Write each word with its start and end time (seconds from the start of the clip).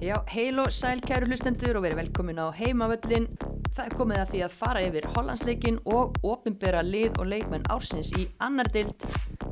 Já, 0.00 0.14
heil 0.32 0.56
og 0.62 0.70
sæl 0.72 1.02
kæru 1.04 1.26
hlustendur 1.28 1.76
og 1.76 1.82
verið 1.84 1.98
velkomin 1.98 2.38
á 2.40 2.48
heimavöllin. 2.56 3.26
Það 3.76 3.82
er 3.84 3.96
komið 3.98 4.20
að 4.22 4.30
því 4.32 4.40
að 4.46 4.54
fara 4.56 4.84
yfir 4.86 5.08
Hollandsleikin 5.12 5.76
og 5.92 6.16
ofinbera 6.24 6.80
lið 6.80 7.20
og 7.20 7.28
leikmenn 7.28 7.68
ársins 7.68 8.14
í 8.16 8.24
annar 8.40 8.70
deild, 8.72 9.04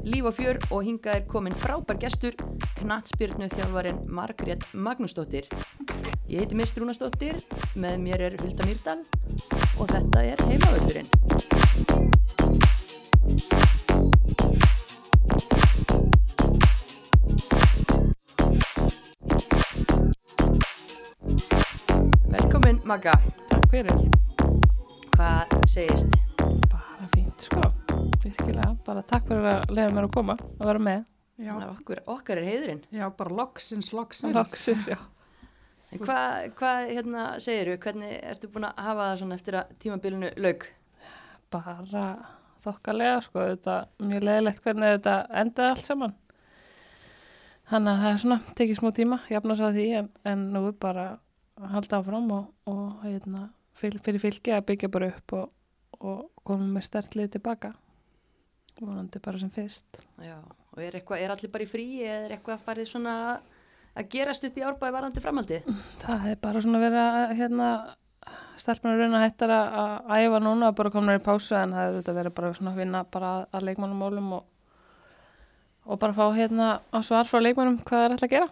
líf 0.08 0.30
og 0.30 0.38
fjör 0.40 0.56
og 0.70 0.88
hingað 0.88 1.18
er 1.20 1.28
komin 1.28 1.52
frábær 1.52 2.00
gestur, 2.00 2.32
knatsbyrnu 2.80 3.50
þjálfarin 3.52 4.00
Margrét 4.08 4.64
Magnúsdóttir. 4.72 5.52
Ég 6.32 6.40
heiti 6.40 6.56
Mist 6.56 6.80
Rúnasdóttir, 6.80 7.44
með 7.76 8.00
mér 8.08 8.30
er 8.30 8.40
Hulda 8.40 8.64
Mýrdal 8.72 9.04
og 9.76 9.92
þetta 9.92 10.24
er 10.32 10.46
heimavöllurinn. 10.48 12.07
Magga, 22.88 23.12
Takk 23.50 23.66
fyrir. 23.72 23.98
hvað 25.16 25.52
segist? 25.68 26.14
Bara 26.70 27.08
fínt, 27.12 27.44
sko. 27.44 27.60
Virkilega. 28.22 28.70
Bara 28.86 29.02
takk 29.02 29.26
fyrir 29.28 29.48
að 29.50 29.72
leiða 29.74 29.92
mér 29.96 30.06
að 30.08 30.14
koma 30.16 30.36
og 30.40 30.64
vera 30.64 30.82
með. 30.82 31.04
Já, 31.38 31.52
Okkur, 31.68 32.00
okkar 32.06 32.40
er 32.40 32.48
heiðurinn. 32.48 32.80
já, 32.92 33.04
bara 33.16 33.34
loksins, 33.36 33.92
loksins. 33.92 34.34
Loksis, 34.34 34.86
já. 34.88 34.96
En 35.92 35.98
hvað, 36.00 36.48
hva, 36.58 36.72
hérna, 36.88 37.26
segiru, 37.40 37.76
hvernig 37.78 38.16
ertu 38.22 38.48
búin 38.52 38.66
að 38.68 38.80
hafa 38.88 39.04
það 39.12 39.18
svona 39.22 39.34
eftir 39.38 39.54
að 39.60 39.76
tímabilinu 39.84 40.32
lauk? 40.36 40.66
Bara 41.50 41.76
þokkalega, 42.64 43.22
sko. 43.22 43.44
Þetta 43.52 43.76
mjög 44.00 44.26
leiðilegt 44.28 44.64
hvernig 44.64 44.96
þetta 44.98 45.14
endaði 45.44 45.70
allt 45.70 45.86
saman. 45.86 46.14
Þannig 47.68 47.92
að 47.92 48.02
það 48.02 48.12
er 48.12 48.20
svona, 48.24 48.40
tekið 48.56 48.78
smá 48.80 48.90
tíma, 48.96 49.20
svo 49.28 49.66
að 49.68 49.74
því, 49.76 49.88
en, 50.02 50.10
en 50.24 50.44
nú 50.52 50.66
er 50.68 50.76
bara 50.80 51.06
halda 51.74 51.98
áfram 52.00 52.30
og, 52.34 52.48
og 52.70 53.04
hérna, 53.04 53.48
fyrir 53.78 54.20
fylki 54.22 54.54
að 54.54 54.66
byggja 54.70 54.90
bara 54.92 55.10
upp 55.12 55.36
og, 55.38 55.52
og 55.98 56.24
koma 56.46 56.66
með 56.76 56.88
stertlið 56.88 57.32
tilbaka. 57.36 57.74
Vonandi 58.78 59.20
bara 59.22 59.40
sem 59.40 59.50
fyrst. 59.50 59.98
Já, 60.22 60.38
og 60.38 60.82
er, 60.82 60.98
eitthvað, 61.00 61.22
er 61.22 61.34
allir 61.34 61.50
bara 61.54 61.64
í 61.64 61.70
frí 61.70 61.86
eða 62.04 62.26
er 62.26 62.34
eitthvað 62.36 62.66
farið 62.66 62.90
svona 62.92 63.14
að 63.98 64.10
gerast 64.12 64.44
upp 64.46 64.58
í 64.58 64.66
árbæði 64.66 64.94
varandi 64.94 65.22
framhaldið? 65.24 65.70
Það 66.04 66.20
hefði 66.24 66.42
bara 66.44 66.62
svona 66.62 66.82
verið 66.84 67.00
að 67.02 67.32
hérna, 67.40 67.70
stelpunar 68.62 69.00
raun 69.02 69.16
að 69.18 69.24
hættar 69.26 69.54
að 69.54 69.74
að 69.80 70.22
æfa 70.28 70.40
núna 70.44 70.70
bara 70.78 70.92
komnar 70.94 71.18
í 71.18 71.24
pásu 71.24 71.56
en 71.58 71.74
það 71.74 71.90
auðvitað 71.90 72.20
verið 72.20 72.36
bara 72.38 72.52
svona 72.54 72.74
að 72.74 72.80
vinna 72.84 73.02
bara 73.16 73.32
að, 73.34 73.48
að 73.58 73.66
leikmannumólum 73.68 74.30
og, 74.38 74.46
og 75.88 76.00
bara 76.02 76.14
fá 76.14 76.24
hérna 76.36 76.68
á 76.94 76.98
svar 77.02 77.26
frá 77.26 77.42
leikmannum 77.42 77.80
hvað 77.82 77.98
það 77.98 78.04
er 78.04 78.14
alltaf 78.14 78.28
að 78.28 78.36
gera. 78.36 78.50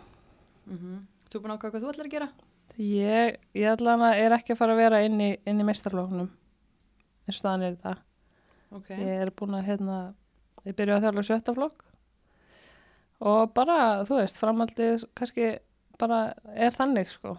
Mm 0.67 1.05
Þú 1.27 1.39
er 1.39 1.43
búin 1.43 1.53
að 1.53 1.57
ákvæða 1.59 1.73
hvað 1.73 1.83
þú 1.83 1.89
ætlar 1.91 2.07
að 2.07 2.13
gera? 2.15 2.29
Ég, 2.77 3.39
ég 3.57 3.71
allan 3.71 4.05
að 4.05 4.21
er 4.21 4.35
ekki 4.37 4.53
að 4.53 4.61
fara 4.61 4.75
að 4.77 4.83
vera 4.83 5.01
inn 5.07 5.21
í, 5.23 5.31
inn 5.49 5.63
í 5.63 5.65
meistarlóknum 5.65 6.29
eins 7.27 7.39
og 7.39 7.41
staðan 7.41 7.65
er 7.67 7.77
þetta. 7.77 7.95
Ok, 8.77 8.91
Ég 8.93 9.23
er 9.25 9.33
búin 9.35 9.57
að 9.57 9.69
hérna, 9.71 9.99
ég 10.67 10.77
byrja 10.77 10.99
að 10.99 11.07
þjálfa 11.07 11.27
sjötta 11.31 11.55
flokk 11.57 11.85
og 13.27 13.53
bara, 13.57 14.05
þú 14.05 14.19
veist, 14.21 14.39
framhaldið 14.41 15.07
kannski 15.17 15.51
bara 15.97 16.21
er 16.53 16.75
þannig 16.75 17.09
sko. 17.09 17.37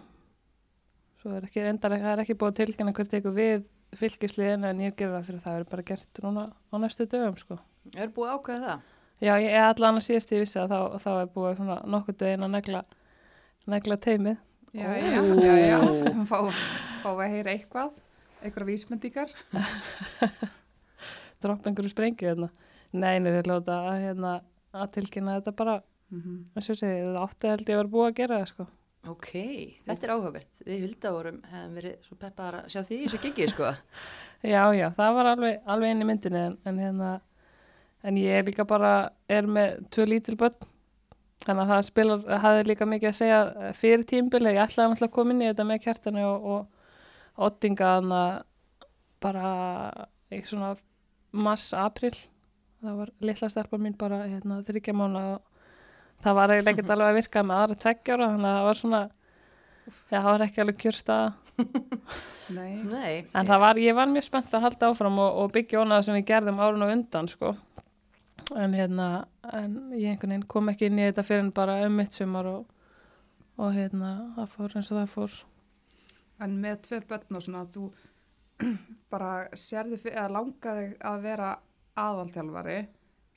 Svo 1.22 1.36
er 1.36 1.46
ekki 1.46 1.62
endar, 1.66 1.94
það 1.94 2.12
er 2.16 2.22
ekki 2.24 2.38
búið 2.38 2.58
tilkynna 2.62 2.94
hver 2.96 3.10
tekur 3.10 3.36
við 3.36 3.66
fylgisliðin 3.98 4.66
en 4.68 4.82
ég 4.84 4.96
gerur 4.98 5.18
það 5.18 5.28
fyrir 5.30 5.44
það 5.44 5.60
er 5.60 5.68
bara 5.70 5.86
gert 5.90 6.20
núna 6.24 6.44
á 6.50 6.74
næstu 6.82 7.06
dögum 7.08 7.38
sko. 7.38 7.58
er 7.94 8.10
búið 8.14 8.34
ákvæða 8.34 8.64
það? 8.66 8.82
Já, 9.18 9.32
ég 9.42 9.54
er 9.54 9.64
allan 9.66 9.98
að 9.98 10.06
síðast 10.06 10.34
ég 10.34 10.42
vissi 10.44 10.58
að 10.60 10.74
þá, 10.74 10.98
þá 11.02 11.10
er 11.14 11.30
búið 11.34 11.62
nokkuð 11.94 12.18
dögin 12.20 12.46
að 12.46 12.52
negla, 12.54 12.82
negla 13.66 13.96
teimið. 14.02 14.36
Já, 14.76 14.88
já, 15.00 15.22
já, 15.22 15.54
já. 15.64 15.78
Fá, 16.28 16.38
fá 17.02 17.10
að 17.10 17.22
heyra 17.32 17.54
eitthvað, 17.54 17.92
eitthvað 18.42 18.68
vísmendíkar. 18.72 19.32
Dropp 21.42 21.66
einhverju 21.66 21.92
sprengju 21.92 22.28
hérna. 22.28 22.50
Nei, 22.92 23.18
nei, 23.22 23.30
þeir 23.36 23.48
lóta 23.48 23.78
að, 23.90 24.02
hérna, 24.06 24.34
að 24.76 24.92
tilkynna 24.98 25.38
þetta 25.38 25.54
bara, 25.56 25.78
Mm 26.08 26.20
-hmm. 26.20 26.44
ég 26.56 26.64
segi, 26.64 27.00
það 27.04 27.16
átti 27.22 27.48
held 27.48 27.68
ég 27.68 27.74
að 27.74 27.80
vera 27.80 27.88
búið 27.92 28.06
að 28.08 28.14
gera 28.16 28.38
það 28.38 28.46
sko. 28.48 28.66
Ok, 29.08 29.28
þetta 29.86 30.06
er 30.06 30.12
áhugavert. 30.14 30.62
Við 30.66 30.80
hulda 30.84 31.12
vorum, 31.12 31.42
hefum 31.50 31.74
verið 31.74 31.96
svo 32.06 32.16
peppar 32.16 32.54
að 32.54 32.68
sjá 32.72 32.80
því 32.82 32.96
þessu 33.02 33.18
gigið, 33.22 33.50
sko. 33.52 33.72
Já, 34.54 34.70
já, 34.72 34.90
það 34.94 35.14
var 35.14 35.26
alveg, 35.26 35.60
alveg 35.66 35.90
inn 35.90 36.02
í 36.02 36.04
myndinni 36.06 36.38
en, 36.38 36.58
en 36.64 36.76
hérna, 36.78 37.20
en 38.02 38.16
ég 38.16 38.38
er 38.38 38.44
líka 38.46 38.64
bara, 38.64 39.10
er 39.28 39.46
með 39.46 39.80
tvö 39.90 40.04
lítil 40.06 40.36
börn, 40.38 40.54
þannig 41.44 41.62
að 41.64 41.72
það 41.72 41.84
spilar, 41.86 42.24
hafði 42.44 42.66
líka 42.68 42.88
mikið 42.88 43.10
að 43.10 43.18
segja 43.18 43.72
fyrir 43.78 44.04
tímbili, 44.08 44.54
ég 44.56 44.62
ætlaði 44.64 44.92
náttúrulega 44.92 45.10
að 45.10 45.16
koma 45.16 45.34
inn 45.34 45.44
í 45.44 45.50
þetta 45.50 45.66
með 45.68 45.82
kjartanu 45.84 46.24
og, 46.26 46.48
og 46.54 47.48
ottinga 47.48 47.92
þannig 47.98 48.22
að 48.22 48.40
bara 49.22 49.52
í 50.34 50.40
svona 50.46 50.72
mars, 51.38 51.68
april, 51.76 52.14
það 52.82 52.98
var 53.02 53.12
litla 53.30 53.50
stelpa 53.52 53.78
mín 53.80 53.96
bara 53.98 54.24
hérna 54.26 54.60
þryggja 54.66 54.94
mánu 54.96 55.22
og 55.34 55.44
það 56.24 56.38
var 56.38 56.54
eiginlega 56.54 56.74
ekkert 56.74 56.92
alveg 56.94 57.12
að 57.12 57.18
virka 57.20 57.44
með 57.46 57.62
aðra 57.62 57.78
tveggjára, 57.84 58.30
þannig 58.34 58.50
að 58.50 58.58
það 58.58 58.68
var 58.68 58.80
svona, 58.80 59.02
já, 59.88 60.16
það 60.16 60.30
var 60.30 60.44
ekki 60.46 60.64
alveg 60.64 60.80
kjörstaða. 60.84 61.28
Nei. 62.56 62.72
Nei, 62.86 63.12
En 63.36 63.48
það 63.48 63.62
var, 63.64 63.80
ég 63.82 63.96
var 63.98 64.10
mjög 64.10 64.24
spennt 64.28 64.54
að 64.54 64.64
halda 64.64 64.90
áfram 64.92 65.18
og, 65.20 65.40
og 65.42 65.50
byggja 65.54 65.82
ónað 65.82 66.06
sem 66.06 66.16
við 66.18 66.28
gerðum 66.30 66.62
árun 66.62 66.86
og 66.86 66.92
undan, 66.94 67.30
sko. 67.30 67.52
En 68.56 68.72
hérna, 68.72 69.26
en 69.52 69.76
ég 69.92 70.08
einhvern 70.08 70.32
veginn 70.32 70.48
kom 70.48 70.70
ekki 70.72 70.88
inn 70.88 71.00
í 71.00 71.06
þetta 71.08 71.24
fyrir 71.26 71.44
en 71.44 71.54
bara 71.56 71.80
um 71.84 71.98
mitt 72.00 72.16
sumar 72.16 72.46
og, 72.48 72.68
og 73.60 73.74
hérna, 73.76 74.12
það 74.38 74.52
fór 74.54 74.76
eins 74.78 74.90
og 74.92 75.00
það 75.00 75.10
fór. 75.12 75.34
En 76.44 76.54
með 76.62 76.78
tvö 76.86 77.00
börn 77.10 77.38
og 77.38 77.44
svona, 77.44 77.64
þú 77.74 77.90
bara 79.12 79.32
sérði, 79.52 80.00
eða 80.14 80.30
langaði 80.38 80.88
að 81.10 81.20
vera 81.26 81.50
aðalþjálfari, 81.98 82.78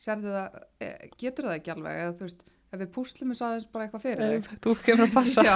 sérði 0.01 0.35
það, 0.38 0.57
eh, 0.85 1.09
getur 1.19 1.49
það 1.49 1.57
ekki 1.57 1.75
alveg, 1.75 2.01
eða 2.05 2.16
þú 2.16 2.28
veist, 2.28 2.45
ef 2.71 2.79
við 2.79 2.89
púslum 2.95 3.31
þessu 3.33 3.45
aðeins 3.47 3.67
bara 3.71 3.85
eitthvað 3.85 4.03
fyrir 4.05 4.29
þig. 4.31 4.59
Þú 4.63 4.73
kemur 4.85 5.03
að 5.05 5.15
passa. 5.17 5.43
Já, 5.47 5.55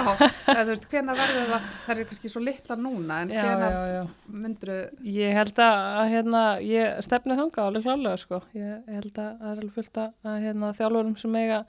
eða 0.52 0.58
þú 0.60 0.68
veist, 0.72 0.88
hvenær 0.90 1.20
verður 1.20 1.48
það, 1.52 1.70
það 1.86 1.92
er 1.94 2.08
kannski 2.10 2.32
svo 2.32 2.42
litla 2.44 2.76
núna, 2.80 3.20
en 3.24 3.32
já, 3.32 3.46
já. 3.94 4.00
myndur 4.44 4.72
Ég 5.16 5.38
held 5.38 5.62
að, 5.64 6.02
hérna, 6.12 6.42
ég 6.66 7.00
stefni 7.06 7.38
þanga 7.38 7.64
alveg 7.64 7.86
klálega, 7.88 8.20
sko. 8.20 8.42
Ég, 8.58 8.84
held 8.98 9.10
að 9.14 9.30
það 9.40 9.48
er 9.48 9.56
alveg 9.56 9.74
fullt 9.78 10.02
að, 10.02 10.30
hérna, 10.44 10.72
þjálfurum 10.76 11.16
sem 11.22 11.38
eiga, 11.40 11.62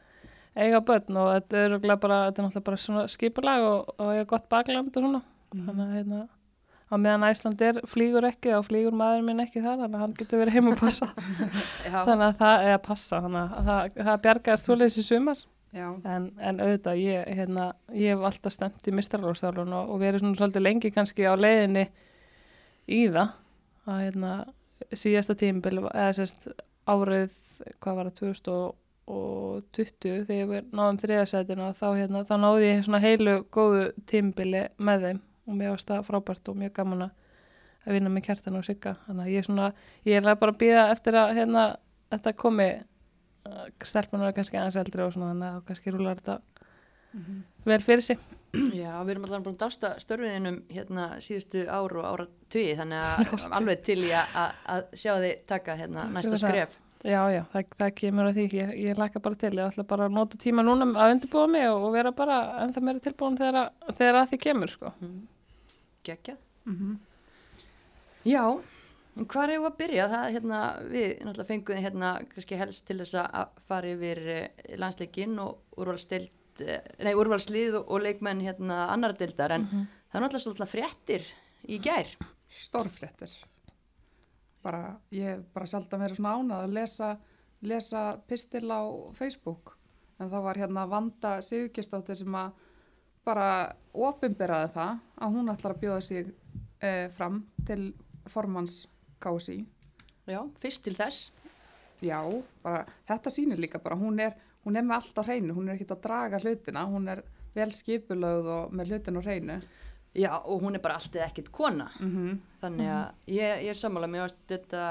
eiga 0.57 0.83
börn 0.91 1.21
og 1.23 1.31
þetta 1.37 1.63
er 1.63 1.77
bara, 1.79 2.21
þetta 2.27 2.43
er 2.43 2.49
náttúrulega 2.49 2.67
bara 2.71 3.07
skipulag 3.15 3.67
og, 3.69 3.93
og 3.95 4.13
eiga 4.15 4.27
gott 4.33 4.49
bakland 4.51 4.91
og 4.91 5.07
svona. 5.07 5.23
Þannig 5.55 5.85
að 5.85 5.95
hérna, 5.95 6.23
á 6.87 6.95
meðan 6.95 7.27
Æsland 7.27 7.61
er 7.67 7.81
flýgur 7.89 8.27
ekki 8.29 8.53
þá 8.53 8.63
flýgur 8.67 8.95
maður 8.95 9.25
minn 9.27 9.43
ekki 9.43 9.63
þar 9.63 9.81
þannig 9.81 9.97
að 9.97 10.03
hann 10.05 10.15
getur 10.17 10.41
verið 10.41 10.57
heim 10.57 10.71
að 10.71 10.81
passa. 10.85 11.09
Já, 11.85 11.97
þannig 11.97 12.25
að 12.29 12.39
það 12.39 12.63
er 12.63 12.75
að 12.77 12.83
passa 12.87 13.21
þannig 13.25 13.55
að 13.57 13.69
það, 13.69 14.01
það 14.09 14.23
bjargaðist 14.25 14.69
svoleiðis 14.69 14.99
í 15.01 15.05
sumar. 15.07 15.45
Já, 15.75 15.87
en, 16.07 16.29
en 16.39 16.61
auðvitað 16.63 17.01
ég, 17.03 17.25
hérna, 17.37 17.65
ég 17.91 18.15
hef 18.15 18.23
alltaf 18.29 18.55
stemt 18.55 18.87
í 18.87 18.93
mistralóðstálun 18.95 19.75
og, 19.75 19.91
og 19.93 20.01
verið 20.01 20.23
svona 20.23 20.39
svolítið 20.39 20.63
lengi 20.63 20.93
kannski 20.95 21.27
á 21.27 21.35
leiðinni 21.35 21.85
í 22.87 23.03
það. 23.11 23.35
Að 23.87 24.01
hérna, 24.05 24.31
síðasta 24.95 25.35
tímbil 25.37 25.81
eða 25.91 26.15
sérst 26.15 26.49
árið 26.87 27.35
hvað 27.83 27.99
var 27.99 28.09
það 28.09 28.19
2020 28.23 30.25
þegar 30.27 30.51
við 30.53 30.71
náðum 30.71 31.01
þriðasætinu 31.03 31.69
þá, 31.75 31.87
hérna, 31.99 32.23
þá 32.27 32.35
náði 32.39 32.69
ég 32.69 32.83
svona 32.87 33.03
heilu 33.03 33.37
góðu 33.53 33.89
tímbili 34.07 34.67
með 34.79 35.07
þeim 35.07 35.23
og 35.47 35.55
mér 35.55 35.71
varst 35.73 35.87
það 35.89 36.05
frábært 36.09 36.49
og 36.51 36.57
mjög 36.59 36.73
gaman 36.73 37.07
að 37.07 37.95
vinna 37.95 38.09
með 38.11 38.25
kjartan 38.27 38.57
og 38.59 38.65
sigga 38.67 38.95
þannig 39.07 39.23
að 39.25 39.31
ég 39.31 39.37
er 39.43 39.47
svona, 39.47 39.67
ég 40.05 40.17
er 40.19 40.35
bara 40.35 40.51
að 40.51 40.57
býða 40.59 40.85
eftir 40.91 41.15
að 41.15 41.33
hérna, 41.37 41.65
þetta 42.11 42.33
komi 42.35 42.69
stelpunar 43.87 44.27
er 44.31 44.35
kannski 44.35 44.57
aðeins 44.59 44.75
eldri 44.81 45.05
og 45.05 45.13
svona 45.15 45.29
þannig 45.31 45.53
að 45.55 45.65
kannski 45.69 45.93
rúlar 45.95 46.19
þetta 46.19 46.39
Mhm. 47.17 47.37
vel 47.65 47.79
fyrir 47.81 48.01
sig 48.03 48.17
já, 48.53 48.91
við 49.05 49.09
erum 49.13 49.23
allavega 49.25 49.43
búin 49.45 49.55
að 49.55 49.61
dásta 49.63 49.89
störfiðinum 50.03 50.57
hérna 50.69 51.05
síðustu 51.23 51.61
ár 51.71 51.95
og 51.97 52.03
ára 52.05 52.25
tugi, 52.51 52.75
þannig 52.75 52.99
að 53.31 53.55
alveg 53.55 53.81
til 53.87 53.97
í 54.03 54.11
að, 54.11 54.83
sjá 54.93 55.13
þið 55.15 55.45
taka 55.47 55.75
hérna 55.79 56.03
næsta 56.11 56.31
það. 56.35 56.43
skref. 56.43 56.75
já, 57.07 57.21
já, 57.31 57.41
það, 57.53 57.65
það 57.79 57.93
kemur 58.01 58.27
að 58.27 58.35
því 58.41 58.45
ég, 58.59 58.73
ég 58.89 58.97
laka 58.99 59.19
bara 59.23 59.35
til, 59.39 59.53
ég 59.55 59.71
ætla 59.71 59.87
bara 59.87 60.05
að 60.09 60.17
nota 60.19 60.37
tíma 60.37 60.65
núna 60.67 60.85
að 60.99 61.15
undirbúa 61.15 61.47
mig 61.49 61.69
og, 61.71 61.87
vera 61.95 62.11
bara 62.11 62.37
ennþá 62.65 62.83
meira 62.83 62.99
tilbúin 62.99 63.37
þegar, 63.39 63.55
að- 63.63 63.95
þegar 63.95 64.19
að 64.21 64.29
því 64.33 64.41
kemur 64.43 64.67
sko. 64.75 64.91
Gekkjað. 66.07 66.41
mhm. 66.65 66.97
Já, 68.27 68.43
en 69.15 69.27
hvað 69.31 69.53
er 69.53 69.61
að 69.61 69.77
byrja? 69.77 70.07
Það, 70.11 70.25
hérna, 70.35 70.61
við 70.91 71.05
náttúrulega 71.23 71.47
fengum 71.47 71.83
hérna 71.85 72.09
kannski 72.33 72.57
helst 72.59 72.87
til 72.87 72.97
þess 72.99 73.15
að 73.21 73.61
fara 73.69 73.93
yfir 73.93 74.19
eh, 74.33 74.73
landsleikinn 74.81 75.37
og 75.39 75.79
úrvalstild, 75.79 76.63
eh, 76.65 76.81
nei, 77.05 77.13
úrvalslið 77.15 77.79
og, 77.79 77.93
og 77.93 78.03
leikmenn 78.03 78.43
hérna 78.43 78.87
annar 78.91 79.15
dildar, 79.15 79.55
en 79.55 79.69
það 79.69 80.19
er 80.19 80.25
náttúrulega 80.25 80.43
svolítið 80.43 80.73
fréttir 80.73 81.29
í 81.67 81.79
gær. 81.83 82.11
stórfréttir. 82.51 83.31
Bara, 84.63 84.97
ég 85.13 85.43
bara 85.53 85.67
sjaldan 85.69 86.03
verið 86.03 86.19
svona 86.19 86.35
ánað 86.35 86.63
að 86.65 86.77
lesa, 86.81 87.09
lesa 87.61 88.03
pistil 88.27 88.67
á 88.67 88.81
Facebook. 89.15 89.77
En 90.19 90.31
það 90.31 90.47
var 90.47 90.57
hérna 90.57 90.87
Vanda 90.89 91.37
Sigurkistóttir 91.45 92.17
sem 92.17 92.35
að 92.35 92.66
bara 93.27 93.47
opinberaði 93.93 94.73
það 94.75 94.99
að 95.23 95.33
hún 95.35 95.51
ætlar 95.53 95.75
að 95.75 95.81
bjóða 95.83 96.03
sig 96.05 96.29
eh, 96.79 97.07
fram 97.13 97.41
til 97.67 97.81
formans 98.31 98.85
KSI. 99.23 99.61
Já, 100.27 100.41
fyrst 100.61 100.83
til 100.85 100.95
þess. 100.97 101.31
Já, 102.03 102.19
bara 102.63 102.83
þetta 103.07 103.33
sýnir 103.33 103.59
líka 103.61 103.81
bara, 103.81 103.97
hún 103.97 104.19
er, 104.21 104.35
hún 104.65 104.77
er 104.77 104.85
með 104.85 104.99
allt 104.99 105.19
á 105.19 105.23
hreinu, 105.25 105.55
hún 105.57 105.69
er 105.69 105.77
ekkert 105.77 105.95
að 105.97 106.03
draga 106.05 106.41
hlutina, 106.43 106.85
hún 106.91 107.09
er 107.09 107.23
vel 107.57 107.71
skipulögð 107.73 108.49
og 108.53 108.75
með 108.75 108.93
hlutin 108.93 109.17
á 109.17 109.21
hreinu. 109.25 109.59
Já, 110.17 110.31
og 110.39 110.63
hún 110.63 110.77
er 110.77 110.81
bara 110.81 110.97
alltið 110.97 111.25
ekkit 111.27 111.51
kona. 111.53 111.91
Mm 111.99 112.39
Þannig 112.61 112.87
að 112.89 113.29
ég, 113.29 113.59
ég 113.67 113.69
er 113.69 113.77
sammála, 113.77 114.07
mér 114.09 114.23
varst 114.25 114.39
þetta 114.49 114.83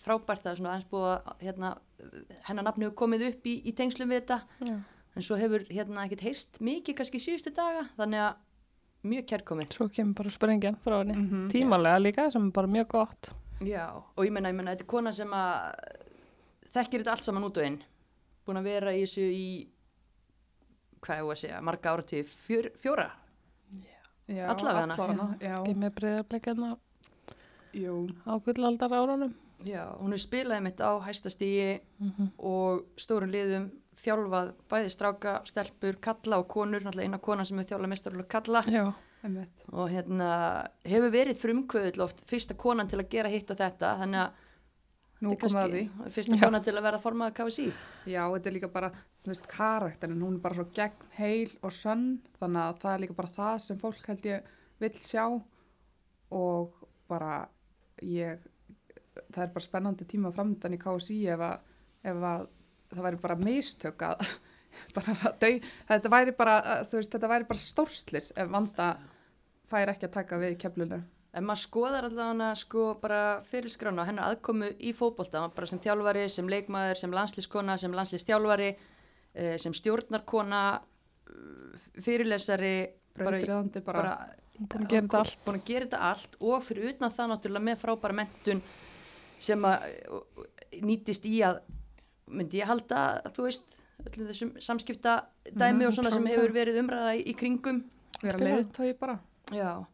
frábært 0.00 0.46
að 0.46 0.56
svona 0.56 0.70
aðeins 0.72 0.88
búið 0.88 1.10
að 1.10 1.42
hérna, 1.44 1.72
hennar 2.46 2.64
nafni 2.64 2.86
hefur 2.86 2.96
komið 3.02 3.26
upp 3.26 3.46
í, 3.46 3.54
í 3.68 3.74
tengslum 3.76 4.08
við 4.08 4.22
þetta. 4.22 4.38
Já. 4.64 4.76
En 5.16 5.22
svo 5.26 5.36
hefur 5.40 5.64
hérna 5.70 6.04
ekkit 6.06 6.22
heyrst 6.28 6.60
mikið 6.62 7.00
kannski 7.00 7.20
síðustu 7.22 7.52
daga, 7.54 7.86
þannig 7.98 8.22
að 8.28 9.10
mjög 9.10 9.26
kærkomið. 9.32 9.72
Svo 9.74 9.88
kemur 9.92 10.18
bara 10.20 10.30
sprengjan 10.34 10.78
frá 10.84 11.00
henni. 11.00 11.16
Mhm. 11.16 11.48
Tímalega 11.50 12.02
líka 12.02 12.30
sem 12.32 12.46
er 12.46 12.52
bara 12.52 12.66
mjög 12.66 12.88
gott. 12.88 13.32
Já, 13.60 13.88
og 14.16 14.24
ég 14.24 14.32
menna, 14.32 14.48
ég 14.48 14.56
menna, 14.56 14.74
þetta 14.74 14.86
er 14.86 14.92
kona 14.94 15.12
sem 15.12 15.28
að 15.28 15.74
þekkir 16.72 17.02
þetta 17.02 17.10
allt 17.10 17.26
saman 17.26 17.44
út 17.44 17.56
og 17.58 17.66
inn. 17.66 17.82
Búin 18.46 18.56
að 18.56 18.68
vera 18.70 18.92
í 18.94 19.02
þessu 19.02 19.26
í, 19.26 19.48
hvað 21.00 21.18
ég 21.18 21.26
var 21.26 21.34
að 21.36 21.42
segja, 21.42 21.60
marga 21.60 21.90
ára 21.90 22.24
fjör, 22.24 22.70
fjóra. 22.76 23.10
Já, 24.30 24.46
Allavega 24.46 24.80
hana, 24.80 24.94
allavega, 24.94 25.38
já. 25.42 25.54
Ekki 25.58 25.74
með 25.82 25.94
breyðarbleikana 25.98 26.78
Jú, 27.74 27.94
á 28.26 28.32
gullaldar 28.38 28.92
árunum. 28.94 29.32
Já, 29.66 29.82
hún 29.98 30.14
er 30.14 30.22
spilaði 30.22 30.62
mitt 30.64 30.80
á 30.80 30.90
hæstastígi 31.02 31.80
Mm 32.00 32.30
og 32.38 32.86
stórum 32.96 33.30
liðum 33.30 33.70
þjálfað 34.04 34.52
bæði 34.70 34.90
stráka, 34.94 35.32
stelpur, 35.48 35.98
kalla 36.02 36.38
og 36.42 36.48
konur, 36.52 36.82
náttúrulega 36.84 37.08
eina 37.10 37.18
kona 37.22 37.44
sem 37.48 37.58
er 37.62 37.68
þjálfað 37.70 37.92
mestarlega 37.94 38.28
kalla 38.36 38.62
Já, 38.70 38.84
einmitt. 39.24 39.64
og 39.72 39.90
hérna 39.92 40.28
hefur 40.88 41.12
verið 41.14 41.40
frumkvöðl 41.42 42.04
oft 42.06 42.22
fyrsta 42.30 42.56
konan 42.56 42.88
til 42.88 43.00
að 43.02 43.10
gera 43.12 43.32
hitt 43.32 43.50
og 43.54 43.60
þetta 43.60 43.96
þannig 44.04 44.24
að 44.26 44.46
Nú 45.20 45.34
að 45.36 45.72
því. 45.74 45.80
fyrsta 46.14 46.36
Já. 46.38 46.40
konan 46.46 46.62
til 46.64 46.72
að 46.78 46.84
vera 46.86 46.98
formað 47.02 47.34
KSI 47.36 47.66
Já, 48.08 48.22
þetta 48.32 48.48
er 48.48 48.54
líka 48.54 48.70
bara, 48.72 48.88
þú 49.20 49.28
veist, 49.28 49.48
karakterin, 49.52 50.22
hún 50.24 50.38
er 50.38 50.40
bara 50.46 50.56
svo 50.56 50.64
gegn 50.72 51.10
heil 51.18 51.50
og 51.60 51.74
sönn, 51.76 52.06
þannig 52.40 52.62
að 52.62 52.78
það 52.80 52.94
er 52.94 53.02
líka 53.04 53.16
bara 53.18 53.34
það 53.36 53.58
sem 53.66 53.80
fólk 53.82 54.06
held 54.08 54.24
ég 54.30 54.48
vill 54.80 54.94
sjá 55.04 55.26
og 56.32 56.78
bara 57.10 57.34
ég, 58.06 58.40
það 59.28 59.42
er 59.44 59.52
bara 59.52 59.66
spennandi 59.66 60.06
tíma 60.08 60.32
framöndan 60.32 60.76
í 60.76 60.80
KSI 60.80 61.18
ef 61.34 61.44
að, 61.50 61.68
ef 62.08 62.24
að 62.30 62.46
það 62.90 63.06
væri 63.06 63.20
bara 63.22 63.38
mistök 63.40 64.04
að, 64.06 64.26
bara 64.96 65.16
að 65.28 65.38
dau, 65.44 65.54
þetta 65.92 66.12
væri 66.16 66.36
bara, 66.36 66.58
þú 66.90 67.00
veist, 67.00 67.14
þetta 67.14 67.32
væri 67.32 67.48
bara 67.52 67.64
stórslis 67.64 68.30
ef 68.36 68.52
vanda 68.52 68.90
fær 69.70 69.92
ekki 69.92 70.08
að 70.08 70.14
taka 70.18 70.40
við 70.42 70.58
keflunu. 70.60 71.00
En 71.30 71.46
maður 71.46 71.62
skoðar 71.62 72.08
allavega 72.08 72.48
sko 72.58 72.86
bara 72.98 73.20
fyrirskrána 73.52 74.02
og 74.02 74.08
hennar 74.08 74.32
aðkomu 74.32 74.72
í 74.82 74.90
fótbolta, 74.98 75.44
bara 75.54 75.68
sem 75.70 75.78
þjálfari, 75.82 76.24
sem 76.32 76.48
leikmaður, 76.50 76.98
sem 76.98 77.14
landslískona, 77.14 77.76
sem 77.78 77.94
landslístjálfari, 77.94 78.72
eh, 79.34 79.54
sem 79.62 79.74
stjórnarkona, 79.76 80.64
eh, 81.30 82.00
fyrirlesari, 82.02 82.74
bara, 83.14 83.30
Brautriðandi 83.30 83.84
bara, 83.84 84.02
bara 84.02 84.40
búin 84.60 84.84
að 84.84 84.90
gera 84.90 85.06
þetta 85.06 85.20
allt. 85.20 85.44
búin 85.44 85.58
að 85.60 85.64
gera 85.64 85.86
þetta 85.86 86.00
allt 86.10 86.36
og 86.40 86.64
fyrir 86.64 86.88
utan 86.90 87.14
það 87.16 87.30
náttúrulega 87.32 87.66
með 87.68 87.78
frábæra 87.80 88.16
mentun 88.20 88.62
sem 89.40 89.62
að 89.64 89.86
nýtist 90.84 91.26
í 91.28 91.40
að 91.46 91.60
myndi 92.30 92.60
ég 92.60 92.66
halda 92.70 93.04
að 93.24 93.32
þú 93.36 93.46
veist 93.48 93.76
öllum 94.06 94.28
þessum 94.30 94.52
samskipta 94.64 95.14
dæmi 95.52 95.82
Mhm, 95.82 95.86
og 95.86 95.92
svona 95.96 96.10
sem 96.14 96.26
hefur 96.30 96.52
verið 96.54 96.78
umræða 96.82 97.16
í, 97.18 97.24
í 97.26 97.34
kringum. 97.36 97.82
Vera 98.22 98.38
leiðtói 98.38 98.94
bara. 98.98 99.18
já 99.52 99.84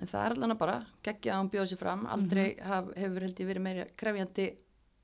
en 0.00 0.06
það 0.08 0.24
er 0.26 0.32
allan 0.36 0.52
að 0.54 0.58
bara 0.58 0.86
geggja 1.04 1.34
að 1.34 1.40
hún 1.42 1.50
bjóða 1.52 1.68
sér 1.70 1.78
fram. 1.78 2.06
Aldrei 2.06 2.56
Mhm. 2.56 2.66
haf, 2.66 2.84
hefur 2.96 3.20
held 3.20 3.36
ég 3.36 3.46
verið 3.46 3.60
meira 3.62 3.84
krefjandi 3.96 4.46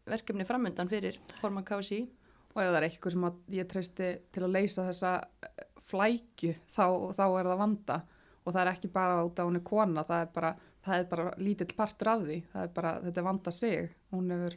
verkefni 0.07 0.45
framöndan 0.47 0.89
fyrir 0.89 1.19
forman 1.41 1.65
KSI 1.65 2.09
og 2.55 2.63
ef 2.63 2.69
það 2.71 2.77
er 2.77 2.89
eitthvað 2.89 3.13
sem 3.13 3.33
ég 3.51 3.69
treysti 3.69 4.19
til 4.33 4.43
að 4.43 4.53
leysa 4.53 4.87
þessa 4.89 5.11
eh, 5.43 5.65
flækju 5.87 6.55
þá, 6.71 6.87
þá 7.15 7.25
er 7.41 7.45
það 7.45 7.59
vanda. 7.59 8.03
Og 8.47 8.55
það 8.55 8.61
er 8.67 8.73
ekki 8.73 8.93
bara 8.93 9.25
út 9.27 9.39
af 9.39 9.47
hún 9.47 9.57
er 9.57 9.61
kona 9.67 10.05
það 10.05 10.23
er 10.23 10.27
bara, 10.33 10.57
það 10.87 10.99
er 11.01 11.05
bara 11.11 11.31
lítill 11.37 11.75
partur 11.77 12.09
af 12.09 12.21
því. 12.23 12.43
Það 12.53 12.63
er 12.63 12.69
bara, 12.69 12.93
þetta 13.03 13.19
er 13.19 13.25
vanda 13.27 13.51
sig. 13.53 13.91
Hún 14.13 14.31
hefur, 14.31 14.57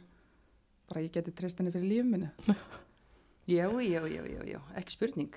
bara 0.90 1.04
ég 1.06 1.12
geti 1.14 1.32
treyst 1.32 1.58
henni 1.62 1.72
fyrir 1.74 1.88
lífum 1.88 2.10
minni 2.16 2.30
já, 3.50 3.66
já, 3.70 4.02
já, 4.06 4.22
já, 4.26 4.42
já, 4.46 4.60
ekki 4.78 4.94
spurning. 4.96 5.32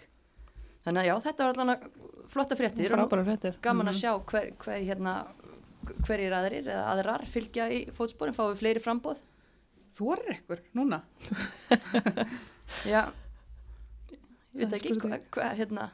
Þannig 0.83 1.00
að 1.03 1.07
já, 1.07 1.13
þetta 1.29 1.45
var 1.47 1.53
allan 1.55 1.73
að 1.75 1.83
flotta 2.33 2.57
fréttir 2.59 2.91
Frábæra 2.91 3.23
fréttir. 3.29 3.55
gaman 3.63 3.88
Mhm. 3.88 3.94
að 3.94 4.00
sjá 4.01 4.11
hver, 4.31 4.50
hver, 4.59 4.81
hérna, 4.83 5.13
hverjir 6.07 6.33
aðrir 6.35 6.67
eða 6.67 6.83
aðrar 6.94 7.23
fylgja 7.29 7.69
í 7.71 7.79
fótsporin, 7.95 8.35
fáið 8.35 8.59
fleiri 8.59 8.81
frambóð 8.83 9.21
þú 9.95 10.11
er 10.17 10.23
ykkur, 10.35 10.61
núna? 10.75 11.01
Já. 12.94 13.11
Ég 14.53 14.67
veit 14.69 14.75
ekki 14.77 14.95
hvað 14.99 15.23
hva, 15.33 15.47
hérna. 15.57 15.88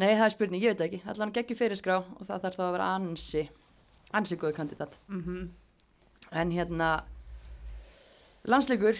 Nei 0.00 0.14
það 0.16 0.24
er 0.24 0.32
spurning, 0.34 0.62
ég 0.64 0.72
veit 0.76 0.84
ekki. 0.86 1.00
Allan 1.12 1.32
geggjum 1.34 1.58
fyrirskrá 1.58 1.96
og 2.00 2.22
það 2.28 2.44
þarf 2.46 2.56
þá 2.56 2.62
að 2.66 2.74
vera 2.76 2.90
ansi 2.96 3.42
ansi 4.16 4.36
góðu 4.40 4.54
kandidat. 4.56 5.00
Mm 5.08 5.48
en 6.30 6.52
hérna 6.54 6.88
landsleikur 8.48 8.98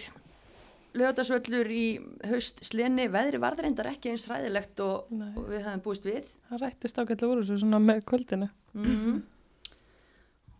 lögadagsvöllur 0.98 1.70
í 1.70 1.84
haust 2.26 2.64
sleni 2.66 3.06
veðri 3.12 3.38
varður 3.40 3.70
endar 3.70 3.92
ekki 3.92 4.10
eins 4.12 4.26
ræðilegt 4.30 4.80
og, 4.82 5.10
og 5.10 5.44
við 5.48 5.62
hefum 5.62 5.84
búist 5.84 6.08
við. 6.08 6.26
Það 6.48 6.64
rættist 6.64 6.98
ágætlega 6.98 7.32
úr 7.32 7.42
þessu 7.44 7.60
svona 7.62 7.82
með 7.82 8.04
kvöldinu. 8.10 8.50
mm 8.76 9.20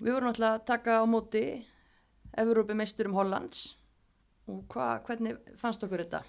Við 0.01 0.15
vorum 0.15 0.31
alltaf 0.31 0.55
að 0.55 0.63
taka 0.65 0.95
á 0.97 1.05
móti 1.05 1.43
Evrópi 2.41 2.73
meisturum 2.73 3.13
Hollands. 3.19 3.75
Og 4.49 4.63
hva, 4.73 4.95
hvernig 5.05 5.37
fannst 5.61 5.83
okkur 5.85 6.01
þetta? 6.07 6.23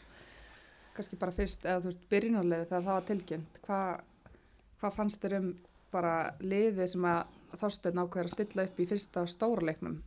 kannski 0.96 1.18
bara 1.20 1.34
fyrst, 1.36 1.66
eða 1.66 1.82
þú 1.82 1.92
veist, 1.92 2.08
byrjunarliði 2.12 2.68
þegar 2.70 2.86
það 2.86 2.96
var 2.98 3.06
tilkynnt. 3.08 3.60
Hvað 3.66 3.92
hva 4.82 4.92
fannst 4.96 5.22
þér 5.24 5.38
um 5.38 5.52
bara 5.92 6.16
liði 6.42 6.88
sem 6.90 7.06
að 7.08 7.38
þásteinn 7.60 8.02
ákveður 8.02 8.30
að 8.30 8.34
stilla 8.36 8.66
upp 8.68 8.80
í 8.80 8.88
fyrsta 8.90 9.26
stóra 9.30 9.68
leiknum 9.68 10.00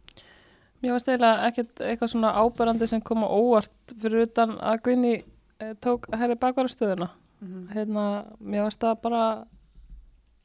Mér 0.84 0.92
varst 0.92 1.08
eiginlega 1.08 1.48
ekkert 1.48 1.80
eitthvað 1.80 2.10
svona 2.12 2.30
áberandi 2.36 2.86
sem 2.90 3.00
kom 3.00 3.22
á 3.24 3.28
óvart 3.32 3.94
fyrir 4.02 4.26
utan 4.26 4.58
að 4.60 4.82
Gunni 4.84 5.12
eh, 5.16 5.70
tók 5.80 6.10
herri 6.12 6.36
bakvarastöðuna. 6.36 7.08
mm 7.40 7.48
-hmm. 7.48 7.72
Hérna, 7.74 8.24
mér 8.40 8.62
varst 8.62 8.80
það 8.80 9.00
bara, 9.02 9.46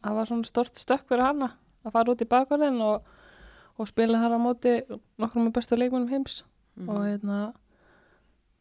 það 0.04 0.16
var 0.16 0.26
svona 0.26 0.44
stort 0.44 0.78
stökk 0.78 1.08
fyrir 1.10 1.24
hana 1.24 1.52
að 1.84 1.92
fara 1.92 2.12
út 2.12 2.22
í 2.22 2.30
bakvarðin 2.30 2.82
og, 2.82 3.04
og 3.78 3.88
spila 3.88 4.22
þar 4.22 4.36
á 4.36 4.40
móti 4.40 4.74
nokkrum 5.18 5.46
með 5.46 5.54
bestu 5.54 5.76
leikmennum 5.76 6.10
heims. 6.10 6.44
Mhm. 6.76 6.90
Og 6.90 7.06
hérna, 7.06 7.54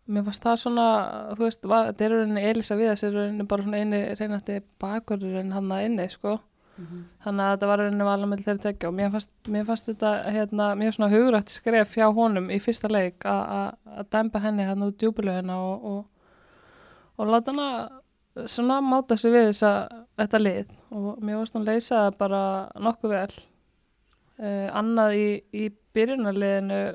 mér 0.09 0.25
varst 0.25 0.43
það 0.43 0.57
svona, 0.57 0.87
þú 1.37 1.45
veist, 1.45 1.63
þetta 1.63 2.05
er 2.05 2.11
rauninni 2.11 2.43
Elisa 2.51 2.77
Viðas, 2.77 3.05
er 3.05 3.13
rauninni 3.13 3.47
bara 3.47 3.63
svona 3.63 3.77
eini 3.77 4.15
reynandi 4.19 4.61
bakvarðurinn 4.81 5.53
hann 5.53 5.73
að 5.73 5.85
inni, 5.85 6.09
sko. 6.11 6.41
Þannig 6.79 7.43
að 7.45 7.53
þetta 7.57 7.67
var 7.67 7.79
rauninni 7.83 8.05
vala 8.07 8.27
með 8.31 8.43
þeirri 8.47 8.61
tekja 8.63 8.89
og 8.89 8.95
mér 8.95 9.11
fannst, 9.11 9.33
mér 9.49 9.65
fannst 9.67 9.87
þetta 9.89 10.11
hérna, 10.31 10.67
mjög 10.79 10.93
svona 10.95 11.11
hugrætt 11.11 11.49
skref 11.51 11.95
hjá 11.97 12.07
honum 12.15 12.51
í 12.55 12.59
fyrsta 12.63 12.89
leik 12.91 13.19
að- 13.25 13.49
að 13.59 13.99
að 13.99 14.11
dempa 14.15 14.39
henni 14.45 14.63
hann 14.69 14.83
út 14.87 14.97
djúbulögina 14.99 15.57
og, 15.59 15.85
og, 15.85 16.07
og 17.19 17.27
láta 17.27 17.51
hana 17.51 17.89
svona 18.47 18.81
máta 18.81 19.17
sig 19.19 19.33
við 19.33 19.49
þessa, 19.51 19.73
þetta 20.17 20.39
lið 20.39 20.69
og 20.95 21.19
mér 21.21 21.37
varst 21.41 21.55
hún 21.59 21.65
leysa 21.67 22.05
það 22.11 22.19
bara 22.19 22.43
nokkuð 22.79 23.11
vel. 23.11 23.33
Uh, 24.39 24.69
annað 24.79 25.17
í, 25.19 25.43
í 25.53 25.65
byrjunarliðinu 25.95 26.95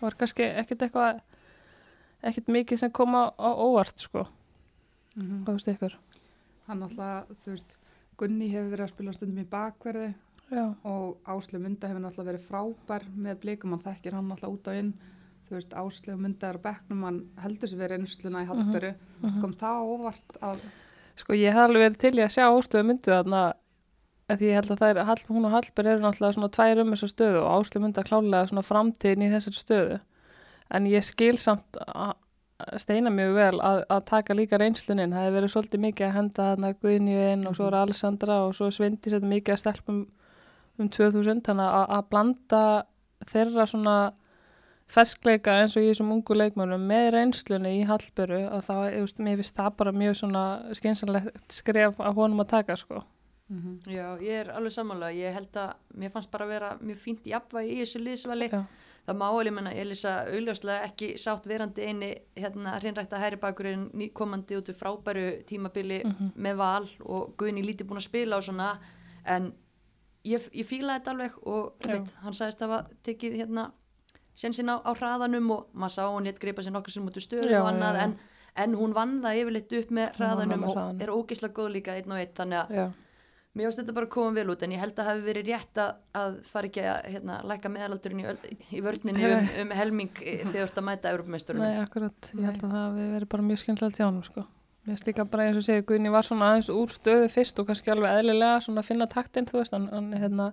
var 0.00 0.14
kannski 0.14 0.44
ekkert 0.62 0.82
eitthvað 0.86 1.20
ekkert 2.22 2.46
mikið 2.54 2.78
sem 2.78 2.90
kom 2.94 3.14
á, 3.18 3.34
óvart 3.34 3.98
sko, 3.98 4.26
Mhm. 5.16 5.42
hvað 5.44 5.56
veist 5.58 5.68
ykkur? 5.74 5.94
hann 6.68 6.82
alltaf, 6.82 7.26
þú 7.42 7.50
veist 7.50 7.76
Gunni 8.20 8.48
hefur 8.52 8.70
verið 8.72 8.86
að 8.86 8.94
spila 8.94 9.16
stundum 9.16 9.42
í 9.42 9.50
bakverði 9.50 10.08
Já, 10.46 10.64
og 10.86 11.18
Áslu 11.26 11.58
Munda 11.58 11.90
hefur 11.90 12.02
náttúrulega 12.04 12.30
verið 12.30 12.46
frábær 12.46 13.04
með 13.18 13.38
blikum, 13.42 13.74
hann 13.74 13.82
þekkir 13.82 14.14
hann 14.14 14.30
alltaf 14.30 14.52
út 14.52 14.68
á 14.70 14.72
inn. 14.78 14.92
Þú 15.46 15.56
veist, 15.56 15.74
Áslu 15.74 16.16
Munda 16.20 16.48
er 16.48 16.58
á 16.58 16.64
bekknum 16.64 17.04
hann 17.06 17.20
heldur 17.42 17.70
sér 17.70 17.82
verið 17.82 18.02
einsluna 18.02 18.42
í 18.44 18.48
Hallberu 18.50 18.92
mm 18.94 19.26
mhm. 19.26 19.40
kom 19.42 19.54
það 19.58 19.92
óvart 19.92 20.38
að 20.40 20.66
Sko 21.16 21.32
ég 21.32 21.54
hef 21.54 21.64
alveg 21.64 21.86
verið 21.86 22.00
til 22.02 22.18
í 22.18 22.24
að 22.24 22.34
sjá 22.34 22.44
ástöðu 22.44 22.84
myndu 22.90 23.12
þarna 23.12 23.42
að 24.28 24.42
ég 24.44 24.58
held 24.58 24.72
að 24.74 24.80
það 24.82 24.90
er, 24.90 24.98
Hall, 25.08 25.22
hún 25.30 25.48
og 25.48 25.54
Hallberg 25.54 25.88
eru 25.92 26.02
náttúrulega 26.02 26.36
svona 26.36 26.50
tvær 26.52 26.82
um 26.82 26.92
þessu 26.92 27.08
stöðu 27.12 27.40
og 27.40 27.54
ástöðu 27.54 27.82
mynda 27.84 28.04
klálega 28.04 28.50
svona 28.50 28.64
framtíðin 28.66 29.24
í 29.24 29.30
þessari 29.32 29.62
stöðu. 29.62 29.98
En 30.76 30.88
ég 30.90 31.06
skil 31.06 31.36
samt 31.40 31.78
að 31.86 32.12
steina 32.80 33.12
mjög 33.12 33.34
vel 33.36 33.60
að, 33.60 33.82
að 33.92 34.04
taka 34.08 34.36
líka 34.36 34.60
reynsluninn, 34.60 35.12
það 35.12 35.26
hefur 35.26 35.38
verið 35.38 35.52
svolítið 35.52 35.82
mikið 35.86 36.06
að 36.06 36.14
henda 36.16 36.50
þarna 36.50 36.74
Guðnju 36.82 37.24
inn 37.32 37.48
og 37.48 37.56
svo 37.58 37.66
er 37.68 37.78
Alessandra 37.82 38.38
og 38.46 38.54
svo 38.56 38.70
Svendi 38.72 39.12
setja 39.12 39.28
mikið 39.28 39.56
að 39.56 39.62
stelpum 39.64 39.98
um 40.76 40.88
2000, 40.92 41.42
þannig 41.46 41.66
að, 41.66 41.84
að 41.96 42.06
blanda 42.12 42.62
þeirra 43.32 43.66
svona 43.68 43.96
ferskleika 44.92 45.56
eins 45.60 45.74
og 45.76 45.84
í 45.84 45.90
þessum 45.90 46.12
ungu 46.14 46.36
leikmönnum 46.36 46.84
með 46.86 47.08
reynslunni 47.16 47.72
í 47.80 47.84
Hallberu 47.88 48.44
að 48.46 48.64
þá, 48.68 48.74
ég 48.94 49.04
veist, 49.04 49.22
mér 49.24 49.40
finnst 49.40 49.58
það 49.58 49.70
bara 49.80 49.94
mjög 49.96 50.18
svona 50.20 50.46
skynsanlegt 50.78 51.56
skref 51.58 51.98
að 51.98 52.18
honum 52.20 52.44
að 52.44 52.52
taka 52.54 52.76
sko. 52.78 53.02
Mhm. 53.50 53.78
Já, 53.90 54.06
ég 54.22 54.40
er 54.42 54.50
alveg 54.54 54.74
sammála, 54.74 55.12
ég 55.14 55.34
held 55.34 55.54
að 55.54 55.74
mér 55.94 56.12
fannst 56.14 56.30
bara 56.30 56.46
að 56.46 56.54
vera 56.54 56.70
mjög 56.80 56.98
fínt 57.02 57.26
jafnvægi 57.30 57.74
í 57.76 57.80
þessu 57.82 58.02
liðsvali 58.02 58.48
Já. 58.50 58.62
Það 59.06 59.16
má 59.20 59.26
alveg 59.28 59.52
menna 59.54 59.72
Elisa 59.72 60.12
augljóslega 60.26 60.84
ekki 60.88 61.12
sátt 61.18 61.46
verandi 61.46 61.82
eini 61.86 62.10
hérna 62.36 62.78
hreinrækta 62.80 63.18
hæri 63.22 63.36
bakurinn 63.42 64.10
komandi 64.14 64.56
út 64.58 64.68
úr 64.72 64.74
frábæru 64.80 65.26
tímabili 65.46 66.00
Mhm. 66.04 66.32
með 66.36 66.56
val 66.56 66.86
og 67.04 67.36
Guðni 67.38 67.62
lítið 67.64 67.86
búin 67.88 67.98
að 68.02 68.08
spila 68.08 68.36
og 68.36 68.42
svona 68.42 68.78
en 69.24 69.52
ég, 70.24 70.40
ég 70.52 70.66
fílaði 70.66 71.00
þetta 71.00 71.10
alveg 71.14 71.32
og 71.46 71.72
veit, 71.86 72.14
hann 72.22 72.32
sagðist 72.32 72.62
að 72.62 72.68
hafa 72.70 72.88
tekið 73.04 73.36
hérna 73.40 73.70
sensin 74.34 74.68
á, 74.68 74.76
á 74.84 74.90
hraðanum 74.94 75.50
og 75.50 75.66
maður 75.74 75.94
sá 75.94 76.02
hún 76.10 76.24
létt 76.26 76.38
greipa 76.42 76.62
sér 76.62 76.72
nokkur 76.74 76.90
sem 76.92 77.06
út 77.06 77.16
úr 77.16 77.22
stöðu 77.24 77.50
og 77.62 77.68
annað. 77.72 77.96
En, 78.02 78.16
en 78.56 78.74
hún 78.74 78.92
vann 78.94 79.22
það 79.22 79.38
yfirleitt 79.40 79.72
upp 79.78 79.90
með 79.90 80.08
það 80.10 80.16
hraðanum 80.18 80.64
og 80.64 80.76
er 81.02 81.12
ógeðslega 81.14 81.54
góð 81.54 81.70
líka 81.72 81.94
einn 81.96 82.12
og 82.12 82.18
einn 82.18 82.34
þannig 82.36 82.58
að 82.64 82.70
Mér 83.56 83.70
finnst 83.70 83.78
þetta 83.80 83.94
bara 83.96 84.06
að 84.08 84.12
koma 84.12 84.32
vel 84.36 84.50
út 84.52 84.62
en 84.66 84.72
ég 84.74 84.80
held 84.82 84.92
að 84.92 84.98
það 85.00 85.06
hafi 85.10 85.22
verið 85.26 85.46
rétt 85.48 85.78
að, 85.80 85.92
að 86.20 86.34
fara 86.50 86.68
ekki 86.68 86.82
að 86.92 87.06
hérna, 87.14 87.36
læka 87.48 87.70
meðalaldurinn 87.72 88.20
í, 88.20 88.56
í 88.76 88.82
vörninni 88.84 89.30
um, 89.30 89.46
um 89.62 89.70
helming 89.78 90.18
eh, 90.20 90.42
þegar 90.42 90.52
þú 90.58 90.64
ert 90.66 90.80
að 90.82 90.86
mæta 90.90 91.12
Europamesturinn. 91.14 91.62
nei, 91.64 91.78
akkurat, 91.80 92.28
ég 92.36 92.44
held 92.50 92.60
að 92.60 92.66
það 92.66 92.76
hafi 92.82 93.06
verið 93.14 93.30
bara 93.32 93.46
mjög 93.48 93.62
skemmtilegt 93.62 93.96
hjá 94.02 94.04
honum 94.10 94.26
sko. 94.28 94.44
Mér 94.86 94.92
finnst 94.92 95.08
líka 95.08 95.24
bara 95.32 95.46
eins 95.48 95.56
og 95.58 95.64
segja, 95.66 95.86
Guðni 95.88 96.12
var 96.14 96.22
svona 96.28 96.50
aðeins 96.52 96.68
úr 96.70 96.92
stöðu 96.94 97.30
fyrst 97.32 97.58
og 97.58 97.66
kannski 97.70 97.90
alveg 97.94 98.20
eðlilega 98.20 98.60
svona 98.62 98.84
að 98.84 98.90
finna 98.92 99.08
taktinn, 99.10 99.48
þú 99.48 99.58
veist, 99.62 99.72
en, 99.74 99.88
en, 99.98 100.12
hérna, 100.20 100.50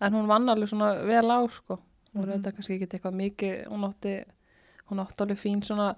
en 0.00 0.14
hún 0.16 0.30
vann 0.30 0.48
alveg 0.54 0.70
svona 0.70 0.92
vel 1.10 1.26
á 1.28 1.38
sko. 1.52 1.80
Hún 2.14 2.22
Mhm. 2.22 2.28
er 2.30 2.38
þetta 2.38 2.52
kannski 2.56 2.78
ekki 2.78 2.86
eitthvað 2.96 3.18
mikið, 3.18 3.58
hún 3.68 3.84
átti, 3.90 4.14
hún 4.88 5.02
átti 5.02 5.20
alveg 5.26 5.42
fín 5.42 5.60
svona 5.66 5.90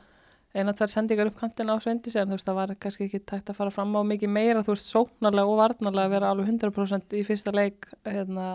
eina, 0.54 0.74
tvær 0.76 0.92
sendingar 0.92 1.30
upp 1.30 1.38
kantina 1.38 1.76
á 1.76 1.82
Svendis 1.82 2.16
en 2.18 2.30
þú 2.30 2.38
veist, 2.38 2.48
það 2.48 2.58
var 2.58 2.74
kannski 2.82 3.06
ekki 3.06 3.22
tægt 3.22 3.52
að 3.52 3.60
fara 3.60 3.74
fram 3.74 3.94
á 3.94 4.02
mikið 4.06 4.32
meira, 4.34 4.64
þú 4.66 4.74
veist, 4.74 4.90
sóknarlega 4.90 5.52
og 5.52 5.60
varnarlega 5.60 6.10
að 6.10 6.14
vera 6.16 6.32
alveg 6.34 6.50
100% 6.54 7.16
í 7.18 7.22
fyrsta 7.28 7.54
leik 7.54 7.90
hérna, 8.06 8.48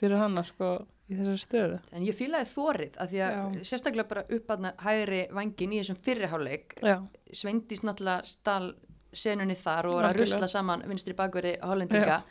fyrir 0.00 0.22
hana, 0.22 0.44
sko, 0.46 0.72
í 1.12 1.18
þessari 1.18 1.42
stöðu. 1.42 1.80
En 1.92 2.06
ég 2.06 2.16
fílaði 2.16 2.48
þórið 2.52 2.96
að 3.02 3.12
því 3.12 3.20
að 3.26 3.36
Já. 3.36 3.66
sérstaklega 3.72 4.10
bara 4.14 4.24
upp 4.38 4.54
að 4.54 4.70
hægri 4.86 5.20
vangin 5.36 5.74
í 5.74 5.82
þessum 5.82 6.00
fyrriháleik 6.06 6.78
Já, 6.80 6.96
Sveindís 7.32 7.84
náttúrulega 7.84 8.32
stál 8.32 8.72
senunni 9.12 9.56
þar 9.58 9.90
og 9.90 9.98
var 9.98 10.08
að 10.08 10.22
rusla 10.22 10.48
saman 10.48 10.86
vinstri 10.88 11.14
bakverði 11.16 11.58
hollendinga 11.60 12.22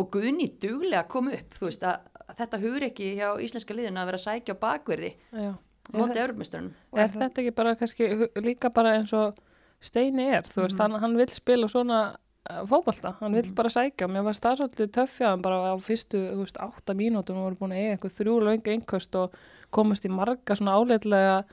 og 0.00 0.08
Guðni 0.14 0.48
duglega 0.60 1.04
kom 1.10 1.28
upp, 1.32 1.52
þú 1.58 1.68
veist 1.68 1.84
að 1.86 2.08
þetta 2.38 2.60
hugur 2.62 2.86
ekki 2.88 3.10
hjá 3.18 3.28
íslenska 3.44 3.76
liðinu 3.76 4.00
að 4.00 4.10
vera 4.10 4.20
að 4.20 4.24
sækja 4.24 4.56
á 4.56 4.62
bakverði 4.64 5.10
já. 5.12 5.50
Á 5.92 5.96
móti 5.98 6.18
Europamesturinn. 6.18 6.72
Og 6.92 6.98
Er 6.98 7.08
þetta 7.08 7.42
ekki 7.42 7.54
bara 7.54 7.74
kannski 7.76 8.28
líka 8.40 8.70
bara 8.72 8.94
eins 8.98 9.12
og 9.12 9.34
Steini 9.80 10.30
er, 10.32 10.42
þú 10.42 10.62
veist, 10.64 10.78
Mhm. 10.78 10.80
hann, 10.92 11.00
hann 11.00 11.16
vil 11.16 11.28
spila 11.28 11.66
svona 11.68 12.16
uh, 12.50 12.62
fótbolta, 12.66 13.14
hann 13.20 13.32
vill 13.32 13.44
Mhm. 13.44 13.54
bara 13.54 13.68
sækja 13.68 14.06
mér 14.08 14.22
var 14.24 14.32
það 14.34 14.56
svolítið 14.60 14.90
töffjaðan 14.92 15.42
bara 15.42 15.72
á 15.72 15.76
fyrstu, 15.80 16.18
þú 16.32 16.40
veist, 16.44 16.56
átta 16.58 16.94
mínútum 16.94 17.36
og 17.36 17.44
voru 17.52 17.56
búin 17.56 17.72
að 17.72 17.80
eiga 17.80 17.92
einhver 17.96 18.10
þrjú 18.12 18.34
löngu 18.42 18.68
einhverst 18.72 19.14
og 19.16 19.32
komast 19.72 20.04
í 20.04 20.10
marga 20.10 20.54
svona 20.56 20.72
áleitlega 20.76 21.44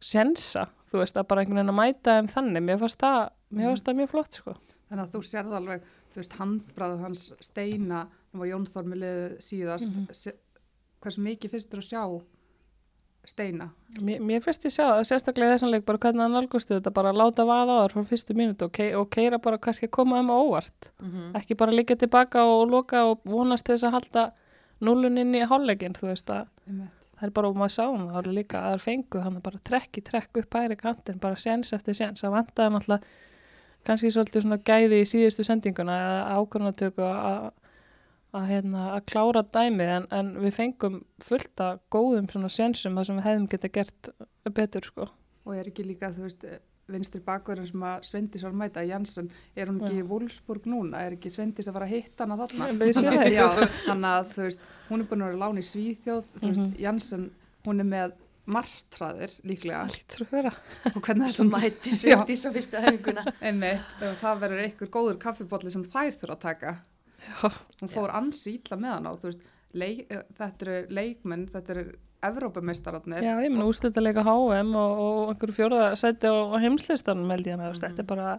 sensa, 0.00 0.66
þú 0.90 0.98
veist, 1.02 1.16
að 1.16 1.28
bara 1.28 1.42
einhvern 1.44 1.60
veginn 1.60 1.72
að 1.72 1.78
mæta 1.80 2.14
þeim 2.18 2.28
þannig, 2.34 2.62
mér 2.64 2.78
fannst 2.80 2.98
það 2.98 3.30
mér 3.52 3.60
Mhm. 3.64 3.68
fannst 3.70 3.84
það 3.84 3.96
mjög 4.00 4.08
flott, 4.08 4.32
sko 4.34 4.54
Þannig 4.90 5.06
að 5.06 5.12
þú 5.12 5.20
sérð 5.22 5.52
alveg, 5.56 5.82
þú 6.10 6.16
veist, 6.16 6.32
handbræð 6.40 7.00
hans 7.00 7.32
steina, 7.40 8.08
nú 8.34 8.38
var 8.40 8.46
Jón 8.48 8.66
Þór 8.66 8.84
með 8.84 8.98
liðið 8.98 9.36
síðast, 9.38 9.88
Mhm. 9.88 10.14
se- 10.14 10.34
hversu 11.00 11.18
mikið 11.22 11.50
þér 11.50 11.78
að 11.78 11.90
sjá 11.90 12.22
steina? 13.28 13.70
Mér, 14.00 14.20
mér 14.24 14.42
finnst 14.44 14.64
ég 14.64 14.74
sjá, 14.74 14.86
sérstaklega 15.06 15.50
í 15.50 15.56
þessum 15.56 15.72
leik 15.72 15.84
bara 15.88 16.00
hvernig 16.02 16.24
hann 16.24 16.36
nálgustu 16.36 16.76
þetta, 16.76 16.92
bara 16.94 17.12
láta 17.12 17.44
vaða 17.48 17.76
á 17.76 17.80
þar 17.82 17.94
frá 17.96 18.06
fyrstu 18.12 18.36
mínútu 18.38 18.68
og, 18.68 18.72
kei, 18.72 18.88
og 18.96 19.10
keira 19.12 19.38
bara 19.42 19.58
kannski 19.58 19.88
að 19.88 19.94
koma 19.98 20.22
á 20.22 20.24
óvart 20.30 20.92
Mm 21.00 21.34
ekki 21.40 21.56
bara 21.56 21.72
liggja 21.72 21.96
tilbaka 21.96 22.44
og 22.44 22.70
loka 22.70 23.04
og 23.04 23.20
vonast 23.24 23.66
þess 23.66 23.84
að 23.84 23.92
halda 23.98 24.32
nullun 24.80 25.18
inn 25.18 25.34
í 25.34 25.44
hálfleikin, 25.44 25.94
þú 25.94 26.06
veist 26.08 26.30
að 26.30 26.46
Einmitt. 26.66 26.90
það 27.18 27.26
er 27.28 27.30
bara, 27.30 27.48
og 27.48 27.56
maður 27.56 27.74
sá 27.74 27.84
hann, 27.86 28.08
það 28.08 28.26
er 28.26 28.32
líka 28.32 28.58
að 28.58 28.72
það 28.72 28.84
fengu 28.84 29.20
hann 29.20 29.40
bara 29.40 29.58
trekk 29.58 29.98
í 29.98 30.02
trekk 30.02 30.36
upp 30.42 30.54
hægri 30.54 30.76
kantinn, 30.76 31.20
bara 31.20 31.36
séns 31.36 31.72
eftir 31.72 31.94
séns, 31.94 32.22
það 32.24 32.36
vantaði 32.38 32.74
náttúrulega 32.74 33.04
kannski 33.84 34.10
svolítið 34.12 34.44
svona 34.44 34.60
gæði 34.64 35.00
í 35.00 35.08
síðustu 35.08 35.44
sendinguna 35.44 35.96
eða 35.96 36.40
ákvörnatöku 36.40 37.04
að 37.04 37.50
að, 38.36 38.46
hérna, 38.50 38.82
að 38.96 39.04
klára 39.10 39.42
dæmið 39.42 39.92
en, 39.96 40.06
en 40.14 40.32
við 40.44 40.54
fengum 40.56 41.00
fullt 41.24 41.62
af 41.64 41.80
góðum 41.94 42.28
svona 42.30 42.50
sénsum 42.52 42.98
þar 42.98 43.08
sem 43.08 43.20
við 43.20 43.28
hefðum 43.28 43.48
geta 43.54 43.70
gert 43.74 44.10
betur 44.56 44.86
sko. 44.86 45.08
Og 45.46 45.56
er 45.56 45.70
ekki 45.70 45.86
líka, 45.88 46.12
þú 46.14 46.26
veist, 46.28 46.44
vinstri 46.90 47.20
bakverðin 47.22 47.68
sem 47.70 47.82
að 47.86 48.06
Svendis 48.08 48.42
var 48.42 48.50
að 48.54 48.60
mæta, 48.64 48.82
Jansson, 48.86 49.28
er 49.54 49.68
hún 49.70 49.78
ekki 49.80 50.00
í 50.00 50.06
Wolfsburg 50.10 50.64
núna? 50.70 51.04
Er 51.06 51.14
ekki 51.14 51.30
Svendis 51.30 51.68
að 51.70 51.76
fara 51.78 51.86
að 51.86 51.94
hitta 51.96 52.26
hana 52.26 52.38
þarna? 52.40 52.70
Ég. 52.90 53.30
Já, 53.38 53.46
þannig 53.86 54.10
að, 54.10 54.32
þú 54.34 54.42
veist, 54.48 54.64
hún 54.88 55.04
er 55.04 55.10
búin 55.12 55.22
að 55.22 55.30
vera 55.30 55.40
lán 55.44 55.60
í 55.62 55.66
Svíþjóð, 55.70 56.26
þú 56.34 56.48
veist, 56.48 56.60
Mhm. 56.64 56.74
Jansson, 56.82 57.30
hún 57.68 57.80
er 57.84 57.88
með 57.94 58.16
martraðir 58.50 59.32
líklega. 59.46 59.84
Að. 59.86 60.54
Og 60.96 61.02
hvernig 61.06 61.28
er 61.38 61.50
mæti 61.54 61.92
Já. 61.94 62.16
Sveindís 62.18 62.42
á 62.46 62.50
fyrstu 62.54 62.80
og 64.10 64.16
það 64.20 64.40
verður 64.44 64.62
einhver 64.64 64.90
góður 64.96 65.18
kaffibotli 65.22 65.70
sem 65.72 65.84
þær 65.86 66.10
þurfa 66.18 66.36
að 66.36 66.42
taka. 66.48 66.72
Hún 67.80 67.92
fór 67.92 68.12
ansi 68.16 68.56
ítla 68.58 68.78
með 68.80 69.10
þú 69.22 69.30
veist, 69.30 69.44
leik, 69.72 70.06
eh, 70.10 70.22
þetta 70.38 70.66
eru 70.66 70.78
leikmenn, 71.00 71.48
þetta 71.50 71.76
eru 71.76 71.84
Evrópameistararnir. 72.20 73.22
Já, 73.24 73.38
ég 73.40 73.52
mun 73.52 73.64
úrslita 73.64 74.02
leika 74.02 74.24
HM 74.26 74.74
og, 74.76 74.98
og 75.04 75.30
einhverju 75.32 75.56
fjóraða 75.56 75.94
seti 75.96 76.28
á, 76.28 76.36
á 76.52 76.56
heimslistanum 76.60 77.30
held 77.32 77.48
ég 77.48 77.56
hann, 77.56 77.64
mm. 77.64 77.80
þetta 77.80 78.02
er 78.02 78.08
bara 78.10 78.34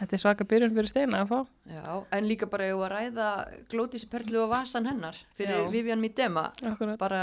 þetta 0.00 0.16
er 0.16 0.22
svaka 0.22 0.46
byrjun 0.50 0.74
fyrir 0.74 0.90
steina 0.90 1.20
að 1.22 1.30
fá. 1.30 1.52
Já, 1.70 1.84
en 2.16 2.26
líka 2.26 2.48
bara 2.50 2.66
ég 2.70 2.80
var 2.80 2.94
að 2.94 3.04
ræða 3.04 3.28
Glódísi 3.70 4.08
Perlu 4.10 4.40
og 4.44 4.50
Vasan 4.50 4.88
hennar 4.90 5.20
fyrir 5.38 5.62
Já. 5.62 5.68
Vivian 5.70 6.02
Midema. 6.02 6.48
Akkurat. 6.66 6.98
Bara 7.00 7.22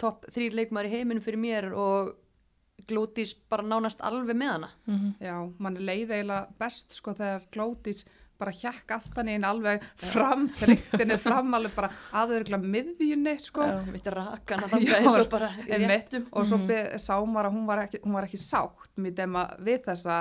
topp 0.00 0.24
þrýr 0.32 0.56
leikmar 0.56 0.88
í 0.88 0.94
heiminum 0.94 1.24
fyrir 1.24 1.42
mér 1.42 1.68
og 1.76 2.14
Glódís 2.88 3.34
bara 3.50 3.66
nánast 3.66 4.00
alveg 4.06 4.38
með 4.38 4.54
hana. 4.54 4.72
Mm 4.88 5.12
Já, 5.20 5.34
mann 5.58 5.76
leið 5.76 6.14
eiginlega 6.16 6.46
best 6.60 6.96
sko 6.96 7.12
þegar 7.18 7.44
Glótis 7.52 8.06
bara 8.38 8.52
hjekk 8.54 8.92
aftan 8.94 9.28
í 9.28 9.32
henni 9.36 9.48
alveg 9.48 9.82
fram, 9.98 10.46
þryktinni 10.60 11.16
fram 11.18 11.54
alveg 11.58 11.74
bara 11.74 11.90
aðurgla 12.20 12.58
miðjunni 12.62 13.34
sko. 13.42 13.66
Mitt 13.92 14.06
rakana 14.14 14.66
Já, 14.68 14.72
þannig 14.74 14.94
eins 15.00 15.16
og 15.18 15.30
bara 15.32 15.48
réttum. 15.66 16.26
Og 16.32 16.46
svo 16.46 16.58
Mhm. 16.58 16.98
sá 17.02 17.14
maður 17.26 17.50
að 17.50 17.56
hún 17.58 17.66
var 17.66 17.78
ekki, 17.86 18.00
hún 18.04 18.12
var 18.18 18.24
ekki 18.28 18.38
sátt 18.38 18.94
við 18.98 19.82
þessa, 19.88 20.18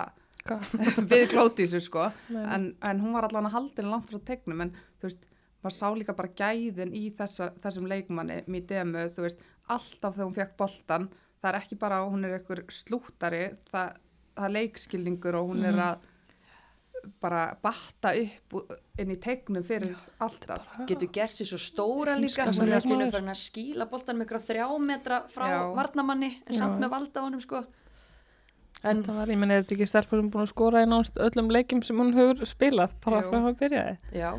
við 1.11 1.25
Glótisu 1.33 1.79
sko. 1.83 2.07
En, 2.31 2.69
en 2.81 2.99
hún 3.03 3.13
var 3.13 3.27
allan 3.27 3.45
að 3.49 3.55
haldin 3.57 3.89
langt 3.91 4.09
frá 4.09 4.19
tegnum 4.23 4.61
en 4.63 4.71
þú 5.01 5.09
veist, 5.09 5.25
maður 5.63 5.75
sá 5.77 5.87
líka 5.97 6.13
bara 6.15 6.29
gæðin 6.37 6.93
í 6.95 7.05
þessa, 7.17 7.51
þessum 7.63 7.87
leikmanni 7.89 8.41
Midemu, 8.47 9.07
þú 9.13 9.25
veist, 9.25 9.41
alltaf 9.67 10.15
þegar 10.15 10.27
hún 10.29 10.37
fekk 10.37 10.53
boltan, 10.57 11.09
það 11.41 11.49
er 11.51 11.59
ekki 11.61 11.77
bara 11.81 12.01
að 12.01 12.11
hún 12.13 12.25
er 12.25 12.37
einhver 12.39 12.61
slúttari, 12.71 13.41
það, 13.71 13.97
það 14.37 14.45
er 14.47 14.53
leikskilningur 14.55 15.35
og 15.41 15.49
hún 15.51 15.65
er 15.65 15.75
Mhm. 15.75 15.83
að 15.89 16.13
bara 17.21 17.43
batta 17.63 18.11
upp 18.17 18.55
inn 18.99 19.11
í 19.13 19.17
tegnum 19.21 19.63
fyrir 19.63 19.95
alltaf 20.23 20.65
Getur 20.89 21.09
gert 21.13 21.31
sér 21.35 21.49
svo 21.51 21.59
stóra 21.61 22.15
líka. 22.19 22.45
Hún 22.47 22.67
er 22.67 22.77
alltaf 22.79 23.11
farin 23.15 23.33
að 23.33 23.41
skíla 23.41 23.87
boltan 23.89 24.17
með 24.21 24.35
þrjá 24.47 24.67
metra 24.79 25.21
frá 25.33 25.47
Já. 25.51 25.59
varnamanni 25.77 26.31
en 26.45 26.53
samt 26.53 26.77
Já. 26.77 26.81
með 26.85 26.93
valda 26.95 27.21
á 27.21 27.25
honum 27.27 27.41
sko. 27.43 27.63
En 28.85 29.01
Það 29.03 29.15
var, 29.17 29.31
ég 29.33 29.39
menn, 29.41 29.51
er 29.51 29.63
þetta 29.63 29.73
ekki 29.73 29.87
stelpur 29.89 30.19
sem 30.21 30.27
búin 30.29 30.45
að 30.45 30.51
skora 30.51 30.83
í 30.85 30.89
nánst 30.89 31.15
öllum 31.17 31.47
leikjum 31.49 31.79
sem 31.83 31.97
hún 31.97 32.11
hefur 32.13 32.45
spilað 32.45 32.93
bara 33.01 33.23
frá 33.25 33.39
að 33.39 33.55
byrjaði. 33.57 33.95
já, 34.13 34.29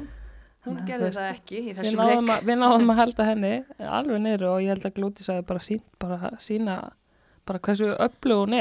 hún 0.66 0.76
að 0.78 0.86
gerði 0.86 1.08
það 1.16 1.30
ekki 1.32 1.56
í 1.58 1.64
Við 1.72 1.80
þessum 1.80 1.98
náðum, 1.98 2.28
leik. 2.28 2.36
að, 2.36 2.46
við 2.46 2.60
náðum 2.62 2.92
að 2.94 3.00
halda 3.00 3.26
henni 3.32 3.52
alveg 3.98 4.22
niður 4.22 4.44
og 4.52 4.60
ég 4.62 4.68
held 4.74 4.86
að 4.86 4.94
Glútis 5.00 5.26
hafi 5.32 5.46
bara 5.48 5.64
sínt 5.66 5.88
bara 5.98 6.30
sína 6.38 6.76
bara 7.48 7.58
hversu 7.66 7.90
öflug 7.98 8.44
hún 8.44 8.54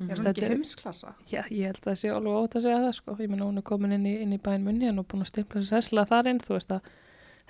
er. 0.00 0.10
er 0.10 0.16
Þetta 0.16 0.30
ekki 0.30 0.44
er- 0.46 0.54
heimsklassa? 0.54 1.14
Já, 1.30 1.40
ég 1.50 1.66
held 1.70 1.80
að 1.80 1.88
það 1.90 1.98
sé 2.00 2.10
alveg 2.14 2.38
ótt 2.40 2.54
að 2.56 2.64
segja 2.66 2.78
það 2.84 2.94
sko. 2.98 3.16
Ég 3.20 3.30
menn 3.30 3.40
hún 3.44 3.58
er 3.58 3.62
komin 3.62 3.92
inn 3.92 4.06
í, 4.06 4.14
inn 4.22 4.32
í 4.32 4.38
bæinn 4.38 4.64
munni 4.64 4.88
og 4.92 5.06
búin 5.08 5.22
að 5.24 5.30
stimpla 5.32 5.60
sér 5.60 5.80
sessla 5.82 6.04
þar 6.08 6.30
inn, 6.32 6.40
þú 6.40 6.54
veist 6.56 6.72
að 6.72 6.80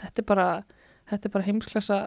þetta 0.04 0.22
er 0.22 0.26
bara, 0.32 0.48
þetta 1.10 1.28
er 1.30 1.34
bara 1.36 1.44
heimsklassa 1.50 2.00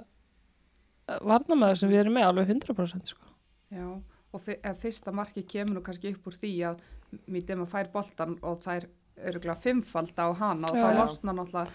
varnamæður 1.24 1.80
sem 1.82 1.90
við 1.92 2.02
erum 2.04 2.14
með 2.18 2.28
alveg 2.30 2.52
100% 2.54 3.12
sko. 3.14 3.32
Já, 3.74 3.88
og 4.34 4.42
fyr, 4.42 4.60
fyrsta 4.80 5.12
marki 5.16 5.44
kemur 5.44 5.78
nú 5.80 5.84
kannski 5.86 6.14
upp 6.16 6.28
úr 6.32 6.38
því 6.40 6.54
að 6.72 6.84
Midema 7.30 7.66
fær 7.70 7.92
boltan 7.94 8.38
og 8.42 8.62
það 8.64 8.80
er 8.80 8.86
örgulega 9.30 9.60
fimmfald 9.62 10.16
á 10.18 10.28
hana 10.34 10.72
og 10.72 10.78
Já, 10.80 10.88
já. 10.90 10.98
losna 10.98 11.34
náttúrulega 11.38 11.70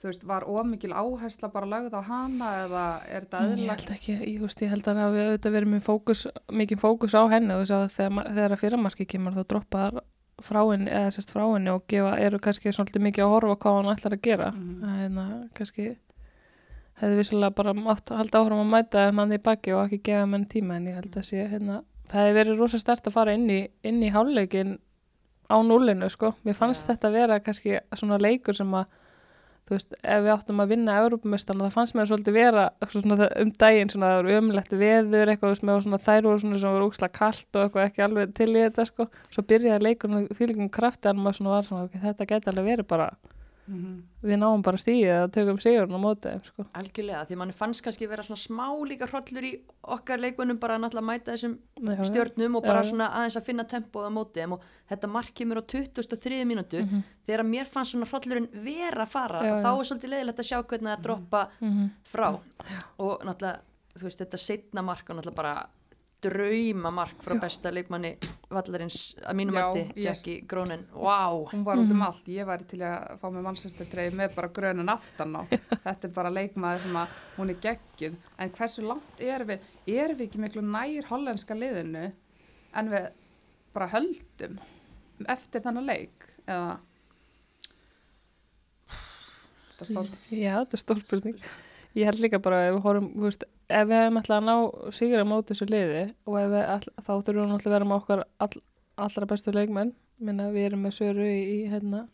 þú 0.00 0.08
veist, 0.08 0.22
var 0.24 0.46
ómikil 0.48 0.92
áhersla 0.96 1.50
bara 1.52 1.66
lögð 1.68 1.92
á 1.92 2.02
hana 2.08 2.50
eða 2.64 2.84
er 3.08 3.24
þetta 3.26 3.40
Ég 3.44 3.50
eðlilegt? 3.52 3.80
held 3.84 3.96
ekki, 3.96 4.14
ég, 4.32 4.38
veist, 4.40 4.62
ég 4.64 4.70
held 4.72 4.86
að 4.88 4.94
það 4.96 5.02
hafi 5.04 5.24
auðvitað 5.26 5.52
verið 5.56 5.72
með 5.74 5.82
fókus, 5.84 6.22
mikið 6.60 6.80
fókus 6.80 7.14
á 7.16 7.22
henni 7.28 7.52
og 7.54 7.60
þess 7.66 7.74
að 7.76 7.84
þegar, 7.98 8.30
þegar 8.34 8.54
að 8.56 8.62
fyrramarki 8.64 9.06
kemur 9.12 9.36
þá 9.36 9.42
droppar 9.52 10.00
frá 10.40 10.60
henni, 10.70 10.88
eða 10.90 11.10
sérst 11.12 11.30
frá 11.34 11.42
henni 11.52 11.68
og 11.74 11.82
gefa, 11.92 12.14
eru 12.24 12.38
kannski 12.40 12.72
svolítið 12.72 13.02
mikið 13.10 13.24
að 13.26 13.34
horfa 13.34 13.56
hvað 13.60 13.76
hann 13.76 13.90
ætlar 13.96 14.16
að 14.16 14.22
gera 14.24 14.50
Mhm. 14.56 15.04
en 15.04 15.18
að 15.20 15.34
kannski 15.58 15.88
hefði 17.00 17.16
vissulega 17.20 17.54
bara 17.56 17.72
mátt 17.76 18.08
halda 18.12 18.40
áhrum 18.40 18.60
að 18.64 18.70
mæta 18.74 19.04
hann 19.12 19.32
í 19.32 19.38
baki 19.38 19.72
og 19.76 19.86
ekki 19.88 20.00
gefa 20.10 20.26
menn 20.28 20.46
tíma 20.46 20.76
en 20.76 20.86
ég 20.88 20.94
held 21.00 21.12
að 21.16 21.28
sé 21.28 21.44
hérna, 21.48 21.82
það 22.08 22.24
hefði 22.24 22.38
verið 22.40 22.58
rosa 22.60 22.78
stert 22.78 23.06
að 23.08 23.12
fara 23.12 23.34
inn 23.36 23.46
í, 23.50 23.60
inn 23.84 24.00
í 24.02 24.10
hálfleikin 24.12 24.78
á 25.50 25.56
núlinu 25.64 26.08
sko, 26.10 26.34
mér 26.44 26.54
fannst 26.56 26.86
Já. 26.86 26.94
þetta 26.94 27.12
vera 27.12 27.40
kannski 27.40 27.78
svona 27.96 28.18
leikur 28.20 28.54
sem 28.56 28.70
að 28.72 28.86
þú 29.70 29.76
veist, 29.76 29.92
ef 30.02 30.22
við 30.24 30.32
áttum 30.34 30.60
að 30.64 30.72
vinna 30.74 30.96
Európumestan 30.98 31.60
það 31.62 31.74
fannst 31.76 31.94
mér 31.94 32.08
svolítið 32.10 32.34
vera 32.34 32.64
svona, 32.90 33.28
um 33.38 33.52
daginn, 33.62 33.92
svona 33.92 34.08
það 34.10 34.18
voru 34.18 34.36
ömlegt 34.40 34.74
veður 34.80 35.30
eitthvað, 35.30 35.52
veist, 35.54 35.66
með 35.68 35.82
svona, 35.84 36.00
þær 36.06 36.26
voru 36.26 36.42
svona 36.42 36.62
sem 36.62 36.74
voru 36.74 36.88
úkslega 36.90 37.14
kalt 37.20 37.58
og 37.58 37.66
eitthvað 37.68 37.86
ekki 37.86 38.04
alveg 38.06 38.32
til 38.40 38.48
í 38.50 38.64
þetta 38.64 38.86
sko, 38.88 39.06
svo 39.30 39.44
byrjaði 39.52 39.86
leikurinn 39.86 40.26
því 40.34 40.50
líkum 40.50 40.72
krafti 40.74 41.12
en 41.12 41.22
maður 41.22 41.52
var 41.52 41.68
svona, 41.68 42.02
þetta 42.08 42.28
geti 42.32 42.50
alveg 42.50 42.70
verið 42.72 42.90
bara, 42.90 43.12
Mhm. 43.70 44.02
við 44.24 44.36
náum 44.42 44.62
bara 44.66 44.76
stíðið 44.76 45.12
að 45.22 45.30
tökum 45.36 45.58
sigurinn 45.62 45.94
á 45.94 46.00
móti 46.02 46.30
sko. 46.44 46.64
algjörlega, 46.74 47.26
því 47.28 47.36
manni 47.38 47.52
fannst 47.54 47.82
kannski 47.84 48.08
vera 48.10 48.22
svona 48.26 48.40
smá 48.42 48.66
líka 48.88 49.06
hrollur 49.06 49.44
í 49.46 49.52
okkar 49.84 50.18
leikmönnum 50.18 50.58
bara 50.58 50.74
að 50.76 50.82
náttúrulega 50.84 51.06
mæta 51.06 51.32
þessum 51.32 51.58
Já, 51.80 52.04
stjörnum 52.10 52.56
og 52.56 52.62
bara 52.66 52.82
já. 52.82 52.90
svona 52.90 53.08
aðeins 53.14 53.36
að 53.38 53.44
finna 53.46 53.64
tempóð 53.64 54.08
á 54.08 54.10
móti 54.10 54.42
og 54.52 54.60
þetta 54.90 55.08
mark 55.08 55.32
kemur 55.34 55.62
á 55.62 55.62
23. 55.62 56.44
mínútu 56.44 56.82
Mhm. 56.82 57.02
þegar 57.28 57.46
mér 57.46 57.66
fannst 57.66 57.94
svona 57.94 58.06
hrollurinn 58.10 58.48
vera 58.64 59.04
að 59.06 59.08
fara 59.08 59.40
Já, 59.42 59.60
þá 59.62 59.70
er 59.78 59.84
svolítið 59.86 60.10
leiðilegt 60.10 60.38
að 60.42 60.50
sjá 60.50 60.62
hvernig 60.66 60.96
það 60.96 61.02
droppa 61.02 61.48
Mhm. 61.62 61.90
frá 62.04 62.40
og 62.98 63.20
náttúrulega, 63.22 63.58
þú 63.96 64.02
veist, 64.02 64.18
þetta 64.18 64.38
setna 64.38 64.82
mark 64.82 65.08
og 65.10 65.16
náttúrulega 65.16 65.34
bara 65.36 65.66
drauma 66.24 66.90
mark 66.92 67.22
frá 67.24 67.34
besta 67.40 67.70
leikmanni 67.72 68.10
vallarins 68.50 68.96
að 69.24 69.36
mínum 69.38 69.56
Já, 69.56 69.62
mætti, 69.70 69.82
ég- 69.96 70.04
Jackie 70.04 70.40
Grónin 70.50 70.82
wow, 70.94 71.44
hún 71.52 71.62
var 71.64 71.78
út 71.80 71.90
um 71.94 72.02
allt, 72.06 72.26
ég 72.28 72.46
væri 72.48 72.66
til 72.68 72.80
að 72.84 73.16
fá 73.22 73.26
með 73.30 73.46
mannsestartreyð 73.46 74.16
með 74.18 74.34
bara 74.36 74.48
grönin 74.48 74.92
aftan 74.92 75.36
á. 75.38 75.42
Þetta 75.86 76.08
er 76.10 76.14
bara 76.18 76.32
leikmaður 76.34 76.84
sem 76.84 76.98
að 77.02 77.16
hún 77.38 77.50
er 77.54 77.60
geggjuð, 77.64 78.18
en 78.38 78.52
hversu 78.58 78.84
langt 78.86 79.20
erum 79.22 79.52
við? 79.54 79.70
Erum 79.86 80.18
við 80.20 80.26
ekki 80.28 80.42
miklu 80.44 80.62
nær 80.66 81.08
hollenska 81.12 81.54
liðinu 81.56 82.04
en 82.74 82.90
við 82.92 83.08
bara 83.74 83.90
höldum 83.94 84.58
eftir 85.28 85.62
þannig 85.64 85.86
leik? 85.88 86.28
Eða? 86.46 86.78
Þetta 89.80 89.86
er 89.86 89.90
stórt. 89.94 90.16
Já, 90.34 90.52
þetta 90.60 90.76
er 90.76 90.82
stór 90.82 91.00
spurning. 91.04 91.38
Ég 91.96 92.06
held 92.06 92.20
líka 92.22 92.38
bara 92.42 92.58
ef 92.68 92.74
við 92.76 92.82
horfum, 92.84 93.06
þú 93.16 93.24
veist, 93.26 93.44
ef 93.70 93.88
við 93.88 94.00
hefum 94.00 94.20
alltaf 94.20 94.36
að 94.36 94.46
ná 94.46 94.54
sigur 94.98 95.22
á 95.22 95.26
móti 95.30 95.54
þessu 95.54 95.68
liði 95.70 96.04
og 96.26 96.38
ef 96.40 96.48
við 96.52 96.64
all, 96.74 96.86
þá 97.00 97.10
þurfum 97.10 97.40
við 97.40 97.50
náttúrulega 97.50 97.70
að 97.70 97.76
vera 97.76 97.88
með 97.90 98.00
okkar 98.00 98.24
all, 98.46 98.62
allra 99.06 99.28
bestu 99.30 99.54
leikmenn. 99.54 99.92
Minna 100.20 100.50
við 100.52 100.66
erum 100.68 100.82
með 100.84 100.96
söru 100.98 101.26
í, 101.26 101.38
í 101.40 101.58
hérna 101.72 102.04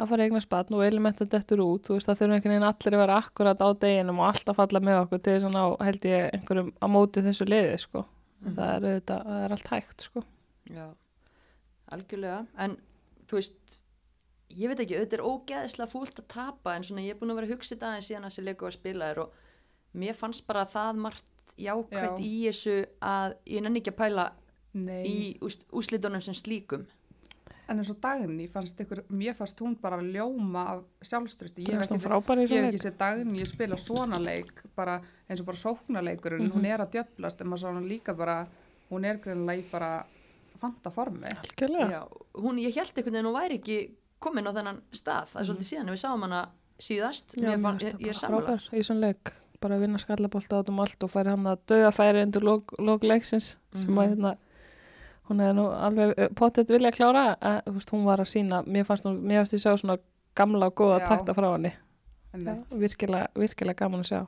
að 0.00 0.08
fara 0.10 0.26
eignar 0.26 0.44
spann 0.44 0.74
og 0.76 0.84
elementa 0.84 1.26
dettur 1.28 1.62
út, 1.64 1.86
þú 1.86 1.96
veist, 1.96 2.08
það 2.08 2.18
þurfum 2.18 2.34
einhvern 2.36 2.54
veginn 2.54 2.68
allir 2.68 2.96
að 2.96 3.02
vera 3.02 3.18
akkurat 3.20 3.62
á 3.62 3.68
deginum 3.84 4.20
og 4.22 4.28
alltaf 4.30 4.58
falla 4.58 4.80
með 4.82 5.00
okkur 5.02 5.22
til 5.22 5.34
þess 5.36 5.48
að 5.48 5.54
ná, 5.54 5.62
held 5.86 6.06
ég, 6.08 6.28
einhverjum 6.36 6.70
á 6.80 6.86
móti 6.90 7.24
þessu 7.26 7.46
liði, 7.48 7.76
sko. 7.82 8.04
Mhm. 8.42 8.56
Það 8.56 8.72
er 8.72 8.86
auðvitað, 8.88 9.26
það 9.28 9.44
er 9.44 9.56
allt 9.56 9.70
hægt, 9.72 10.06
sko. 10.08 10.24
já, 10.72 10.86
algjörlega 11.92 12.46
en 12.64 12.76
þú 13.28 13.38
veist 13.38 13.78
ég 14.56 14.70
veit 14.70 14.82
ekki, 14.82 14.98
auðvitað 14.98 15.18
er 15.18 15.26
ógeðislega 15.28 15.92
fúlt 15.92 16.20
að 16.20 16.28
tapa 16.32 16.76
en 16.76 16.86
svona 16.86 17.04
ég 17.04 17.14
er 17.14 17.20
búin 17.20 17.32
að 17.32 17.40
vera 17.40 17.48
að 17.48 17.54
hugsa 17.56 17.74
þetta 17.74 17.90
aðeins 17.90 18.08
síðan 18.10 18.26
að 18.26 18.32
þessi 18.32 18.44
leiku 18.46 18.66
var 18.66 18.76
spilaður 18.76 19.22
og 19.24 19.40
mér 19.94 20.14
fannst 20.14 20.46
bara 20.46 20.64
það 20.66 20.96
margt 20.96 21.54
jákvætt 21.58 22.18
Já. 22.18 22.24
í 22.24 22.46
þessu 22.48 22.76
að 23.02 23.34
ég 23.46 23.62
nenni 23.62 23.80
ekki 23.82 23.92
að 23.92 24.00
pæla 24.00 24.26
Nei. 24.74 25.02
í 25.04 25.38
úst, 25.44 25.66
úslitunum 25.72 26.22
sem 26.24 26.34
slíkum 26.34 26.86
en 27.68 27.78
eins 27.78 27.90
og 27.92 28.00
dagni 28.02 28.48
fannst 28.50 28.80
ykkur, 28.80 29.04
mér 29.08 29.34
fannst 29.38 29.60
hún 29.62 29.76
bara 29.80 30.00
ljóma 30.02 30.64
af 30.74 30.80
sjálfströsti, 31.08 31.62
ég 31.64 31.76
hef 31.78 31.86
ekki 31.90 32.00
frábæri 32.02 32.46
í 32.48 32.72
ég 32.74 32.96
dagni 32.98 33.44
spila 33.46 33.76
svona 33.76 34.18
leik 34.20 34.62
bara 34.76 35.00
eins 35.28 35.40
og 35.40 35.46
bara 35.46 35.56
sóknarleikurinn 35.56 36.48
Mhm. 36.48 36.52
hún 36.56 36.66
er 36.66 36.78
að 36.80 36.90
djöflast 36.96 37.40
en 37.40 37.46
maður 37.48 37.60
sá 37.62 37.72
hann 37.72 37.88
líka 37.88 38.14
bara 38.16 38.46
hún 38.90 39.04
er 39.04 39.16
greinlega 39.18 39.58
í 39.62 39.70
bara 39.70 40.04
fanta 40.60 40.90
formi. 40.90 41.26
Já, 41.58 42.06
hún, 42.34 42.58
ég 42.58 42.74
held 42.74 42.92
einhvern 42.96 43.12
veginn 43.12 43.26
að 43.26 43.32
hún 43.32 43.40
væri 43.40 43.58
ekki 43.58 43.90
komin 44.20 44.46
á 44.46 44.52
þennan 44.52 44.80
stað, 44.92 45.26
það 45.32 45.40
er 45.40 45.46
svolítið 45.48 45.68
síðan 45.70 45.88
en 45.88 45.94
við 45.94 46.02
sáum 46.04 46.20
hana 46.22 46.48
síðast 46.78 47.36
Mhm. 47.36 47.42
Já, 47.42 47.48
mér 47.48 47.56
mér 47.56 47.62
fann, 47.62 47.78
finnst 47.78 47.98
ég, 47.98 48.06
ég 48.06 48.24
er 48.24 48.30
bara 48.40 49.41
bara 49.62 49.76
að 49.78 49.84
vinna 49.86 49.98
skallabólta 50.02 50.58
át 50.60 50.68
um 50.72 50.80
allt 50.84 51.04
og 51.06 51.10
færi 51.12 51.32
hann 51.32 51.46
að 51.52 51.60
döða 51.70 51.92
færi 51.96 52.22
undir 52.26 52.44
lók, 52.46 52.74
lók 52.78 53.02
leiksins 53.06 53.56
sem 53.74 53.90
Mhm. 53.90 53.98
að 53.98 54.08
hérna 54.12 54.36
hún 55.28 55.40
hefði 55.40 55.54
nú 55.56 55.66
alveg 55.72 56.34
pottet 56.34 56.68
vilja 56.74 56.90
að 56.90 56.96
klára 56.98 57.24
að 57.40 57.62
þú 57.66 57.72
veist, 57.78 57.90
hún 57.94 58.04
var 58.04 58.18
að 58.18 58.30
sína, 58.34 58.62
mér 58.66 58.84
fannst 58.84 59.04
hún 59.06 59.20
mér 59.22 59.38
fannst 59.42 59.54
ég 59.54 59.62
sjá 59.64 59.76
svona 59.78 59.98
gamla 60.34 60.66
og 60.66 60.74
góða 60.74 60.98
takta 61.08 61.34
frá 61.34 61.52
henni 61.54 61.72
Einmitt. 62.34 62.66
virkilega, 62.72 63.28
virkilega 63.36 63.76
gaman 63.84 64.00
að 64.00 64.08
sjá 64.10 64.26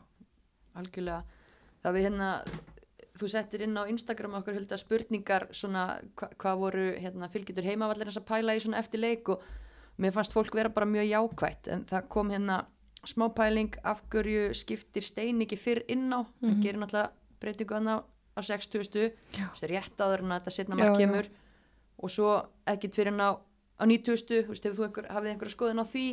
algjörlega 0.76 1.22
það 1.84 1.92
við 1.96 2.06
hérna 2.08 2.28
þú 3.18 3.28
settir 3.30 3.62
inn 3.62 3.76
á 3.78 3.82
Instagram 3.90 4.34
okkur 4.40 4.54
hulda 4.58 4.76
spurningar 4.80 5.46
svona 5.54 6.00
hva, 6.18 6.28
hvað 6.36 6.58
voru 6.58 6.86
hérna, 6.98 7.28
fylgjitur 7.30 7.64
heimavallirins 7.68 8.18
að 8.18 8.26
pæla 8.30 8.56
í 8.56 8.62
svona 8.64 8.80
eftir 8.82 9.00
leik 9.00 9.28
og 9.28 9.42
mér 10.02 10.12
fannst 10.16 10.32
fólk 10.34 10.54
vera 10.58 10.68
bara 10.74 10.86
mjög 10.90 11.06
jákvætt 11.12 11.68
en 11.68 11.84
það 11.84 12.08
kom 12.08 12.30
hérna 12.34 12.64
smá 13.06 13.28
pæling 13.34 13.74
af 13.84 14.00
hverju 14.10 14.54
skiptir 14.54 15.02
stein 15.02 15.40
ekki 15.42 15.56
fyrr 15.58 15.82
inn 15.88 16.10
á 16.12 16.20
mm 16.24 16.48
Mhm. 16.50 16.62
gerir 16.62 16.78
náttúrulega 16.80 17.10
breytingu 17.40 17.74
hann 17.74 17.86
á, 17.88 17.96
á 18.36 18.40
60 18.42 19.12
Já. 19.32 19.48
það 19.54 19.62
er 19.62 19.70
rétt 19.70 19.96
áður 19.98 20.20
en 20.22 20.30
að 20.32 20.40
þetta 20.40 20.50
setna 20.50 20.76
Já, 20.76 20.78
mark 20.84 20.98
já. 20.98 21.06
kemur 21.06 21.26
og 22.02 22.10
svo 22.10 22.46
ekkit 22.66 22.94
fyrir 22.94 23.10
hann 23.12 23.20
á, 23.20 23.30
á 23.80 23.84
90 23.86 24.42
þú 24.44 24.48
veist, 24.48 24.64
hefur 24.64 24.76
þú 24.78 24.84
einhver, 24.88 25.08
hafið 25.10 25.30
einhverja 25.34 25.56
skoðun 25.56 25.80
á 25.82 25.86
því 25.86 26.06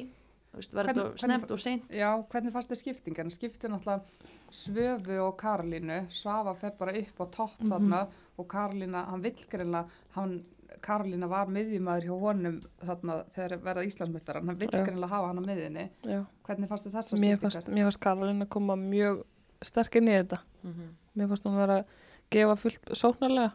Hvern- 0.51 0.87
þetta 0.87 1.17
snemt 1.17 1.51
og 1.51 1.59
seint 1.59 1.83
Já, 1.95 2.11
hvernig 2.29 2.51
fannst 2.51 2.69
þið 2.69 2.81
skiptingan? 2.83 3.31
Skipti 3.31 3.67
náttúrulega 3.67 4.01
Svöfu 4.51 5.15
og 5.27 5.37
Karolínu, 5.39 6.09
Svafa 6.11 6.53
fer 6.55 6.71
bara 6.77 6.91
upp 6.91 7.19
á 7.19 7.25
topp 7.31 7.61
Mhm. 7.61 7.69
þarna 7.71 8.07
og 8.37 8.47
Karolína, 8.47 9.05
hann 9.07 9.21
greinlega, 9.49 9.87
hann, 10.15 10.43
Karolína 10.81 11.27
var 11.29 11.49
miðjumæður 11.51 12.05
hjá 12.07 12.13
honum 12.21 12.55
þarna 12.81 13.17
þegar 13.35 13.61
verða 13.65 13.83
Íslandsmyndar, 13.87 14.39
hann 14.39 14.59
vill 14.59 14.69
greinlega 14.71 15.11
hafa 15.11 15.27
hann 15.29 15.41
á 15.41 15.43
miðjunni. 15.45 15.85
Já. 16.07 16.21
Hvernig 16.47 16.71
fannst 16.71 16.87
þið 16.87 16.95
mér 16.95 17.03
skiptingar? 17.03 17.41
fannst, 17.43 17.69
mér 17.69 17.87
fannst 17.87 18.01
Karolina 18.05 18.47
koma 18.49 18.77
mjög 18.79 19.23
sterk 19.61 19.99
inn 19.99 20.09
í 20.09 20.15
þetta. 20.15 20.41
Mm 20.63 20.73
mér 21.13 21.27
fannst 21.27 21.45
hún 21.45 21.59
vera 21.59 21.81
að 21.81 21.85
gefa 22.31 22.55
fullt 22.55 22.91
sóknarlega. 22.95 23.51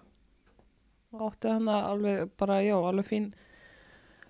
Og 1.17 1.23
átti 1.31 1.49
hann 1.49 1.69
að 1.73 1.89
alveg 1.91 2.31
bara, 2.37 2.61
já, 2.61 2.77
alveg 2.77 3.07
fín 3.09 3.31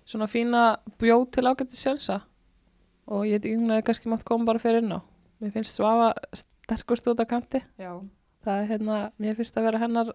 svona 0.07 0.27
fína 0.31 0.61
bjóð 1.01 1.25
til 1.35 1.47
ágætti 1.49 1.75
sjálfsa. 1.75 2.21
Og 3.07 3.25
ég 3.27 3.41
veit 3.41 3.49
hefði 3.51 3.81
kannski 3.83 4.09
mátt 4.09 4.23
koma 4.23 4.45
bara 4.47 4.59
fyrir 4.59 4.83
inn 4.83 4.95
á. 4.95 4.99
Mér 5.41 5.51
finnst 5.51 5.75
Svafa 5.75 6.13
sterkust 6.33 7.07
út 7.07 7.19
af 7.19 7.27
kanti. 7.27 7.61
Já, 7.77 7.99
það 8.45 8.61
er 8.61 8.69
hérna, 8.71 9.11
mér 9.19 9.35
finnst 9.35 9.57
að 9.57 9.67
vera 9.67 9.83
hennar 9.83 10.13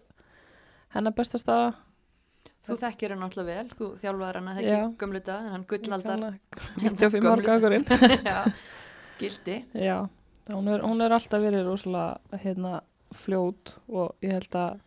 hennar 0.92 1.14
besta 1.16 1.40
staða 1.40 1.72
Þú 2.62 2.76
þekkir 2.78 3.10
hann 3.16 3.22
alltaf 3.26 3.46
vel, 3.48 3.68
þú 3.74 3.86
þjálfaður 3.98 4.36
hann 4.38 4.48
að 4.52 4.58
þekki 4.60 4.98
gömlu 5.02 5.20
dag, 5.26 5.46
en 5.46 5.52
hann 5.56 5.64
gullaldar. 5.72 6.36
95 6.78 7.26
ára 7.32 7.42
gangurinn 7.48 7.86
Já, 8.22 8.36
gildi 9.18 9.56
já, 9.74 9.96
hún 10.52 10.68
er, 10.70 10.84
hún 10.86 11.02
er 11.02 11.14
alltaf 11.16 11.42
verið 11.42 11.66
rosalega 11.66 12.38
hérna 12.44 12.76
fljót 13.12 13.74
og 13.90 14.14
ég 14.24 14.36
held 14.38 14.54
að 14.56 14.78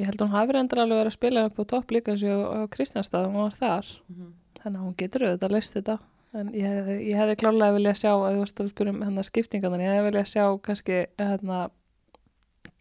ég 0.00 0.08
held 0.08 0.16
að 0.16 0.24
hún 0.26 0.32
hafi 0.38 0.56
reyndar 0.56 0.80
alveg 0.86 0.98
verið 1.02 1.12
að 1.12 1.18
spila 1.18 1.44
upp 1.50 1.60
á 1.60 1.64
topp 1.74 1.92
líka 1.92 2.14
eins 2.14 2.24
og 2.32 2.64
Kristjánstað 2.72 3.28
hún 3.28 3.42
var 3.44 3.58
þar, 3.60 3.92
Mhm. 4.08 4.32
þannig 4.62 4.80
að 4.80 4.86
hún 4.86 4.96
getur 4.96 5.26
auðvitað 5.28 5.48
að 5.50 5.54
list 5.58 5.74
þetta, 5.76 5.98
en 6.40 6.50
ég 6.56 6.72
hefði, 6.72 6.96
ég 7.10 7.20
hefði 7.20 7.36
klálega 7.42 7.76
viljað 7.76 8.00
sjá, 8.00 8.12
að 8.16 8.32
þú 8.32 8.40
varst 8.46 8.60
að 8.64 8.72
spyrja 8.72 8.94
um 8.96 9.02
hérna 9.04 9.24
skiptingarnar, 9.28 9.80
ég 9.84 9.92
hefði 9.92 10.08
viljað 10.10 10.28
sjá 10.32 10.44
kannski 10.62 10.98
hérna 11.20 11.60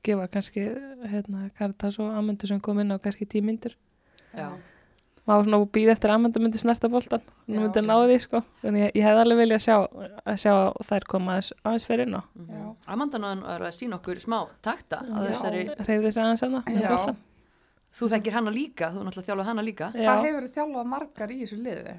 gefa 0.04 0.28
kannski 0.34 0.66
hérna 1.12 1.48
Karitas 1.58 2.00
og 2.02 2.12
Amundur 2.18 2.48
sem 2.50 2.60
kom 2.64 2.80
inn 2.82 2.92
á 2.94 2.98
kannski 3.02 3.26
tímyndur 3.30 3.76
Já. 4.34 4.50
maður 5.28 5.38
var 5.38 5.44
svona 5.46 5.58
að 5.62 5.66
býða 5.78 5.94
eftir 5.96 6.10
að 6.12 6.16
Amundur 6.20 6.42
myndi 6.46 6.58
snerta 6.62 6.90
boltan 6.90 7.22
hún 7.48 7.60
myndi 7.62 7.82
já. 7.82 7.86
ná 7.86 7.96
því 8.10 8.18
sko 8.24 8.42
en 8.64 8.78
ég, 8.80 8.92
ég 8.98 9.04
hefði 9.06 9.24
alveg 9.26 9.42
viljað 9.44 9.64
sjá 9.66 9.76
að 10.26 10.40
sjá 10.42 10.54
þær 10.90 11.06
koma 11.12 11.36
aðeins, 11.36 11.52
aðeins 11.64 11.86
fyrir 11.90 12.08
inn 12.08 12.18
á 12.18 12.24
Já. 12.24 12.64
Amanda 12.96 13.22
náðan 13.22 13.44
er 13.56 13.66
að 13.68 13.76
sína 13.78 14.00
okkur 14.00 14.22
smá 14.24 14.40
takta 14.66 15.02
að 15.06 15.28
þessari, 15.30 15.66
reyði 15.86 16.08
þess 16.08 16.22
aðeins 16.24 16.46
boltann. 16.88 17.20
þú 17.92 18.10
þekkir 18.16 18.34
hana 18.40 18.52
líka, 18.56 18.90
þú 18.96 19.04
náttúrulega 19.06 19.28
þjálfað 19.30 19.50
hana 19.52 19.68
líka 19.68 19.92
Já, 19.94 20.08
Hvað 20.08 20.26
hefur 20.26 20.48
þið 20.48 20.56
þjálfað 20.58 20.90
margar 20.96 21.32
í 21.36 21.40
þessu 21.44 21.60
liði? 21.62 21.96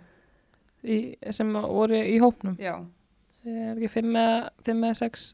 í, 0.83 0.97
sem 1.31 1.53
voru 1.53 1.99
í 2.03 2.19
hópnum 2.19 2.57
Já, 2.59 2.75
ég 3.47 3.61
er 3.71 3.77
ekki 3.79 3.91
fimm 4.01 4.17
eða, 4.19 4.39
fimm 4.67 4.85
eða 4.89 4.99
sex 5.05 5.29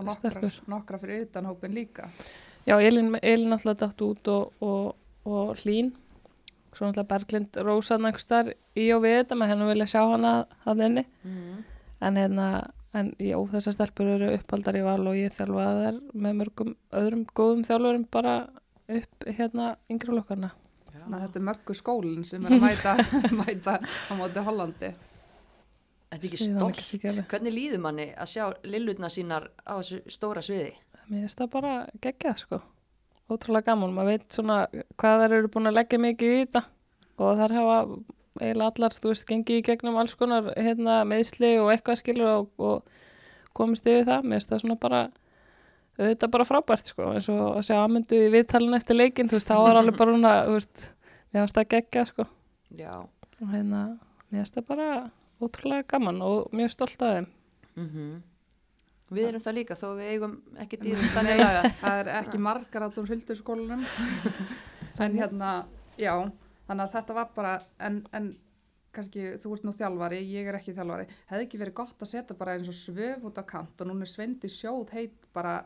og 0.00 0.08
nokkra, 0.08 0.52
nokkra 0.70 1.00
fyrir 1.02 1.26
utan 1.28 1.48
hópin 1.50 1.76
líka. 1.76 2.08
já, 2.66 2.76
Elin, 2.80 3.16
Elin 3.22 3.56
alltaf 3.56 3.78
dætt 3.80 4.04
út 4.06 4.28
og, 4.32 4.52
og, 4.60 4.96
og 5.24 5.56
Hlín 5.62 5.92
svo 6.74 6.86
náttúrulega 6.86 7.08
Berglind 7.10 7.56
Rósa 7.66 7.98
nægstar 7.98 8.52
í 8.78 8.90
og 8.94 9.02
við 9.04 9.16
þetta 9.20 9.38
með 9.38 9.52
hennu 9.52 9.70
vilja 9.72 9.88
sjá 9.90 10.02
hana 10.06 10.34
að 10.64 10.84
inni 10.86 11.04
mm. 11.24 11.64
en 12.06 12.20
hérna 12.20 12.46
en 12.94 13.12
já, 13.22 13.36
þessar 13.52 13.76
stelpur 13.76 14.08
eru 14.16 14.32
uppaldar 14.34 14.78
í 14.78 14.86
val 14.86 15.02
og 15.06 15.18
ég 15.18 15.34
þjálfa 15.34 15.66
þær 15.80 16.00
með 16.14 16.40
mörgum 16.40 16.72
öðrum 17.02 17.26
góðum 17.34 17.66
þjálfurum 17.66 18.06
bara 18.10 18.34
upp 18.90 19.28
hérna 19.28 19.74
yngri 19.90 20.10
flokkarna 20.10 20.50
Þannig 21.00 21.16
að 21.16 21.22
þetta 21.24 21.38
er 21.40 21.44
möggu 21.48 21.74
skólinn 21.74 22.26
sem 22.28 22.44
er 22.46 22.54
að 22.54 22.64
mæta, 22.64 22.92
mæta 23.40 23.76
á 23.80 24.12
móti 24.18 24.42
Hollandi. 24.46 24.90
Ekki 26.10 26.34
Síðan 26.34 26.72
ekki 26.72 26.98
stolt? 26.98 27.26
Hvernig 27.30 27.54
líður 27.54 27.82
manni 27.84 28.08
að 28.18 28.30
sjá 28.32 28.44
lillutna 28.66 29.10
sínar 29.12 29.50
á 29.62 29.78
þessu 29.78 30.00
stóra 30.10 30.42
sviði? 30.42 30.72
Mér 31.06 31.24
finnst 31.24 31.38
það 31.38 31.50
bara 31.52 31.74
geggjað 32.02 32.40
sko. 32.42 32.58
Ótrúlega 33.30 33.70
gaman. 33.70 33.94
Maður 33.94 34.16
veit 34.16 34.34
svona 34.34 34.56
hvað 34.98 35.22
þær 35.22 35.34
eru 35.36 35.50
búin 35.54 35.70
að 35.70 35.76
leggja 35.78 36.00
mikið 36.02 36.32
í 36.34 36.40
þetta 36.40 36.64
og 37.20 37.38
þær 37.38 37.54
hafa 37.58 37.76
eiginlega 38.40 38.70
allar, 38.72 38.96
þú 38.96 39.12
veist, 39.12 39.26
gengið 39.28 39.60
í 39.60 39.64
gegnum 39.68 40.00
alls 40.00 40.16
konar 40.18 40.50
hérna, 40.56 41.00
meðsli 41.06 41.52
og 41.60 41.70
eitthvað 41.74 42.00
skilur 42.00 42.30
og, 42.32 42.50
og 42.58 43.54
komist 43.56 43.86
yfir 43.86 44.06
það. 44.08 44.26
Mér 44.26 44.40
finnst 44.40 44.54
það 44.54 44.62
svona 44.64 44.78
bara, 44.82 45.04
auðvitað 46.00 46.34
bara 46.34 46.48
frábært 46.48 46.90
sko. 46.90 47.12
eins 47.14 47.30
og 47.30 47.44
að 47.52 47.64
sjá 47.68 47.76
aðmyndu 47.84 48.18
í 48.18 48.32
viðtalinu 48.34 48.78
eftir 48.80 48.98
leikinn, 48.98 49.30
þú 49.30 49.38
veist, 49.38 49.50
þá 49.50 49.62
var 49.62 49.80
alveg 49.82 49.98
bara 50.00 50.14
svona, 50.16 50.34
þú 50.48 50.58
veist, 50.58 50.90
mér 51.30 51.44
finnst 51.44 51.60
það 51.60 51.70
geggjað 51.76 52.12
sko. 52.12 52.28
Já. 52.82 52.92
Og 53.40 53.54
hérna, 53.54 53.86
mér 54.30 54.42
finnst 54.42 54.58
það 54.58 54.70
bara 54.72 54.90
ótrúlega 55.40 55.86
gaman 55.94 56.20
og 56.26 56.50
mjög 56.56 56.74
stolt 56.76 57.02
af 57.06 57.14
þeim. 57.16 57.30
Mm 57.76 58.18
Við 59.10 59.26
erum 59.26 59.42
það 59.42 59.56
líka 59.56 59.74
þó 59.74 59.88
við 59.98 60.10
eigum 60.12 60.34
ekki 60.62 60.78
dýrum 60.84 61.08
þannig 61.16 61.40
laga. 61.40 61.62
það 61.80 61.96
er 62.02 62.10
ekki 62.20 62.38
margar 62.38 62.84
að 62.86 62.92
þú 62.94 63.02
huldur 63.08 63.38
skólanum 63.40 63.80
en 65.02 65.16
hérna, 65.18 65.48
já 65.98 66.12
þannig 66.68 66.84
að 66.84 66.92
þetta 66.94 67.16
var 67.16 67.32
bara 67.34 67.54
en, 67.82 67.96
en 68.14 68.28
kannski 68.94 69.32
þú 69.42 69.56
ert 69.56 69.66
nú 69.66 69.74
þjálfari 69.74 70.20
ég 70.30 70.46
er 70.50 70.58
ekki 70.60 70.76
þjálfari, 70.76 71.08
hefði 71.30 71.46
ekki 71.48 71.60
verið 71.64 71.76
gott 71.80 72.06
að 72.06 72.12
setja 72.12 72.38
bara 72.38 72.54
eins 72.54 72.70
og 72.70 72.78
svöf 72.78 73.26
út 73.26 73.42
á 73.42 73.44
kant 73.50 73.82
og 73.82 73.90
núna 73.90 74.06
er 74.06 74.10
Svendi 74.14 74.50
sjóð 74.50 74.94
heit 74.94 75.28
bara 75.34 75.56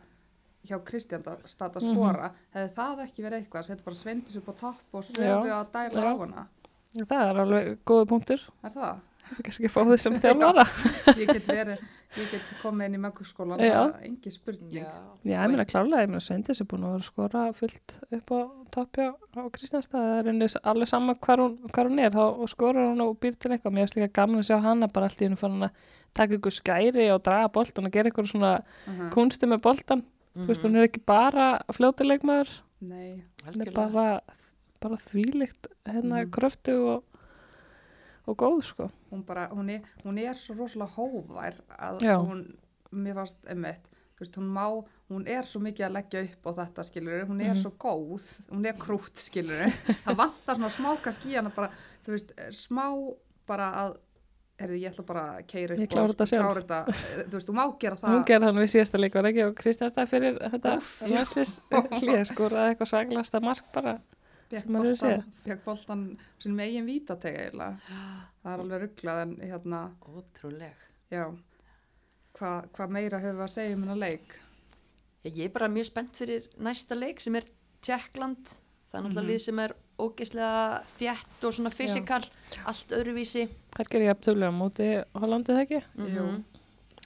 hjá 0.64 0.78
Kristjánstad 0.80 1.74
að 1.76 1.84
skora. 1.84 2.30
Hefði 2.54 2.70
það 2.78 3.00
ekki 3.04 3.24
verið 3.26 3.42
eitthvað, 3.42 3.66
setja 3.68 3.84
bara 3.84 4.00
Svendis 4.00 4.38
upp 4.40 4.48
á 4.48 4.54
topp 4.62 4.96
og 4.96 5.04
svöfu 5.04 5.52
að 5.52 5.66
dæla 5.74 6.04
á 6.08 6.14
hana 6.24 6.46
Það 6.94 7.28
er 7.28 7.40
alveg 7.42 7.70
góða 7.84 8.06
punktur. 8.08 8.44
er 8.64 8.72
það? 8.72 9.02
Þetta 9.24 9.40
er 9.40 9.44
kannski 9.48 9.68
að 9.68 9.72
fá 9.74 9.80
því 9.88 9.96
sem 10.02 10.14
þjálfara. 10.20 10.64
Ég 11.16 11.30
get 11.32 11.46
verið, 11.48 11.78
ég 12.20 12.26
get 12.30 12.48
komið 12.60 12.86
inn 12.90 12.94
í 12.94 13.00
mögurskólan 13.00 13.58
það 13.58 13.72
er 13.72 13.94
engi 14.08 14.30
spurning 14.34 14.74
Já. 14.76 14.84
Já, 15.24 15.38
ég 15.40 15.48
meina 15.50 15.64
klárlega, 15.64 16.02
ég 16.04 16.10
meina 16.12 16.20
Sveindis 16.20 16.60
er 16.60 16.68
búin 16.70 16.84
að 16.84 16.92
vera 16.92 17.00
að 17.00 17.08
skora 17.08 17.44
fullt 17.56 17.94
upp 18.18 18.34
á 18.36 18.38
toppjá 18.76 19.06
á 19.16 19.40
Kristjánstað, 19.56 20.04
það 20.04 20.18
er 20.20 20.28
henni 20.30 20.48
alveg 20.72 20.90
sama 20.92 21.14
hvar 21.24 21.42
hún, 21.42 21.56
hvar 21.72 21.88
hún 21.90 22.02
er, 22.04 22.10
þá 22.14 22.46
skorar 22.52 22.90
hún 22.92 23.00
og 23.06 23.16
býr 23.24 23.34
til 23.40 23.50
eitthvað, 23.56 23.72
mér 23.78 23.86
finnst 23.88 23.96
líka 23.98 24.12
gaman 24.20 24.42
að 24.44 24.48
sjá 24.50 24.58
hana 24.62 24.88
bara 24.92 25.08
allt 25.08 25.22
í 25.24 25.26
hennu 25.26 25.40
fann 25.40 25.66
að 25.66 25.70
taka 26.14 26.36
ykkur 26.38 26.54
skæri 26.54 27.08
og 27.16 27.22
draga 27.26 27.48
boltan 27.56 27.88
og 27.88 27.96
gera 27.96 28.12
ykkur 28.12 28.28
svona 28.30 28.52
Mhm. 28.86 29.08
kunsti 29.16 29.48
með 29.50 29.62
boltan, 29.64 30.04
þú 30.36 30.46
veist, 30.46 30.62
Mhm. 30.62 30.68
hún 30.70 30.76
er 30.76 30.88
ekki 30.88 31.02
bara 31.06 31.48
fljótilegmaður, 31.72 32.60
Nei, 32.84 33.24
hún 33.46 33.60
er 33.66 33.72
bara, 33.72 34.20
bara 34.80 34.96
þvílikt 35.00 35.66
hérna 35.88 36.22
Mhm. 36.26 36.30
kröftu 36.30 36.76
og, 36.94 37.02
og 38.26 38.36
góð, 38.40 38.60
sko. 38.64 38.90
hún 39.12 39.24
bara, 39.26 39.48
hún 39.52 39.70
er, 39.70 39.82
hún 40.04 40.18
er 40.18 40.34
svo 40.34 40.54
rosalega 40.58 40.94
hóvær 40.96 41.58
að 41.78 42.00
Já. 42.06 42.16
hún, 42.20 42.44
mér 42.92 43.18
þú 44.14 44.20
veist, 44.22 44.36
hún 44.38 44.46
má, 44.54 44.64
hún 45.10 45.26
er 45.26 45.42
svo 45.50 45.60
mikið 45.60 45.86
að 45.88 45.92
leggja 45.96 46.20
upp 46.28 46.46
á 46.46 46.50
þetta 46.62 46.84
skilur, 46.86 47.24
hún 47.26 47.40
er 47.42 47.52
Mhm. 47.54 47.60
svo 47.64 47.70
góð, 47.78 48.28
hún 48.52 48.66
er 48.66 48.72
krút 48.78 49.16
skilur, 49.18 49.66
það 50.06 50.16
vantar 50.16 50.56
svona 50.56 50.70
smá 50.70 50.96
kannski 51.02 51.32
í 51.32 51.36
hana 51.36 51.50
bara, 51.50 51.70
þú 52.06 52.14
veist, 52.14 52.32
smá 52.54 52.86
bara 53.46 53.66
að, 53.74 53.96
herri, 54.58 54.78
ég 54.84 54.92
ætla 54.94 55.04
bara 55.04 55.24
að 55.40 55.46
keira 55.50 55.74
upp 55.74 55.80
Ég 55.82 55.90
klára 55.90 56.14
þetta 56.14 56.78
eh, 56.88 57.24
þú 57.26 57.34
veist, 57.34 57.48
þú 57.50 57.54
má 57.58 57.64
gera 57.82 57.96
það, 57.98 58.14
Hún 58.14 58.24
gerði 58.30 58.44
hann 58.46 58.60
við 58.62 58.70
síðasta 58.76 59.00
leik, 59.02 59.14
var 59.18 59.24
ekki 59.32 59.42
á 59.44 59.50
Kristjánstað 59.58 60.08
fyrir 60.14 60.38
þetta 60.38 60.76
Úff, 60.78 60.92
já. 61.02 61.08
landslis 61.10 61.52
hlýð, 61.74 62.24
skoraði 62.30 62.70
eitthvað 62.76 62.90
svaglasta 62.94 63.40
mark 63.42 63.66
bara. 63.74 63.98
Fekk 64.62 64.96
sem 65.44 65.58
boltan 65.64 66.04
sinni 66.38 66.56
megin 66.56 66.86
vítatega 66.86 67.44
eiginlega, 67.44 67.78
það 68.42 68.52
er 68.54 68.62
alveg 68.64 68.82
rugglað 68.84 69.22
en 69.22 69.36
hérna, 69.42 69.80
Ótrúleg. 70.08 70.76
já, 71.10 71.24
hvað 72.38 72.68
hva 72.76 72.88
meira 72.90 73.20
höfum 73.22 73.38
við 73.40 73.46
að 73.46 73.54
segja 73.54 73.76
um 73.76 73.82
hennar 73.86 74.00
leik? 74.02 74.34
Ég 75.24 75.36
ég 75.38 75.44
er 75.48 75.54
bara 75.54 75.68
mjög 75.72 75.86
spennt 75.88 76.16
fyrir 76.20 76.48
næsta 76.60 76.94
leik 76.98 77.20
sem 77.20 77.34
er 77.36 77.44
Tjekkland. 77.84 78.60
Það 78.90 78.98
er 78.98 79.02
náttúrulega 79.02 79.22
Mhm. 79.22 79.30
lið 79.30 79.40
sem 79.40 79.58
er 79.58 79.72
ógeðslega 79.98 80.84
þjætt 80.98 81.44
og 81.44 81.52
svona 81.52 81.70
fysikal, 81.70 82.24
allt 82.66 82.88
öðruvísi. 82.88 83.48
Það 83.76 83.88
gerir 83.90 84.06
ég 84.08 84.14
aftöflega 84.14 84.50
á 84.50 84.60
móti 84.60 85.04
Hollandi 85.14 85.52
það 85.52 85.62
ekki? 85.64 85.82
Mhm. 85.96 86.16
Jú. 86.16 86.44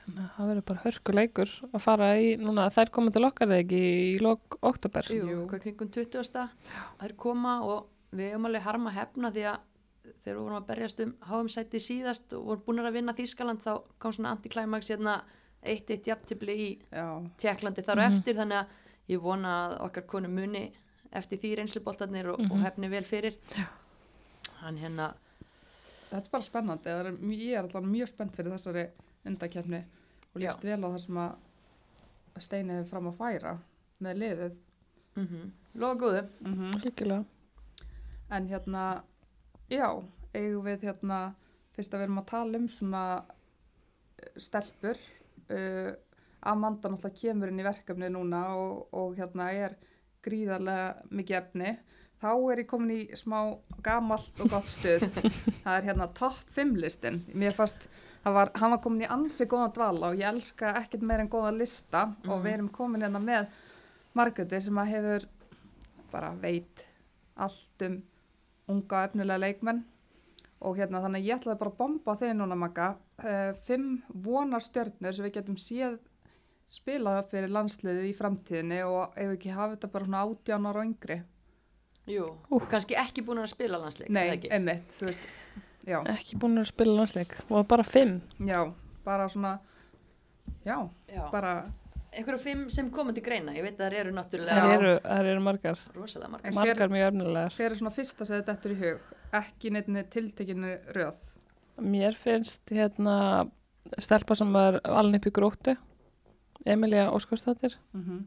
Þannig 0.09 0.25
að 0.25 0.37
það 0.39 0.49
verður 0.49 0.65
bara 0.69 0.83
hörkuleikur 0.87 1.51
að 1.69 1.83
fara 1.85 2.07
í, 2.17 2.29
núna 2.41 2.65
þær 2.73 2.91
koma 2.97 3.11
til 3.13 3.25
okkar 3.29 3.49
eða 3.51 3.59
ekki 3.61 3.81
í 4.15 4.19
lok 4.25 4.57
oktober. 4.65 5.09
Jú, 5.13 5.27
Jú. 5.29 5.41
hvað 5.51 5.61
kringum 5.67 5.91
20. 5.93 6.31
Það 6.33 7.05
er 7.09 7.13
koma 7.21 7.59
og 7.69 7.91
við 8.17 8.31
hefum 8.33 8.47
alveg 8.49 8.65
harma 8.65 8.91
hefna 8.97 9.31
því 9.35 9.45
að 9.53 9.59
þegar 10.25 10.39
við 10.39 10.41
vorum 10.41 10.57
að 10.63 10.67
berjast 10.71 11.01
um 11.05 11.13
háumsætti 11.29 11.81
síðast 11.85 12.33
og 12.39 12.47
vorum 12.49 12.63
búin 12.65 12.81
að 12.87 12.97
vinna 12.97 13.13
Þískaland 13.19 13.61
þá 13.61 13.73
kom 14.01 14.13
svona 14.17 14.33
antiklæmaks 14.33 14.89
hérna 14.95 15.19
eitt 15.63 15.91
eitt 15.93 16.07
jafntibli 16.09 16.55
í 16.57 16.69
Já, 16.89 17.05
Tjekklandi 17.37 17.85
þar 17.85 17.99
og 17.99 18.05
Mhm. 18.09 18.17
eftir 18.17 18.35
þannig 18.41 18.59
að 18.63 19.13
ég 19.13 19.21
vona 19.21 19.69
að 19.69 19.81
okkar 19.91 20.07
konu 20.07 20.29
muni 20.29 20.73
eftir 21.13 21.39
því 21.39 21.57
reynsluboltarnir 21.59 22.27
og, 22.33 22.41
og 22.41 22.57
Mhm. 22.57 22.63
hefni 22.65 22.89
vel 22.91 23.05
fyrir 23.05 23.37
Já. 23.57 23.67
hann 24.63 24.77
hérna 24.79 25.13
Þetta 26.09 26.25
er 26.25 26.31
bara 26.33 26.43
spennandi, 26.43 26.87
er, 26.89 27.13
ég 27.21 27.53
er 27.59 27.63
alltaf 27.63 27.83
mjög 27.85 28.09
spennt 28.09 28.33
fyrir 28.35 28.53
þessari 28.57 28.87
undakefni 29.27 29.85
og 30.39 30.45
líst 30.45 30.65
vel 30.65 30.79
á 30.79 30.89
það 30.89 31.01
sem 31.05 31.21
að 31.25 31.37
Steini 32.39 32.77
hefur 32.77 32.91
fram 32.93 33.11
að 33.11 33.19
færa 33.19 33.53
með 34.05 34.21
liðið. 34.23 34.59
mm 35.19 35.49
lofa 35.79 35.99
góðu 35.99 36.23
Mm 36.45 36.71
Algjörlega. 36.75 37.25
En 38.31 38.47
hérna, 38.49 39.03
já, 39.71 39.89
eigum 40.35 40.65
við 40.65 40.83
hérna, 40.85 41.35
fyrst 41.73 41.95
að 41.95 42.01
við 42.01 42.05
erum 42.05 42.19
að 42.19 42.27
tala 42.29 42.59
um 42.59 42.69
svona 42.69 43.03
eh, 44.19 44.35
stelpur, 44.37 44.99
uh, 45.51 45.93
Amanda 46.43 46.91
náttúrulega 46.91 47.21
kemur 47.21 47.49
inn 47.49 47.61
í 47.61 47.65
verkefni 47.65 48.11
núna 48.13 48.43
og, 48.55 48.89
og 48.93 49.17
hérna 49.17 49.49
er 49.53 49.77
gríðarlega 50.23 51.09
mikið 51.11 51.39
efni. 51.41 51.73
Þá 52.19 52.31
er 52.53 52.59
ég 52.65 52.67
komin 52.71 52.91
í 52.97 53.01
smá 53.15 53.39
gamalt 53.87 54.41
og 54.43 54.51
gott 54.51 54.67
stuð. 54.67 55.05
það 55.65 55.75
er 55.77 55.85
hérna 55.87 56.09
topp 56.19 56.39
5 56.57 56.73
listin. 56.83 57.21
Mér 57.39 57.55
fannst, 57.55 57.85
var, 58.25 58.51
hann 58.59 58.73
var 58.75 58.81
komin 58.83 59.05
í 59.07 59.11
ansi 59.15 59.47
góða 59.47 59.69
dvala 59.77 60.11
og 60.13 60.19
ég 60.19 60.27
elska 60.33 60.73
ekkert 60.83 61.05
meir 61.07 61.23
en 61.23 61.31
góða 61.31 61.53
lista 61.55 62.09
og 62.27 62.33
Mhm. 62.39 62.43
við 62.47 62.53
erum 62.57 62.69
komin 62.75 63.03
hérna 63.07 63.21
með 63.23 63.47
Margréti 64.19 64.59
sem 64.65 64.75
að 64.83 64.91
hefur 64.97 65.29
bara 66.11 66.33
veit 66.43 66.83
allt 67.37 67.83
um 67.87 68.01
unga 68.69 69.05
efnilega 69.07 69.39
leikmenn 69.45 69.85
og 70.61 70.77
hérna 70.77 70.99
þannig 71.05 71.25
ég 71.29 71.39
ætlaði 71.39 71.59
bara 71.61 71.71
að 71.71 71.79
bomba 71.79 72.15
þig 72.19 72.35
núna 72.35 72.57
Magga 72.59 72.89
uh, 73.23 73.53
fimm 73.69 74.03
vonar 74.11 74.65
stjörnur 74.65 75.15
sem 75.15 75.25
við 75.29 75.37
getum 75.39 75.57
séð 75.61 75.99
spila 76.69 77.23
fyrir 77.31 77.53
landsliðið 77.55 78.09
í 78.11 78.17
framtíðinni 78.19 78.81
og 78.89 79.15
ef 79.15 79.29
við 79.31 79.37
ekki 79.39 79.55
hafa 79.55 79.77
þetta 79.77 79.93
bara 79.95 80.09
svona 80.09 80.25
átján 80.27 80.67
ára 80.69 80.83
og 80.83 80.89
yngri 80.91 81.21
Jú, 82.09 82.25
og 82.51 82.69
kannski 82.71 82.95
ekki 82.97 83.23
búin 83.27 83.39
að 83.43 83.51
spila 83.53 83.79
landsleik 83.83 84.09
Nei, 84.11 84.39
einmitt, 84.51 84.89
þú 84.97 85.07
veist 85.11 85.21
já, 85.87 85.99
Ekki 86.15 86.37
búin 86.41 86.59
að 86.63 86.65
spila 86.71 86.95
landsleik 87.01 87.35
og 87.51 87.67
bara 87.69 87.85
fimm. 87.85 88.21
já, 88.41 88.63
bara 89.05 89.29
svona 89.29 89.59
já, 90.65 90.89
Já. 91.09 91.31
bara 91.33 91.53
einhverju 92.17 92.39
fimm 92.41 92.71
sem 92.71 92.91
koma 92.91 93.13
til 93.13 93.23
greina 93.23 93.53
ég 93.53 93.63
veit 93.63 93.77
að 93.81 93.85
það 93.93 93.99
eru 94.01 94.13
Það 94.13 94.19
náttúrulega 94.19 94.75
eru, 94.79 94.95
það 95.05 95.27
eru 95.33 95.41
margar, 95.45 95.79
rosalega 95.95 96.31
margar 96.33 96.49
En 96.49 96.55
margar 96.55 96.89
mjög 96.89 97.09
efnilegar. 97.13 97.53
hver 97.59 97.71
er 97.73 97.77
svona 97.77 97.91
fyrsta 97.99 98.25
sem 98.27 98.43
þetta 98.43 98.69
er 98.69 98.73
í 98.75 98.79
hug 98.81 99.01
ekki 99.43 99.71
neittni 99.71 100.05
tiltekinni 100.11 100.73
röð 100.97 101.19
Mér 101.79 102.17
finnst 102.17 102.73
hérna 102.75 103.17
stelpa 104.01 104.35
sem 104.35 104.51
var 104.53 104.81
alveg 104.85 105.21
upp 105.21 105.27
í 105.31 105.31
gróttu, 105.37 105.77
Emilia 106.67 107.11
Óskarsdóttir. 107.13 107.77
mm 107.93 108.03
-hmm. 108.05 108.25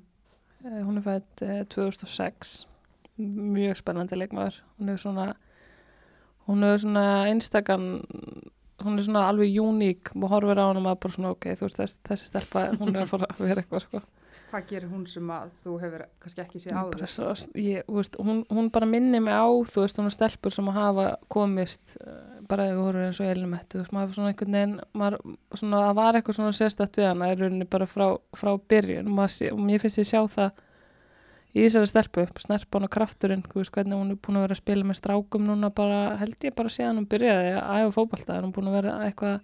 Eh, 0.63 0.83
Hún 0.85 0.97
er 0.97 1.01
fætt 1.01 1.41
eh, 1.41 1.63
2006, 1.65 2.67
mjög 3.19 3.79
spennandi 3.79 4.17
leikmaður. 4.19 4.61
Hún 4.79 4.93
er 4.93 5.01
svona, 5.01 5.27
hún 6.47 6.63
er 6.67 6.79
svona 6.81 7.05
einstakann, 7.29 7.91
hún 8.83 8.97
er 8.97 9.05
svona 9.05 9.27
alveg 9.29 9.59
uník 9.61 10.13
og 10.15 10.31
horfir 10.31 10.61
á 10.61 10.69
hann 10.69 10.79
og 10.79 10.87
maður 10.87 11.03
bara 11.05 11.17
svona 11.17 11.35
ok, 11.35 11.51
þú 11.59 11.67
veist 11.67 11.79
þess, 11.81 12.01
þessi 12.07 12.31
stelpa, 12.31 12.65
hún 12.79 12.95
er 12.95 13.05
að 13.05 13.13
fara 13.13 13.29
að 13.29 13.45
vera 13.45 13.63
eitthvað 13.63 13.85
sko. 13.85 14.03
hvað 14.51 14.65
gerir 14.67 14.89
hún 14.91 15.03
sem 15.07 15.29
að 15.31 15.51
þú 15.61 15.73
hefur 15.79 16.01
kannski 16.19 16.41
ekki 16.43 16.59
séð 16.59 16.73
þú 17.87 17.99
veist, 18.01 18.17
hún, 18.19 18.41
hún 18.51 18.67
bara 18.75 18.89
minni 18.89 19.21
mig 19.23 19.31
á 19.31 19.47
þú 19.47 19.85
veist, 19.85 20.01
hún 20.01 20.09
er 20.09 20.15
stelpur 20.15 20.51
sem 20.51 20.67
að 20.67 20.79
hafa 20.79 21.05
komist 21.31 21.95
eh, 22.03 22.41
bara 22.49 22.65
ef 22.67 22.75
við 22.75 22.83
horfum 22.83 23.05
eins 23.05 23.21
og 23.21 23.29
Elinmettu 23.31 23.77
þú 23.77 23.83
veist, 23.85 23.95
maður 23.95 24.17
svona 24.17 24.33
einhvern 24.33 24.57
veginn 24.57 24.75
maður, 24.91 25.37
svona, 25.55 25.85
það 25.85 25.95
var 26.01 26.19
eitthvað 26.19 26.39
svona 26.39 26.57
sérstætt 26.57 26.99
við 26.99 27.07
hana 27.07 27.31
í 27.31 27.37
rauninni 27.39 27.69
bara 27.77 27.87
frá, 27.87 28.05
frá 28.35 28.51
byrjun 28.73 29.07
og, 29.07 29.15
maður 29.21 29.55
og 29.55 29.63
mér 29.69 29.85
finnst 29.85 30.01
ég 30.03 30.11
sjá 30.11 30.21
það 30.35 30.65
í 31.51 31.63
þessari 31.65 31.89
stelpu, 31.91 32.25
snerpan 32.39 32.85
og 32.87 32.91
krafturinn 32.93 33.43
veist, 33.53 33.71
hvernig 33.75 33.97
hún 33.97 34.13
er 34.13 34.19
búin 34.23 34.37
að 34.39 34.45
vera 34.45 34.55
að 34.55 34.61
spila 34.61 34.87
með 34.87 34.99
strákum 35.01 35.47
núna 35.47 35.69
bara, 35.75 36.15
held 36.21 36.45
ég 36.47 36.55
bara 36.55 36.71
síðan 36.71 37.01
hún 37.01 37.09
byrjaði 37.11 37.51
að 37.59 37.81
æfa 37.81 37.95
fótbolta, 37.97 38.37
er 38.37 38.45
hún 38.45 38.53
búin 38.55 38.71
að 38.71 38.77
vera 38.79 38.95
eitthvað 39.07 39.41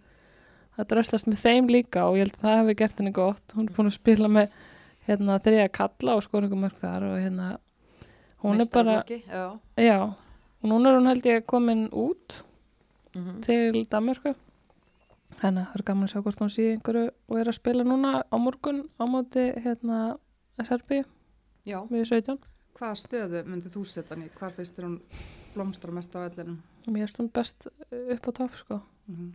að 0.78 0.90
dröslast 0.94 1.28
með 1.28 1.44
þeim 1.44 1.70
líka 1.74 2.06
og 2.08 2.18
ég 2.18 2.28
held 2.28 2.38
að 2.38 2.46
það 2.48 2.58
hefði 2.62 2.78
gert 2.82 3.00
henni 3.02 3.14
gott, 3.18 3.56
hún 3.58 3.68
er 3.68 3.76
búin 3.76 3.92
að 3.92 3.98
spila 3.98 4.32
með 4.32 4.58
hérna 5.08 5.40
þriða 5.44 5.68
kalla 5.80 6.16
og 6.18 6.58
mörg 6.64 6.80
þar 6.80 7.08
og 7.10 7.18
hérna 7.20 7.48
hún 8.44 8.62
er 8.62 8.72
bara, 8.72 9.02
já. 9.08 9.60
já 9.76 9.98
og 10.62 10.70
núna 10.72 10.90
er 10.92 11.00
hún 11.00 11.08
held 11.12 11.26
ég 11.26 11.46
komin 11.46 11.90
út 11.92 12.44
Mhm. 13.18 13.42
til 13.42 13.86
Danmörku 13.90 14.36
Henni, 15.42 15.62
það 15.66 15.76
er 15.80 15.84
gaman 15.84 16.08
að 16.08 16.12
sjá 16.12 16.22
hvort 16.22 16.40
hún 16.42 16.52
sé 16.54 16.66
einhverju 16.76 17.10
og 17.30 17.40
er 17.40 17.50
að 17.50 17.56
spila 17.58 17.84
núna 17.84 18.24
á 18.30 18.36
morgun 18.38 18.84
á 19.02 19.04
móti 19.10 19.46
hérna 19.58 20.18
Serbi 20.64 21.04
Já, 21.68 21.82
við 21.92 22.06
17. 22.14 22.38
Hvaða 22.78 23.02
stöðu 23.02 23.44
myndið 23.50 23.74
þú 23.74 23.84
setja 23.90 24.14
hann 24.14 24.28
í? 24.28 24.30
Hvar 24.38 24.54
finnst 24.56 24.78
þér 24.78 24.88
hún 24.88 25.02
blómstra 25.56 25.92
mest 25.96 26.16
á 26.16 26.22
vellinum? 26.22 26.62
Mér 26.88 27.08
er 27.08 27.12
stund 27.12 27.34
best 27.36 27.68
upp 27.68 28.30
á 28.30 28.32
topp 28.38 28.56
sko. 28.62 28.82
Mm 29.12 29.34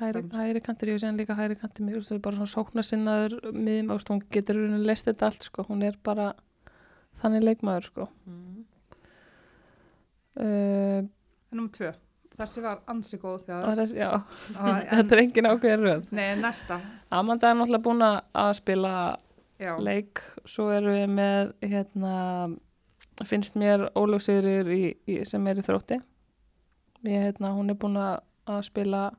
Hæri, 0.00 0.22
Fremst. 0.22 0.36
hæri 0.36 0.60
kantir, 0.64 0.88
ég 0.88 1.00
sé 1.00 1.06
hann 1.06 1.18
líka 1.20 1.34
hæri 1.36 1.54
kantir 1.54 1.84
mér, 1.84 2.00
það 2.00 2.16
er 2.16 2.20
bara 2.24 2.36
svona 2.38 2.50
sókna 2.50 2.82
sinnaður 2.86 3.34
miðum, 3.52 3.90
hún 3.92 4.22
getur 4.32 4.56
raunin 4.56 4.86
leist 4.88 5.06
þetta 5.06 5.28
allt 5.28 5.44
sko. 5.44 5.64
hún 5.68 5.82
er 5.84 5.98
bara 6.02 6.32
þannig 7.20 7.44
leikmaður 7.44 7.88
sko. 7.90 8.06
mm. 8.26 8.64
uh, 10.40 11.02
Númer 11.52 11.74
tvö. 11.76 11.92
Þessi 12.32 12.62
var 12.64 12.80
ansi 12.88 13.18
góð 13.20 13.42
þegar... 13.44 13.74
þess, 13.82 13.92
já, 13.92 14.08
en, 14.56 14.80
þetta 14.96 15.14
er 15.14 15.22
engin 15.26 15.50
ákveðin 15.50 15.84
röð 15.84 16.06
nei, 16.16 16.30
næsta. 16.40 16.80
Amanda 17.12 17.50
er 17.50 17.58
náttúrulega 17.60 17.84
búin 17.84 18.06
að 18.08 18.54
spila 18.56 18.94
Já. 19.62 19.76
leik, 19.78 20.22
svo 20.48 20.68
erum 20.74 20.96
við 20.96 21.08
með 21.14 21.52
hérna, 21.62 22.14
finnst 23.28 23.54
mér 23.60 23.86
í, 24.74 24.82
sem 25.28 25.46
er 25.46 25.60
í 25.60 25.66
þrótti. 25.66 26.00
Ég, 27.06 27.28
hérna, 27.28 27.52
hún 27.54 27.70
er 27.70 27.78
búin 27.78 27.98
að 27.98 28.62
spila 28.66 29.10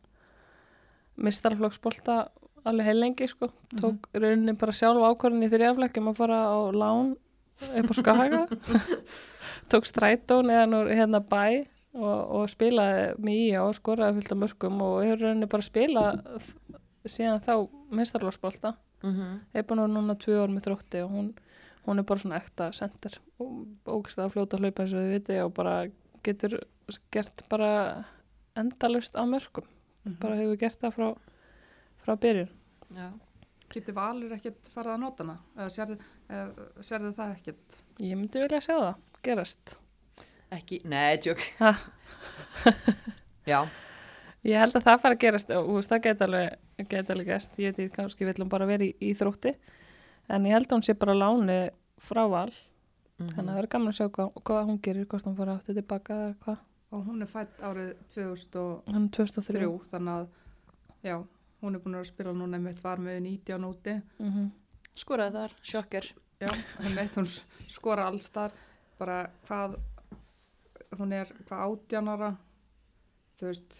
mistarflokksbolta 1.15 2.25
alveg 2.67 2.87
heil 2.87 2.99
lengi 2.99 3.27
sko, 3.27 3.49
tók 3.79 4.07
rauninni 4.15 4.55
bara 4.59 4.75
sjálf 4.75 5.03
ákvörðin 5.03 5.47
í 5.47 5.51
þrjaflekkjum 5.51 6.09
að 6.11 6.19
fara 6.19 6.39
á 6.47 6.57
lán 6.71 7.13
upp 7.79 7.91
á 7.91 7.93
skaga. 7.97 8.41
Tók 9.71 9.87
strætó 9.87 10.41
neðan 10.43 10.77
úr 10.79 10.91
hérna 10.91 11.21
bæ 11.23 11.63
og, 11.93 12.19
og 12.39 12.47
spilaði 12.51 13.35
í 13.35 13.41
og 13.59 13.75
skoraði 13.77 14.19
fullt 14.19 14.33
af 14.35 14.41
mörgum 14.41 14.81
og 14.85 14.95
hefur 15.03 15.27
rauninni 15.27 15.49
bara 15.51 15.65
spilað 15.65 16.23
síðan 17.03 17.43
þá 17.43 17.53
mistarflokksbolta 17.93 18.73
Mm 19.03 19.39
er 19.53 19.63
búin 19.67 19.79
að 19.79 19.87
vera 19.87 19.93
núna 20.01 20.15
tvö 20.15 20.37
ár 20.43 20.49
með 20.53 20.63
þrótti 20.67 21.01
og 21.03 21.11
hún, 21.11 21.33
hún 21.85 21.99
er 21.99 22.03
bara 22.07 22.19
svona 22.19 22.37
ekta 22.39 22.71
sendir 22.71 23.17
og 23.39 23.67
ógst 23.85 24.17
að 24.19 24.31
fljóta 24.33 24.57
hlaupa 24.57 24.83
eins 24.83 24.93
og 24.93 24.99
þið 25.03 25.11
viti 25.17 25.39
og 25.43 25.53
bara 25.53 25.73
getur 26.23 26.59
gert 27.11 27.43
bara 27.49 28.05
endalust 28.55 29.15
á 29.15 29.23
mörgum 29.25 29.67
Mhm. 30.05 30.17
bara 30.19 30.35
hefur 30.35 30.57
gert 30.59 30.79
það 30.81 30.93
frá, 30.95 31.15
frá 32.05 32.15
byrjun 32.19 32.49
Já, 32.95 33.11
Getur 33.73 33.93
Valur 33.95 34.31
ekkert 34.35 34.67
farið 34.75 34.91
að 34.93 34.99
nota 34.99 35.23
hana? 35.23 35.37
Eða 35.57 35.69
sérðu, 35.71 35.95
eða, 36.29 36.65
sérðu 36.83 37.13
það 37.15 37.31
ekkert? 37.37 37.77
ég 38.01 38.17
myndi 38.17 38.39
vilja 38.43 38.59
sjá 38.61 38.75
það, 38.79 38.95
gerast 39.23 39.77
ekki, 40.51 40.81
nei, 40.85 41.17
tjók 41.17 41.39
Ha. 41.59 41.71
Já, 43.47 43.65
ég 44.43 44.59
held 44.59 44.75
að 44.75 44.83
það 44.87 44.99
fara 45.01 45.15
að 45.15 45.21
gerast 45.23 45.49
og 45.55 45.67
þú 45.69 45.75
veist, 45.77 45.89
það 45.93 46.01
geta 46.07 46.25
alveg, 46.27 46.57
geta 46.89 47.13
alveg 47.13 47.27
gæst 47.31 47.59
ég 47.63 47.77
veit 47.77 47.93
kannski 47.95 48.25
vill 48.27 48.41
hún 48.43 48.49
bara 48.51 48.65
vera 48.67 48.83
í, 48.83 48.93
í 49.01 49.13
þrótti 49.15 49.55
en 50.29 50.45
ég 50.45 50.53
held 50.57 50.67
að 50.67 50.75
hún 50.77 50.83
sé 50.87 50.93
bara 50.99 51.13
láni 51.15 51.59
frá 51.99 52.23
val, 52.29 52.51
Mhm. 53.19 53.29
þannig 53.29 53.43
að 53.43 53.53
það 53.53 53.57
verður 53.59 53.69
gaman 53.69 53.87
að 53.91 53.97
sjá 53.99 54.07
hvað, 54.09 54.29
hvað 54.43 54.65
hún 54.67 54.79
gerir, 54.81 55.05
hvort 55.05 55.23
hún 55.27 55.35
fara 55.37 55.53
aftur 55.55 55.75
tilbaka 55.75 56.13
eða 56.13 56.35
hvað, 56.43 56.57
Og 56.93 57.05
hún 57.07 57.21
er 57.21 57.25
fætt 57.27 57.57
árið 57.61 57.93
2003, 58.13 58.93
hann 58.93 59.03
er 59.05 59.09
2003 59.09 59.69
þannig 59.91 60.13
að, 60.13 60.27
já, 61.03 61.15
hún 61.61 61.75
er 61.75 61.79
búin 61.79 61.95
að 61.99 62.05
spila 62.09 62.33
núna 62.33 62.57
einmitt 62.57 62.81
var 62.83 62.97
með 62.97 63.21
19 63.21 63.63
úti. 63.69 64.01
mm 64.19 64.51
skoraði 64.95 65.31
þar, 65.33 65.51
sjokker 65.63 66.11
Já, 66.41 66.49
einmitt 66.83 67.15
hún 67.15 67.25
skora 67.69 68.05
alls 68.07 68.27
þar. 68.29 68.51
Bara 68.99 69.29
hvað, 69.47 69.77
hún 70.99 71.13
er 71.13 71.25
hvað 71.47 71.63
átjánara, 71.77 72.35
þú 73.39 73.45
veist, 73.47 73.77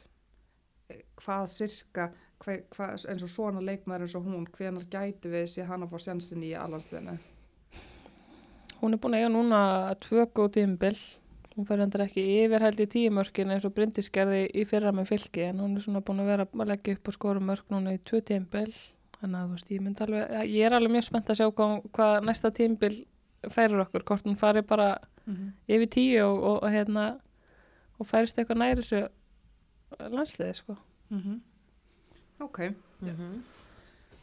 hvað 1.24 1.50
sirka, 1.54 2.10
hva, 2.44 2.58
hva, 2.76 2.90
eins 2.96 3.26
og 3.26 3.32
svona 3.32 3.64
leikmaður 3.64 4.08
eins 4.08 4.16
og 4.20 4.28
hún, 4.28 4.46
hvenar 4.58 4.86
gætu 4.92 5.32
við 5.34 5.50
sé 5.54 5.68
hann 5.68 5.86
að 5.86 5.94
fá 5.94 6.06
sjansin 6.08 6.46
í 6.46 6.54
allansliðinu? 6.60 7.18
Hún 8.82 8.96
er 8.96 9.00
búin 9.00 9.16
að 9.16 9.24
eiga 9.24 9.32
núna 9.32 9.60
tvö 10.04 10.26
góð 10.36 10.50
tímabil. 10.58 10.98
Hún 11.54 11.68
fyrir 11.70 11.86
endur 11.86 12.04
ekki 12.04 12.24
yfir 12.42 12.66
held 12.66 12.82
í 12.82 12.90
tíumörkin 12.90 13.54
eins 13.54 13.68
og 13.68 13.76
Bryndís 13.78 14.10
gerði 14.12 14.48
í 14.50 14.66
fyrra 14.68 14.92
með 14.92 15.12
fylki 15.14 15.46
en 15.52 15.62
hún 15.62 15.78
er 15.78 15.86
svona 15.86 16.02
búin 16.04 16.24
að 16.24 16.32
vera 16.32 16.48
að 16.50 16.72
leggja 16.72 16.98
upp 16.98 17.12
og 17.12 17.16
skora 17.16 17.44
mörk 17.44 17.70
núna 17.72 17.94
í 17.94 18.02
tvö 18.02 18.24
tímabil. 18.26 18.74
Þannig 19.20 19.40
að 19.40 19.46
þú 19.46 19.56
veist, 19.56 19.72
ég 19.72 19.84
myndi 19.86 20.04
alveg, 20.04 20.38
ég 20.50 20.66
er 20.68 20.76
alveg 20.76 20.96
mjög 20.98 21.06
spennt 21.08 21.30
að 21.30 21.40
sjá 21.40 21.48
hvað, 21.48 21.76
hvað 21.96 22.16
næsta 22.28 22.52
tímabil 22.58 22.96
færir 23.54 23.84
okkur, 23.86 24.04
hvort 24.10 24.28
hún 24.28 24.40
fari 24.40 24.64
bara 24.68 24.90
Mm 25.26 25.36
-hmm. 25.36 25.74
yfir 25.74 25.90
tíu 25.90 26.24
og, 26.24 26.44
og, 26.44 26.64
og 26.64 26.72
hérna 26.72 27.20
og 28.00 28.08
færist 28.08 28.38
eitthvað 28.38 28.58
næri 28.58 28.82
þessu 28.82 29.08
landsliði 30.00 30.54
sko. 30.54 30.76
Ok, 32.44 32.64
mm 33.02 33.42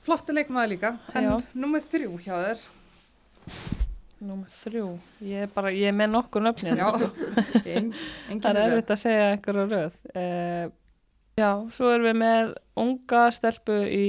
flottu 0.04 0.34
leikmaður 0.34 0.72
líka, 0.74 0.94
en 1.14 1.28
Já. 1.28 1.34
nummið 1.60 1.86
þrjú 1.92 2.16
hjá 2.24 2.34
þér. 2.34 2.64
Númer 4.20 4.52
þrjú, 4.52 4.86
ég 5.24 5.46
er 5.46 5.52
bara, 5.54 5.70
ég 5.72 5.88
er 5.88 5.96
með 5.96 6.10
nokkur 6.12 6.44
nöfnir. 6.44 6.76
Já, 6.76 6.88
en, 7.76 7.92
engin 8.28 8.42
Það 8.44 8.50
er 8.50 8.60
erfitt 8.66 8.92
að 8.92 9.00
segja 9.00 9.28
einhverja 9.30 9.66
röð. 9.70 9.94
Uh, 10.12 10.64
já, 11.40 11.50
svo 11.76 11.92
erum 11.94 12.08
við 12.10 12.18
með 12.20 12.52
unga 12.84 13.22
stelpu 13.32 13.78
í 13.88 14.08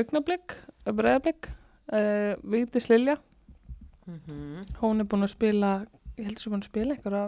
augnablík, 0.00 0.58
breiðablík, 0.88 1.50
uh, 1.92 2.34
Vigdís 2.44 2.90
Lilja. 2.92 3.16
Mhm. 4.08 4.66
Hún 4.82 5.04
er 5.04 5.08
búin 5.08 5.24
að 5.24 5.32
spila, 5.36 5.72
ég 6.18 6.28
heldur 6.28 6.52
búin 6.52 6.64
að 6.64 6.70
spila 6.70 6.96
einhverja 6.96 7.24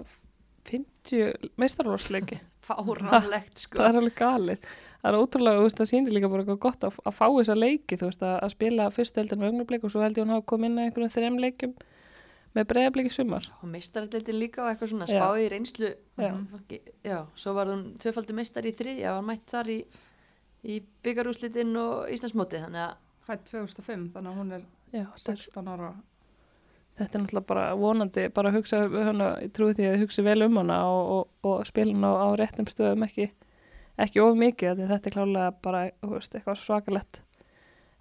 50 0.69 1.51
meistarlósleiki. 1.61 2.41
Fáránlegt 2.71 3.59
sko 3.65 3.81
það 3.81 3.89
er 3.89 4.01
alveg 4.03 4.17
galið. 4.19 4.71
Það 5.01 5.09
er 5.15 5.17
ótrúlega, 5.17 5.57
þú 5.57 5.65
veist, 5.65 5.79
það 5.81 5.89
sýnir 5.89 6.13
líka 6.13 6.29
bara 6.29 6.43
eitthvað 6.45 6.59
gott 6.61 6.83
að, 6.85 6.99
að 7.09 7.15
fá 7.17 7.25
þessa 7.33 7.55
leiki, 7.57 7.97
þú 7.97 8.09
veist, 8.11 8.25
að, 8.27 8.35
að 8.45 8.51
spila 8.53 8.89
fyrst 8.93 9.17
heldur 9.17 9.41
með 9.41 9.49
augnablík 9.55 9.87
og 9.89 9.95
svo 9.95 10.03
held 10.05 10.19
ég 10.21 10.27
hún 10.27 10.35
hafa 10.35 10.45
komið 10.53 10.69
inn 10.69 10.77
að 10.83 10.89
einhverjum 10.91 11.15
þrem 11.15 11.39
leikum 11.41 11.73
með 12.59 12.67
breiðablík 12.73 13.09
í 13.09 13.15
sumar. 13.15 13.47
og 13.63 13.71
meistaralleitin 13.71 14.39
líka 14.39 14.65
og 14.65 14.73
eitthvað 14.73 14.93
svona 14.93 15.07
Já. 15.09 15.15
spáði 15.17 15.45
í 15.47 15.51
reynslu 15.53 15.91
Já. 16.19 16.31
já, 17.07 17.19
svo 17.39 17.55
var 17.57 17.71
hún 17.71 17.85
tvöfaldi 18.03 18.35
meistar 18.37 18.67
í 18.67 18.75
þriðja 18.77 19.15
var 19.17 19.27
mætt 19.29 19.47
þar 19.55 19.71
í, 19.71 19.79
í 20.67 20.81
byggarúslitin 21.07 21.71
og 21.81 22.11
Íslandsmóti 22.11 22.61
þannig 22.65 22.85
að 22.89 22.97
fætt 23.31 23.45
2005, 23.53 24.09
þannig 24.17 24.33
að 24.33 24.41
hún 24.43 24.53
er 24.59 24.65
Já, 24.91 25.05
þetta 25.15 25.33
er 25.37 25.43
16 25.47 25.71
ára. 25.71 25.91
Þetta 27.01 27.19
er 27.19 27.25
náttúrulega 27.25 27.51
bara 27.51 27.67
vonandi 27.81 28.27
bara 28.37 28.53
að 28.53 28.59
hugsa 28.61 28.83
hana, 29.09 29.31
ég 29.45 29.55
trúi 29.57 29.77
því 29.77 29.89
að 29.91 30.03
hugsa 30.05 30.25
vel 30.27 30.41
um 30.47 30.59
hana 30.61 30.81
og, 30.89 31.15
og, 31.17 31.31
og 31.51 31.69
spila 31.69 31.97
hana 31.97 32.13
á, 32.13 32.17
á 32.25 32.29
réttum 32.41 32.69
stöðum 32.71 33.07
ekki, 33.09 33.31
ekki 34.01 34.23
of 34.25 34.37
mikið 34.39 34.73
af 34.73 34.77
því 34.79 34.87
að 34.87 34.93
þetta 34.95 35.11
er 35.11 35.17
klálega 35.17 35.55
bara 35.65 35.87
veist, 36.13 36.37
eitthvað 36.37 36.63
svakalett 36.65 37.25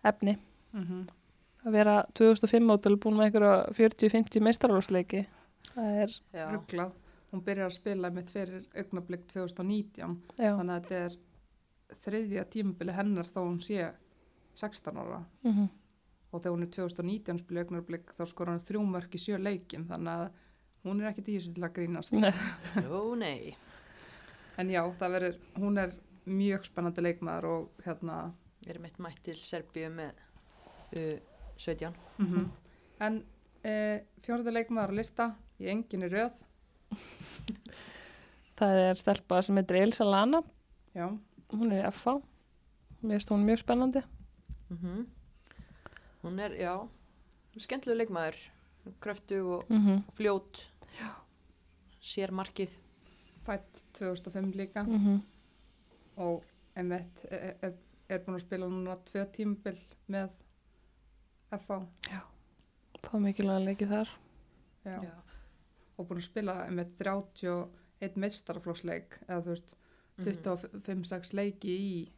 efni. 0.08 0.38
Mm 0.76 1.08
að 1.66 1.76
vera 1.76 1.96
2005 2.18 2.66
mótul 2.66 2.98
búin 3.02 3.18
með 3.20 3.30
einhverja 3.30 3.56
40-50 3.76 4.44
meistarálsleiki 4.46 5.24
það 5.74 5.98
er, 6.04 6.14
já, 6.34 6.46
Rugglað. 6.54 6.94
Hún 7.30 7.44
byrjar 7.46 7.70
að 7.70 7.76
spila 7.76 8.10
mitt 8.10 8.32
fyrir 8.34 8.64
augnablík 8.74 9.28
2019, 9.30 10.16
já. 10.40 10.50
þannig 10.58 10.72
að 10.74 10.88
þetta 10.88 11.02
er 11.06 12.00
þriðja 12.06 12.46
tímabili 12.56 12.96
hennar 12.96 13.30
þó 13.30 13.44
hún 13.44 13.60
sé 13.62 13.92
16 14.58 14.98
ára. 14.98 15.22
mm 15.46 15.68
Og 16.30 16.42
þegar 16.42 16.54
hún 16.54 16.66
er 16.66 16.72
2019 16.76 17.42
spila 17.42 17.64
augnablík 17.66 18.14
þá 18.14 18.22
skor 18.30 18.52
hann 18.52 18.62
þrjú 18.62 18.84
mörk 18.86 19.16
í 19.18 19.22
sjö 19.22 19.40
leikim, 19.42 19.88
þannig 19.90 20.12
að 20.14 20.28
hún 20.86 21.02
er 21.02 21.10
ekkert 21.10 21.32
í 21.32 21.38
þessu 21.40 21.56
til 21.56 21.66
að 21.66 21.74
grínast. 21.80 22.14
Nei. 22.14 22.30
Ó, 22.86 23.02
nei. 23.18 23.56
En 24.62 24.70
já, 24.70 24.84
það 25.00 25.16
verður, 25.16 25.40
hún 25.58 25.82
er 25.82 25.96
mjög 26.30 26.68
spennandi 26.68 27.04
leikmaður 27.04 27.50
og 27.50 27.84
hérna, 27.86 28.20
við 28.62 28.74
erum 28.76 28.88
eitt 28.90 29.02
mætt 29.02 29.22
til 29.26 29.38
Serbíu 29.42 29.90
með 29.94 30.26
uh, 30.94 31.16
17 31.60 31.96
mm 32.20 32.50
en 33.00 33.22
e, 33.64 33.74
fjórða 34.26 34.52
leikmaður 34.52 34.92
á 34.92 34.98
lista 34.98 35.28
í 35.64 35.70
enginni 35.72 36.10
röð, 36.12 36.34
það 38.60 38.80
er 38.82 39.00
stelpa 39.00 39.40
sem 39.46 39.56
heitir 39.56 39.80
Elsa 39.80 40.04
Lana. 40.04 40.42
Já, 40.92 41.06
hún 41.54 41.72
er 41.72 41.86
í 41.86 41.92
FH 41.94 42.18
mér 43.00 43.20
finnst 43.20 43.32
hún 43.32 43.46
mjög 43.48 43.64
spennandi. 43.64 44.04
Mm 44.70 45.08
hún 46.24 46.40
er, 46.40 46.52
já 46.60 46.74
skemmtilegu 47.60 47.98
leikmaður 48.00 48.38
kröftu 49.04 49.40
og 49.58 49.70
mm 49.70 49.78
-hmm. 49.86 50.02
fljót 50.16 50.62
sér 52.02 52.32
markið 52.32 52.70
fætt 53.46 53.84
2005 53.94 54.54
líka 54.56 54.84
Mm 54.84 54.98
-hmm. 55.06 55.22
og 56.18 56.44
Emmett 56.76 57.26
er, 57.32 57.56
er, 57.62 57.74
er 58.10 58.20
búin 58.20 58.36
að 58.36 58.40
spila 58.42 58.66
núna 58.68 58.96
tvö 59.06 59.26
tímabil 59.32 59.78
með 60.08 60.30
FH 61.52 61.72
fá 63.02 63.18
mikilvæg 63.20 63.66
leiki 63.66 63.86
þar 63.86 64.08
já. 64.86 65.04
Já. 65.04 65.12
og 65.98 66.08
búin 66.08 66.18
að 66.18 66.26
spila 66.26 66.68
Emmett 66.68 66.98
31 66.98 68.16
meistaraflóksleik 68.16 69.20
eða 69.28 69.42
þú 69.42 69.48
veist 69.50 69.76
Mhm. 70.18 70.26
25-6 70.28 71.34
leiki 71.34 71.68
í 71.68 72.12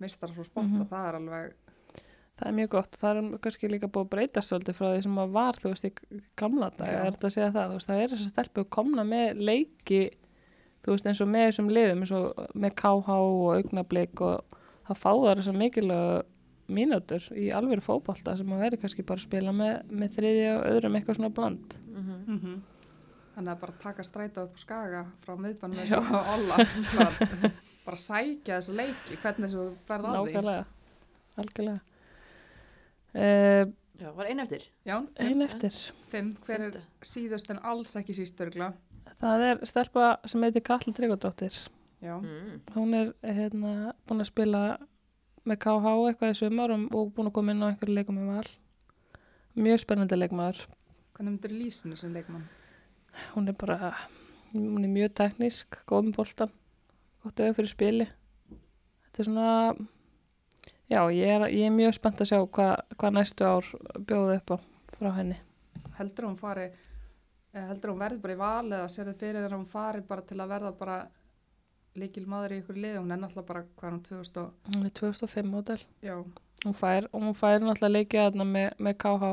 meistaraflóksbolta, 0.00 0.74
Mhm. 0.74 0.88
það 0.88 1.08
er 1.08 1.14
alveg 1.14 1.54
það 2.40 2.46
er 2.50 2.56
mjög 2.58 2.70
gott. 2.74 2.94
Og 2.96 3.02
það 3.04 3.20
er 3.20 3.42
kannski 3.44 3.70
líka 3.70 3.90
búið 3.90 4.06
að 4.06 4.12
breyta 4.14 4.44
svolítið 4.44 4.78
frá 4.80 4.88
því 4.90 5.02
sem 5.06 5.20
það 5.20 5.34
var 5.36 5.60
þú 5.60 5.74
veist 5.74 5.88
í 5.88 5.92
gamla 6.40 6.70
dag 6.78 6.90
Já. 6.90 7.00
er 7.00 7.14
þetta 7.14 7.28
að 7.30 7.36
segja 7.36 7.52
það? 7.56 7.68
Þú 7.68 7.78
veist 7.78 7.90
það 7.90 8.02
er 8.04 8.14
þess 8.14 8.26
að 8.26 8.32
stelpu 8.34 8.64
komna 8.78 9.04
með 9.06 9.44
leiki 9.50 10.00
þú 10.80 10.94
veist 10.94 11.10
eins 11.10 11.20
og 11.20 11.30
með 11.30 11.46
þessum 11.50 11.70
liðum 11.76 12.04
eins 12.04 12.14
og 12.16 12.42
með 12.56 12.76
KH 12.80 13.16
og 13.20 13.46
augnablik 13.58 14.24
og 14.24 14.40
það 14.40 14.60
það 14.90 14.98
fá 14.98 15.10
þar 15.10 15.40
þessar 15.40 15.58
mikilvægu 15.60 16.20
mínútur 16.70 17.26
í 17.34 17.48
alvöru 17.54 17.82
fótbolta 17.82 18.36
sem 18.38 18.52
að 18.54 18.62
veri 18.64 18.78
kannski 18.80 19.04
bara 19.06 19.18
að 19.18 19.26
spila 19.26 19.54
með, 19.54 19.80
með 19.90 20.16
þriðja 20.16 20.52
og 20.56 20.66
öðrum 20.70 20.98
eitthvað 20.98 21.18
svona 21.18 21.32
bland. 21.34 21.78
Mhm. 21.94 22.60
Þannig 23.34 23.52
að 23.52 23.60
bara 23.62 23.76
taka 23.82 24.04
stræta 24.04 24.44
upp 24.44 24.58
á 24.58 24.60
skaga 24.60 25.02
frá 25.24 25.36
miðbann 25.38 25.74
með 25.74 25.90
Já. 25.90 26.00
svo 26.02 26.22
olla 26.34 26.56
bara, 26.94 27.52
bara 27.86 28.00
sækja 28.04 28.58
þessu 28.58 28.74
leiki 28.76 29.18
hvernig 29.22 29.46
þessu 29.46 29.66
ferð 29.88 30.10
á 30.10 30.10
því. 30.10 30.34
Nákvæmlega. 30.34 30.64
Algjörlega 31.40 31.89
uh, 33.14 33.64
Já, 34.00 34.12
var 34.16 34.30
einn 34.30 34.40
eftir. 34.40 34.62
Já, 34.88 34.96
ein 35.20 35.42
eftir. 35.44 35.74
Fimm, 36.08 36.32
hver 36.46 36.70
er 36.70 36.78
síðust 37.04 37.50
en 37.52 37.60
alls 37.68 37.92
ekki 38.00 38.16
sístörgla 38.16 38.72
það 39.20 39.44
er 39.46 39.60
stelpa 39.68 40.06
sem 40.28 40.44
heitir 40.44 40.64
Katla 40.64 40.94
Tryggvadóttir. 40.96 41.56
Já, 42.00 42.14
mm. 42.16 42.60
hún 42.76 42.96
er 42.96 43.12
hérna 43.20 43.92
búin 44.08 44.24
að 44.24 44.30
spila 44.30 44.62
með 45.48 45.60
KH 45.64 45.92
eitthvað 46.08 46.32
í 46.32 46.38
sumar 46.38 46.72
og, 46.72 46.86
búin 47.12 47.28
að 47.28 47.34
koma 47.36 47.52
inn 47.54 47.64
á 47.64 47.68
einhverju 47.68 47.96
leikum 47.96 48.20
með 48.20 48.30
val. 48.36 48.54
Mjög 49.60 49.82
spennandi 49.82 50.16
leikmaður. 50.16 50.62
Hvernig 51.16 51.34
myndir 51.34 51.56
lýsinu 51.56 51.98
sem 52.00 52.14
leikmann? 52.16 52.48
hún 53.34 53.50
er 53.50 53.56
bara 53.58 53.92
hún 54.54 54.84
er 54.84 54.92
mjög 54.92 55.12
teknísk, 55.18 55.80
góð 55.88 56.06
með 56.06 56.16
boltan 56.20 56.52
gott 57.20 57.34
auðvitað 57.34 57.56
fyrir 57.58 57.72
spili. 57.74 58.06
Þetta 59.04 59.20
er 59.20 59.28
svona 59.28 59.48
já, 60.90 61.00
ég 61.14 61.34
er, 61.36 61.46
ég 61.54 61.68
er 61.68 61.74
mjög 61.74 61.96
spennt 61.96 62.20
að 62.20 62.32
sjá 62.32 62.40
hvað 62.42 62.74
hva 62.98 63.12
næstu 63.14 63.46
ár 63.46 63.70
bjóðu 64.08 64.36
upp 64.36 64.54
á 64.54 64.56
frá 64.96 65.10
henni. 65.16 65.38
Heldur 65.98 66.28
hún 66.28 66.38
fari 66.40 66.68
heldur 67.54 67.94
hún 67.94 68.02
verði 68.02 68.20
bara 68.22 68.36
í 68.36 68.40
val 68.40 68.66
eða 68.68 68.90
sér 68.92 69.10
þið 69.10 69.22
fyrir 69.22 69.40
þegar 69.40 69.56
hún 69.56 69.70
fari 69.70 70.04
bara 70.06 70.26
til 70.26 70.38
að 70.38 70.52
verða 70.52 70.74
bara 70.78 70.98
líkil 71.98 72.26
maður 72.30 72.54
í 72.54 72.60
ykkur 72.60 72.78
lið 72.78 73.00
hún 73.00 73.10
er 73.10 73.18
náttúrulega 73.18 73.48
bara 73.48 73.64
hvað 73.80 73.90
hún 73.90 74.02
2000 74.06 74.42
og 74.44 74.76
hún 74.76 74.86
er 74.86 74.94
2005 75.00 75.50
model 75.50 75.80
já, 76.06 76.14
hún 76.64 76.76
fær, 76.78 77.08
og 77.10 77.24
hún 77.24 77.34
fær 77.34 77.58
náttúrulega 77.58 77.94
leikja 77.96 78.28
þarna 78.28 78.46
með, 78.46 78.68
með 78.78 78.96
KH 79.02 79.32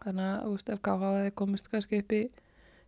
þannig 0.00 0.26
að 0.26 0.44
þú 0.44 0.52
veist, 0.54 0.72
ef 0.74 0.82
KH 0.84 1.12
hefði 1.16 1.34
komist 1.40 1.70
kannski 1.72 2.02
upp 2.02 2.14
í 2.16 2.22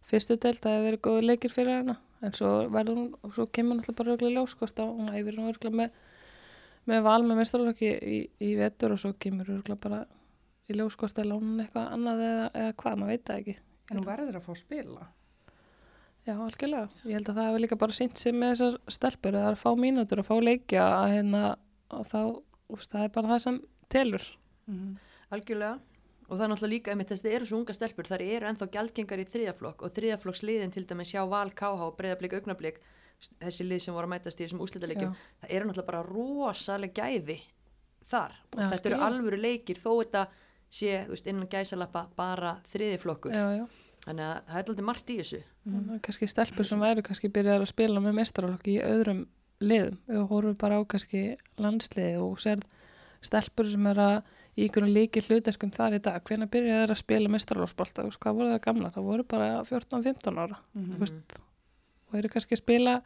fyrstu 0.09 0.37
deild 0.37 0.61
það 0.61 0.77
hefði 0.77 0.89
verið 0.89 1.05
góðu 1.07 1.27
leikir 1.27 1.53
fyrir 1.53 1.79
hana. 1.81 1.99
En 2.23 2.35
svo 2.37 2.51
verður 2.71 2.99
hún, 2.99 3.09
svo 3.35 3.49
kemur 3.51 3.79
náttúrulega 3.79 3.99
bara 3.99 4.15
örgulega 4.15 4.41
ljóskost 4.41 4.83
á, 4.83 4.85
hún 4.87 5.11
hefur 5.15 5.39
hún 5.39 5.51
örgulega 5.51 5.81
með 5.81 5.97
með 6.91 7.03
val 7.07 7.21
með 7.25 7.41
mestarlokki 7.43 7.91
í, 7.93 8.19
í 8.43 8.53
vetur 8.59 8.95
og 8.97 9.03
svo 9.03 9.13
kemur 9.23 9.51
örgulega 9.55 9.83
bara 9.83 10.05
í 10.71 10.77
ljóskost 10.77 11.19
að 11.21 11.33
lána 11.33 11.43
hún 11.43 11.65
eitthvað 11.65 11.91
annað 11.97 12.23
eða, 12.27 12.47
eða 12.63 12.77
hvað, 12.83 12.97
maður 13.01 13.13
veit 13.13 13.27
það 13.29 13.43
ekki. 13.43 13.57
En 13.91 13.99
hún 13.99 14.09
verður 14.09 14.39
að 14.39 14.47
fá 14.47 14.53
að 14.55 14.61
spila. 14.63 15.07
Já, 16.23 16.35
algjörlega. 16.39 16.89
Ég 17.03 17.17
held 17.19 17.31
að 17.33 17.39
það 17.39 17.49
hefur 17.49 17.63
líka 17.65 17.79
bara 17.83 17.97
sínt 17.97 18.21
sig 18.21 18.35
með 18.37 18.53
þessar 18.53 18.77
stelpur 18.95 19.39
eða 19.39 19.53
að 19.53 19.63
fá 19.63 19.71
mínútur 19.79 20.23
og 20.23 20.29
fá 20.29 20.35
leikja 20.39 20.85
að 20.87 21.15
hérna 21.17 21.41
og 21.93 22.05
þá, 22.09 22.21
úst, 22.73 22.93
það 22.93 23.07
er 23.07 23.17
bara 23.17 23.33
það 23.33 23.43
sem 23.47 23.63
telur. 23.93 24.29
mm 24.71 24.93
Algjörlega. 25.33 25.79
Og 26.29 26.37
það 26.37 26.43
er 26.45 26.51
náttúrulega 26.53 26.73
líka 26.73 26.93
einmitt 26.93 27.09
þess 27.09 27.23
að 27.23 27.27
það 27.27 27.35
eru 27.37 27.47
svo 27.49 27.59
unga 27.59 27.75
stelpur 27.77 28.09
þar 28.09 28.23
eru 28.25 28.49
ennþá 28.49 28.67
gjaldgengar 28.75 29.21
í 29.23 29.25
þriðaflokk 29.33 29.83
og 29.85 29.95
þriðaflokksliðin 29.97 30.75
til 30.75 30.83
dæmis 30.89 31.13
sjá 31.13 31.23
val 31.29 31.51
og 31.73 31.97
breyðablík 31.97 32.37
augnablík 32.37 32.81
þessi 33.41 33.67
lið 33.69 33.83
sem 33.85 33.95
voru 33.95 34.09
að 34.09 34.15
mætast 34.15 34.41
í 34.41 34.45
þessum 34.47 34.65
úslitaleikjum 34.65 35.15
það 35.43 35.55
eru 35.57 35.69
náttúrulega 35.69 35.91
bara 35.93 36.03
rosaleg 36.09 36.95
gæði 36.97 37.39
þar 38.11 38.35
og 38.57 38.61
Já, 38.61 38.69
þetta 38.75 38.91
eru 38.91 39.01
alvöru 39.09 39.39
leikir 39.41 39.79
þó 39.79 39.93
þetta 40.03 40.27
sé 40.73 41.07
veist, 41.09 41.27
innan 41.27 41.49
gæsalappa 41.49 42.09
bara 42.17 42.57
þriðiflokkur 42.73 43.33
Já, 43.33 43.47
já. 43.61 43.67
þannig 44.07 44.25
að 44.27 44.39
það 44.49 44.59
er 44.59 44.69
alltaf 44.69 44.87
margt 44.91 45.11
í 45.11 45.19
þessu 45.23 45.43
Mm. 45.63 46.01
Kannski 46.03 46.27
stelpur 46.27 46.67
sem 46.67 46.81
væru 46.83 47.05
kannski 47.07 47.31
byrjar 47.31 47.63
að 47.63 47.71
spila 47.71 48.01
með 48.03 48.17
mestaralokki 48.19 48.73
í 48.75 48.83
öðrum 48.83 49.27
liðum. 49.63 49.99
Við 50.11 50.25
horfum 50.33 50.57
bara 50.59 50.79
á 50.79 50.83
kannski 50.91 51.23
landsliði 51.63 52.17
og 52.19 52.41
serð 52.43 52.67
stelpur 53.23 53.69
sem 53.71 53.87
er 53.93 54.01
að 54.03 54.17
í 54.59 54.67
einhvern 54.67 54.91
líki 54.91 55.23
hluterkum 55.23 55.71
þar 55.75 56.01
í 56.01 56.03
dag. 56.03 56.19
Hvenær 56.27 56.51
byrjar 56.51 56.83
það 56.89 56.97
að 56.97 57.01
spila 57.05 57.33
mestaralokksbolta? 57.37 58.09
Hvað 58.19 58.41
voru 58.41 58.51
það 58.51 58.65
gamla? 58.67 58.91
Það 58.97 59.09
voru 59.13 59.29
bara 59.31 59.49
14-15 59.71 60.43
ára. 60.43 60.59
-hmm. 60.75 60.91
Þú 60.91 60.99
veist, 61.05 61.39
og 62.13 62.21
eru 62.21 62.31
kannski 62.33 62.57
að 62.59 62.63
spila 62.63 63.01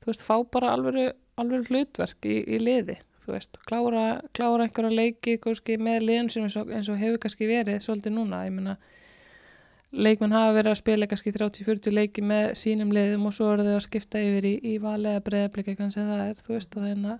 þú 0.00 0.10
veist, 0.10 0.24
fá 0.24 0.36
bara 0.52 0.72
alvöru, 0.74 1.10
alvöru 1.40 1.68
hlutverk 1.68 2.26
í, 2.28 2.40
í 2.48 2.60
liði 2.60 2.96
þú 3.20 3.34
veist, 3.34 3.60
klára, 3.68 4.04
klára 4.36 4.66
einhverja 4.66 4.96
leiki 4.96 5.36
kannski, 5.42 5.76
með 5.80 6.06
liðin 6.08 6.32
sem 6.32 6.46
eins 6.46 6.56
og, 6.56 6.72
eins 6.72 6.88
og 6.90 6.98
hefur 7.00 7.20
kannski 7.22 7.48
verið 7.50 7.82
svolítið 7.84 8.16
núna, 8.16 8.44
ég 8.48 8.56
meina 8.56 8.76
leikmenn 9.90 10.34
hafa 10.34 10.54
verið 10.56 10.72
að 10.72 10.80
spila 10.80 11.08
kannski 11.10 11.32
30-40 11.34 11.94
leiki 11.94 12.24
með 12.24 12.52
sínum 12.58 12.92
liðum 12.94 13.26
og 13.28 13.34
svo 13.36 13.50
eru 13.54 13.66
þau 13.66 13.74
að 13.76 13.86
skipta 13.88 14.22
yfir 14.22 14.46
í, 14.46 14.54
í 14.72 14.76
vali 14.82 15.10
eða 15.10 15.24
breyðablika 15.26 15.76
kannski 15.78 16.06
það 16.06 16.22
er, 16.28 16.44
þú 16.46 16.54
veist, 16.56 16.76
að 16.78 16.92
það 17.04 17.18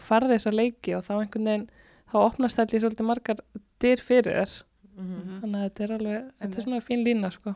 farði 0.00 0.36
þessa 0.36 0.54
leiki 0.54 0.96
og 0.96 1.06
þá 1.06 1.12
einhvern 1.18 1.50
veginn 1.50 1.68
þá 2.10 2.16
opnast 2.24 2.58
það 2.58 2.66
allir 2.66 2.84
svolítið 2.84 3.08
margar 3.10 3.42
dyr 3.80 4.02
fyrir 4.02 4.40
þér, 4.40 4.56
mm 4.96 5.36
þannig 5.40 5.60
að 5.60 5.66
þetta 5.66 5.84
er 5.84 5.92
alveg 5.96 6.24
þetta 6.40 6.58
er 6.58 6.64
svona 6.66 6.80
fín 6.84 7.04
lína, 7.06 7.30
sko. 7.32 7.54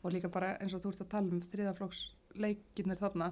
Og 0.00 0.14
líka 0.14 0.30
bara 0.32 0.54
eins 0.58 0.72
og 0.74 0.80
þú 0.82 0.94
ert 0.94 1.02
að 1.04 1.10
tala 1.12 1.28
um 1.28 1.42
þriðaflokks 1.52 2.00
leikinir 2.38 3.00
þarna 3.00 3.30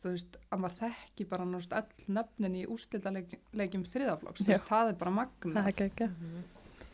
þú 0.00 0.14
veist, 0.14 0.38
að 0.48 0.62
maður 0.62 0.78
þekki 0.80 1.26
bara 1.28 1.48
náttúrulega 1.48 1.82
all 1.82 2.14
nöfnin 2.16 2.56
í 2.56 2.62
úrslitaleikjum 2.72 3.84
þriðaflokks, 3.92 4.46
þú 4.46 4.54
veist, 4.54 4.70
það 4.70 4.92
er 4.94 4.98
bara 5.02 5.12
það 5.12 5.20
magna 5.20 5.64
er 5.68 6.16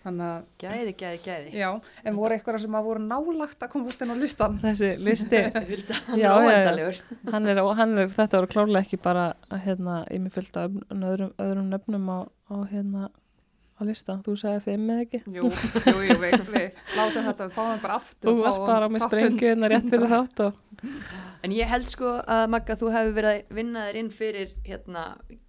þannig 0.06 0.26
að, 0.26 0.46
Gæði, 0.62 0.92
gæði, 1.00 1.18
gæði. 1.24 1.52
Já, 1.58 1.68
en 2.06 2.18
voru 2.18 2.36
eitthvað 2.36 2.60
sem 2.62 2.76
að 2.78 2.86
voru 2.86 3.02
nálagt 3.02 3.64
að 3.66 3.72
komast 3.72 4.02
inn 4.04 4.14
á 4.14 4.16
listan 4.20 4.58
þessi 4.62 4.90
listi 5.02 5.42
Já, 6.22 6.28
óendalegur 6.30 7.00
hann 7.34 7.50
er, 7.50 7.62
hann 7.80 7.96
er, 7.98 8.10
þetta 8.14 8.40
voru 8.40 8.52
klárlega 8.54 8.84
ekki 8.86 9.00
bara 9.02 9.28
að, 9.50 9.62
hérna, 9.66 10.00
ég 10.12 10.22
mér 10.22 10.34
fylgta 10.36 10.66
öðrum, 10.68 11.32
öðrum 11.42 11.70
nöfnum 11.72 12.10
á, 12.10 12.18
á 12.26 12.54
hérna 12.70 13.08
á 13.76 13.80
lista, 13.84 14.16
þú 14.24 14.36
sagði 14.40 14.62
fimm 14.64 14.86
eða 14.94 15.02
ekki? 15.04 15.18
Jú, 15.26 15.50
jú, 15.50 15.96
jú, 16.06 16.14
við, 16.22 16.36
við 16.48 16.78
látum 16.96 17.26
þetta, 17.26 17.48
við 17.48 17.56
fáum 17.58 17.72
það 17.74 17.82
bara 17.82 17.98
aftur 18.00 18.30
þú 18.30 18.36
fáum 18.46 18.62
bara 18.70 18.88
með 18.88 19.04
topp 19.04 19.12
sprengju 19.12 19.50
hérna 19.50 19.70
rétt 19.72 19.90
fyrir 19.90 20.06
100. 20.06 20.14
þátt 20.14 20.44
og 20.46 20.62
En 21.44 21.54
ég 21.54 21.68
held 21.70 21.88
sko 21.90 22.16
að 22.22 22.48
Magga 22.52 22.76
þú 22.78 22.90
hefur 22.94 23.16
verið 23.16 23.32
að 23.32 23.58
vinna 23.58 23.84
þér 23.88 23.98
inn 24.00 24.10
fyrir 24.14 24.54
hérna 24.66 25.04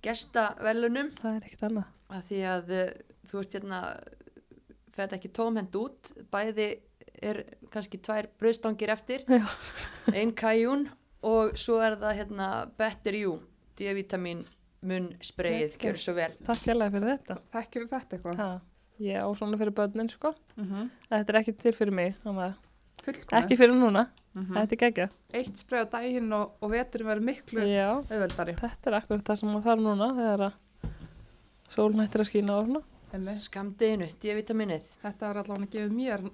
gestavelunum 0.05 1.11
það 1.19 1.35
er 1.35 1.47
ekkert 1.47 1.65
annað. 1.69 1.87
Að 2.07 2.27
því 2.29 2.41
að 2.51 2.73
uh, 2.77 2.85
þú 3.27 3.41
ert 3.41 3.57
hérna 3.57 3.81
ferð 4.97 5.17
ekki 5.17 5.33
tómhend 5.35 5.75
út. 5.77 6.13
Bæði 6.33 6.69
er 7.17 7.41
kannski 7.73 7.99
tvær 8.03 8.29
bröðstangir 8.39 8.93
eftir. 8.93 9.25
Já. 9.27 9.45
ein 10.13 10.33
kajún 10.37 10.87
og 11.25 11.57
svo 11.59 11.81
er 11.83 11.97
það 11.99 12.21
hérna 12.21 12.49
Better 12.77 13.17
You 13.17 13.39
D-vitamin 13.77 14.45
munn 14.87 15.11
spreyið, 15.21 15.75
Ok. 15.75 15.83
gjör 15.83 15.99
svo 16.01 16.13
vel. 16.17 16.31
Takk 16.45 16.69
hérlega 16.69 16.93
fyrir 16.93 17.11
þetta. 17.15 17.37
Þekkir 17.53 17.87
þetta 17.89 18.17
eitthvað. 18.17 18.39
Ha, 18.41 18.49
ég 19.03 19.25
á 19.25 19.27
svona 19.37 19.59
fyrir 19.59 19.73
börnin 19.73 20.09
sko. 20.09 20.33
Mm 20.55 20.65
-hmm. 20.69 20.89
þetta 21.09 21.33
er 21.33 21.39
ekki 21.41 21.57
til 21.57 21.73
fyrir 21.73 21.93
mig 21.93 22.15
ekki 23.05 23.57
fyrir 23.57 23.75
núna, 23.75 24.07
Mhm. 24.37 24.53
þetta 24.53 24.75
er 24.75 24.81
geggja 24.83 25.07
eitt 25.33 25.57
sprey 25.57 25.81
á 25.81 25.87
daginn 25.89 26.33
og, 26.37 26.53
og 26.61 26.71
veturinn 26.71 27.09
verður 27.09 27.27
miklu 27.31 27.65
auðveldari. 27.65 28.55
Þetta 28.59 28.91
er 28.91 28.97
akkur 28.99 29.23
það 29.25 29.39
sem 29.39 29.49
maður 29.49 29.67
þarf 29.67 29.83
núna 29.85 30.09
þegar 30.17 30.45
að 30.47 30.55
sólnættir 31.73 32.23
að 32.23 32.29
skína 32.29 32.57
og 32.57 32.69
svona. 32.69 32.83
Einmitt. 33.13 33.43
Skamdeginu, 33.45 34.07
D-vitaminnið 34.21 34.89
þetta 35.01 35.29
er 35.29 35.39
allavega 35.41 35.67
að 35.67 35.75
gefa 35.77 35.93
mér 35.95 36.25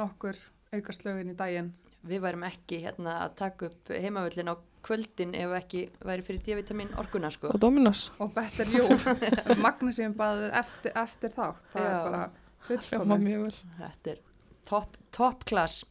nokkur 0.00 0.38
aukaslögin 0.74 1.32
í 1.32 1.36
daginn. 1.36 1.74
Við 2.06 2.22
værum 2.22 2.46
ekki 2.46 2.80
hérna 2.84 3.18
að 3.24 3.34
taka 3.40 3.68
upp 3.70 3.90
heimavöllin 3.90 4.52
á 4.52 4.54
kvöldin 4.86 5.34
ef 5.34 5.52
ekki 5.58 5.82
væri 6.06 6.24
fyrir 6.26 6.42
D-vitamin 6.46 6.92
orkuna 7.00 7.30
sko. 7.34 7.50
Og 7.50 7.60
Dominos, 7.60 8.10
og 8.22 8.32
betur 8.36 8.70
jú 8.70 8.86
Magnúsíum 9.64 10.14
baðið 10.18 10.54
eftir, 10.60 10.94
eftir 11.02 11.34
þá 11.34 11.46
það 11.72 11.82
Já. 11.82 11.90
er 11.90 12.02
bara 12.06 12.24
vel. 12.68 13.52
Þetta 13.80 14.12
er 14.14 14.20
top, 14.68 14.96
top 15.14 15.44
class. 15.48 15.82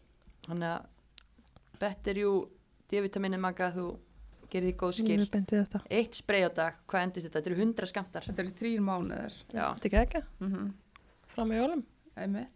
Þannig 0.47 0.71
að 0.71 0.91
Better 1.79 2.21
you 2.21 2.33
D-vitaminin 2.91 3.41
maga 3.41 3.71
þú 3.73 3.89
gerir 4.51 4.71
því 4.71 4.77
góð 4.79 4.95
skil. 4.99 5.19
Eitt 5.89 6.17
spray 6.17 6.45
á 6.47 6.51
dag, 6.53 6.81
hvað 6.89 7.07
endist 7.09 7.27
þetta? 7.27 7.41
Þetta 7.41 7.51
eru 7.51 7.61
100 7.65 7.91
skamtar 7.91 8.27
þetta 8.29 8.43
eru 8.43 8.57
þrýr 8.59 8.83
mánuðir. 8.85 9.37
Já, 9.51 9.65
þetta 9.75 9.89
er 9.89 9.95
geggja? 9.99 10.25
Mm 10.39 10.73
fram 11.35 11.51
í 11.51 11.59
jólum? 11.59 11.81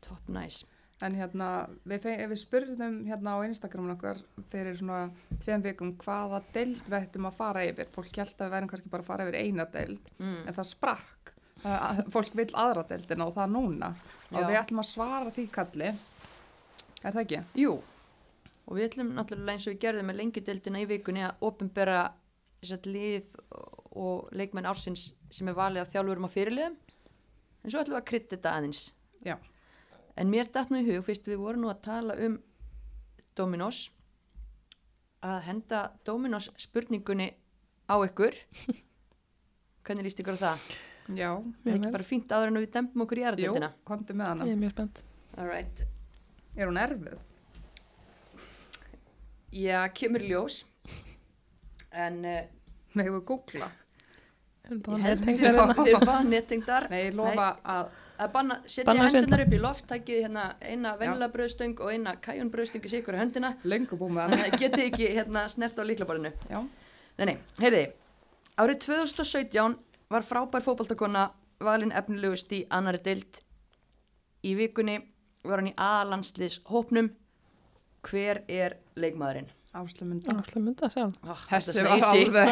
Top 0.05 0.27
nice. 0.32 0.67
En 1.03 1.15
hérna 1.15 1.67
við, 1.88 2.05
við 2.32 2.39
spurðum 2.41 3.01
hérna 3.07 3.38
á 3.39 3.47
Instagramun 3.47 3.95
okkar 3.95 4.20
fyrir 4.51 4.76
svona 4.80 5.09
tveim 5.43 5.63
vikum 5.63 5.93
hvaða 5.99 6.41
deild 6.55 6.82
við 6.88 6.97
ættum 6.97 7.28
að 7.30 7.38
fara 7.39 7.63
yfir. 7.67 7.91
Fólk 7.95 8.20
held 8.20 8.34
að 8.36 8.45
við 8.45 8.55
verðum 8.55 8.72
kannski 8.74 8.91
bara 8.91 9.05
að 9.05 9.11
fara 9.11 9.28
yfir 9.28 9.39
eina 9.39 9.67
deild 9.72 10.09
mm. 10.20 10.41
en 10.43 10.57
það 10.57 10.70
sprakk. 10.74 11.34
Að, 11.59 11.76
að 11.76 12.01
fólk 12.15 12.36
vil 12.39 12.47
aðra 12.55 12.86
deildina 12.88 13.28
og 13.28 13.36
það 13.36 13.55
núna. 13.55 13.93
Og 14.32 14.39
Já. 14.39 14.47
við 14.47 14.59
ætlum 14.61 14.84
að 14.84 14.89
svara 14.91 15.34
því 15.36 15.47
kalli. 15.55 15.93
Er 16.99 17.15
það 17.15 17.24
ekki? 17.24 17.41
Jú, 17.59 17.74
og 18.70 18.78
við 18.78 18.86
ætlum 18.91 19.13
náttúrulega 19.17 19.55
eins 19.57 19.65
og 19.67 19.74
við 19.74 19.82
gerðum 19.84 20.09
með 20.11 20.20
lengjudeldina 20.22 20.82
í 20.84 20.88
vikunni 20.91 21.24
að 21.26 21.45
opinbera 21.49 21.99
þessat 22.61 22.86
lið 22.86 23.38
og 23.99 24.30
leikmenn 24.38 24.67
ársins 24.70 25.07
sem 25.34 25.49
er 25.49 25.57
valið 25.57 25.82
af 25.86 25.93
þjálfurum 25.93 26.28
á 26.30 26.36
fyrirliðum 26.36 26.76
en 26.78 27.72
svo 27.74 27.82
ætlum 27.82 27.95
við 27.97 28.01
að 28.03 28.09
krytta 28.11 28.36
þetta 28.38 28.55
aðeins 28.59 28.84
Já. 29.26 29.36
En 30.20 30.30
mér 30.32 30.47
datt 30.51 30.70
nú 30.72 30.80
í 30.80 30.86
hug, 30.88 31.01
fyrst 31.07 31.26
við 31.28 31.39
vorum 31.41 31.65
nú 31.65 31.70
að 31.72 31.82
tala 31.88 32.15
um 32.24 32.38
Dominos 33.36 33.89
að 35.26 35.41
henda 35.47 35.80
Dominos 36.07 36.49
spurningunni 36.59 37.30
á 37.89 37.95
ykkur 38.05 38.36
hvernig 39.84 40.05
líst 40.07 40.22
ykkur 40.24 40.38
á 40.39 40.43
það? 40.45 40.70
Já, 41.17 41.30
Er 41.34 41.65
Mjög 41.65 41.76
ekki 41.80 41.91
bara 41.95 42.05
fínt 42.05 42.32
áður 42.36 42.51
en 42.51 42.59
við 42.61 42.70
dempum 42.76 43.01
okkur 43.05 43.17
í 43.17 43.24
jú, 43.24 43.28
aðradildina? 43.32 43.70
komdu 43.88 44.13
með 44.13 44.28
hana. 44.30 44.45
Ég 44.45 44.53
er 44.53 44.59
mjög 44.61 44.74
spennt. 44.76 44.99
Alright. 45.41 45.82
Er 46.59 46.70
hún 46.70 46.78
erfið? 46.78 47.15
Já, 49.56 49.82
kemur 49.97 50.24
í 50.26 50.30
ljós. 50.34 50.64
En 51.89 52.20
uh, 52.26 52.41
Megum 52.97 53.20
við 53.20 53.26
googla? 53.30 53.70
Við 54.70 54.70
erum 54.70 54.82
ég 54.82 54.86
bara 54.86 55.00
held 55.06 55.26
nettengdar 55.26 55.56
við 55.56 55.60
hérna. 55.60 55.84
við 55.84 55.93
erum 55.93 56.06
bara 56.10 56.28
nettengdar. 56.28 56.88
Nei, 56.91 57.00
ég 57.08 57.18
lofa 57.18 57.47
að, 57.74 57.89
að 58.22 58.32
banna, 58.36 58.58
setja 58.70 58.95
hendunar 59.00 59.43
upp 59.45 59.56
í 59.56 59.62
loft, 59.64 59.86
takið 59.89 60.22
hérna 60.28 60.45
eina 60.62 60.93
venjulega 61.00 61.34
brauðstöng 61.34 61.82
og 61.82 61.93
eina 61.93 62.16
kæjun 62.22 62.52
brauðstöng 62.54 62.86
í 62.86 62.91
sikur 62.93 63.18
hana. 63.18 64.38
að 64.45 64.58
getið 64.62 64.86
ekki 64.86 65.10
hérna 65.18 65.45
snert 65.50 65.82
á 65.82 65.84
líklaborinu. 65.86 66.34
Já, 66.50 66.62
Nei, 67.20 67.26
nei, 67.34 67.38
heyriði, 67.60 67.88
árið 68.62 68.78
2017 68.86 69.74
var 70.14 70.24
frábær 70.24 70.64
fótboltakona 70.64 71.26
valin 71.60 71.91
efnilegust 71.91 72.54
í 72.56 72.62
annari 72.72 73.02
deild. 73.04 73.41
Í 74.47 74.54
vikunni 74.56 75.02
var 75.43 75.60
hann 75.60 75.74
í 75.74 75.76
aðlandsliðs 75.76 76.62
hópnum. 76.72 77.10
Hver 78.08 78.43
er 78.47 78.78
leikmaðurinn? 78.95 79.50
áslumynda. 79.76 80.34
Áslega 80.34 80.62
mynda 80.66 80.88
sjálf. 80.89 81.18
Oh, 81.30 81.41
Þessi 81.52 81.84
var 81.86 82.02
alveg, 82.10 82.50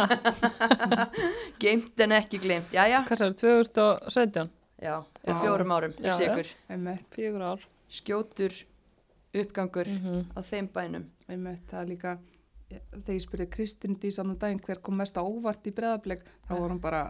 Geimt 1.64 2.04
en 2.06 2.14
ekki 2.18 2.40
gleimt, 2.44 2.74
jæja. 2.76 3.00
Hvað 3.08 3.24
er 3.26 3.34
það, 3.34 3.38
2017? 3.42 4.52
Já, 4.78 4.94
Já. 5.26 5.34
fjórum 5.42 5.74
árum, 5.74 5.96
Já, 6.04 6.14
einmitt, 6.70 7.08
Fjögur 7.16 7.42
ár. 7.48 7.64
Skjótur 7.90 8.54
uppgangur 9.38 9.88
Mm 9.90 10.28
á 10.38 10.40
þeim 10.46 10.68
bænum. 10.74 11.08
einmitt, 11.30 11.64
það 11.72 11.82
er 11.82 11.90
líka, 11.90 12.12
þegar 12.70 13.16
ég 13.18 13.24
spurði 13.26 13.48
Kristín 13.50 13.98
Dísan 14.00 14.30
um 14.30 14.38
daginn 14.38 14.62
hver 14.64 14.80
kom 14.82 14.98
mest 15.02 15.18
á 15.18 15.24
óvart 15.26 15.66
í 15.68 15.74
breðablik, 15.74 16.22
þá 16.48 16.54
var 16.60 16.70
hún 16.70 16.80
bara, 16.82 17.02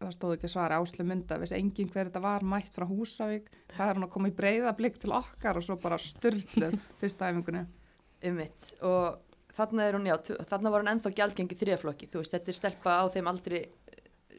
það 0.00 0.12
stóð 0.16 0.32
ekki 0.36 0.48
að 0.48 0.52
svara 0.54 0.78
áslumynda, 0.82 1.38
viss 1.40 1.52
engin 1.56 1.88
hver 1.92 2.08
þetta 2.10 2.20
var 2.24 2.42
mætt 2.44 2.72
frá 2.74 2.84
Húsavík, 2.88 3.46
það 3.74 3.88
er 3.90 3.94
hún 4.00 4.06
að 4.08 4.12
koma 4.16 4.28
í 4.28 4.34
breðablik 4.36 4.98
til 5.00 5.12
okkar 5.16 5.56
og 5.60 5.64
svo 5.64 5.76
bara 5.80 5.98
styrluð 6.02 6.74
fyrsta 7.00 7.30
æfingunni. 7.30 7.64
Ummitt 8.24 8.74
og 8.82 9.20
þarna 9.54 9.86
er 9.88 9.94
hún, 9.98 10.06
já, 10.10 10.16
þarna 10.50 10.70
var 10.74 10.82
hún 10.82 10.90
ennþá 10.94 11.12
gjaldgengi 11.14 11.56
þriðaflokki, 11.60 12.08
þú 12.10 12.22
veist, 12.22 12.34
þetta 12.34 12.50
er 12.50 12.58
stelpa 12.58 12.96
á 13.00 13.04
þeim 13.14 13.28
aldri 13.30 13.64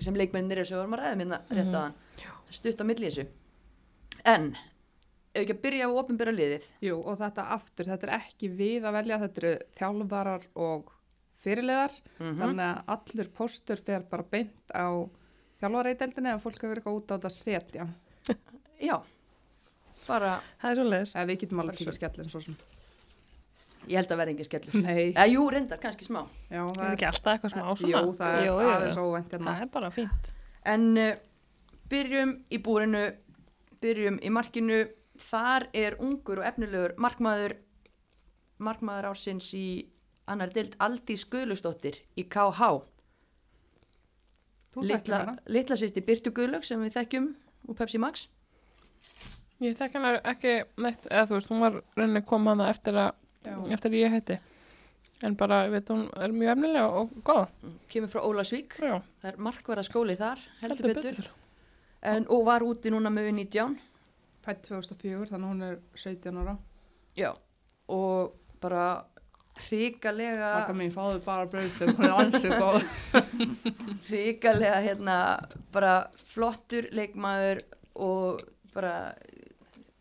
sem 0.04 0.14
leikmennir 0.20 0.60
er 0.60 0.68
svo 0.68 0.82
varum 0.82 0.98
að 0.98 1.04
ræða 1.06 1.18
minna 1.22 1.38
rétt 1.48 1.70
Mhm. 1.72 1.76
að 1.76 1.82
hann 1.82 1.94
stutt 2.52 2.82
á 2.82 2.86
milli 2.86 3.08
þessu. 3.08 3.28
En, 4.26 4.50
ef 5.34 5.42
ekki 5.46 5.54
að 5.56 5.62
byrja 5.62 5.88
á 5.88 5.92
opinbera 5.96 6.32
liðið, 6.36 6.66
Jú, 6.82 6.98
og 7.06 7.18
þetta 7.20 7.46
aftur, 7.56 7.86
þetta 7.86 8.08
er 8.10 8.14
ekki 8.20 8.50
við 8.58 8.84
að 8.84 8.94
velja, 9.00 9.20
þetta 9.24 9.38
eru 9.44 9.54
þjálfarar 9.80 10.46
og 10.56 10.92
fyrirliðar, 11.46 11.92
mm 12.20 12.38
þannig 12.42 12.66
að 12.66 12.84
allur 12.96 13.30
póstur 13.38 13.78
fer 13.86 14.04
bara 14.10 14.24
beint 14.24 14.74
á 14.74 14.90
þjálfareideldinni 15.66 16.32
ef 16.36 16.46
fólk 16.46 16.62
hefur 16.64 16.80
eitthvað 16.80 16.98
út 17.02 17.12
á 17.12 17.14
þetta 17.16 17.32
að 17.32 17.36
setja. 17.36 17.88
já 18.90 18.96
bara, 20.08 20.32
Það 20.62 20.72
er 20.72 20.80
svo 20.80 20.88
leiðis. 20.92 21.12
Eða 21.18 21.28
við 21.32 21.40
getum 21.44 21.62
alveg 21.64 21.80
ekki 21.82 21.96
skellin 21.98 22.30
svo 22.32 22.42
sem. 22.46 22.58
ég 23.90 24.00
held 24.00 24.12
að 24.14 24.20
verði 24.22 24.34
engin 24.36 24.48
skellur 24.50 24.76
Nei, 24.82 25.02
eða 25.14 25.26
jú, 25.30 25.44
reyndar, 25.54 25.80
kannski 25.82 26.06
smá 26.08 26.22
já, 26.50 26.62
Það 26.62 26.72
það 26.78 26.86
er 26.88 26.96
ekki 26.96 27.08
alltaf 27.10 27.32
eitthvað 27.36 27.54
smá 27.54 27.66
svona. 27.78 28.02
jú, 28.02 28.14
það 28.18 28.38
er 28.42 28.72
aðeins 28.76 28.98
óvænt 29.02 29.34
hérna. 29.36 29.46
Það 29.52 29.62
er 29.66 29.72
bara 29.76 29.90
fínt. 29.94 30.30
en 30.74 30.86
uh, 30.98 31.12
byrjum 31.94 32.32
í 32.50 32.60
búrinu 32.66 33.04
byrjum 33.86 34.18
í 34.26 34.32
markinu 34.34 34.80
þar 35.28 35.68
er 35.78 35.98
ungur 36.02 36.42
og 36.42 36.48
efnilegur 36.50 36.96
markmaður 37.06 37.58
markmaður 38.66 39.10
ásins 39.12 39.52
í 39.58 39.66
annar 40.32 40.50
deild 40.56 40.74
Aldís 40.82 41.26
Guðlustóttir 41.30 42.02
í 42.18 42.26
KH 42.26 42.72
litla, 44.84 45.38
litla 45.48 45.78
sýsti 45.80 46.04
Byrtu 46.06 46.34
Guðlög 46.36 46.66
sem 46.68 46.82
við 46.84 46.98
þekkjum 46.98 47.30
úr 47.70 47.78
Pepsi 47.80 48.02
Max 48.02 48.28
Ég 49.64 49.78
þekk 49.80 49.94
hennar 49.96 50.18
ekki 50.28 50.58
neitt, 50.84 51.06
eða 51.08 51.30
þú 51.30 51.38
veist, 51.38 51.52
hún 51.54 51.64
var 51.64 51.78
rauninni 51.96 52.22
kom 52.28 52.50
hana 52.52 52.68
eftir 52.74 52.98
að, 53.00 53.14
eftir 53.72 53.94
að 53.94 54.02
ég 54.02 54.12
heiti. 54.12 54.36
En 55.24 55.38
bara, 55.40 55.62
ég 55.70 55.72
veit, 55.72 55.92
hún 55.94 56.10
er 56.20 56.34
mjög 56.36 56.52
efnilega 56.58 57.00
og 57.00 57.14
góð. 57.24 57.54
kemur 57.88 58.12
frá 58.12 58.20
Ólasvík 58.28 58.76
Já, 58.84 58.98
það 59.22 59.30
er 59.32 59.38
markvara 59.48 59.84
skóli 59.88 60.18
þar 60.20 60.42
heldur, 60.60 60.76
heldur 60.76 60.90
betur, 60.90 61.20
betur. 61.22 61.30
En, 62.04 62.28
og 62.28 62.44
var 62.46 62.66
úti 62.68 62.92
núna 62.92 63.10
með 63.10 63.32
19 63.32 63.78
Pætt 64.46 64.68
2004, 64.68 65.30
þannig 65.32 65.48
að 65.48 65.54
hún 65.54 65.64
er 65.70 65.80
17 65.96 66.42
ára. 66.44 66.58
já 67.16 67.32
og 67.88 68.36
bara 68.62 69.06
hrikalega 69.66 70.52
Marka 70.60 70.76
mín 70.78 70.94
fáðu 70.94 71.22
bara 71.26 71.48
brautum, 71.50 71.94
hún 71.98 72.08
er 72.08 72.16
ansið 72.20 72.56
góð. 72.60 72.88
hrikalega 74.10 74.80
hérna 74.84 75.18
bara 75.74 75.94
flottur 76.34 76.90
leikmaður 76.96 77.64
og 77.96 78.44
bara 78.76 78.96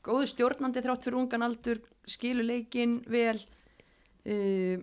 góðu 0.04 0.28
stjórnandi 0.32 0.82
þrátt 0.84 1.06
fyrir 1.06 1.20
ungan 1.22 1.46
aldur 1.46 1.80
skilur 2.10 2.44
leikinn 2.44 2.98
vel 3.08 3.38
uh, 3.38 4.76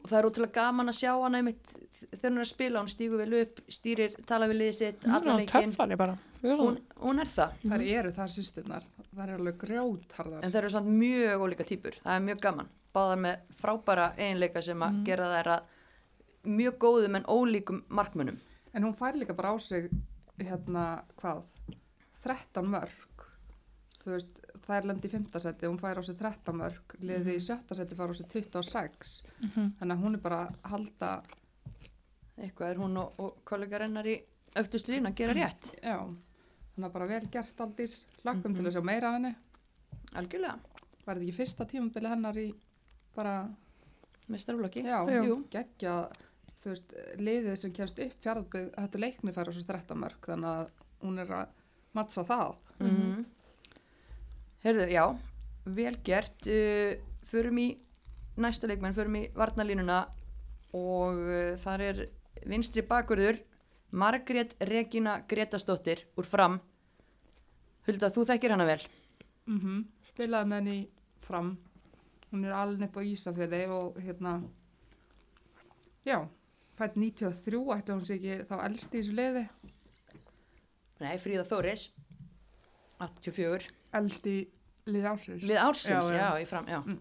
og 0.00 0.08
það 0.10 0.18
er 0.18 0.28
ótrúlega 0.28 0.56
gaman 0.58 0.92
að 0.92 1.00
sjá 1.00 1.12
hana 1.14 1.40
einmitt 1.40 1.74
þegar 2.14 2.30
hún 2.30 2.38
er 2.40 2.44
að 2.44 2.50
spila, 2.50 2.80
hún 2.82 2.92
stígur 2.92 3.20
vel 3.22 3.40
upp 3.40 3.60
stýrir, 3.72 4.16
tala 4.28 4.48
við 4.50 4.60
liðið 4.60 4.78
sitt, 4.78 5.04
Hún. 6.44 6.58
Hún, 6.60 6.74
hún, 7.00 7.20
er 7.22 7.30
það, 7.32 7.54
Þar 7.70 7.84
eru 7.88 8.10
þar 8.12 8.32
sýsturnar, 8.34 8.88
þar 9.16 9.30
eru 9.30 9.38
alveg 9.40 9.60
grjótharðar. 9.62 10.42
en 10.44 10.52
það 10.52 10.58
eru 10.60 10.72
samt 10.74 10.90
mjög 10.92 11.44
ólíka 11.46 11.64
típur, 11.68 11.96
það 12.04 12.18
er 12.18 12.26
mjög 12.26 12.42
gaman 12.44 12.68
báðar 12.94 13.20
með 13.24 13.40
frábæra 13.60 14.08
eiginleika 14.16 14.62
sem 14.62 14.82
að 14.86 15.00
gera 15.06 15.28
þær 15.32 15.48
að 15.56 15.62
mjög 16.44 16.78
góðum 16.78 17.16
en 17.16 17.24
ólíkum 17.30 17.82
markmönnum 17.88 18.38
En 18.74 18.82
hún 18.82 18.94
fær 18.98 19.14
líka 19.14 19.34
bara 19.38 19.52
á 19.54 19.56
sig, 19.62 19.84
hérna, 20.40 21.04
hvað, 21.20 21.44
13 22.24 22.66
mörg. 22.66 23.22
Þú 24.02 24.10
veist, 24.10 24.40
það 24.66 24.76
er 24.80 24.88
lendi 24.90 25.06
í 25.06 25.12
5. 25.12 25.38
seti, 25.44 25.68
hún 25.70 25.78
fær 25.78 26.00
á 26.00 26.02
sig 26.02 26.16
13 26.18 26.56
mörg, 26.58 26.96
liði 26.98 27.36
í 27.36 27.40
7. 27.44 27.70
seti 27.78 27.94
fær 27.94 28.10
á 28.10 28.14
sig 28.18 28.26
26. 28.32 29.22
Mhm. 29.46 29.68
Þannig 29.78 29.94
að 29.94 30.02
hún 30.02 30.14
er 30.18 30.22
bara 30.24 30.40
að 30.48 30.70
halda, 30.72 31.12
eitthvað 32.40 32.70
er 32.72 32.80
hún 32.82 32.96
og, 32.98 33.14
og 33.22 33.38
kollegar 33.46 33.84
hennar 33.86 34.06
í 34.10 34.16
öftuslín 34.58 35.06
að 35.06 35.14
gera 35.22 35.34
rétt 35.38 35.70
já, 35.78 35.96
þannig 36.74 36.88
að 36.88 36.92
bara 36.98 37.06
vel 37.14 37.28
gert 37.30 37.60
aldís, 37.62 37.94
hlakkum 38.24 38.50
Mhm. 38.50 38.56
til 38.58 38.66
að 38.66 38.74
sjá 38.74 38.82
meira 38.84 39.08
af 39.08 39.14
henni. 39.20 39.34
algjörlega, 40.14 40.58
Var 41.06 41.14
þetta 41.14 41.24
ekki 41.28 41.36
fyrsta 41.36 41.64
tímabili 41.68 42.08
hennar 42.08 42.34
í 42.34 42.54
bara, 43.16 43.34
með 44.28 44.42
starflokki 44.44 44.84
já, 44.86 44.98
Jú. 45.26 45.36
geggja, 45.52 45.94
þú 46.62 46.72
veist, 46.72 46.94
liðið 47.20 47.56
sem 47.60 47.72
kemst 47.76 48.00
upp 48.04 48.18
fjárðbyggð, 48.24 48.70
þetta 48.78 49.02
leikni 49.02 49.34
fær 49.36 49.50
á 49.50 49.52
sig 49.52 49.66
13 49.68 50.00
mörg, 50.00 50.20
þannig 50.30 50.50
að 50.50 50.70
hún 51.04 51.22
er 51.24 51.32
að 51.42 51.54
mattsa 51.94 52.26
það. 52.26 52.58
mm 52.80 53.24
Heyrðu, 54.64 54.84
já, 54.88 55.04
vel 55.76 55.96
gert. 56.06 56.46
Uh, 56.48 56.94
Förum 57.28 57.58
í 57.60 57.66
næsta 58.40 58.68
leikmenn, 58.68 58.94
förum 58.96 59.16
í 59.18 59.24
varnalínuna 59.36 59.98
og 60.72 61.18
uh, 61.20 61.50
þar 61.60 61.82
er 61.84 62.00
vinstri 62.48 62.84
bakurður 62.88 63.40
Margrét 63.94 64.54
Regína 64.64 65.18
Gretastóttir 65.28 66.06
úr 66.16 66.26
fram. 66.26 66.56
Hulda, 67.84 68.08
þú 68.08 68.24
þekkir 68.30 68.54
hana 68.56 68.66
vel? 68.68 68.80
Mm 69.50 69.84
Spilaði 70.14 70.48
með 70.48 70.60
henni 70.62 70.78
fram. 71.26 71.48
Hún 72.34 72.44
er 72.48 72.54
alveg 72.58 72.88
upp 72.90 72.96
á 72.98 73.02
Ísafjörði 73.06 73.60
og 73.70 73.98
hérna, 74.02 74.32
já, 76.02 76.18
fætt 76.74 76.96
93, 76.98 77.60
ætti 77.76 77.94
hún 77.94 78.02
sig 78.08 78.18
ekki 78.18 78.48
þá 78.50 78.54
elst 78.66 78.90
í 78.90 78.98
þessu 78.98 79.14
liði. 79.14 79.44
Nei, 81.04 81.14
Fríða 81.22 81.44
Þóris 81.46 81.88
84 83.02 83.68
Elst 83.98 84.26
í 84.30 84.36
liði 84.90 85.08
ársins. 85.10 85.42
Lið 85.46 85.58
ársins, 85.62 86.10
Já, 86.10 86.16
já, 86.16 86.28
já. 86.34 86.42
í 86.42 86.46
fram, 86.50 86.66
já 86.70 86.80
Mm. 86.84 86.98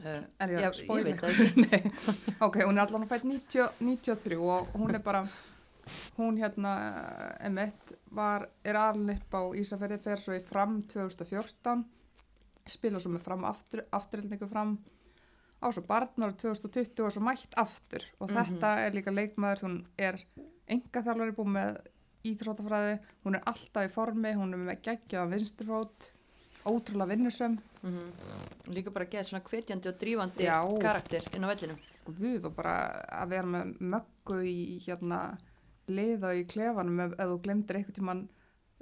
uh, 0.00 0.22
Er 0.40 0.48
ég 0.48 0.62
að 0.64 0.78
ég 0.80 1.04
veit 1.04 1.20
eitthvað? 1.20 2.38
Ok, 2.46 2.56
hún 2.64 2.78
er 2.78 2.86
allan 2.86 3.06
fætt 3.10 3.24
90, 3.24 3.68
93 3.80 4.38
og 4.38 4.68
hún 4.74 4.94
er 4.94 5.02
bara, 5.04 5.24
hún 6.16 6.38
hérna, 6.40 6.72
emitt, 7.44 7.92
var, 8.10 8.48
er 8.64 8.74
alveg 8.80 9.18
upp 9.20 9.34
á 9.34 9.42
Ísafjörði, 9.60 9.98
fer 10.02 10.16
svo 10.22 10.34
í 10.38 10.40
fram 10.42 10.82
2014, 10.88 11.84
spila 12.66 13.00
svo 13.00 13.10
með 13.12 13.24
fram 13.26 13.44
aftur, 13.44 13.84
afturildingu 13.92 14.48
fram, 14.48 14.78
á 15.64 15.66
svo 15.72 15.82
barnar 15.86 16.32
2020 16.36 17.04
og 17.04 17.12
svo 17.12 17.22
mætt 17.24 17.54
aftur 17.56 18.04
og 18.20 18.30
Mhm. 18.30 18.36
þetta 18.36 18.70
er 18.86 18.92
líka 18.92 19.10
leikmaður, 19.12 19.60
hún 19.62 19.84
er 19.98 20.18
enga 20.68 21.02
þjálfari 21.02 21.34
búið 21.36 21.52
með 21.58 21.78
íþrótafræði, 22.24 22.98
hún 23.24 23.34
er 23.36 23.42
alltaf 23.46 23.84
í 23.84 23.92
formi, 23.92 24.32
hún 24.34 24.52
er 24.54 24.58
með 24.58 24.82
geggjaðan 24.82 25.34
vinsturfót, 25.34 26.10
ótrúlega 26.64 27.08
vinnusöm, 27.12 27.58
mm 27.82 28.12
Líka 28.72 28.90
bara 28.90 29.04
geða 29.04 29.24
svona 29.28 29.42
hvetjandi 29.44 29.88
og 29.90 29.98
drífandi 30.00 30.44
Já. 30.46 30.64
karakter 30.80 31.22
inn 31.36 31.44
á 31.44 31.52
vellinum 31.52 31.76
guð 32.06 32.46
og 32.46 32.54
bara 32.56 33.04
að 33.12 33.28
vera 33.28 33.46
með 33.46 33.74
möggu 33.78 34.38
í 34.42 34.80
hérna 34.80 35.36
liða 35.88 36.30
í 36.34 36.46
klefanum 36.48 37.00
ef, 37.04 37.12
ef 37.12 37.28
þú 37.28 37.36
glemdir 37.42 37.76
einhvern 37.76 37.94
tíman 37.98 38.28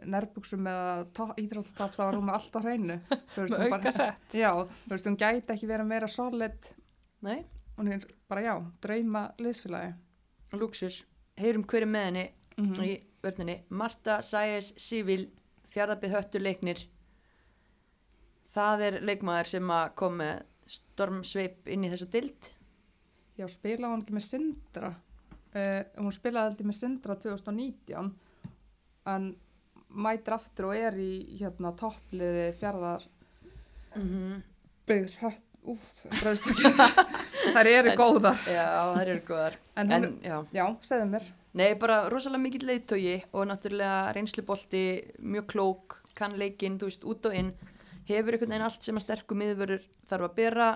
nærbuksum 0.06 0.66
eða 0.66 1.34
íþróttatopp 1.42 1.94
þá 1.96 2.02
var 2.04 2.16
hún 2.18 2.26
með 2.28 2.38
allt 2.38 2.56
á 2.56 2.60
hreinu. 2.64 2.96
Með 3.36 3.72
auka 3.72 3.92
sett. 3.92 4.36
já, 4.36 4.50
þú 4.84 4.92
veist, 4.94 5.06
hún 5.10 5.18
gæti 5.20 5.54
ekki 5.54 5.68
vera 5.70 5.84
meira 5.86 6.08
solid. 6.08 6.70
Nei, 7.22 7.42
hún 7.78 7.92
er 7.94 8.06
bara 8.28 8.42
já, 8.46 8.54
drauma 8.82 9.26
liðsfélagi. 9.38 9.92
Luxus 10.58 11.02
Heyrum 11.40 11.64
hverju 11.64 11.88
með 11.88 12.08
henni 12.10 12.24
Mhm. 12.58 12.82
í 12.84 12.90
vörninni. 13.24 13.54
Marta 13.70 14.18
Sæes 14.22 14.74
Sivil 14.76 15.30
fjárðabið 15.72 16.12
höttur 16.12 16.42
leiknir. 16.44 16.82
Það 18.52 18.82
er 18.88 18.98
leikmaður 19.08 19.48
sem 19.54 19.70
að 19.72 19.94
kom 19.96 20.18
með 20.20 20.42
stormsveip 20.72 21.70
inn 21.72 21.86
í 21.86 21.90
þessa 21.92 22.10
dild 22.12 22.50
Já, 23.40 23.46
spilaði 23.48 23.88
hún 23.94 24.02
ekki 24.04 24.12
með 24.18 24.24
Sindra. 24.26 24.90
Uh, 25.56 25.80
hún 25.96 26.12
spilaði 26.12 26.50
aldrei 26.50 26.66
með 26.68 26.76
Sindra 26.76 27.14
2019 27.16 28.10
en 29.08 29.30
mætir 29.94 30.36
aftur 30.36 30.70
og 30.70 30.76
er 30.76 30.96
í 30.98 31.38
hérna 31.40 31.72
toppliði 31.78 32.52
fjárðar 32.60 33.06
mm 33.94 34.02
-hmm. 34.02 34.42
byggðs 34.88 35.18
bræðist 35.62 36.48
ekki. 36.50 36.72
Þær 37.54 37.68
eru 37.70 37.94
góðar. 37.98 38.38
já, 38.46 38.66
það 38.94 39.02
eru 39.02 39.20
góðar 39.26 39.58
En 39.76 39.92
en, 39.92 40.06
já, 40.22 40.36
já, 40.52 40.64
segðu 40.82 41.08
mér. 41.10 41.28
nei, 41.52 41.74
bara 41.78 42.08
rosalega 42.08 42.42
mikill 42.42 42.66
leiðtógi 42.66 43.22
og 43.32 43.46
náttúrulega 43.46 44.12
reynslubolti 44.16 44.84
mjög 45.18 45.46
klók, 45.46 46.02
kann 46.14 46.36
leikinn 46.38 46.78
þú 46.80 46.90
veist, 46.90 47.04
út 47.04 47.26
og 47.26 47.34
inn 47.34 47.52
hefur 48.08 48.34
einhvern 48.34 48.50
veginn 48.50 48.66
allt 48.66 48.82
sem 48.82 48.98
að 48.98 49.06
sterkum 49.06 49.38
miðvörur 49.38 49.82
þarf 50.10 50.28
að 50.28 50.34
bera 50.34 50.68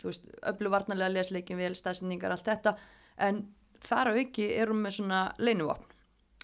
þú 0.00 0.10
veist, 0.10 0.24
öllu 0.52 0.70
varnarlega 0.70 1.14
lesleikin 1.16 1.60
vel, 1.60 1.74
stæsendingar, 1.74 2.34
allt 2.36 2.44
þetta 2.44 2.76
en 3.16 3.46
þar 3.80 4.12
á 4.12 4.20
ekki 4.20 4.50
er 4.56 4.72
hún 4.72 4.82
með 4.84 4.98
svona 5.00 5.22
leinuvopn 5.38 5.95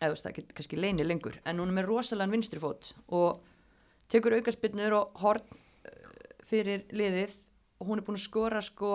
eða 0.03 0.13
veist, 0.17 0.27
það 0.27 0.37
getur 0.41 0.57
kannski 0.59 0.81
leini 0.83 1.07
lengur. 1.07 1.39
En 1.47 1.63
hún 1.63 1.71
er 1.73 1.79
með 1.79 1.89
rosalega 1.89 2.35
vinstri 2.35 2.61
fót 2.63 2.93
og 3.15 3.41
tekur 4.13 4.35
aukaspinnur 4.41 4.97
og 4.99 5.23
horn 5.23 5.61
fyrir 6.49 6.85
liðið. 6.93 7.39
Og 7.81 7.89
hún 7.89 8.03
er 8.03 8.07
búin 8.07 8.19
að 8.19 8.27
skora 8.27 8.61
sko 8.63 8.91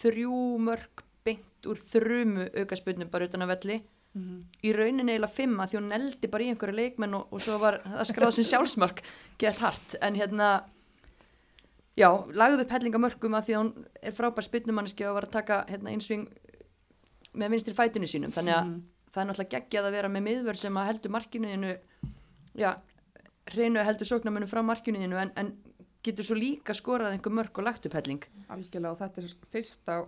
þrjú 0.00 0.34
mörg 0.62 1.04
beint 1.26 1.66
úr 1.68 1.80
þrumu 1.90 2.46
aukaspinnum 2.62 3.10
bara 3.12 3.26
utan 3.30 3.46
að 3.46 3.54
velli. 3.56 3.80
Mm 4.18 4.38
í 4.66 4.72
rauninni 4.74 5.12
eiginlega 5.14 5.32
fimm 5.32 5.60
að 5.62 5.70
því 5.70 5.76
hún 5.78 5.88
neldi 5.92 6.28
bara 6.28 6.44
í 6.44 6.48
einhverju 6.50 6.74
leikmenn 6.76 7.14
og, 7.14 7.28
og 7.30 7.40
svo 7.40 7.54
var 7.62 7.76
það 7.84 8.08
skráð 8.10 8.32
sem 8.36 8.46
sjálfsmark 8.48 9.02
gett 9.38 9.60
hart. 9.62 9.94
En 10.02 10.16
hérna 10.18 10.48
já, 11.96 12.08
lagði 12.34 12.64
upp 12.64 12.74
hellingamörkum 12.74 13.36
að 13.38 13.46
því 13.46 13.54
að 13.54 13.60
hún 13.62 13.70
er 14.02 14.16
frábær 14.16 14.46
spinnumanniski 14.46 15.06
og 15.08 15.14
var 15.16 15.28
að 15.28 15.36
taka 15.38 15.60
hérna, 15.70 15.94
einsving 15.94 16.26
með 17.38 17.54
vinstri 17.54 17.76
fætinu 17.78 18.10
sínum. 18.10 18.34
Þannig 18.34 18.56
að 18.56 18.66
Mhm. 18.66 18.82
Það 19.10 19.22
er 19.22 19.28
náttúrulega 19.30 19.56
geggjað 19.56 19.88
að 19.88 19.96
vera 19.96 20.12
með 20.12 20.26
miðvör 20.26 20.58
sem 20.58 20.78
að 20.78 20.88
heldur 20.90 21.14
markinuðinu 21.16 21.72
já, 22.58 22.70
hreinu 23.50 23.84
heldur 23.86 24.10
sóknarmönu 24.10 24.48
frá 24.50 24.62
markinuðinu 24.66 25.18
en, 25.20 25.32
en 25.40 25.52
getur 26.06 26.26
svo 26.26 26.38
líka 26.38 26.76
skorað 26.76 27.16
einhver 27.16 27.34
mörk 27.34 27.60
og 27.60 27.66
lagt 27.66 27.86
upp 27.88 27.96
helling. 27.98 28.22
Algjörlega 28.52 28.94
og 28.94 29.00
þetta 29.00 29.22
er 29.22 29.34
fyrsta 29.52 29.98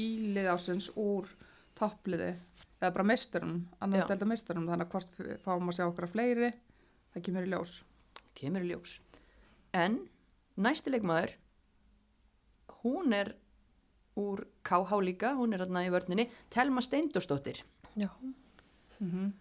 ílið 0.00 0.48
ásins 0.50 0.88
úr 0.98 1.28
toppliði 1.78 2.32
eða 2.80 2.94
bara 2.94 3.06
meisturum, 3.12 3.60
annar 3.84 4.08
delta 4.08 4.28
meisturum 4.28 4.66
þannig 4.68 4.88
að 4.88 4.94
hvort 4.94 5.42
fáum 5.44 5.68
að 5.68 5.76
sjá 5.76 5.84
okkar 5.86 6.08
fleiri 6.10 6.50
það 7.12 7.24
kemur 7.26 7.46
í 7.46 7.52
ljós. 7.52 7.76
Kemur 8.40 8.64
í 8.64 8.72
ljós. 8.72 8.96
En 9.76 10.00
næsti 10.56 10.92
leikmaður 10.94 11.36
hún 12.80 13.12
er 13.14 13.34
úr 14.18 14.46
KH 14.66 15.02
líka, 15.04 15.34
hún 15.36 15.54
er 15.54 15.62
hérna 15.62 15.84
í 15.86 15.92
vörninni 15.92 16.26
Telma 16.52 16.82
Steindórsdóttir 16.84 17.62
Já. 17.96 18.08
mm 19.00 19.10
-hmm. 19.10 19.32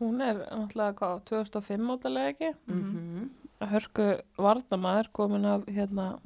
Hún 0.00 0.20
er 0.20 0.36
náttúrulega 0.36 0.94
hvað, 0.94 1.24
2005 1.24 1.82
mótalega 1.82 2.28
ekki. 2.28 2.54
mm 2.66 3.30
Hörku 3.60 4.20
Vardamaður 4.38 5.08
komin 5.12 5.44
af 5.44 5.62
hérna 5.66 6.20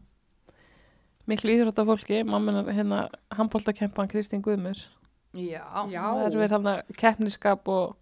miklu 1.26 1.50
íþróttafólki, 1.50 2.24
mamma 2.24 2.64
hérna 2.72 3.08
handbóltakempan 3.30 4.08
Kristín 4.08 4.42
Guðmurs. 4.42 4.90
já, 5.34 5.64
Já. 5.90 6.02
Það 6.02 6.26
er 6.26 6.38
við 6.38 6.50
hérna 6.50 6.82
keppniskap 6.96 7.68
og 7.68 7.96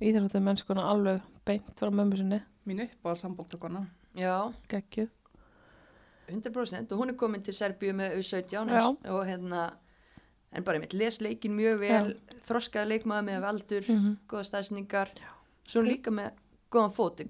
íþróttamennskuna 0.00 0.82
alveg 0.82 1.20
beint 1.44 1.80
frá 1.80 1.90
mömmu 1.90 2.16
sinni, 2.16 2.42
mín 2.66 2.80
uppáhald 2.80 3.20
sambóltökuna 3.20 3.86
já, 4.14 4.52
geggjuð. 4.68 5.08
100% 6.30 6.92
og 6.92 6.98
hún 6.98 7.10
er 7.10 7.16
komin 7.16 7.42
til 7.42 7.54
Serbíu 7.54 7.92
með 7.92 8.18
U17 8.20 8.50
Já. 8.50 8.62
eins, 8.62 8.98
og 9.10 9.26
hérna 9.26 9.70
en 10.52 10.64
bara 10.64 10.78
einmitt 10.78 10.94
les 10.94 11.20
leikin 11.20 11.56
mjög 11.56 11.78
vel 11.80 12.14
þroskaði 12.48 12.88
leikmaður 12.94 13.26
með 13.28 13.44
aldur 13.50 13.84
Mm 13.88 13.98
-hmm. 13.98 14.16
góða 14.28 14.44
stæðsningar 14.50 15.10
svo 15.66 15.80
er 15.80 15.86
líka 15.86 16.10
með 16.10 16.30
góðan 16.70 16.94
fót 16.94 17.20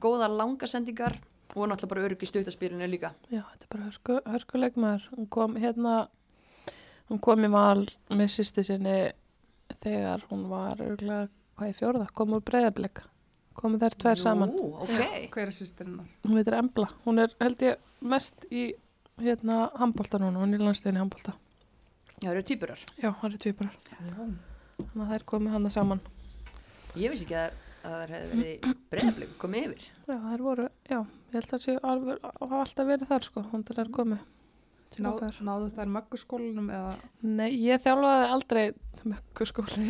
góða 0.00 0.28
langasendingar 0.28 1.18
og 1.54 1.68
náttúrulega 1.68 1.88
bara 1.88 2.04
öryggi 2.06 2.26
stutaspýrinu 2.26 2.86
líka 2.86 3.12
Já, 3.30 3.42
þetta 3.42 3.64
er 3.64 3.70
bara 3.70 3.84
hörku, 3.84 4.20
hörkuleikmaður. 4.26 5.08
Hún 5.16 5.26
kom 5.28 5.56
hérna, 5.56 6.08
hún 7.10 7.20
kom 7.20 7.44
í 7.44 7.50
val 7.50 7.86
með 8.10 8.28
sýsti 8.28 8.64
sinni 8.64 9.12
þegar 9.82 10.22
hún 10.30 10.48
var 10.48 10.80
örgulega, 10.80 11.28
hvað 11.56 11.68
í 11.72 11.74
fjórða, 11.78 12.06
kom 12.14 12.32
úr 12.32 12.40
breyðablik. 12.40 13.02
Komu 13.54 13.78
þær 13.78 13.96
tvær 13.98 14.16
saman. 14.16 14.52
Nú, 14.56 14.74
ok, 14.80 15.28
hver 15.34 15.48
er 15.50 15.52
sýstirinnar? 15.52 16.06
Hún 16.24 16.38
veitir 16.38 16.54
Embla. 16.54 16.88
Hún 17.04 17.18
er 17.18 17.34
held 17.40 17.62
ég 17.62 17.76
mest 18.00 18.46
í 18.50 18.72
hérna 19.20 19.70
handbólta 19.76 20.18
núna, 20.18 20.40
hún 20.40 20.54
er 20.54 20.60
í 20.60 20.64
landstöðinni 20.64 21.02
handbólta. 21.02 21.34
Já, 22.20 22.28
það 22.28 22.34
eru 22.34 22.42
týpurar 22.50 22.82
Já, 23.00 23.08
það 23.10 23.26
eru 23.28 23.40
tvíburar. 23.44 23.76
Já. 23.90 24.00
Þannig 24.80 25.04
að 25.04 25.12
þær 25.12 25.24
komu 25.32 25.52
hana 25.52 25.70
saman. 25.72 26.02
Ég 26.98 27.12
vissi 27.12 27.26
ekki 27.26 27.38
að, 27.40 27.56
að 27.84 27.94
það 27.94 28.12
hefði 28.16 28.42
verið 28.42 28.76
breyðaflik 28.92 29.32
komið 29.40 29.66
yfir. 29.68 29.88
Já, 30.08 30.16
þær 30.26 30.44
voru, 30.46 30.68
já, 30.90 30.98
ég 31.00 31.38
held 31.38 31.46
að 31.46 31.54
það 31.54 31.64
sé 31.66 31.78
alveg, 31.92 32.28
hafa 32.42 32.60
alltaf 32.64 32.90
verið 32.90 33.10
þar 33.10 33.26
sko, 33.28 33.46
hún 33.52 33.66
komu. 33.96 34.20
Til 34.90 35.04
Ná, 35.06 35.10
náðu 35.46 35.68
þær 35.76 35.90
mögguskólanum 35.94 36.70
eða 36.74 36.94
Nei, 37.22 37.52
ég 37.62 37.78
þjálfaði 37.78 38.30
aldrei 38.34 38.64
mökkuskóli 39.06 39.84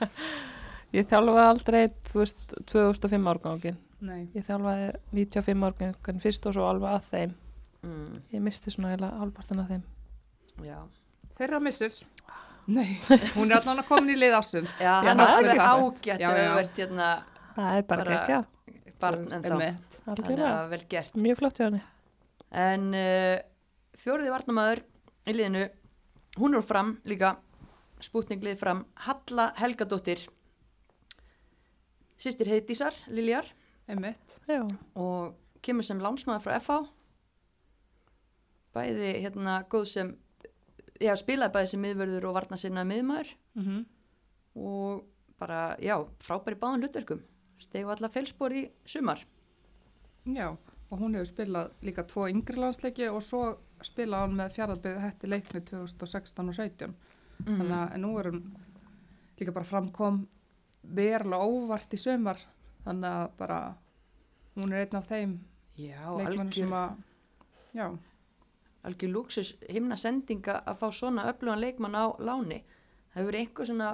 Ég 0.96 1.04
þjálfaði 1.10 1.42
aldrei, 1.50 1.82
þú 2.08 2.22
veist, 2.22 2.54
2005 2.72 3.28
árgangin 3.34 3.76
nei, 4.00 4.22
Ég 4.32 4.46
þjálfaði 4.46 4.86
95 5.18 5.66
árgangin 5.68 6.22
fyrst 6.24 6.48
og 6.48 6.56
svo 6.56 6.64
alveg 6.70 6.96
að 6.96 7.10
þeim 7.10 7.34
Mm, 7.86 8.20
Ég 8.32 8.42
misti 8.42 8.72
svona 8.72 8.92
eiginlega 8.94 9.20
hálfpartin 9.20 9.60
að 9.62 9.68
þeim 9.74 9.82
já, 10.66 10.78
þeirra 11.38 11.60
missir. 11.62 11.96
Nei, 12.66 12.96
hún 13.36 13.52
er 13.52 13.60
allan 13.60 13.78
að 13.82 13.86
koma 13.86 14.10
í 14.10 14.16
lið 14.18 14.32
ásins 14.40 14.72
já 14.82 14.90
Já, 15.06 15.12
það 15.14 15.20
er 15.22 15.36
er 15.36 15.50
ekki 15.52 15.66
ágætt 15.70 16.08
Já, 16.08 16.14
að 16.30 16.38
já. 16.38 16.46
það 16.46 16.56
verðt 16.58 16.80
hérna 16.82 17.10
Það 17.56 17.76
er 17.76 17.84
bara, 17.86 18.06
bara 18.06 18.16
ekki, 18.16 18.90
barn 19.04 19.28
en 19.36 19.44
þá. 19.44 19.52
Þannig 20.06 20.42
að 20.48 20.64
vel 20.72 20.80
gert. 20.90 21.20
Mjög 21.26 21.38
flott 21.38 21.60
hjá 21.60 21.64
henni 21.68 21.82
En 22.66 22.88
uh, 22.98 23.36
fjóriði 24.02 24.32
varnamaður 24.34 24.82
í 25.26 25.34
liðinu, 25.36 25.62
hún 26.40 26.58
er 26.58 26.66
fram 26.66 26.92
líka, 27.08 27.32
spútning 28.02 28.42
lið 28.44 28.58
fram, 28.60 28.82
Halla 29.06 29.48
Helgadóttir, 29.58 30.20
sýstir 32.20 32.50
heitísar, 32.52 32.94
Liljar. 33.10 33.48
Já, 33.86 34.60
og 34.98 35.34
kemur 35.62 35.86
sem 35.86 36.00
lánsmaður 36.02 36.44
frá 36.46 36.56
FH. 36.60 36.78
Bæði 38.76 39.10
hérna 39.24 39.60
góð 39.72 39.86
sem, 39.90 40.12
já 41.00 41.12
spilaði 41.18 41.54
bæði 41.54 41.70
sem 41.72 41.84
miðvörður 41.84 42.28
og 42.30 42.34
varna 42.38 42.56
sinna 42.60 42.84
miðmaður. 42.88 43.34
Mm 43.58 43.84
og 44.56 45.04
bara, 45.36 45.76
já, 45.84 45.98
frábæri 46.24 46.56
báðan 46.56 46.80
hlutverkum 46.84 47.22
stegu 47.60 47.90
alla 47.92 48.08
felspor 48.08 48.54
í 48.56 48.62
sumar 48.88 49.20
Já, 50.26 50.48
og 50.90 50.98
hún 50.98 51.14
hefur 51.14 51.28
spilað 51.28 51.74
líka 51.86 52.02
tvo 52.08 52.26
yngri 52.30 52.58
landsleiki 52.58 53.06
og 53.10 53.20
svo 53.22 53.42
spilaði 53.84 54.24
hann 54.24 54.38
með 54.40 54.54
fjárðarbyrði 54.56 55.02
hætti 55.04 55.28
leikni 55.30 55.60
2016 55.68 56.50
og 56.50 56.56
17. 56.56 56.94
Mhm. 57.44 57.60
Þannig 57.60 57.76
að 57.76 58.00
nú 58.02 58.10
er 58.18 58.30
hún 58.30 58.40
líka 59.38 59.54
bara 59.54 59.68
framkom 59.68 60.22
verulega 60.82 61.46
óvart 61.46 61.94
í 61.94 62.00
sumar. 62.00 62.40
Þannig 62.86 63.10
að 63.12 63.36
bara 63.38 63.60
hún 64.56 64.72
er 64.72 64.86
einn 64.86 64.98
af 64.98 65.08
þeim 65.10 65.38
já, 65.76 66.02
leikmennu 66.16 66.40
algjör, 66.40 66.54
sem 66.54 66.74
að, 66.80 66.96
já, 67.76 67.86
algjör 68.86 69.12
luxus 69.12 69.54
himna 69.68 69.96
sendinga 69.98 70.60
að 70.66 70.80
fá 70.82 70.88
svona 70.94 71.28
öflugan 71.30 71.62
leikmann 71.62 71.98
á 71.98 72.14
láni. 72.18 72.62
Það 73.12 73.20
hefur 73.20 73.30
verið 73.30 73.40
eitthvað 73.42 73.70
svona 73.70 73.90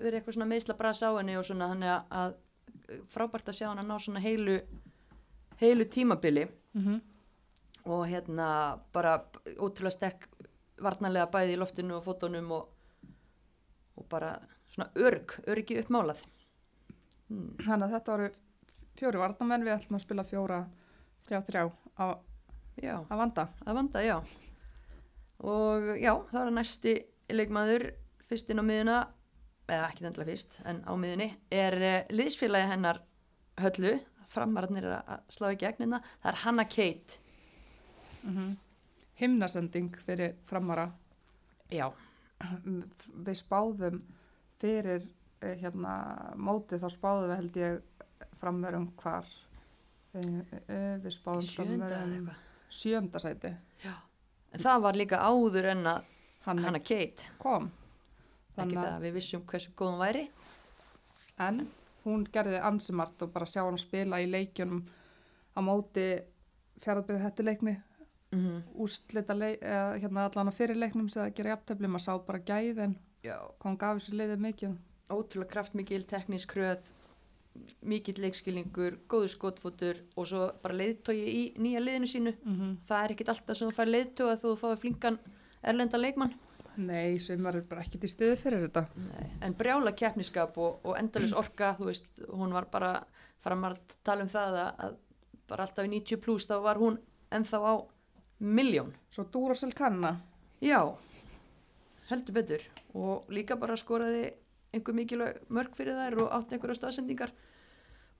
verið 0.00 0.18
eitthvað 0.18 0.36
svona 0.36 0.50
meðsla 0.50 0.78
bras 0.78 1.02
á 1.04 1.10
henni 1.12 1.36
og 1.38 1.46
svona 1.46 1.70
þannig 1.72 1.92
að, 1.94 2.02
að 2.20 3.04
frábært 3.12 3.52
að 3.52 3.58
sjá 3.58 3.68
hann 3.68 3.82
að 3.82 3.90
ná 3.90 3.96
svona 4.00 4.24
heilu 4.24 4.58
heilu 5.60 5.86
tímabili. 5.86 6.48
Mm 6.74 7.00
og 7.84 8.06
hérna 8.08 8.78
bara 8.92 9.14
ótrúlega 9.56 9.94
sterk 9.94 10.26
varnarlega 10.80 11.30
bæði 11.32 11.56
í 11.56 11.60
loftinu 11.60 11.96
og 11.96 12.04
fótunum 12.04 12.50
og, 12.56 12.68
og 13.96 14.06
bara 14.10 14.34
svona 14.72 14.90
örg, 15.00 15.38
örgi 15.48 15.78
uppmálað. 15.80 16.22
Mm. 17.30 17.50
þannig 17.62 17.84
að 17.86 17.92
þetta 17.94 18.12
voru 18.12 18.28
fjóri 18.98 19.20
varnamenn, 19.20 19.64
við 19.64 19.76
ætlum 19.76 19.96
að 20.00 20.02
spila 20.02 20.24
fjóra, 20.26 20.56
þrjá, 21.28 21.38
þrjá 21.46 21.62
á, 22.02 22.06
já, 22.78 22.94
að 23.00 23.16
vanda. 23.22 23.46
að 23.66 23.80
vanda, 23.80 24.04
já. 24.04 24.16
Og 25.40 25.88
já, 25.96 26.12
það 26.30 26.44
var 26.44 26.52
næsti 26.58 26.94
leikmaður 27.32 27.86
fyrst 28.28 28.50
inn 28.52 28.62
á 28.62 28.64
miðuna 28.66 28.98
eða 29.70 29.88
ekki 29.88 30.06
endilega 30.06 30.30
fyrst, 30.32 30.58
en 30.66 30.82
á 30.86 30.92
miðunni 30.98 31.28
er 31.54 31.76
uh, 31.78 31.98
liðsfélagi 32.14 32.70
hennar 32.72 33.02
höllu, 33.60 33.94
framararnir 34.30 34.86
að 35.00 35.22
slá 35.32 35.50
í 35.50 35.58
gegnina, 35.58 36.00
það 36.22 36.32
er 36.32 36.42
Hanna 36.44 36.66
Kate. 36.70 37.22
Mm 38.22 38.58
Himnasending 39.20 39.96
fyrir 40.00 40.38
framara. 40.48 40.86
já, 41.68 41.92
Við 43.26 43.36
spáðum 43.36 43.98
fyrir 44.56 45.02
eh, 45.42 45.58
hérna 45.60 45.92
mótið 46.40 46.80
þá 46.80 46.88
spáðum 46.94 47.26
við 47.28 47.36
held 47.36 47.58
ég 47.60 48.06
framverum 48.40 48.86
hvar. 48.96 49.28
Uh, 50.14 50.40
uh, 50.72 50.96
við 51.04 51.12
spáðum 51.12 51.44
Sjönda 51.46 52.40
eða 52.70 53.20
framverum 53.20 53.20
eitthvað. 53.20 53.20
sjönda 53.20 53.20
sæti 53.20 53.56
En 54.52 54.60
það 54.60 54.80
var 54.82 54.92
líka 54.98 55.16
áður 55.22 55.64
en 55.70 55.84
að 55.86 56.04
hann 56.46 56.58
hana 56.64 56.78
Kate, 56.80 57.22
kom. 57.38 57.70
Þannig 58.56 58.76
að- 58.78 58.84
það 58.84 58.96
að 58.96 59.02
við 59.04 59.12
vissum 59.14 59.42
hversu 59.46 59.70
góð 59.76 59.90
hún 59.92 60.00
væri. 60.00 60.28
en 61.38 61.68
hún 62.04 62.24
gerði 62.32 62.60
ansimart 62.62 63.22
og 63.22 63.32
bara 63.32 63.46
sjá 63.46 63.62
hann 63.64 63.78
spila 63.78 64.16
í 64.20 64.26
leikjunum 64.30 64.84
á 65.56 65.60
móti 65.62 66.20
fjaraðbyggði 66.80 67.22
hættileikni 67.22 67.82
Mm 68.32 68.62
úrslita 68.78 69.34
leik, 69.34 69.60
eða, 69.60 69.98
hérna 70.00 70.24
allan 70.30 70.48
á 70.48 70.52
fyrirleiknum 70.54 71.08
sem 71.10 71.22
að 71.24 71.34
gera 71.34 71.50
jafntefli, 71.56 71.88
maður 71.88 72.04
sá 72.04 72.18
bara 72.26 72.38
gæðin. 72.38 72.94
Hvað 73.24 73.64
hann 73.64 73.76
gaf 73.76 73.96
þessu 73.98 74.12
liðið 74.14 74.38
mikið. 74.38 74.76
Ótrúlega 75.10 75.50
kraftmikil, 75.50 76.04
teknísk 76.06 76.52
hröð, 76.54 76.78
mikill 77.86 78.20
leikskilningur, 78.22 78.98
góður 79.10 79.32
skotfótur 79.32 80.00
og 80.16 80.28
svo 80.30 80.46
bara 80.62 80.76
leiðtogi 80.76 81.24
í 81.26 81.42
nýja 81.58 81.82
liðinu 81.82 82.06
sínu. 82.06 82.34
mm 82.44 82.56
-hmm. 82.56 82.76
Það 82.86 83.04
er 83.04 83.10
ekkit 83.10 83.28
alltaf 83.28 83.56
sem 83.56 83.68
þú 83.68 83.74
fær 83.74 83.92
leiðtoga 83.94 84.36
þú 84.36 84.56
fáið 84.56 84.80
flinkan 84.80 85.18
erlenda 85.62 85.98
leikmann. 85.98 86.34
Nei, 86.76 87.18
sem 87.18 87.42
var 87.42 87.60
bara 87.68 87.80
ekkert 87.80 88.04
í 88.04 88.08
stuði 88.08 88.36
fyrir 88.36 88.60
þetta 88.68 88.86
Nei. 88.96 89.30
En 89.42 89.54
brjála 89.54 89.92
keppniskap 89.92 90.58
og, 90.58 90.80
og 90.84 90.96
endalus 90.98 91.32
orka, 91.32 91.74
þú 91.78 91.84
veist, 91.84 92.06
hún 92.28 92.52
var 92.52 92.66
bara, 92.70 93.04
fara 93.38 93.56
maður 93.56 93.76
að 93.76 93.96
tala 94.04 94.22
um 94.22 94.28
það 94.28 94.54
að, 94.54 94.74
að 94.78 94.96
bara 95.48 95.62
alltaf 95.62 95.84
í 95.84 95.88
90 95.88 96.16
pluss 96.16 96.46
þá 96.46 96.62
var 96.62 96.76
hún 96.76 96.98
ennþá 97.30 97.58
á 97.58 97.74
miljón. 98.38 98.94
Svo 99.10 99.24
Duracell 99.24 99.74
kanna 99.74 100.20
Já, 100.60 100.92
heldur 102.10 102.34
betur 102.36 102.64
og 102.92 103.30
líka 103.32 103.56
bara 103.56 103.78
skoraði 103.80 104.26
einhver 104.74 104.96
mikilvæg 104.96 105.40
mörg 105.50 105.74
fyrir 105.78 105.98
þær 105.98 106.18
og 106.24 106.34
átti 106.36 106.56
einhverja 106.56 106.78
staðsendingar. 106.78 107.32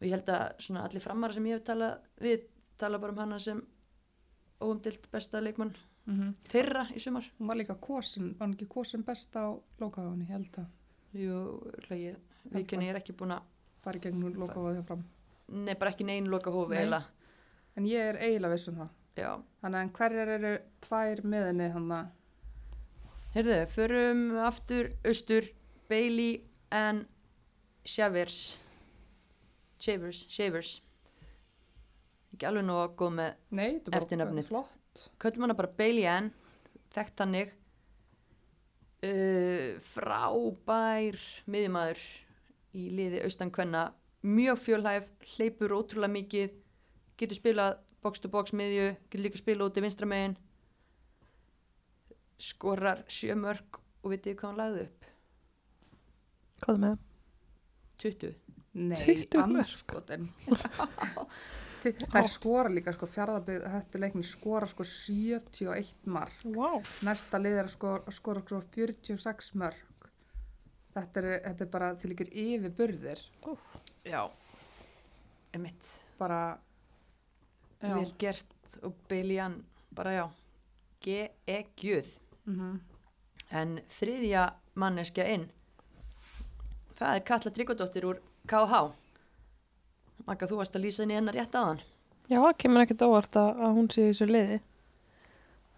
Og 0.00 0.06
ég 0.08 0.14
held 0.16 0.32
að 0.32 0.64
svona 0.64 0.86
allir 0.86 1.04
framara 1.04 1.36
sem 1.36 1.46
ég 1.46 1.58
hef 1.58 1.66
talað 1.68 2.00
við 2.24 2.48
tala 2.80 2.98
bara 2.98 3.12
um 3.12 3.22
hana 3.22 3.38
sem 3.38 3.60
óumdilt 4.60 5.06
besta 5.12 5.40
leikmann 5.40 5.72
mm 6.06 6.34
þeirra 6.50 6.86
í 6.96 7.00
sumar. 7.00 7.26
Hún 7.38 7.46
var 7.50 7.58
líka 7.60 7.76
kosin, 7.80 8.34
var 8.38 8.48
hún 8.48 8.56
ekki 8.56 8.66
kosin 8.68 9.04
best 9.06 9.36
á 9.36 9.46
lokaðunni, 9.80 10.26
ég 10.26 10.34
held 10.34 10.58
að? 10.58 10.68
Jú, 11.12 11.38
viðkynni 12.50 12.86
ég 12.88 12.94
er 12.94 12.98
ekki 13.00 13.14
búin 13.18 13.34
að 13.36 13.42
fara 13.84 13.98
í 13.98 14.02
gegnum 14.04 14.34
lokaðuði 14.40 14.82
fram. 14.88 15.04
Nei, 15.50 15.74
bara 15.74 15.90
ekki 15.92 16.06
neinn 16.06 16.30
loka 16.30 16.50
hófi 16.54 16.74
Nei. 16.74 16.80
eiginlega. 16.80 17.04
En 17.76 17.86
ég 17.86 18.10
er 18.12 18.18
eiginlega 18.18 18.54
viss 18.54 18.70
um 18.70 18.80
það. 18.80 18.90
Já, 19.18 19.30
Þannig 19.60 19.84
en 19.84 19.92
hverjar 19.98 20.32
eru 20.36 20.52
tvær 20.86 21.22
miðinni 21.26 21.70
þannig 21.74 21.96
að 21.96 23.34
heyrðu, 23.34 23.56
förum 23.74 24.22
aftur 24.46 24.90
austur, 25.06 25.48
Bailey 25.90 26.44
and 26.70 27.08
Shavers 27.84 28.60
Shavers, 29.80 30.26
Shavers 30.30 30.76
ekki 32.40 32.48
alveg 32.48 32.64
nú 32.64 32.76
að 32.80 32.92
góð 32.96 33.16
með 33.18 33.88
Eftirnafnið. 33.98 34.52
köllum 35.20 35.44
hana 35.44 35.56
bara 35.58 35.72
Bailey 35.76 36.06
Ann 36.08 36.30
þekkt 36.94 37.22
hannig 37.24 37.50
uh, 39.04 39.76
frábær 39.90 41.18
miðjumæður 41.50 42.04
í 42.80 42.86
liði 42.94 43.24
austan 43.26 43.52
kvenna. 43.52 43.90
Mjög 44.22 44.60
fjölhæf, 44.60 45.10
hleypur 45.34 45.74
ótrúlega 45.74 46.12
mikið. 46.12 46.56
Getur 47.20 47.36
spilað 47.36 47.78
box 48.04 48.22
to 48.22 48.30
box 48.32 48.54
miðju, 48.56 48.94
getur 49.08 49.24
líka 49.26 49.40
spilað 49.40 49.72
út 49.72 49.80
í 49.80 49.84
vinstra 49.84 50.08
megin. 50.08 50.38
Skorar 52.40 53.04
sjö 53.10 53.36
mörg 53.36 53.80
og 54.00 54.14
vitið 54.14 54.38
hvað 54.38 54.48
hann 54.48 54.60
lagði 54.62 54.86
upp 54.86 54.99
Hvað 56.60 56.74
er 56.76 56.82
með? 56.84 56.98
20 58.04 58.34
Nei, 58.80 58.96
20 58.96 59.46
mörk. 59.50 59.64
anskotin 59.64 60.28
Það 61.80 62.26
skora 62.28 62.68
líka 62.68 62.92
sko 62.92 63.06
fjárðabið 63.08 63.62
hættu 63.72 64.00
leikni 64.02 64.22
skora 64.28 64.66
sko 64.68 64.84
71 64.84 65.94
mark. 66.12 66.42
Wow. 66.44 66.82
Næsta 67.08 67.40
lið 67.40 67.56
er 67.62 67.70
að 67.70 67.72
skora, 67.72 68.12
skora 68.12 68.42
sko 68.44 68.60
46 68.74 69.54
mörg 69.60 69.86
Þetta 70.90 71.22
er, 71.22 71.28
þetta 71.46 71.64
er 71.64 71.70
bara 71.72 71.88
til 72.02 72.12
ykkur 72.14 72.30
yfir 72.44 72.72
burðir 72.76 73.20
já, 74.04 74.24
emitt 75.54 75.90
bara 76.18 76.40
já. 77.80 77.94
vel 77.94 78.10
gert 78.18 78.76
og 78.82 78.96
Bailey 79.08 79.38
Ann 79.40 79.60
bara 79.96 80.16
já, 80.18 80.24
ge-gjuð 81.06 82.10
Mm 82.50 82.80
En 83.50 83.80
þriðja 83.90 84.44
manneskja 84.78 85.24
inn, 85.26 85.48
það 87.00 87.14
er 87.16 87.24
Katla 87.30 87.52
Tryggvadóttir 87.56 88.06
úr 88.08 88.20
KH. 88.50 88.82
Maka, 90.26 90.48
þú 90.48 90.60
varst 90.60 90.76
að 90.76 90.84
lýsa 90.84 91.04
henni 91.04 91.16
hennar 91.16 91.36
rétt 91.36 91.56
aðan. 91.56 91.80
Já, 92.28 92.38
það 92.38 92.58
kemur 92.62 92.84
ekkert 92.84 93.06
óvart 93.06 93.38
að, 93.40 93.62
að 93.64 93.78
hún 93.78 93.88
sé 93.90 94.04
í 94.04 94.10
þessu 94.10 94.28
liði. 94.28 94.58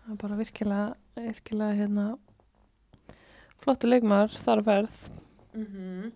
Það 0.03 0.15
er 0.15 0.19
bara 0.25 0.39
virkilega, 0.41 0.89
virkilega 1.17 1.79
hérna, 1.79 2.07
flottu 3.63 3.89
leikmaður 3.89 4.41
þar 4.43 4.63
að 4.65 4.69
verð. 4.73 4.99
Mm 5.53 5.67
-hmm. 5.71 6.11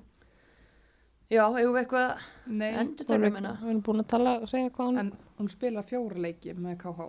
Já, 1.27 1.43
eigum 1.59 1.73
við 1.75 1.81
eitthvað 1.81 2.05
að 2.07 2.19
Nei, 2.47 2.69
endur 2.71 3.03
Við 3.03 3.09
taka 3.09 3.15
erum, 3.19 3.27
um 3.27 3.37
hennar? 3.37 3.57
við 3.63 3.71
erum 3.71 3.83
búin 3.83 4.01
að 4.01 4.07
tala, 4.13 4.33
segja 4.47 4.71
hvað 4.71 4.87
hún... 4.87 4.99
en 4.99 5.13
hún 5.39 5.49
spila 5.51 5.83
fjóra 5.83 6.21
leiki 6.23 6.55
með 6.55 6.77
KH 6.79 7.09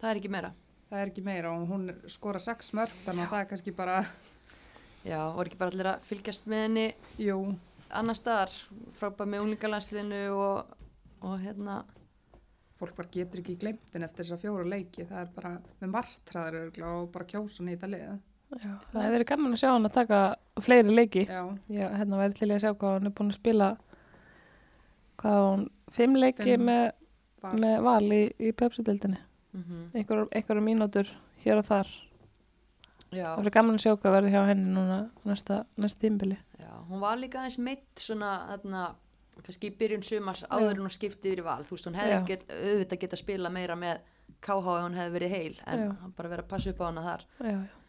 Það 0.00 0.10
er 0.10 0.16
ekki 0.16 0.28
meira. 0.28 0.50
Það 0.90 1.00
er 1.00 1.06
ekki 1.10 1.22
meira 1.24 1.52
og 1.52 1.68
hún 1.70 1.86
skora 2.12 2.40
6 2.44 2.74
mörg 2.76 2.98
þannig 3.06 3.24
að 3.24 3.30
það 3.30 3.40
er 3.40 3.48
kannski 3.52 3.72
bara 3.72 4.04
Já, 5.06 5.20
voru 5.36 5.46
ekki 5.46 5.58
bara 5.60 5.74
allir 5.74 5.90
að 5.92 6.06
fylgjast 6.08 6.48
með 6.50 6.62
henni 6.66 6.86
Jú, 7.22 7.40
annar 7.94 8.18
staðar, 8.18 8.54
frábæð 8.98 9.32
með 9.32 9.44
unglingalandsliðinu 9.44 10.22
og, 10.34 10.72
og 11.22 11.36
hérna, 11.44 11.80
fólk 12.80 12.96
bara 12.98 13.12
getur 13.14 13.42
ekki 13.44 13.58
glemt 13.62 13.92
henni 13.94 14.08
eftir 14.08 14.26
þessa 14.26 14.40
fjóra 14.42 14.66
leiki 14.68 15.06
það 15.06 15.20
er 15.22 15.34
bara 15.36 15.52
með 15.82 15.92
margtræður 15.94 16.82
og 16.90 17.12
bara 17.14 17.28
kjósa 17.30 17.62
hann 17.62 17.70
í 17.70 17.76
þetta 17.76 17.92
lið 17.94 18.08
Já, 18.54 18.72
það 18.92 19.00
hefur 19.02 19.14
verið 19.16 19.28
gaman 19.32 19.54
að 19.56 19.60
sjá 19.60 19.68
hann 19.72 19.88
að 19.88 19.94
taka 19.96 20.18
fleiri 20.62 20.92
leiki. 20.94 21.22
Já, 21.26 21.40
Já, 21.66 21.86
hérna 21.98 22.20
væri 22.20 22.36
til 22.38 22.46
í 22.46 22.54
að 22.54 22.60
sjá 22.62 22.70
hvað 22.78 22.92
hann 22.94 23.08
er 23.08 23.14
búin 23.18 23.32
að 23.32 23.38
spila, 23.40 23.70
hvað 25.22 25.38
hún, 25.46 25.64
fimm 25.96 26.14
leiki 26.20 26.46
Fimm. 26.46 26.68
með, 26.68 26.84
bara 27.42 27.60
með 27.64 27.74
val 27.88 28.04
í, 28.14 28.20
í 28.38 28.52
Pepsi-dildinni. 28.54 29.18
mm 29.56 29.80
Einhver, 29.98 30.22
einhverja 30.30 30.62
mínútur 30.68 31.10
hér 31.42 31.58
og 31.58 31.66
þar. 31.66 31.90
Já, 33.12 33.28
Það 33.36 33.40
verið 33.42 33.54
gaman 33.58 33.78
að 33.78 33.82
sjá 33.84 33.92
hvað 33.96 34.14
verður 34.16 34.34
hjá 34.34 34.42
henni 34.50 34.72
núna 34.76 34.98
næsta, 35.28 35.58
næsta 35.76 36.00
tímbili. 36.06 36.38
já, 36.58 36.70
hún 36.90 37.00
var 37.04 37.18
líka 37.20 37.38
aðeins 37.42 37.58
meitt 37.62 38.02
svona, 38.02 38.30
hérna, 38.50 38.82
kannski 39.46 39.70
í 39.70 39.76
byrjun 39.78 40.02
sumars 40.06 40.44
áður 40.50 40.74
en 40.78 40.84
hún 40.86 40.94
skipti 40.94 41.32
yfir 41.34 41.44
val. 41.46 41.62
Þú 41.68 41.76
veist, 41.76 41.86
hún 41.90 41.98
hefði 42.00 42.20
get, 42.32 42.46
auðvitað 42.50 43.02
geta 43.04 43.16
spila 43.20 43.50
meira 43.52 43.76
með 43.78 44.00
KH 44.42 44.76
ef 44.76 44.84
hún 44.86 44.96
hefði 44.98 45.14
verið 45.18 45.34
heil, 45.36 45.56
en 45.66 45.82
Já. 45.84 45.90
hann 46.02 46.14
bara 46.16 46.28
verið 46.32 46.44
að 46.46 46.50
passa 46.54 46.70
upp 46.72 46.80
á 46.82 46.86
hana 46.90 47.04
þar. 47.06 47.26
Já, 47.40 47.50
já, 47.56 47.82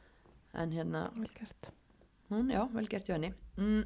En 0.58 0.72
hérna, 0.74 1.02
vel 1.18 1.30
gert. 1.38 1.72
hún, 2.32 2.50
já, 2.50 2.62
vel 2.74 2.88
gert 2.90 3.06
hjá 3.08 3.14
henni. 3.18 3.34
Mm, 3.58 3.84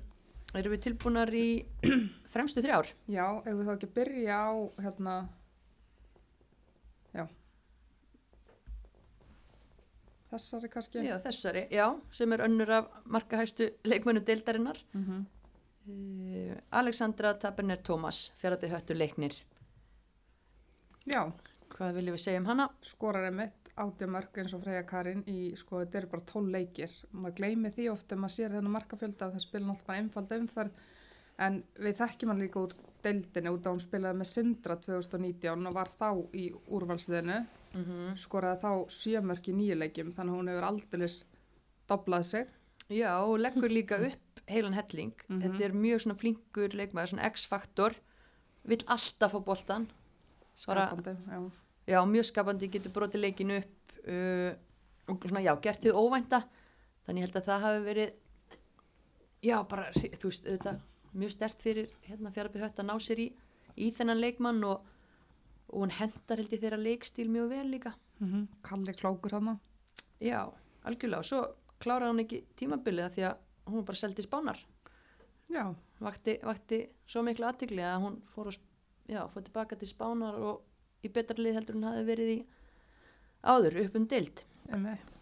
erum 0.55 0.73
við 0.75 0.81
tilbúnar 0.85 1.31
í 1.35 1.45
fremstu 2.33 2.61
þrjár? 2.63 2.91
Já, 3.11 3.25
ef 3.45 3.53
við 3.55 3.65
þá 3.67 3.73
ekki 3.77 3.87
að 3.89 3.95
byrja 3.97 4.37
á 4.39 4.51
hérna 4.85 5.15
Já 7.15 7.25
Þessari 10.31 10.69
kannski 10.71 11.03
Já, 11.05 11.17
þessari, 11.25 11.65
já, 11.71 11.85
sem 12.11 12.33
er 12.33 12.45
önnur 12.47 12.69
af 12.71 12.89
markahæstu 13.05 13.69
leikmönu 13.83 14.25
deildarinnar. 14.25 14.83
mm 14.93 15.05
-hmm. 15.05 15.25
Uh, 15.89 16.57
Alexandra 16.71 17.33
Taberner 17.33 17.77
Thomas, 17.83 18.31
fjaraðið 18.37 18.69
höttu 18.75 18.93
leiknir. 18.93 19.33
Já, 21.09 21.31
Hvað 21.71 21.95
viljum 21.97 22.15
við 22.15 22.21
segja 22.21 22.39
um 22.39 22.45
hana? 22.45 22.69
skorar 22.85 23.25
einmitt 23.25 23.71
átjamörk 23.81 24.37
eins 24.37 24.53
og 24.53 24.61
Freyja 24.65 24.83
Karin 24.83 25.23
í 25.31 25.55
sko, 25.57 25.79
þetta 25.81 25.97
eru 25.97 26.07
bara 26.07 26.25
tól 26.27 26.43
leikir 26.51 26.91
maður 27.11 27.37
gleymi 27.39 27.71
því 27.71 27.87
oft 27.93 28.11
ef 28.11 28.19
maður 28.19 28.35
sér 28.35 28.55
þennan 28.57 28.75
markafjölda 28.75 29.25
að 29.25 29.37
það 29.37 29.45
spila 29.45 29.65
náttúrulega 29.65 29.87
bara 29.87 30.01
einfalda 30.03 30.39
umferð 30.41 30.81
en 31.47 31.63
við 31.79 32.01
þekkjum 32.01 32.33
hann 32.33 32.43
líka 32.43 32.59
úr 32.65 32.75
deildinni 33.03 33.53
út 33.53 33.65
að 33.65 33.75
hún 33.75 33.83
spilaði 33.83 34.19
með 34.21 34.31
Sindra 34.31 34.77
2019 34.77 35.67
og 35.67 35.75
var 35.75 35.89
þá 35.89 36.09
í 36.33 36.51
úrvalsliðinu 36.67 37.41
Mm 37.71 37.83
-hmm. 37.87 38.15
skoraði 38.19 38.59
þá 38.59 38.71
sjömörk 38.91 39.45
í 39.47 39.53
nýju 39.55 39.75
leikjum 39.79 40.09
þannig 40.11 40.33
að 40.33 40.37
hún 40.37 40.49
hefur 40.51 40.65
aldeilis 40.67 41.13
doblað 41.87 42.25
sig 42.27 42.47
Já, 42.91 43.23
og 43.23 43.39
leggur 43.39 43.71
líka 43.71 43.95
upp 44.03 44.41
heilan 44.51 44.75
helling. 44.75 45.13
Mhm. 45.29 45.41
Þetta 45.41 45.63
er 45.63 45.73
mjög 45.73 46.01
svona 46.03 46.19
flinkur 46.19 46.73
leikmaður, 46.75 47.09
svona 47.13 47.29
X-faktor, 47.29 47.95
vill 48.67 48.83
alltaf 48.87 49.31
fá 49.31 49.39
boltan. 49.39 49.87
Skapandi, 50.55 51.15
já. 51.27 51.51
já, 51.87 52.05
mjög 52.05 52.25
skapandi, 52.25 52.67
getur 52.67 52.91
brotið 52.91 53.21
leikin 53.21 53.51
upp 53.51 53.93
uh, 54.07 54.51
og 55.07 55.23
svona, 55.23 55.41
já, 55.41 55.55
gert 55.61 55.81
þið 55.81 55.95
óvænta. 55.95 56.43
Þannig 57.05 57.21
ég 57.21 57.29
held 57.29 57.37
að 57.39 57.47
það 57.47 57.61
hafi 57.61 57.85
verið, 57.85 58.11
já, 59.41 59.63
bara, 59.63 59.87
þú 59.93 60.27
veist, 60.27 60.45
þetta 60.45 60.75
mjög 61.13 61.31
stert 61.35 61.61
fyrir 61.63 61.89
hérna 62.07 62.31
fjaraðið 62.31 62.63
hött 62.65 62.79
að 62.81 62.87
ná 62.89 62.95
sér 63.03 63.19
í, 63.19 63.27
í 63.77 63.91
þennan 63.95 64.21
leikmann 64.21 64.63
og, 64.67 64.85
og 65.71 65.83
hún 65.83 65.93
hendar 65.97 66.41
held 66.41 66.53
ég 66.55 66.61
þeirra 66.63 66.79
leikstíl 66.81 67.27
mjög 67.31 67.49
vel 67.49 67.67
líka. 67.71 67.93
Mm 68.19 68.47
Kalli 68.63 68.93
klókur 68.93 69.31
hann 69.37 69.59
Já, 70.21 70.45
algjörlega. 70.85 71.19
Og 71.19 71.25
svo 71.25 71.41
kláraði 71.81 72.11
hún 72.11 72.23
ekki 72.25 72.43
tímabilið 72.55 73.05
af 73.05 73.15
því 73.15 73.23
að 73.29 73.37
hún 73.73 73.85
bara 73.85 73.97
seldi 73.97 74.21
spánar. 74.21 74.59
Já, 75.49 75.73
vakti, 75.99 76.37
vakti 76.43 76.83
svo 77.07 77.23
miklu 77.25 77.45
aðtigli 77.47 77.81
að 77.81 78.01
hún 78.05 78.19
fór, 78.29 78.51
sp- 78.53 79.09
já, 79.09 79.25
fór 79.33 79.43
tilbaka 79.43 79.75
til 79.75 79.89
spánar 79.89 80.37
og 80.37 80.61
í 81.03 81.09
betra 81.09 81.35
lið 81.41 81.57
heldur 81.57 81.75
hún 81.79 81.87
hafi 81.89 82.05
verið 82.05 82.29
í 82.35 82.39
áður 83.43 83.79
upp 83.85 83.95
um 83.97 84.05
dild 84.07 84.43
einmitt. 84.71 85.17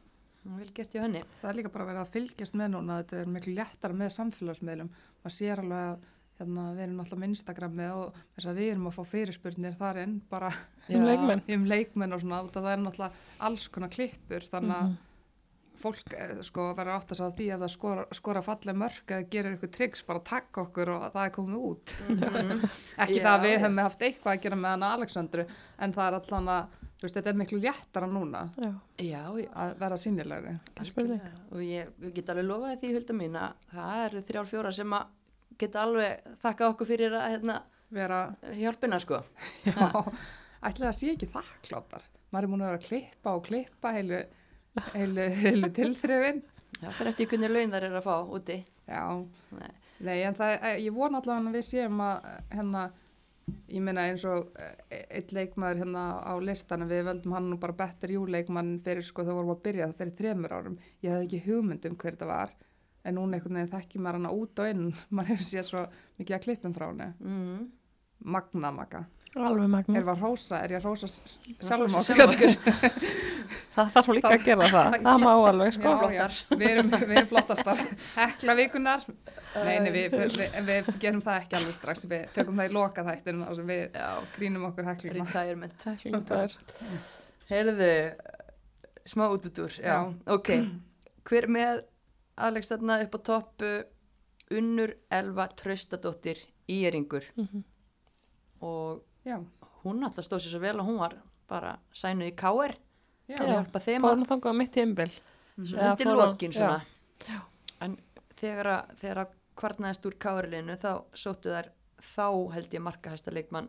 Vel 0.57 0.69
gert 0.73 0.93
hjá 0.95 1.01
henni 1.03 1.23
Það 1.41 1.49
er 1.51 1.57
líka 1.59 1.71
bara 1.73 1.85
verið 1.89 2.01
að 2.03 2.13
fylgjast 2.15 2.55
með 2.59 2.71
núna, 2.75 3.01
þetta 3.03 3.19
er 3.21 3.33
miklu 3.35 3.53
léttara 3.57 3.93
með 3.99 4.13
samfélagsmiðlum. 4.15 4.89
Maður 5.23 5.35
sér 5.35 5.61
alveg 5.63 5.83
að 5.89 6.07
hérna, 6.39 6.65
við 6.77 6.83
erum 6.85 7.03
alltaf 7.03 7.19
með 7.19 7.29
Instagrami 7.33 7.89
og 7.91 8.17
þess 8.37 8.47
að 8.49 8.59
við 8.61 8.71
erum 8.71 8.87
að 8.89 8.95
fá 8.95 9.03
fyrirspurnir 9.11 9.77
þar 9.79 10.01
inn 10.05 10.15
bara 10.31 10.49
Um 10.89 11.05
leikmenn. 11.05 11.43
um 11.53 11.65
leikmenn 11.69 12.15
og 12.15 12.21
svona, 12.23 12.41
það 12.53 12.71
er 12.71 12.81
náttúrulega 12.85 13.45
alls 13.49 13.67
konar 13.69 13.91
klippur, 13.93 14.47
þannig 14.49 14.75
að 14.79 14.97
fólk 15.79 16.13
eh, 16.17 16.31
sko 16.43 16.65
verður 16.75 16.95
átt 16.97 17.11
að 17.13 17.19
segja 17.19 17.35
því 17.37 17.45
að 17.55 17.61
það 17.63 17.71
skora, 17.75 18.05
skora 18.17 18.41
falleg 18.43 18.75
mörg 18.81 19.13
eða 19.15 19.27
gerir 19.31 19.53
ykkur 19.55 19.71
tryggs, 19.75 20.01
bara 20.07 20.23
takka 20.27 20.65
okkur 20.65 20.91
og 20.95 21.05
það 21.13 21.21
er 21.25 21.33
komið 21.37 21.67
út. 21.69 21.93
Ekki 23.05 23.19
Já, 23.19 23.23
það 23.23 23.31
að 23.33 23.45
við 23.45 23.55
hefum 23.63 23.79
haft 23.83 24.03
eitthvað 24.07 24.33
að 24.33 24.43
gera 24.43 24.59
með 24.59 24.75
hana 24.75 24.89
Aleksandru, 24.97 25.45
en 25.79 25.95
það 25.95 26.07
er 26.09 26.17
allan 26.19 26.51
að, 26.55 26.75
þú 26.81 26.88
veist, 27.03 27.15
þetta 27.15 27.31
er 27.33 27.37
miklu 27.39 27.59
léttara 27.63 28.07
núna 28.11 28.41
Já, 28.59 28.71
já, 28.99 29.21
já 29.39 29.49
að 29.55 29.73
vera 29.79 29.97
sínilegri. 29.97 30.53
og 31.51 31.61
ég, 31.63 31.91
ég 32.03 32.13
get 32.15 32.29
alveg 32.33 32.45
lofaði 32.49 32.79
því 32.81 32.93
hulda 32.97 33.13
mín 33.19 33.35
að 33.39 33.53
það 33.73 34.03
eru 34.05 34.21
þrjár 34.29 34.49
fjóra 34.53 34.71
sem 34.75 34.93
að 34.99 35.15
geta 35.59 35.81
alveg 35.83 36.27
þakka 36.43 36.69
okkur 36.73 36.87
fyrir 36.93 37.15
að 37.19 37.29
hérna, 37.35 37.61
Vera, 37.89 38.17
hjálpina 38.53 38.99
sko 39.01 39.17
já, 39.65 39.87
ætli 40.61 40.85
það 40.85 40.93
sé 40.93 41.07
ekki 41.15 41.27
þakkláttar. 41.33 42.03
Maður 42.29 42.45
er 42.45 42.51
múin 42.51 42.61
að 42.61 42.67
vera 42.69 42.77
að 42.77 42.83
klippa 42.85 43.31
og 43.33 43.45
klippa 43.47 43.91
heilu, 43.95 44.19
heilu, 44.93 45.23
heilu 45.39 45.69
tilþrifin. 45.73 46.43
já, 46.83 46.91
fyrir 46.93 47.09
eftir 47.09 47.29
hvernig 47.31 47.49
laun 47.55 47.73
þar 47.73 47.87
er 47.87 47.95
að 47.97 48.05
fá 48.05 48.15
úti 48.37 48.59
Já, 48.89 49.01
Nei. 49.57 49.71
nei, 50.05 50.19
en 50.25 50.37
það, 50.37 50.53
ég 50.85 50.93
vona 50.93 51.17
allavega 51.21 51.49
að 51.49 51.57
við 51.57 51.65
séum 51.67 51.99
að 52.05 52.29
hérna, 52.53 52.83
ég 53.69 53.83
meina 53.85 54.05
eins 54.09 54.23
og 54.29 54.53
eh, 54.59 55.03
eitt 55.19 55.33
leikmaður 55.35 55.83
hérna 55.83 56.03
á 56.23 56.33
listanum, 56.43 56.89
við 56.91 57.05
völdum 57.09 57.35
hann 57.37 57.49
nú 57.51 57.59
bara 57.61 57.77
betur 57.81 58.15
júleikmann 58.15 58.75
fyrir 58.83 59.05
sko 59.05 59.25
þegar 59.25 59.39
vorum 59.39 59.53
að 59.55 59.63
byrja 59.67 59.89
það 59.89 60.01
fyrir 60.01 60.17
þremur 60.21 60.55
árum. 60.57 60.77
Ég 61.05 61.13
hefði 61.13 61.27
ekki 61.27 61.41
hugmynd 61.47 61.89
um 61.89 61.97
hver 61.99 62.17
þetta 62.17 62.29
var, 62.29 62.55
en 63.03 63.17
núna 63.19 63.37
einhvern 63.37 63.59
veginn 63.59 63.73
þekki 63.73 64.03
maður 64.03 64.19
hana 64.19 64.33
út 64.35 64.63
og 64.63 64.71
inn, 64.73 64.85
maður 65.15 65.33
hefur 65.33 65.49
séð 65.49 65.67
svo 65.71 65.85
mikið 66.21 66.39
að 66.39 66.45
klippum 66.47 66.77
frá 66.77 66.89
henni. 66.91 67.11
mm. 67.19 67.67
Magna 68.19 68.73
maga. 68.75 69.05
Alveg 69.39 69.69
magna. 69.71 69.95
Er 69.95 70.03
var 70.03 70.17
rósa, 70.19 70.57
er 70.59 70.73
ég 70.73 70.81
að 70.81 70.89
Hrósa 70.89 71.07
sjálfum 71.07 72.01
sjálfum 72.03 72.33
okkur? 72.33 73.28
Það 73.79 73.91
þarf 73.95 74.09
líka 74.17 74.31
að 74.35 74.45
gera 74.45 74.67
það. 74.69 74.95
Það 75.07 75.21
má 75.23 75.29
alveg, 75.49 75.73
sko. 75.75 75.91
Já, 75.93 76.15
já, 76.15 76.25
við 76.59 76.65
erum, 76.69 76.89
við 76.95 77.13
erum 77.15 77.29
flottastar 77.31 77.83
hekla 78.19 78.55
vikunar 78.59 79.05
nei, 79.65 79.75
nei, 79.85 79.91
við, 79.95 80.17
við, 80.19 80.57
við 80.67 80.89
gerum 81.01 81.21
það 81.25 81.39
ekki 81.43 81.57
alveg 81.59 81.77
strax 81.77 82.03
við 82.11 82.25
tökum 82.35 82.59
það 82.61 82.69
í 82.69 82.73
loka 82.75 83.05
þættin 83.07 83.39
þar 83.45 83.55
sem 83.59 83.71
við 83.71 83.97
já, 84.01 84.09
grínum 84.35 84.67
okkur 84.69 84.89
er. 86.43 86.57
heyrðu, 87.49 87.91
smá 89.09 89.25
útutúr 89.33 89.73
já. 89.79 89.95
Já. 89.95 90.13
ok, 90.35 90.51
hver 91.29 91.47
með 91.49 91.81
Alex 92.39 92.69
þarna 92.71 92.99
upp 93.05 93.17
á 93.17 93.19
toppu 93.31 93.71
Unnur 94.55 94.93
Elva 95.13 95.47
Traustadóttir 95.59 96.39
Íringur 96.69 97.25
Mhm. 97.37 97.63
og 98.61 99.01
já, 99.25 99.37
hún 99.83 100.03
alltaf 100.03 100.25
stóð 100.25 100.41
sér 100.45 100.53
svo 100.53 100.61
vel 100.63 100.79
og 100.79 100.85
hún 100.87 100.99
var 101.01 101.17
bara 101.49 101.77
sænuð 101.93 102.29
í 102.31 102.35
káer 102.37 102.75
já, 103.29 103.35
til 103.37 103.45
að 103.45 103.51
hjálpa 103.55 103.81
þeim 103.85 104.01
Fór 104.03 104.09
að 104.09 104.15
hann 104.17 104.29
þangað 104.33 104.57
mitt. 104.59 104.77
Eða 104.79 105.91
undir 105.91 106.05
fór 106.05 106.09
hann- 106.09 106.21
lokin 106.23 106.55
svona. 106.55 106.79
En 107.81 107.97
þegar 108.39 108.71
að, 108.75 108.95
þegar 109.01 109.21
að 109.25 109.35
kvartnaðist 109.59 110.05
úr 110.07 110.15
káerlinu 110.23 110.77
þá 110.79 110.91
sóttu 111.13 111.51
þær 111.51 111.69
þá 111.99 112.27
held 112.55 112.73
ég 112.73 112.83
markahæsta 112.85 113.33
leikmann 113.35 113.67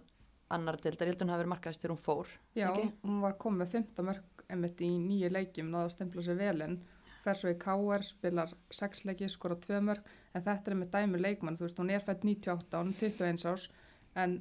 annar 0.50 0.76
deildar, 0.82 1.06
ég 1.08 1.14
held 1.14 1.22
hún 1.24 1.32
hafi 1.32 1.42
verið 1.42 1.52
markahæst 1.54 1.82
þegar 1.82 1.94
hún 1.94 2.04
fór 2.04 2.30
já 2.58 2.68
ekki? 2.70 2.92
hún 3.06 3.20
var 3.22 3.34
komið 3.38 3.72
15 3.74 4.06
mörg 4.06 4.44
einmitt 4.50 4.80
í 4.82 4.88
nýju 4.98 5.30
leikjum, 5.30 5.68
náða 5.70 5.88
að 5.88 5.92
stempla 5.94 6.22
sér 6.26 6.38
velinn 6.38 6.78
fer 7.24 7.36
svo 7.38 7.50
í 7.52 7.58
KR, 7.60 8.02
spilar 8.06 8.54
6 8.74 9.04
leiki, 9.06 9.28
skora 9.30 9.58
2 9.60 9.80
mörg 9.86 10.06
en 10.34 10.42
þetta 10.46 10.72
er 10.72 10.78
með 10.80 10.90
dæmi 10.94 11.20
leikmann, 11.20 11.58
þú 11.58 11.66
veist, 11.66 11.78
hún 11.82 11.90
er 11.90 12.00
fætt 12.06 12.24
98, 12.24 12.80
hún 12.80 12.94
er 12.94 12.98
21 13.10 13.46
árs 13.50 13.68
en 14.16 14.36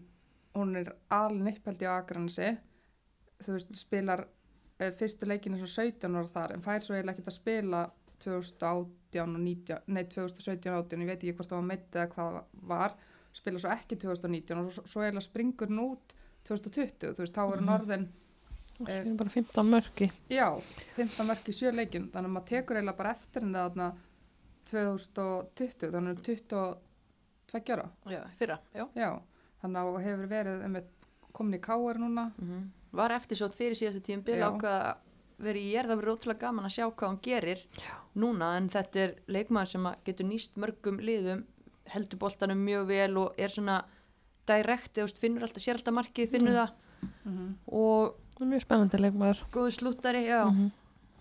hún 0.55 0.75
er 0.79 0.93
aln 1.13 1.47
upphældi 1.49 1.85
á 1.85 1.97
Akranesi. 1.99 2.57
Þú 3.43 3.53
veist, 3.57 3.73
spilar 3.77 4.25
fyrstu 4.79 5.27
leikinu 5.27 5.59
svo 5.59 5.67
17 5.67 6.15
ára 6.15 6.29
þar 6.33 6.53
en 6.55 6.63
fær 6.63 6.83
svo 6.83 6.95
eiginlega 6.95 7.19
ekki 7.19 7.27
að 7.27 7.35
spila 7.35 7.81
2018 8.23 9.35
og 9.35 9.41
19, 9.41 9.83
nei 9.95 10.05
2017 10.11 10.71
og 10.71 10.85
18, 10.85 11.03
ég 11.03 11.09
veit 11.09 11.19
ekki 11.23 11.35
hvort 11.35 11.51
það 11.51 11.61
var 11.61 11.67
meitt 11.69 11.97
eða 11.97 12.07
hvað 12.13 12.39
var, 12.71 12.95
spila 13.35 13.61
svo 13.63 13.73
ekki 13.73 13.99
2019 13.99 14.61
og 14.63 14.71
svo, 14.75 14.85
svo 14.87 15.03
eiginlega 15.03 15.27
springur 15.27 15.71
hún 15.71 15.83
út 15.85 16.15
2020, 16.47 17.13
þú 17.17 17.23
veist, 17.25 17.35
þá 17.35 17.43
er 17.45 17.63
hún 17.63 17.75
orðin 17.75 18.09
Það 18.79 18.93
er 18.95 19.07
bara 19.19 19.31
15 19.33 19.65
mörki. 19.67 20.05
já, 20.31 20.45
15 20.95 21.27
mörk 21.27 21.49
í 21.51 21.55
sjö 21.55 21.71
leikjum 21.75 22.05
þannig 22.13 22.29
að 22.29 22.35
maður 22.37 22.45
tekur 22.47 22.77
eiginlega 22.79 22.99
bara 23.01 23.11
eftir 23.11 23.43
henni 23.43 23.59
þarna 23.59 23.87
2020, 24.69 25.89
þannig 25.97 26.13
að 26.13 26.21
22 26.29 27.73
ára. 27.75 27.89
Já, 28.07 28.21
fyrra, 28.39 28.59
já. 28.71 28.85
Já, 28.95 29.09
þannig 29.59 29.81
að 29.81 29.99
hefur 30.05 30.31
verið 30.31 30.79
komin 31.35 31.57
í 31.57 31.61
káar 31.63 31.99
núna. 31.99 32.29
Mm 32.39 32.69
var 32.91 33.11
eftir 33.11 33.37
svo 33.37 33.49
fyrir 33.53 33.75
síðasta 33.77 34.01
tíum 34.01 34.23
bil 34.25 34.39
Já. 34.39 34.49
ákvað 34.49 34.79
að 34.89 34.95
vera 35.39 35.59
í 35.59 35.69
ég 35.73 35.85
það 35.87 35.99
verið 36.01 36.13
ótrúlega 36.15 36.39
gaman 36.39 36.65
að 36.65 36.73
sjá 36.75 36.85
hvað 36.91 37.09
hún 37.09 37.21
gerir 37.23 37.61
Já. 37.79 37.93
núna 38.15 38.57
en 38.57 38.69
þetta 38.69 38.99
er 39.05 39.13
leikmaður 39.27 39.67
sem 39.73 39.87
getur 40.05 40.25
nýst 40.27 40.57
mörgum 40.59 40.97
liðum 40.99 41.45
heldur 41.93 42.19
boltanum 42.19 42.59
mjög 42.65 42.87
vel 42.87 43.17
og 43.17 43.33
er 43.39 43.49
svona 43.53 43.83
direkt, 44.49 44.97
eða 44.97 45.05
þú 45.05 45.07
veist, 45.07 45.19
finnur 45.21 45.45
alltaf, 45.45 45.61
sér 45.63 45.77
alltaf 45.77 45.93
markið, 45.93 46.29
finnur 46.33 46.57
það 46.57 46.71
mm 47.25 47.55
og 47.71 48.15
Það 48.39 48.45
er 48.45 48.49
mjög 48.53 48.61
spennandi 48.63 48.97
leikmaður. 48.99 49.39
góðu 49.51 49.71
slúttari, 49.75 50.21
já 50.27 50.45
Mhm. 50.49 50.71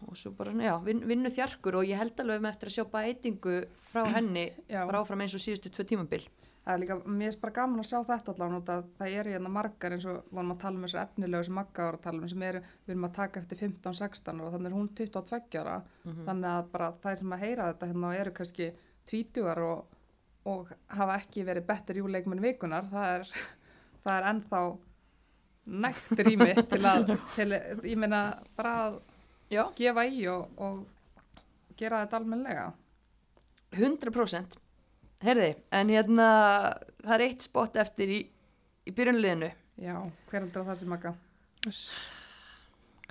og 0.09 0.17
svo 0.17 0.31
bara, 0.37 0.53
svona, 0.53 0.63
já, 0.65 0.79
vin, 0.85 1.01
vinnu 1.07 1.31
þjarkur 1.31 1.75
og 1.75 1.85
ég 1.85 1.99
held 1.99 2.17
alveg 2.21 2.41
með 2.41 2.51
eftir 2.55 2.69
að 2.69 2.75
sjá 2.77 2.85
bætingu 2.93 3.55
frá 3.93 4.05
henni 4.15 4.53
Já. 4.69 4.87
bara 4.87 5.01
áfram 5.03 5.21
eins 5.21 5.35
og 5.35 5.41
síðustu 5.43 5.71
tvö 5.71 5.85
tímabil 5.87 6.27
það 6.69 6.75
er 6.75 6.81
líka, 6.83 6.97
mér 7.09 7.31
er 7.33 7.37
bara 7.41 7.55
gaman 7.57 7.81
að 7.81 7.87
sjá 7.89 7.99
þetta 8.05 8.33
allavega 8.35 8.75
það 8.99 9.15
eru 9.21 9.31
hérna 9.33 9.51
margar 9.53 9.95
eins 9.95 10.07
og 10.11 10.27
vorum 10.29 10.51
að 10.53 10.59
tala 10.61 10.77
um 10.77 10.83
þessu 10.85 10.99
efnilegu 11.01 11.47
sem 11.47 11.55
Magga 11.57 11.87
var 11.87 11.97
að 11.97 12.03
tala 12.05 12.21
um 12.21 12.29
sem 12.29 12.45
eru, 12.45 12.61
við 12.85 12.93
erum 12.93 13.07
að 13.09 13.15
taka 13.17 13.41
eftir 13.41 13.61
15-16 13.63 14.43
ára 14.43 14.51
þannig 14.53 14.69
er 14.69 14.77
hún 14.77 14.91
22 14.99 15.63
ára. 15.63 15.79
Þannig 16.27 16.51
að 16.51 16.69
bara 16.75 16.91
þær 17.07 17.17
sem 17.23 17.33
að 17.33 17.43
heyra 17.47 17.71
þetta 17.71 17.89
hérna 17.93 18.13
eru 18.19 18.35
kannski 18.37 18.69
20 19.15 19.65
og, 19.71 19.97
og 20.53 20.75
hafa 20.99 21.19
ekki 21.23 21.47
verið 21.49 21.69
betur 21.73 22.03
júleikmenn 22.03 22.45
vikunar 22.45 22.93
það 22.93 23.15
er, 23.15 23.35
það 24.05 24.15
er 24.19 24.31
ennþá 24.35 24.63
nægt 25.89 26.25
rými 26.29 26.53
til 26.61 26.85
að, 26.93 27.17
til, 27.39 27.51
ég 27.81 27.97
meina 27.97 28.23
bara 28.61 28.77
að 28.91 29.01
já, 29.49 29.65
gefa 29.81 30.05
í 30.05 30.25
og, 30.37 30.53
og 30.61 31.77
gera 31.81 32.05
þetta 32.05 32.21
almennilega. 32.21 32.71
100% 33.73 34.61
herði, 35.25 35.49
en 35.75 35.93
hérna 35.93 36.29
það 37.03 37.15
er 37.17 37.25
eitt 37.27 37.47
spott 37.47 37.77
eftir 37.81 38.13
í, 38.15 38.21
í 38.87 38.95
byrjunliðinu 38.95 39.51
já, 39.83 39.97
hver 40.31 40.41
heldur 40.45 40.63
að 40.63 40.71
það 40.71 40.81
sem 40.81 40.93
Magga 40.95 41.15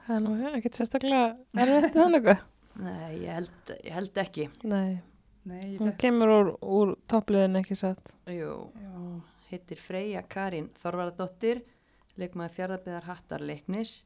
Það 0.07 0.13
er 0.15 0.23
nú 0.23 0.35
ekkert 0.53 0.79
sérstaklega 0.79 1.23
erfitt 1.59 1.97
þannig 1.97 2.29
eitthvað. 2.31 2.43
Nei, 2.77 3.13
ég 3.25 3.31
held, 3.33 3.71
ég 3.83 3.95
held 3.95 4.19
ekki. 4.21 4.45
Nei, 4.69 4.99
Nei, 5.49 5.63
hún 5.79 5.89
fekk, 5.89 5.97
kemur 6.05 6.31
úr, 6.31 6.51
úr 6.61 6.93
toppliðin 7.11 7.59
ekki 7.59 7.75
satt. 7.75 8.13
Jú, 8.31 8.53
já, 8.77 8.93
heitir 9.49 9.81
Freyja 9.81 10.21
Karín 10.29 10.69
Þorvaradóttir, 10.79 11.63
leikmaði 12.21 12.55
fjárðarbyðar 12.55 13.09
hattarleiknis. 13.09 13.97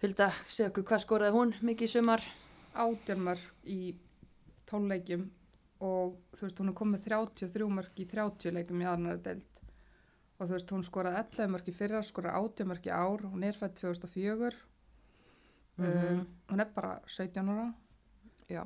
Hulda, 0.00 0.30
segja 0.46 0.70
okkur 0.70 0.86
hvað 0.88 1.04
skoraði 1.04 1.36
hún 1.36 1.52
mikið 1.68 1.90
í 1.90 1.92
sumar? 1.98 2.24
átjörmörk 2.78 3.66
í 3.66 3.94
tónleikjum 4.68 5.26
og 5.80 6.16
þú 6.34 6.42
veist, 6.46 6.58
hún 6.58 6.68
er 6.72 6.74
komið 6.74 7.04
33 7.04 7.68
mörk 7.70 8.00
í 8.02 8.06
30 8.10 8.52
leikum 8.56 8.80
í 8.82 8.88
aðnari 8.88 9.22
deild 9.22 9.46
og 10.38 10.46
þú 10.48 10.52
veist, 10.56 10.70
hún 10.74 10.84
skoraði 10.86 11.20
11 11.22 11.48
mörk 11.54 11.68
í 11.68 11.74
fyrra, 11.74 12.00
skoraði 12.02 12.40
18 12.42 12.66
mörk 12.70 12.86
í 12.86 12.92
ár, 12.94 13.22
hún 13.30 13.44
er 13.44 13.52
fætt 13.58 13.74
2004 13.82 14.52
Mhm. 15.78 15.86
um, 16.18 16.26
hún 16.50 16.60
er 16.60 16.66
bara 16.74 17.00
17 17.06 17.48
ára 17.48 17.74
Já. 18.50 18.64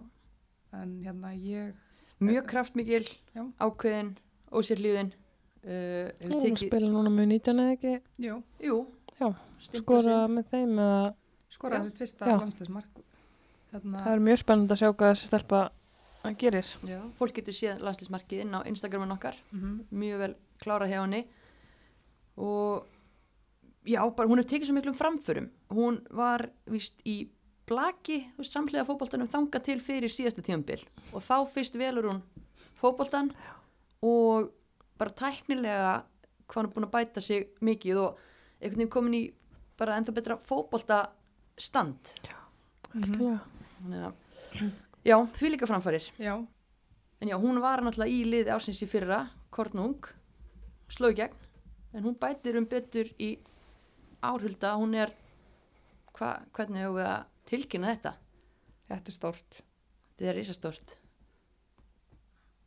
en 0.73 1.03
hérna 1.05 1.35
ég 1.37 1.75
Mjög 2.21 2.47
kraftmikil, 2.47 3.05
Já. 3.35 3.43
ákveðin, 3.59 4.17
ósérlíðin. 4.53 5.13
Uh, 5.65 6.11
hefur 6.21 6.31
Hún 6.31 6.41
tekið, 6.43 6.67
spila 6.69 6.87
núna 6.89 7.11
með 7.11 7.27
19 7.27 7.59
eða 7.59 7.73
ekki. 7.77 8.01
jú, 8.19 8.43
jú, 8.61 8.87
Já, 9.21 9.35
stimpla 9.61 9.83
skora 9.83 10.03
sinn. 10.27 10.35
með 10.37 10.45
þeim 10.53 10.73
eða 10.79 11.15
skoraði 11.51 11.85
sitt 11.91 11.99
fyrsta 11.99 12.27
landsleismark 12.39 13.03
hérna, 13.73 13.99
það 14.05 14.13
er 14.15 14.19
mjög 14.21 14.39
spennandi 14.39 14.73
að 14.73 14.81
sjá 14.83 14.93
hvað 14.95 15.13
þessi 15.13 15.27
stelpa 15.27 15.71
að 16.23 16.39
gerir. 16.39 16.69
Já. 16.87 17.01
Fólk 17.19 17.35
getur 17.39 17.57
séð 17.57 17.83
landslýsmarkið 17.83 18.45
inn 18.45 18.55
á 18.55 18.61
Instagramin 18.71 19.15
okkar. 19.15 19.37
mm 19.53 19.79
mjög 19.91 20.19
vel 20.19 20.35
klára 20.63 20.87
hjá 20.87 21.01
henni 21.03 21.25
og 22.37 22.87
já, 23.85 24.01
bara 24.15 24.29
hún 24.29 24.39
hefur 24.39 24.51
tekið 24.51 24.67
svo 24.69 24.75
miklum 24.77 24.95
framförum 24.95 25.51
hún 25.75 26.01
var 26.11 26.51
vist 26.71 27.01
í 27.05 27.29
blaki, 27.67 28.21
þú 28.35 28.43
veist, 28.43 28.55
samhliða 28.55 28.87
fótboltanum 28.87 29.29
þanga 29.31 29.61
til 29.63 29.79
fyrir 29.81 30.11
síðasta 30.11 30.43
tímabil 30.43 30.83
og 31.13 31.23
þá 31.23 31.37
fyrst 31.51 31.77
velur 31.79 32.09
hún 32.11 32.23
fótboltan 32.81 33.33
og 34.03 34.51
bara 34.99 35.11
tæknilega 35.11 36.05
hvað 36.47 36.59
hann 36.59 36.69
er 36.69 36.75
búin 36.75 36.87
að 36.87 36.95
bæta 36.95 37.21
sig 37.21 37.49
mikið 37.61 38.01
og 38.03 38.19
einhvern 38.61 38.79
veginn 38.83 38.93
komin 38.93 39.19
í 39.19 39.23
bara 39.79 39.97
ennþá 39.99 40.15
betra 40.15 40.39
fótbolta 40.39 41.03
stand 41.59 42.15
Algjörlega. 42.93 43.39
Þannig 43.83 44.03
að, 44.07 44.73
já, 45.05 45.17
því 45.37 45.51
líka 45.55 45.67
framfærir 45.71 46.07
Já, 46.19 46.35
en 47.23 47.29
já, 47.29 47.37
hún 47.39 47.61
var 47.63 47.83
náttúrulega 47.83 48.13
í 48.13 48.25
liði 48.29 48.53
ásins 48.55 48.83
í 48.83 48.89
fyrra 48.91 49.25
Kornung, 49.53 50.07
sló 50.89 51.11
í 51.13 51.17
gegn. 51.19 51.37
En 51.93 52.05
hún 52.07 52.15
bætir 52.19 52.57
um 52.57 52.65
betur 52.67 53.11
í 53.21 53.35
árhulda, 54.25 54.75
hún 54.81 54.95
er 54.97 55.13
hva, 56.17 56.39
hvernig 56.57 56.81
hefur 56.87 56.97
við 57.01 57.09
að 57.11 57.27
tilkynna 57.51 57.93
þetta? 57.93 58.13
Þetta 58.89 59.11
er 59.13 59.17
stórt. 59.17 59.59
þetta 60.17 60.29
er 60.31 60.37
risastort 60.39 60.97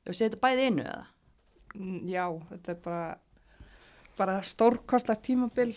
Ef 0.05 0.11
við 0.11 0.17
segja 0.19 0.29
þetta 0.29 0.41
bæði 0.45 0.65
einu 0.69 0.83
eða? 0.85 1.05
Mm, 1.75 1.99
Já, 2.09 2.25
þetta 2.51 2.71
er 2.75 2.79
bara, 2.85 3.17
bara 4.17 4.35
stórkostlegt 4.45 5.23
tímabil 5.25 5.71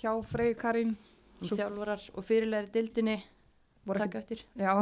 hjá 0.00 0.10
Freyju 0.26 0.56
Svo- 1.46 1.58
þjálfarar 1.60 2.02
og 2.18 2.24
fyrirlegri 2.26 2.72
dildinni 2.74 3.16
taka 3.86 4.18
eftir. 4.18 4.42
Já, 4.58 4.74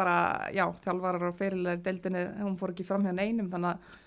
bara, 0.00 0.16
já, 0.56 0.64
þjálfarar 0.84 1.28
og 1.28 1.36
fyrirlega 1.38 1.84
deildinni, 1.84 2.24
hún 2.40 2.56
fór 2.60 2.74
ekki 2.74 2.88
fram 2.88 3.04
hjá 3.06 3.12
neinum, 3.16 3.52
þannig 3.52 3.76
að 3.76 4.00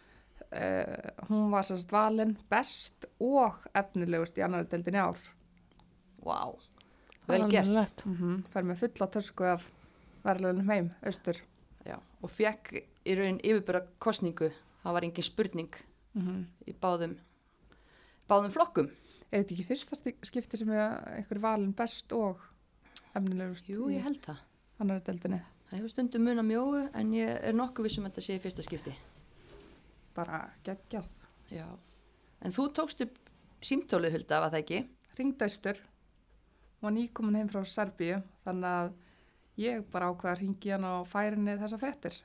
uh, 0.49 1.23
hún 1.29 1.47
var 1.53 1.69
sérst 1.69 1.93
valin 1.93 2.35
best 2.51 3.07
og 3.23 3.61
efnilegust 3.77 4.37
í 4.41 4.45
annari 4.45 4.69
deildinni 4.73 5.01
ár. 5.03 5.21
Vá, 6.23 6.39
vel 7.29 7.47
gert. 7.51 8.05
Mm 8.05 8.17
-hmm. 8.17 8.43
Fær 8.51 8.67
með 8.67 8.83
fulla 8.83 9.07
törsku 9.07 9.47
af 9.53 9.69
verðlunum 10.23 10.69
heim, 10.69 10.91
austur. 11.05 11.37
já, 11.85 11.99
og 12.21 12.31
fekk 12.31 12.83
í 13.03 13.15
raun 13.19 13.39
yfirbyrða 13.43 13.87
kostningu 13.99 14.51
það 14.83 14.97
var 14.97 15.07
engin 15.07 15.27
spurning 15.27 15.83
Mm 16.13 16.43
í 16.69 16.73
báðum 16.77 17.15
báðum 18.29 18.51
flokkum 18.53 18.91
Er 19.33 19.41
þetta 19.41 19.55
ekki 19.55 19.63
fyrsta 19.65 19.97
skipti 20.27 20.59
sem 20.59 20.69
er 20.69 20.99
einhver 21.17 21.39
valin 21.41 21.73
best 21.73 22.11
og 22.13 22.37
efnilegust 23.17 23.69
Jú, 23.71 23.87
ég 23.89 24.05
held 24.05 24.21
það 24.21 24.43
annari 24.79 25.01
deildinni? 25.07 25.39
Það 25.73 25.79
hefur 25.79 25.89
stundum 25.89 26.21
mun 26.27 26.37
að 26.37 26.45
mjóu 26.45 26.81
en 26.85 27.13
ég 27.17 27.29
er 27.49 27.55
nokkuð 27.57 27.87
vissum 27.87 28.03
að 28.05 28.11
þetta 28.11 28.21
sé 28.21 28.35
í 28.37 28.41
fyrsta 28.43 28.61
skipti. 28.61 28.91
Bara 30.13 30.43
geggjað. 30.67 31.07
Já. 31.49 31.63
En 32.45 32.53
þú 32.53 32.65
tókst 32.77 32.99
upp 33.01 33.15
símtólið 33.65 34.19
hulda, 34.19 34.41
var 34.43 34.51
það 34.53 34.59
ekki? 34.59 34.81
Ringdaustur, 35.17 35.79
hún 36.77 36.85
var 36.85 36.93
nýkomin 36.93 37.39
heim 37.39 37.49
frá 37.49 37.65
Serbíu, 37.65 38.19
þannig 38.45 38.69
að 38.69 38.91
ég 39.63 39.87
bara 39.89 40.11
ákveða 40.11 40.35
að 40.35 40.43
ringi 40.43 40.75
hann 40.75 40.85
á 40.85 40.93
færinni 41.09 41.57
þessa 41.63 41.81
fréttir. 41.81 42.19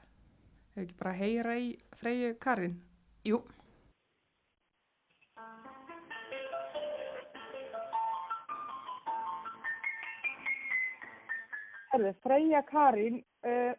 Hefur 0.74 0.84
ekki 0.84 0.98
bara 1.00 1.16
heyra 1.22 1.56
í 1.56 1.72
Freyju 1.96 2.36
Karin? 2.44 2.76
Jú. 3.24 3.40
Freyja 12.20 12.60
Karín, 12.68 13.22
uh, 13.46 13.74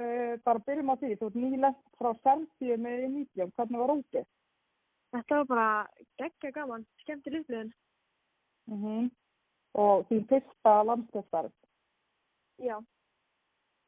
uh, 0.00 0.32
bara 0.46 0.64
byrjum 0.68 0.92
á 0.92 0.96
því, 0.96 1.12
þú 1.20 1.28
ert 1.30 1.38
nýlegt 1.42 1.84
frá 2.00 2.10
Serbíu 2.22 2.80
með 2.80 3.06
nýtjum, 3.16 3.52
hvernig 3.56 3.82
var 3.82 3.94
úti? 3.96 4.24
Þetta 5.16 5.42
var 5.42 5.46
bara 5.52 5.68
geggja 6.20 6.54
gaman, 6.56 6.88
skemmtileg 7.04 7.46
upplifun. 7.46 7.72
Mm 8.72 9.12
Og 9.76 10.06
þín 10.08 10.22
fyrsta 10.30 10.70
landslöfstarf, 10.88 11.52
Já, 12.56 12.78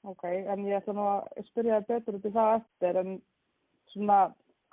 ok, 0.04 0.24
en 0.24 0.66
ég 0.68 0.76
ætla 0.76 0.92
nú 0.92 1.04
að 1.08 1.46
spyrja 1.46 1.78
þér 1.80 1.86
betur 1.88 2.18
út 2.18 2.26
í 2.28 2.32
það 2.34 2.56
eftir, 2.58 2.98
en 3.00 3.14
svona, 3.92 4.18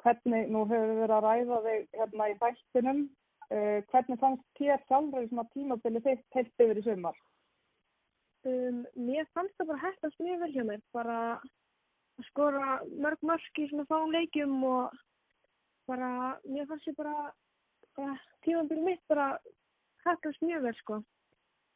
hvernig, 0.04 0.50
nú 0.52 0.66
hefur 0.68 0.90
við 0.90 1.00
verið 1.00 1.16
að 1.16 1.28
ræða 1.28 1.60
þig 1.68 1.86
hérna 2.02 2.28
í 2.28 2.36
þættinum, 2.42 3.00
uh, 3.48 3.78
hvernig 3.94 4.20
fannst 4.26 4.60
þér 4.60 4.84
sjálfur 4.90 5.30
svona 5.30 5.48
tímabili 5.54 6.04
þitt 6.10 6.26
heilt 6.36 6.66
yfir 6.66 6.82
í 6.82 6.86
sumar? 6.90 7.22
Um, 8.50 8.82
mér 9.08 9.28
fannst 9.34 9.56
það 9.60 9.72
bara 9.72 9.84
hættast 9.84 10.22
mjög 10.24 10.44
vel 10.44 10.52
hjá 10.54 10.64
mér, 10.68 10.84
bara 10.96 11.18
að 11.36 12.30
skora 12.30 12.80
mörg 12.96 13.26
mörg 13.26 13.62
í 13.62 13.68
svona 13.70 13.88
fáum 13.90 14.14
leikjum 14.16 14.56
og 14.68 14.96
bara, 15.90 16.12
mér 16.46 16.68
fannst 16.70 16.88
ég 16.90 16.98
bara, 16.98 17.32
bara 17.98 18.16
tímabili 18.46 18.86
mitt 18.86 19.04
bara 19.12 19.34
hættast 20.06 20.42
mjög 20.42 20.70
vel 20.70 20.78
sko. 20.82 21.02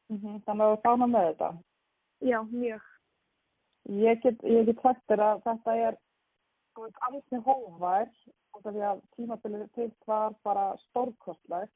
Mm 0.10 0.40
Þannig 0.46 0.66
að 0.66 0.72
þú 0.74 0.80
stána 0.80 1.08
með 1.08 1.28
þetta. 1.30 1.50
Já, 2.26 2.40
mjög. 2.52 2.86
Ég 3.90 4.22
get, 4.22 4.44
ég 4.44 4.66
get 4.66 4.82
þér 5.08 5.22
að 5.26 5.44
þetta 5.46 5.76
er 5.88 5.98
hófær 7.46 8.10
út 8.56 8.66
af 8.66 8.74
því 8.74 8.84
að 8.88 9.02
tímabilið 9.16 9.68
þitt 9.76 10.08
var 10.08 10.34
bara 10.44 10.78
stórkostlegt 10.88 11.74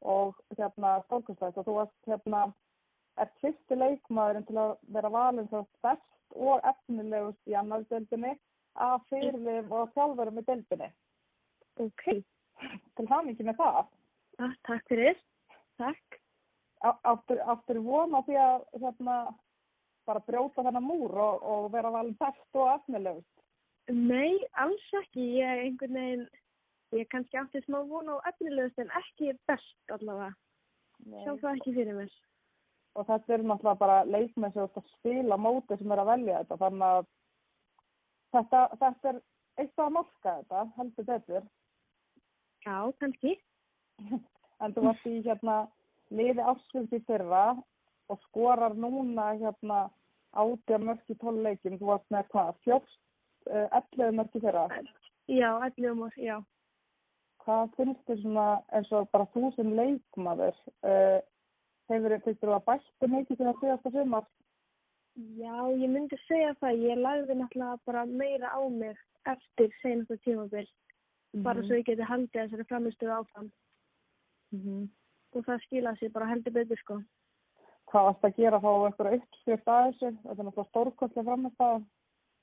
og 0.00 0.38
hérna 0.56 1.00
stórkostlegt 1.06 1.58
og 1.60 1.66
þú 1.66 1.76
varst 1.78 2.08
hérna 2.08 2.42
er 3.18 3.30
fyrsti 3.40 3.76
leikmaðurinn 3.76 4.46
til 4.48 4.58
að 4.60 4.76
vera 4.94 5.10
valin 5.12 5.48
svo 5.50 5.64
best 5.82 6.36
og 6.36 6.60
efnilegust 6.70 7.50
í 7.50 7.56
annar 7.58 7.84
deildinni 7.90 8.36
að 8.80 8.98
fyrirlif 9.10 9.72
og 9.74 9.90
þjálfurum 9.96 10.38
í 10.38 10.46
deildinni. 10.46 10.90
Ok, 11.80 12.04
Til 12.96 13.06
hamingi 13.08 13.44
með 13.46 13.60
það. 13.60 13.86
ah, 14.44 14.56
takk 14.68 14.88
fyrir. 14.88 15.20
Takk. 15.80 16.18
Áttur, 16.84 17.40
áttur 17.44 17.80
von 17.84 18.14
á 18.16 18.20
því 18.24 18.36
að 18.40 18.62
hérna 18.80 19.16
bara 20.08 20.22
brjóta 20.24 20.64
þennan 20.64 20.86
múr 20.86 21.12
og, 21.12 21.42
og 21.44 21.68
vera 21.72 21.90
valin 21.92 22.16
best 22.20 22.56
og 22.56 22.70
efnilegust. 22.72 23.28
Nei, 23.92 24.38
alls 24.62 24.86
ekki. 25.02 25.26
Ég 25.40 25.64
einhvern 25.66 25.98
veginn, 25.98 26.24
ég 26.96 27.08
kannski 27.12 27.40
átti 27.40 27.62
smá 27.66 27.82
von 27.88 28.08
á 28.12 28.16
efnilegust 28.32 28.80
en 28.80 28.92
ekki 29.02 29.34
best 29.50 29.94
allavega. 29.96 30.32
Sjá 31.24 31.32
það 31.42 31.52
ekki 31.54 31.76
fyrir 31.76 31.96
mér. 32.00 32.16
Og 32.98 33.06
þetta 33.06 33.34
eru 33.34 33.46
náttúrulega 33.46 33.80
bara 33.80 33.98
leikmenn 34.08 34.52
sem 34.54 34.64
ert 34.64 34.78
að 34.80 34.92
spila 34.96 35.38
móti 35.38 35.78
sem 35.78 35.92
er 35.94 36.02
að 36.02 36.10
velja 36.12 36.42
þetta 36.42 36.60
þannig 36.64 36.86
að 36.88 37.08
þetta, 38.34 38.62
þetta 38.82 39.12
er 39.12 39.20
eitthvað 39.60 39.86
að 39.86 39.96
marka 39.98 40.36
þetta 40.40 40.64
heldur 40.78 41.08
betur 41.10 41.48
Já, 42.60 42.76
kannski. 43.00 43.36
en 44.60 44.74
þú 44.76 44.86
varst 44.88 45.06
í 45.08 45.16
hérna 45.24 45.56
liði 46.10 46.44
ársfylg 46.52 46.96
í 46.96 47.02
fyrra 47.08 47.44
og 48.10 48.20
skorar 48.26 48.74
núna 48.74 49.30
hérna 49.38 49.84
átja 50.36 50.78
mörg 50.82 51.10
í 51.10 51.16
tóluleikin 51.22 51.78
þú 51.80 51.92
varst 51.92 52.10
með 52.14 52.28
hvað, 52.34 52.88
uh, 53.50 53.66
11 53.80 54.16
mörg 54.18 54.36
í 54.36 54.42
fyrra 54.44 54.66
Já, 55.30 55.50
11 55.70 56.04
árs, 56.06 56.18
já. 56.18 56.36
hvað 57.44 57.74
finnst 57.78 58.02
þér 58.08 58.22
svona 58.24 58.46
eins 58.74 58.90
og 58.92 59.08
bara 59.14 59.28
þú 59.34 59.52
sem 59.54 59.70
leikmaður 59.78 60.56
uh, 60.82 61.20
hefur 61.94 62.18
finnst 62.24 62.40
þér 62.42 62.54
að 62.56 62.64
bættu 62.70 63.08
mikið 63.14 63.36
sem 63.36 63.50
að 63.52 63.60
síðasta 63.60 63.92
sumar 63.96 64.26
Já, 65.36 65.56
ég 65.74 65.90
myndi 65.90 66.16
segja 66.28 66.54
það. 66.60 66.78
Ég 66.86 67.00
lagði 67.02 67.34
náttúrulega 67.36 67.78
bara 67.84 68.04
meira 68.06 68.48
á 68.56 68.60
mig 68.70 68.96
eftir 69.26 69.72
senasta 69.82 70.16
tímabil. 70.24 70.66
Bara 71.44 71.62
svo 71.66 71.74
ég 71.76 71.84
geti 71.84 72.06
haldið 72.06 72.30
þessari 72.38 72.66
framistuðu 72.70 73.12
áfram. 73.18 73.50
Mhm. 74.54 74.88
Og 75.34 75.44
það 75.44 75.60
skila 75.66 75.96
sér 75.98 76.12
bara 76.12 76.26
heldur 76.30 76.52
betur, 76.52 76.78
sko. 76.78 77.02
hvað 77.90 78.04
varst 78.06 78.24
að 78.24 78.36
gera 78.36 78.60
þá 78.62 78.70
eitthvað 78.86 79.14
uppskrift 79.18 79.66
að 79.66 79.86
þessu 79.90 80.10
þetta 80.22 80.38
er 80.38 80.46
náttúrulega 80.46 80.70
stórkostlega 80.70 81.24
framist 81.24 81.58
að 81.60 81.84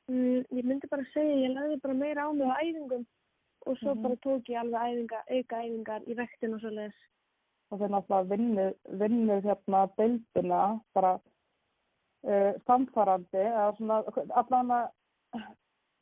Mm, 0.08 0.46
ég 0.56 0.64
myndi 0.64 0.88
bara 0.88 1.04
segja, 1.14 1.36
ég 1.48 1.52
lagði 1.52 1.82
bara 1.82 1.94
meira 1.94 2.24
á 2.24 2.32
mig 2.32 2.48
á 2.48 2.56
æfingum. 2.64 3.06
Og 3.66 3.78
svo 3.78 3.94
Mhm. 3.96 4.02
bara 4.04 4.16
tók 4.16 4.44
ég 4.48 4.60
alveg 4.60 4.82
æfinga, 4.88 5.20
auka 5.36 5.56
æfingar 5.64 6.02
í 6.08 6.16
rektin 6.16 6.54
og 6.54 6.60
svo 6.62 6.70
leiðis. 6.70 7.00
Og 7.72 7.80
þeir 7.82 7.94
náttúrulega 7.94 8.30
vinnur, 8.32 8.76
vinnur 9.02 9.42
hérna 9.44 9.86
deildina 10.00 10.62
bara 10.96 11.16
uh, 12.28 12.52
samfarandi 12.68 13.42
eða 13.44 13.72
svona 13.80 14.02
allan 14.42 14.76
að 14.78 14.86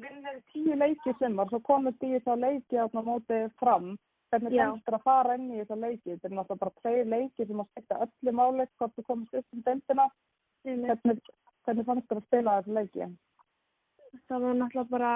vinnur 0.04 0.42
tíu 0.52 0.76
leiki 0.78 1.14
sumar 1.20 1.50
svo 1.50 1.62
komist 1.66 2.04
í 2.04 2.12
þess 2.16 2.34
að 2.34 2.44
leiki 2.46 2.82
á 2.82 2.86
móti 3.00 3.40
fram. 3.62 3.96
Hvernig 4.34 4.58
fannst 4.58 4.88
þér 4.88 4.98
að 4.98 5.06
fara 5.06 5.38
inn 5.38 5.52
í 5.54 5.62
þess 5.62 5.76
að 5.76 5.84
leiki? 5.86 6.10
Þetta 6.12 6.28
er 6.28 6.36
náttúrulega 6.36 6.64
bara 6.64 6.78
tveir 6.82 7.10
leiki 7.14 7.48
sem 7.48 7.62
að 7.62 7.70
skipta 7.72 8.02
öllu 8.06 8.36
máli 8.36 8.68
hvort 8.80 8.96
þú 8.98 9.06
komist 9.10 9.40
upp 9.40 9.56
um 9.56 9.64
deildina. 9.70 10.08
Hvernig, 10.66 11.32
hvernig 11.66 11.88
fannst 11.90 12.10
þér 12.10 12.22
að 12.22 12.28
spila 12.28 12.60
þessu 12.60 12.78
leiki? 12.80 13.10
Það 14.28 14.46
var 14.46 14.60
náttúrulega 14.60 14.92
bara, 14.92 15.14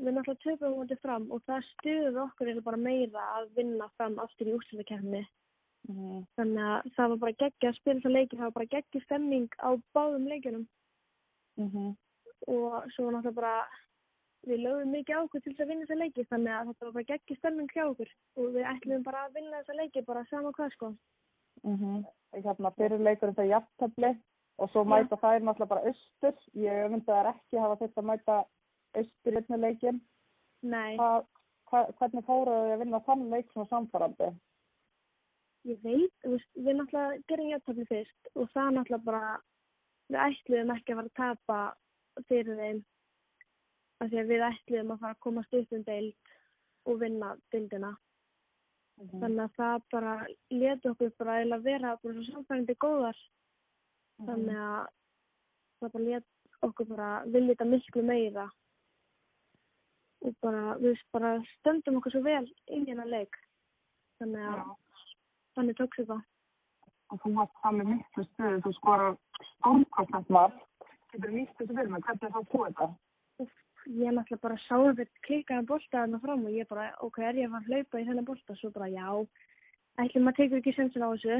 við 0.00 0.16
náttúrulega 0.16 0.44
töfum 0.44 0.76
mútið 0.80 1.02
fram 1.04 1.30
og 1.30 1.44
það 1.46 1.66
stuði 1.70 2.22
okkur 2.24 2.50
eiginlega 2.50 2.68
bara 2.70 2.84
meira 2.88 3.26
að 3.38 3.50
vinna 3.60 3.90
fram 3.96 4.18
aftur 4.24 4.50
í 4.50 4.56
úrslutakefni. 4.56 5.22
Mm. 5.88 6.24
Þannig 6.38 6.70
að 6.70 6.90
það 6.96 7.12
var 7.12 7.22
bara 7.24 7.38
geggja 7.42 7.70
að 7.70 7.78
spila 7.80 8.04
það 8.04 8.16
leiki, 8.18 8.36
það 8.36 8.48
var 8.48 8.56
bara 8.58 8.72
geggja 8.74 9.04
stemming 9.04 9.48
á 9.62 9.70
báðum 9.96 10.28
leikjunum. 10.32 10.66
Mm 11.60 11.94
og 12.46 12.84
svo 12.92 13.06
var 13.06 13.14
náttúrulega 13.16 13.34
bara 13.34 13.54
við 14.46 14.60
lögum 14.62 14.92
mikið 14.94 15.18
á 15.18 15.24
okkur 15.24 15.42
til 15.42 15.52
þess 15.52 15.64
að 15.64 15.70
vinna 15.70 15.86
þessa 15.86 16.00
leiki 16.02 16.24
þannig 16.30 16.52
að 16.54 16.68
þetta 16.68 16.86
var 16.86 16.94
bara 16.96 17.08
geggjur 17.10 17.38
stemming 17.40 17.70
hjá 17.72 17.82
okkur 17.86 18.10
og 18.36 18.50
við 18.54 18.68
ætlum 18.72 19.06
bara 19.06 19.22
að 19.26 19.38
vinna 19.38 19.60
þessa 19.62 19.78
leiki 19.80 20.02
bara 20.06 20.24
sama 20.30 20.52
hvað 20.56 20.74
sko 20.76 20.94
Mm 21.64 22.04
hérna, 22.36 22.70
fyrir 22.76 23.00
leikurinn 23.00 23.34
það 23.34 23.48
jafntefli 23.48 24.10
og 24.60 24.70
svo 24.70 24.82
mæta 24.84 25.16
þær 25.16 25.40
náttúrulega 25.40 25.70
bara 25.70 25.88
austur. 25.88 26.34
Ég 26.52 26.90
myndi 26.92 27.06
þær 27.08 27.30
ekki 27.30 27.62
hafa 27.62 27.78
þurft 27.80 28.00
að 28.02 28.08
mæta 28.10 28.36
austur 29.00 29.36
hérna 29.38 29.58
leikin. 29.62 30.00
Nei, 30.62 30.98
Hva, 31.00 31.08
hva, 31.70 31.80
hvernig 31.96 32.26
fóruðu 32.28 32.66
þið 32.66 32.74
að 32.74 32.82
vinna 32.82 33.00
þann 33.08 33.24
leik 33.32 33.48
svona 33.52 33.70
samfærandi? 33.70 34.28
Ég 35.66 35.82
veit, 35.82 36.14
veist, 36.22 36.50
við 36.54 36.78
náttúrulega 36.78 37.22
gerum 37.30 37.50
játtöfli 37.50 37.86
fyrst 37.90 38.30
og 38.34 38.50
það 38.54 38.72
náttúrulega 38.76 39.06
bara, 39.06 39.30
við 40.12 40.20
ætluðum 40.26 40.74
ekki 40.76 40.94
að 40.94 41.00
fara 41.00 41.10
að 41.10 41.18
tapa 41.20 42.26
fyrir 42.30 42.60
þeim 42.60 42.82
af 44.00 44.10
því 44.10 44.20
að 44.22 44.32
við 44.32 44.44
ætluðum 44.50 44.92
að 44.94 45.00
fara 45.04 45.16
að 45.16 45.24
komast 45.26 45.56
upp 45.60 45.76
um 45.76 45.86
deild 45.86 46.34
og 46.86 47.00
vinna 47.02 47.32
deildina. 47.54 47.94
Þannig 48.96 49.42
að 49.44 49.56
það 49.58 49.82
bara 49.92 50.12
leti 50.50 50.90
okkur 50.90 51.10
bara 51.18 51.38
eiginlega 51.40 51.66
vera 51.66 51.96
bara 52.02 52.14
svo 52.14 52.26
samfærandi 52.30 52.76
góðar. 52.80 53.18
Þannig 54.24 54.60
að 54.66 54.86
það 55.80 55.92
bara 55.96 56.04
let 56.06 56.62
okkur 56.68 56.88
bara 56.92 57.10
vilja 57.26 57.52
þetta 57.52 57.68
miklu 57.72 58.06
meira. 58.06 58.46
Og 60.24 60.32
bara, 60.42 60.78
við 60.80 61.02
bara 61.12 61.34
stöndum 61.58 61.98
okkur 62.00 62.16
svo 62.16 62.24
vel 62.24 62.46
inn 62.72 62.86
í 62.86 62.94
hennar 62.94 63.10
leik. 63.10 63.36
Þannig 64.22 64.48
að 64.48 64.62
þannig 65.56 65.78
tókst 65.80 66.02
þetta. 66.02 66.20
Og 67.12 67.20
þú 67.22 67.32
varst 67.36 67.58
það 67.62 67.76
með 67.78 67.90
miklu 67.92 68.24
stöðu, 68.28 68.62
þú 68.64 68.72
skorar 68.76 69.18
stórkostnætt 69.50 70.32
marg. 70.36 70.62
Getur 71.12 71.30
þú 71.30 71.36
líst 71.36 71.60
þessu 71.60 71.76
mig, 71.76 72.06
hvernig 72.06 72.32
þá 72.34 72.40
þú 72.52 72.62
þetta? 72.66 72.88
Ég 73.86 74.10
náttúrulega 74.10 74.42
bara 74.42 74.56
sáði 74.64 75.04
klikkaði 75.22 75.66
bolta 75.68 76.00
þarna 76.00 76.18
fram 76.18 76.46
og 76.48 76.54
ég 76.56 76.66
bara, 76.66 76.88
ok, 77.06 77.20
er 77.22 77.38
ég 77.38 77.46
að 77.46 77.52
fara 77.54 77.62
að 77.62 77.68
hlaupa 77.70 78.00
í 78.00 78.06
þennan 78.08 78.26
bolta? 78.26 78.56
Svo 78.58 78.70
bara, 78.74 78.88
já, 78.90 79.06
ætlum 80.02 80.26
maður 80.26 80.38
tekur 80.40 80.58
ekki 80.58 80.74
sensin 80.74 81.06
á 81.06 81.08
þessu. 81.12 81.36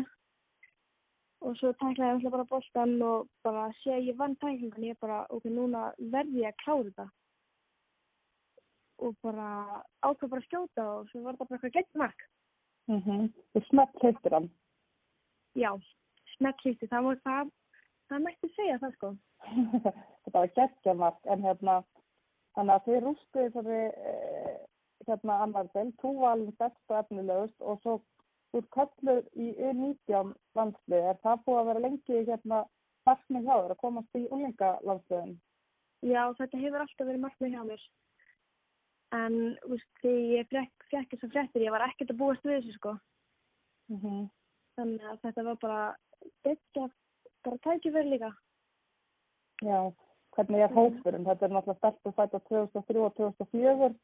Og 1.43 1.59
svo 1.59 1.73
tæklaði 1.81 2.07
ég 2.07 2.15
náttúrulega 2.15 2.35
bara 2.37 2.51
boltan 2.53 2.95
og 3.03 3.27
bara 3.43 3.65
sé 3.83 3.99
ég 3.99 4.21
vann 4.21 4.39
tæklingan, 4.39 4.87
ég 4.87 5.01
bara, 5.03 5.25
ok, 5.35 5.51
núna 5.51 5.89
verði 6.15 6.45
ég 6.45 6.55
að 6.55 6.63
klára 6.63 6.87
þetta. 6.87 7.09
Og 9.03 9.19
bara 9.27 9.51
ákvað 10.07 10.31
bara 10.31 10.45
að 10.45 10.47
skjóta 10.47 10.87
og 10.95 11.11
svo 11.11 11.27
var 11.27 11.35
þetta 11.35 11.51
bara 11.51 11.59
eitthvað 11.59 11.77
gett 11.81 12.01
mark. 12.05 12.27
Mm 12.89 13.03
-hmm. 13.03 13.29
Þú 13.53 13.65
smett 13.69 14.03
heitir 14.03 14.33
hann. 14.33 14.51
Já, 15.55 15.71
smett 16.37 16.61
hlýtti, 16.65 16.87
það 16.87 17.21
það, 17.25 17.51
það 18.09 18.23
mætti 18.25 18.49
segja 18.57 18.79
það 18.79 18.95
sko. 18.95 19.17
þetta 20.23 20.39
var 20.39 20.55
geggjamark 20.59 21.27
en 21.33 21.43
hérna 21.43 21.77
þannig 22.55 22.75
að 22.75 22.85
þið 22.87 23.01
rústuði 23.05 23.51
þessari 23.55 23.81
eh, 24.11 24.57
hérna 25.07 25.39
annar 25.45 25.69
del, 25.75 25.93
þú 26.03 26.13
alveg 26.31 26.57
best 26.59 26.93
og 26.93 26.99
efnilegust 26.99 27.61
og 27.61 27.81
svo 27.83 28.01
þú 28.53 28.63
ert 28.63 28.71
kallur 28.77 29.23
í 29.35 29.51
U19 29.69 30.33
landslið, 30.57 31.03
er 31.11 31.21
það 31.25 31.45
búið 31.47 31.61
að 31.61 31.69
vera 31.71 31.85
lengi 31.87 32.23
hérna 32.31 32.63
markmið 33.07 33.47
hjá 33.47 33.55
þér 33.55 33.75
að 33.75 33.83
komast 33.83 34.19
í 34.19 34.25
úlinga 34.33 34.71
landsliðin? 34.89 35.37
Já, 36.07 36.23
þetta 36.39 36.63
hefur 36.63 36.85
alltaf 36.85 37.09
verið 37.09 37.25
markmið 37.25 37.55
hjá 37.55 37.63
mér. 37.67 37.85
En, 39.15 39.37
veist, 39.71 39.91
þegar 40.03 40.33
ég 40.35 40.49
frekk, 40.51 40.87
frekk 40.91 41.13
þessar 41.15 41.33
fréttir, 41.35 41.63
ég 41.63 41.75
var 41.75 41.85
ekkert 41.87 42.11
að 42.11 42.19
búast 42.23 42.45
við 42.47 42.57
þessu, 42.59 42.75
sko. 42.79 42.97
Mm 43.93 44.01
-hmm. 44.03 44.25
Þannig 44.77 45.07
að 45.11 45.21
þetta 45.23 45.45
var 45.47 45.59
bara, 45.63 45.97
þetta, 46.43 46.89
bara 47.47 47.63
tækifæri 47.67 48.11
líka. 48.11 48.33
Já, 49.63 49.93
hvernig 50.37 50.61
er 50.61 50.75
hópurinn? 50.75 51.25
Þetta 51.25 51.47
er 51.47 51.55
náttúrulega 51.55 51.79
stelpur 51.79 52.17
fætt 52.19 52.35
á 52.35 52.41
2003 52.51 53.01
og 53.07 53.15
2004. 53.15 53.95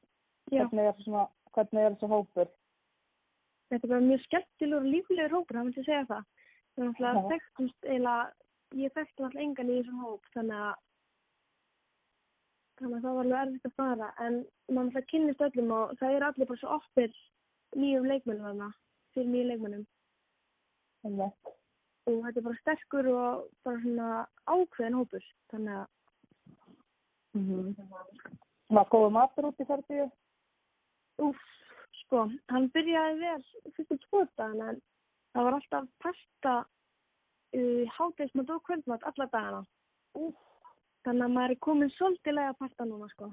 Já, 0.50 0.66
Hvernig 0.66 0.86
er, 0.86 1.02
svona, 1.02 1.26
hvernig 1.54 1.82
er 1.82 1.94
þessi 1.94 2.08
hópur? 2.08 2.48
þetta 3.72 3.86
er 3.86 3.92
bara 3.92 4.04
mjög 4.04 4.22
skemmtilegur 4.26 4.84
og 4.84 4.88
líflegur 4.92 5.34
hópur, 5.36 5.56
það 5.56 5.66
myndi 5.66 5.84
segja 5.86 6.06
það. 6.10 6.24
Það 6.72 6.82
er 6.82 6.88
náttúrulega 6.88 7.68
eiginlega, 7.88 8.16
ég 8.82 8.94
þekktum 8.96 9.26
alltaf 9.26 9.44
engan 9.44 9.70
í 9.70 9.76
þessum 9.78 10.02
hóp, 10.04 10.28
þannig 10.36 10.64
að, 10.66 10.74
þannig 12.82 12.98
að 12.98 13.06
það 13.06 13.16
var 13.16 13.24
alveg 13.24 13.42
erfitt 13.46 13.68
að 13.70 13.76
fara. 13.80 14.10
En 14.18 14.38
maður 14.68 14.86
náttúrulega 14.88 15.10
kynnist 15.12 15.46
öllum 15.48 15.74
og 15.78 15.96
það 16.00 16.16
eru 16.16 16.28
allir 16.28 16.50
bara 16.50 16.62
svo 16.62 16.76
oppir 16.76 17.16
nýjum 17.78 18.08
leikmennum 18.10 18.46
þarna, 18.48 18.70
fyrir 19.14 19.32
nýjum 19.32 19.50
leikmennum. 19.52 19.86
Einmitt. 21.02 21.52
og 22.06 22.16
þetta 22.24 22.38
er 22.40 22.46
bara 22.46 22.60
sterkur 22.60 23.08
og 23.12 23.42
bara 23.64 23.80
svona 23.82 24.08
ákveðin 24.50 25.00
hópur 25.00 25.26
þannig 25.52 25.80
að 25.80 25.90
Mm 27.32 27.44
-hmm. 27.48 28.36
Var 28.68 28.88
góðu 28.92 29.10
matur 29.10 29.46
út 29.48 29.60
í 29.60 29.64
Serbíu? 29.64 30.10
úf, 31.20 31.40
sko, 32.04 32.26
hann 32.52 32.70
byrjaði 32.74 33.18
vel 33.20 33.72
fyrstu 33.76 33.98
tvo 34.06 34.22
dagana 34.36 34.72
en 34.72 34.80
það 35.34 35.46
var 35.46 35.58
alltaf 35.58 35.88
pasta 36.04 36.54
uh, 37.56 37.84
hátegismat 37.96 38.50
og 38.50 38.62
kvöldmat 38.68 39.06
alla 39.10 39.26
dagana 39.34 39.62
úf, 40.18 40.38
þannig 41.06 41.26
að 41.26 41.36
maður 41.36 41.54
er 41.54 41.60
komin 41.66 41.92
svolítið 41.96 42.36
lega 42.38 42.56
pasta 42.58 42.86
núna 42.88 43.08
sko. 43.12 43.28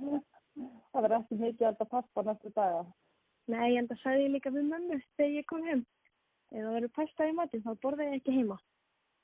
Það 0.00 1.04
verður 1.04 1.16
ekki 1.20 1.38
mikið 1.40 1.66
að 1.66 1.72
þetta 1.72 1.88
pasta 1.94 2.26
næstu 2.26 2.52
daga. 2.56 2.82
nei, 3.50 3.76
en 3.76 3.88
það 3.88 4.02
sagði 4.02 4.26
ég 4.26 4.34
líka 4.34 4.52
við 4.54 4.68
mömmu 4.70 5.00
þegar 5.16 5.32
ég 5.36 5.46
kom 5.50 5.64
heim. 5.66 5.86
Ef 6.50 6.62
það 6.64 6.74
verður 6.76 6.92
pasta 6.98 7.26
í 7.26 7.32
matinn 7.38 7.64
þá 7.64 7.72
borða 7.82 8.06
ég 8.08 8.20
ekki 8.20 8.36
heima. 8.38 8.60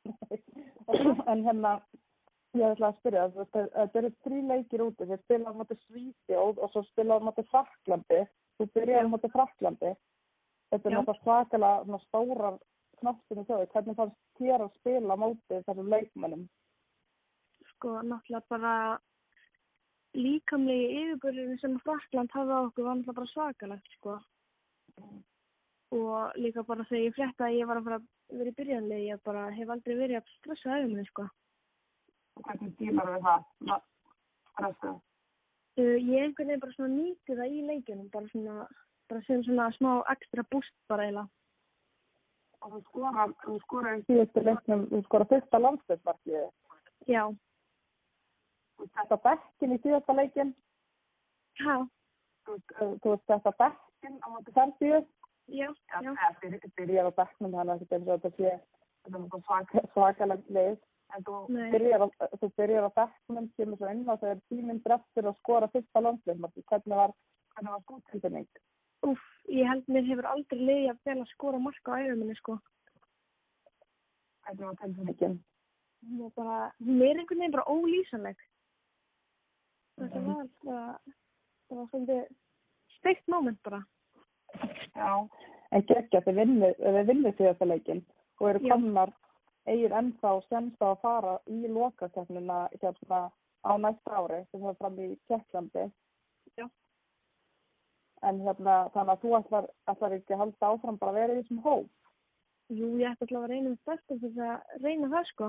En 1.32 1.42
hérna, 1.42 1.72
ég 2.55 2.72
ætla 2.72 2.90
að 2.92 2.99
spyrja, 3.01 3.24
þetta 3.53 3.99
eru 4.01 4.11
þrý 4.24 4.42
leikir 4.51 4.84
úti, 4.84 5.09
þeir 5.09 5.22
spila 5.24 5.51
á 5.51 5.59
móti 5.59 5.76
Svíþjóð 5.80 6.61
og 6.62 6.72
svo 6.72 6.82
spila 6.86 7.18
á 7.18 7.26
móti 7.26 7.44
Fraklandi, 7.51 8.20
þú 8.57 8.68
byrjaði 8.76 9.11
á 9.11 9.12
móti 9.12 9.30
Fraklandi, 9.32 9.92
þetta 10.70 10.88
er 10.90 10.97
náttúrulega 10.97 11.24
svakalega 11.24 12.01
stórar 12.05 12.61
knappinu 13.01 13.44
þjóði, 13.49 13.68
hvernig 13.74 13.99
fannst 13.99 14.20
þér 14.38 14.64
að 14.66 14.78
spila 14.78 15.18
á 15.18 15.22
móti 15.24 15.61
þessum 15.66 15.90
leikmennum? 15.92 16.47
Sko, 17.77 18.01
náttúrulega 18.03 18.51
bara 18.51 18.74
líkamlegi 20.16 21.01
yfirbörðinu 21.03 21.57
sem 21.61 21.79
Frakland 21.85 22.33
hafði 22.33 22.57
á 22.57 22.61
okkur 22.66 22.87
var 22.87 22.99
náttúrulega 22.99 23.18
bara 23.20 23.33
svakalegt, 23.33 23.91
sko. 23.99 24.18
Og 25.97 26.39
líka 26.41 26.64
bara 26.66 26.87
þegar 26.89 27.05
ég 27.05 27.16
frétta 27.16 27.47
að 27.47 27.59
ég 27.61 27.68
var 27.68 27.81
að 27.81 27.89
fara 27.89 27.99
að 28.01 28.39
vera 28.41 28.53
í 28.53 28.57
byrjanlegi, 28.61 29.11
ég 29.11 29.22
bara 29.29 29.45
hef 29.55 29.74
aldrei 29.74 29.99
verið 30.01 30.20
að 30.20 30.33
stressa 30.39 30.72
aðeins 30.72 30.93
minni, 30.95 31.07
sko. 31.12 31.29
Hvernig 32.47 32.74
dílar 32.81 33.12
við 33.12 33.29
það? 33.29 33.87
Stressu? 34.51 34.97
Uh, 35.77 35.97
ég 36.01 36.24
einhvern 36.24 36.49
veginn 36.49 36.61
bara 36.64 36.74
svona 36.74 36.95
nýtti 36.97 37.37
það 37.37 37.53
í 37.53 37.64
leikjunum, 37.70 38.12
bara 38.12 38.31
svona, 38.33 38.68
bara 39.12 39.24
sem 39.29 39.43
svona 39.45 39.70
smá 39.77 39.91
ekstra 40.12 40.45
búst 40.53 40.72
bara 40.89 41.09
eiginlega. 41.09 41.29
Og 42.64 42.72
þú 42.72 42.79
skorar, 42.87 43.35
þú 43.45 43.57
skorar 43.62 43.99
í 43.99 44.05
síðustu 44.09 44.43
leiknum, 44.43 44.87
þú 44.91 45.03
skorar 45.05 45.29
fyrsta 45.31 45.61
landsleikmarkið, 45.61 46.47
Já, 47.07 47.29
þú 48.77 48.89
setta 48.93 49.18
bekkin 49.27 49.77
í 49.77 49.79
síðasta 49.85 50.16
leikin, 50.16 50.55
ha, 51.64 51.77
þú, 52.47 52.59
þú 53.05 53.14
setta 53.27 53.53
bekkin 53.61 54.18
á 54.22 54.27
móti 54.33 54.57
Serbíu, 54.57 55.01
já, 55.49 55.70
já, 56.03 56.12
byrjar 56.81 57.11
á 57.11 57.18
bekknum 57.22 57.57
hann 57.61 57.74
ekki 57.77 57.89
eins 57.91 58.11
og 58.11 58.20
þetta 58.20 58.35
sé 58.37 58.59
þetta 59.07 59.22
er 59.22 59.47
svaka, 59.49 59.87
svakalegt 59.95 60.53
lið. 60.53 60.79
En 61.14 61.22
þú 61.22 61.41
byrjar, 61.49 62.03
á, 62.03 62.09
þú 62.41 62.53
byrjar 62.59 62.89
á 62.91 62.97
bekknum 63.01 63.51
kemur 63.57 63.79
svo 63.79 63.91
inn 63.93 64.09
og 64.11 64.22
þegar 64.22 64.41
tíminn 64.51 64.81
dreftur 64.83 65.29
að 65.31 65.37
skora 65.43 65.68
fyrsta 65.70 66.03
landsleikmarki 66.03 66.64
hvernig 66.66 66.99
var, 66.99 67.14
var 67.62 67.85
góð 67.87 68.01
tilfinning 68.11 68.49
úf, 69.07 69.22
ég 69.53 69.68
held 69.68 69.87
mér 69.91 70.07
hefur 70.09 70.29
aldrei 70.31 70.62
leiði 70.62 70.89
að 70.91 71.03
vel 71.09 71.18
að 71.20 71.33
skora 71.35 71.61
marka 71.62 71.95
á 71.95 72.01
æfum 72.03 72.22
minni, 72.22 72.37
sko. 72.39 72.57
hvernig 74.47 74.66
var 74.66 74.79
tilfinningin? 74.83 75.39
Hún 76.07 77.03
er 77.03 77.20
einhvern 77.20 77.41
veginn 77.41 77.55
bara 77.57 77.70
ólýsanleg. 77.72 78.39
Þetta 79.97 80.20
var 80.26 80.49
bara, 80.64 80.99
það 81.68 81.78
var 81.80 81.86
svolítið 81.90 82.24
steikt 82.99 83.28
moment 83.32 83.61
bara. 83.64 83.82
já 84.97 85.28
en 85.74 85.82
geggja 85.88 86.20
þið 86.24 86.36
þið 86.80 87.01
vinnið 87.11 87.38
síðasta 87.38 87.66
leikin 87.66 88.03
og 88.40 88.49
eru 88.51 88.68
komnar 88.70 89.11
eigir 89.66 89.92
ennþá 89.99 90.32
semst 90.47 90.80
á 90.80 90.92
að 90.92 91.01
fara 91.03 91.34
í 91.51 91.66
lokakefnina 91.68 92.59
hérna 92.80 93.20
á 93.66 93.72
næsta 93.82 94.20
ári 94.20 94.44
sem 94.51 94.62
það 94.62 94.78
fram 94.78 95.01
í 95.03 95.09
Tjekklandi 95.26 95.84
Já. 96.57 96.68
en 98.22 98.40
hérna 98.47 98.76
þannig 98.94 99.12
að 99.16 99.22
þú 99.24 99.34
ætlar, 99.40 99.68
ætlar 99.90 100.16
ekki 100.16 100.36
að 100.36 100.42
halda 100.44 100.70
áfram 100.70 100.99
bara 101.03 101.12
að 101.12 101.20
vera 101.20 101.34
í 101.34 101.42
þessum 101.42 101.62
hóp 101.66 101.90
Jú, 102.68 102.86
ég 102.99 103.11
ætti 103.11 103.26
alltaf 103.26 103.42
að 103.42 103.51
reyna 103.51 103.74
besta 103.86 104.14
til 104.14 104.20
þess 104.22 104.38
að 104.42 104.80
reyna 104.82 105.09
það 105.12 105.26
sko. 105.30 105.49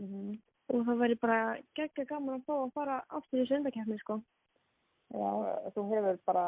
Mhm. 0.00 0.36
Og 0.72 0.84
það 0.86 1.00
væri 1.02 1.16
bara 1.20 1.38
geggja 1.76 2.06
gaman 2.08 2.38
að 2.38 2.44
fá 2.46 2.54
að 2.56 2.72
fara 2.74 3.00
aftur 3.18 3.42
í 3.42 3.48
söndakeppni 3.48 3.98
sko. 4.00 4.20
Já, 5.14 5.30
þú 5.74 5.82
hefur 5.90 6.20
bara 6.26 6.44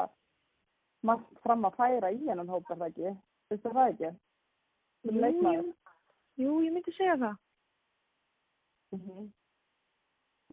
margt 1.05 1.41
fram 1.43 1.67
að 1.67 1.77
færa 1.77 2.11
í 2.11 2.23
hennan 2.25 2.49
hóp, 2.49 2.65
er 2.71 2.79
það 2.81 2.87
ekki? 2.89 3.11
Vistu 3.51 3.73
það 3.75 3.91
ekki? 3.91 4.09
Jú, 5.07 5.29
jú, 5.53 5.75
jú, 6.41 6.55
ég 6.65 6.73
myndi 6.73 6.93
segja 6.97 7.19
það. 7.21 7.37
Mhm. 8.97 9.29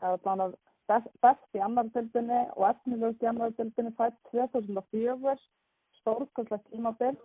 Það 0.01 0.13
er 0.13 0.23
þannig 0.27 0.45
að 0.45 0.55
best, 0.91 1.11
best 1.23 1.57
í 1.57 1.63
annar 1.65 1.89
tildinni 1.95 2.41
og 2.57 2.69
efnilegust 2.69 3.23
í 3.23 3.29
annar 3.31 3.55
tildinni 3.59 3.95
fætt 3.99 4.17
2004, 4.33 5.37
stórkostlegt 6.01 6.67
tímabil 6.71 7.17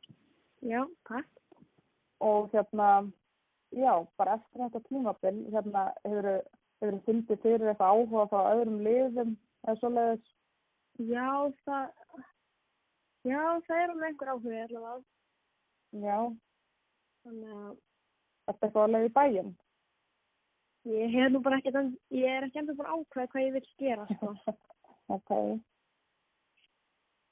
Já, 0.62 0.86
takk. 1.10 1.28
og 2.22 2.50
hérna, 2.54 3.12
já, 3.76 3.94
bara 4.18 4.34
eftir 4.40 4.62
þetta 4.64 4.82
tímabil, 4.88 5.38
hérna 5.54 5.84
hefur 6.06 6.28
hefur 6.80 7.00
fundið 7.06 7.42
fyrir 7.44 7.70
eitthvað 7.74 7.94
áhuga 7.94 8.26
frá 8.32 8.42
öðrum 8.56 8.78
liðum 8.86 9.32
eða 9.68 9.76
svo 9.82 9.90
leiðis. 9.94 10.30
Já, 11.00 11.30
það, 11.68 11.90
já, 13.28 13.42
það 13.68 13.82
er 13.84 13.94
með 13.96 14.08
einhver 14.10 14.32
áhuga 14.34 14.62
allavega. 14.66 15.00
Já, 16.06 16.20
Þannig 17.26 17.52
að 17.52 17.74
þetta 18.48 18.60
er 18.60 18.70
eitthvað 18.70 18.84
að 18.86 18.94
leiða 18.96 19.10
í 19.10 19.16
bæinn. 19.20 19.50
ég 20.90 21.12
hef 21.14 21.32
nú 21.34 21.42
bara 21.44 21.58
ekkert, 21.60 21.76
en- 21.76 21.98
ég 22.16 22.30
er 22.38 22.46
ekki 22.48 22.60
ennþá 22.62 22.76
bara 22.80 22.94
ákveð 22.96 23.28
hvað 23.34 23.44
ég 23.46 23.54
vil 23.54 23.66
gera, 23.78 24.06
sko. 24.16 24.34
Ok. 25.10 25.32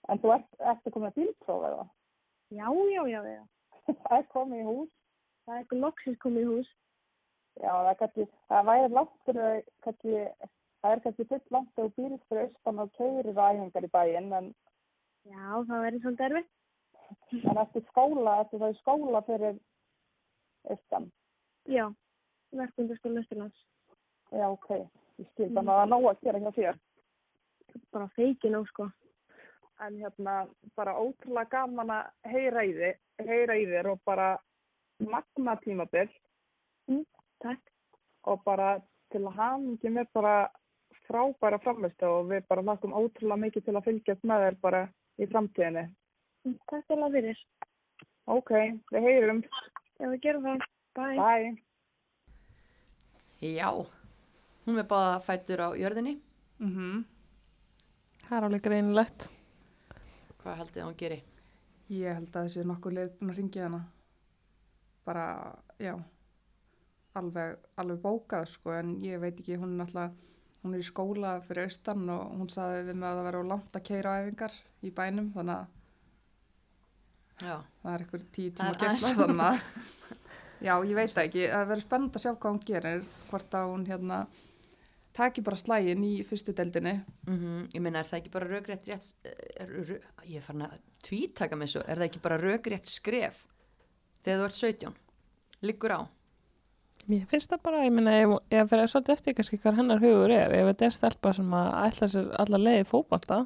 En 0.10 0.20
þú 0.24 0.32
ert, 0.36 0.48
ertu 0.60 0.92
komið 0.94 1.10
að 1.12 1.18
bílpróf 1.22 1.66
eða? 1.68 1.86
Já, 2.58 2.68
já, 2.94 3.02
já, 3.12 3.20
já. 3.28 3.44
Það 4.04 4.18
er 4.18 4.28
komið 4.34 4.62
í 4.62 4.68
hús. 4.68 4.92
Það 5.48 5.56
er 5.56 5.64
eitthvað 5.64 5.84
loksins 5.86 6.20
komið 6.20 6.44
í 6.44 6.48
hús. 6.52 6.70
Já, 7.58 7.72
það 7.72 7.90
er 7.90 8.00
kannski, 8.02 8.26
það 8.52 8.66
væri 8.68 8.90
langt 8.94 9.14
fyrir, 9.26 9.62
kannski, 9.86 10.16
það 10.84 10.96
er 10.96 11.04
kannski 11.06 11.26
full 11.32 11.56
langt 11.56 11.70
þegar 11.78 11.94
býrst 11.96 12.26
fyrir 12.28 12.42
austan 12.44 12.82
og 12.84 12.92
keirir 12.98 13.40
æfingar 13.48 13.88
í 13.88 13.92
bæinn, 13.96 14.34
en, 14.38 14.50
Já, 15.28 15.48
það 15.70 15.82
verður 15.86 16.04
svolítið 16.04 16.28
erfitt. 16.28 16.52
en 17.52 17.62
eftir 17.64 17.86
skóla, 17.88 18.36
eftir 18.44 18.60
það 18.60 18.70
er 18.74 18.78
skóla 18.82 19.22
fyrir 19.28 19.58
austan. 20.76 21.10
Já, 21.68 21.86
verkundaskóla 22.52 23.24
Östurlands. 23.24 23.66
Já, 24.32 24.46
ok. 24.52 24.70
Ég 25.18 25.28
skil 25.32 25.50
þannig 25.56 25.72
að 25.72 25.78
það 25.80 25.84
er 25.86 25.92
nóg 25.94 26.08
að 26.12 26.24
gera 26.28 26.42
hjá 26.44 26.52
þér. 26.60 26.80
Bara 27.96 28.10
feikin 28.16 28.60
á, 28.60 28.62
sko. 28.68 28.90
En 29.88 29.98
hérna, 30.02 30.36
bara 30.76 30.98
ótrúlega 31.00 31.50
gaman 31.56 31.96
að 31.96 32.12
heyra 32.34 33.58
í 33.58 33.66
þér 33.72 33.92
og 33.94 34.04
bara 34.06 34.36
magna 35.00 35.56
tímabill 35.64 36.10
Takk. 37.44 37.62
og 38.24 38.42
bara 38.46 38.78
til 39.12 39.24
að 39.24 39.36
hafa 39.38 39.90
með 39.90 40.08
bara 40.14 40.36
frábæra 41.08 41.60
framvistu 41.64 42.08
og 42.08 42.32
við 42.32 42.48
bara 42.50 42.66
lakum 42.66 42.96
ótrúlega 42.96 43.40
mikið 43.46 43.66
til 43.66 43.76
að 43.76 43.86
fylgjast 43.88 44.26
með 44.28 44.44
þér 44.46 44.58
bara 44.62 44.82
í 45.18 45.28
framtíðinni. 45.32 45.86
Takk 46.68 46.88
til 46.88 46.98
að 46.98 47.16
fyrir. 47.16 47.44
Ok, 48.28 48.52
við 48.92 49.08
heyrum. 49.08 49.44
Já, 50.00 50.10
við 50.12 50.20
gerum 50.26 50.48
það. 50.48 50.66
Bye. 50.98 51.18
Bye. 51.22 51.54
Já, 53.40 53.70
hún 54.66 54.82
er 54.82 54.90
bara 54.90 55.20
fættur 55.24 55.62
á 55.64 55.70
jörðinni. 55.78 56.18
Mm 56.60 57.06
Það 58.28 58.38
er 58.38 58.44
alveg 58.44 58.64
greinilegt. 58.64 59.30
Hvað 60.42 60.58
haldið 60.60 60.82
að 60.82 60.88
hún 60.88 60.98
geri? 61.00 61.24
Ég 61.88 62.18
held 62.18 62.36
að 62.36 62.48
þessi 62.50 62.66
nokkuð 62.68 62.94
leið 62.98 63.14
búin 63.20 63.32
að 63.32 63.38
ringja 63.38 63.64
hana. 63.64 63.80
Bara, 65.08 65.26
já, 65.80 65.94
alveg, 67.18 67.58
alveg 67.80 68.02
bókað 68.04 68.50
sko, 68.52 68.74
en 68.76 68.98
ég 69.06 69.22
veit 69.24 69.38
ekki, 69.40 69.58
hún 69.60 69.76
er 69.76 69.86
náttúrulega, 69.86 70.12
hún 70.64 70.76
er 70.76 70.84
í 70.84 70.88
skóla 70.88 71.38
fyrir 71.46 71.68
austan 71.68 72.10
og 72.12 72.36
hún 72.36 72.52
saði 72.52 72.84
við 72.90 73.00
mig 73.00 73.10
að 73.10 73.22
það 73.24 73.40
á 73.40 73.52
langt 73.54 73.80
að 73.80 73.86
keira 73.88 74.14
á 74.14 74.20
æfingar 74.26 74.58
í 74.84 74.94
bænum, 74.94 75.32
þannig 75.36 75.62
að 75.62 75.74
Já, 77.38 77.60
það 77.84 77.92
er 77.92 78.02
eitthvað 78.02 78.22
tíu 78.34 78.52
tíma 78.58 78.72
er 78.72 78.80
gæsla 78.82 79.10
þannig 79.20 79.44
að, 79.46 79.58
já, 80.68 80.74
ég 80.74 80.96
veit 80.98 81.20
ekki, 81.22 81.44
það 81.52 81.68
verður 81.72 81.86
spennend 81.86 82.18
að 82.18 82.24
sjá 82.24 82.32
hvað 82.34 82.54
hún 82.56 82.64
gerir, 82.66 83.04
hvort 83.30 83.58
að 83.60 83.74
hún 83.74 83.84
hérna 83.86 84.22
taki 85.18 85.44
bara 85.46 85.60
slægin 85.62 86.06
í 86.06 86.14
fyrstu 86.26 86.54
deildinni. 86.58 86.96
mm 87.28 87.70
ég 87.76 87.84
meina 87.84 88.02
er 88.02 88.10
það 88.10 88.20
ekki 88.22 88.34
bara 88.34 88.50
rökrétt 88.50 88.88
rétt, 88.90 89.30
er, 89.54 89.70
rö, 89.70 90.00
ég 90.26 90.42
er 90.42 90.46
farin 90.46 90.66
að 90.66 90.80
tvítaka 91.06 91.60
með 91.60 91.74
svo, 91.76 91.86
er 91.86 92.02
það 92.02 92.10
ekki 92.10 92.24
bara 92.26 92.42
rökrétt 92.42 92.90
skref 92.90 93.46
þegar 94.28 94.44
þú 94.44 94.48
ert 94.48 94.60
17? 94.60 94.96
Liggur 95.68 95.96
á? 95.96 96.02
Mér 97.08 97.24
finnst 97.32 97.54
það 97.54 97.64
bara, 97.64 97.86
ég 97.86 97.94
meina, 97.96 98.18
ef, 98.20 98.34
ef 98.52 98.70
fyrir 98.72 98.92
svolítið 98.92 99.14
eftir 99.16 99.36
kannski 99.38 99.60
hvað 99.64 99.80
hennar 99.80 100.04
hugur 100.04 100.34
er, 100.36 100.52
ef 100.52 100.70
þetta 100.72 100.88
er 100.88 100.96
stelpa 100.98 101.32
sem 101.38 101.54
að 101.56 101.70
ætla 101.86 102.10
sér 102.12 102.30
alla 102.44 102.60
leiði 102.60 102.88
fótbolta, 102.90 103.38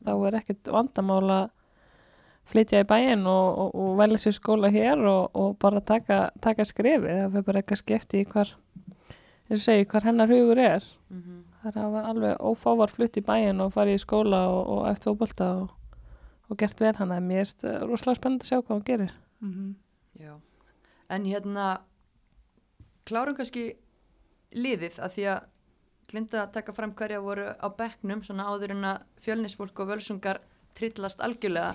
þá 0.00 0.12
er 0.16 0.38
ekkit 0.40 0.70
vandamál 0.74 1.22
að 1.30 1.44
flytja 2.50 2.80
í 2.82 2.88
bæinn 2.90 3.22
og, 3.30 3.60
og, 3.62 3.76
og 3.78 3.92
velja 4.00 4.18
sér 4.24 4.34
skóla 4.34 4.72
hér 4.74 5.04
og, 5.06 5.38
og 5.38 5.54
bara 5.62 5.82
taka, 5.86 6.18
taka 6.42 6.66
skrefið, 6.66 7.06
það 7.20 7.36
fyrir 7.36 7.46
bara 7.46 7.62
eins 9.50 9.60
og 9.60 9.66
segi, 9.66 9.86
hvar 9.90 10.06
hennar 10.06 10.30
hugur 10.30 10.58
er. 10.58 10.84
Mm 11.10 11.46
Það 11.60 11.76
er 11.76 12.04
alveg 12.08 12.38
ófávar 12.40 12.88
flutt 12.88 13.18
í 13.20 13.20
bæinn 13.20 13.58
og 13.60 13.74
farið 13.74 13.98
í 13.98 14.00
skóla 14.00 14.38
og, 14.48 14.68
og 14.72 14.86
eftir 14.88 15.10
fótbolta 15.10 15.48
og, 15.60 15.74
og 16.48 16.56
gert 16.56 16.80
vel 16.80 16.94
hann, 16.96 17.12
að 17.12 17.26
mér 17.26 17.42
er 17.44 17.82
rosalega 17.84 18.16
spennandi 18.16 18.46
að 18.46 18.48
sjá 18.48 18.56
hvað 18.62 18.70
hann 18.70 18.86
gerir. 18.86 19.12
Mm 19.44 19.74
Já. 20.20 20.34
En 21.10 21.24
hérna, 21.26 21.80
klárum 23.08 23.36
kannski 23.38 23.72
liðið 24.54 25.00
að 25.02 25.16
því 25.16 25.26
að 25.32 25.48
glinda 26.10 26.44
að 26.44 26.54
taka 26.58 26.74
fram 26.74 26.92
hverja 26.98 27.20
voru 27.22 27.50
á 27.54 27.66
bekknum 27.70 28.22
svona 28.26 28.48
áður 28.50 28.74
en 28.74 28.88
að 28.92 29.04
fjölnisfólk 29.24 29.82
og 29.82 29.92
völsungar 29.92 30.40
trillast 30.78 31.22
algjörlega 31.22 31.74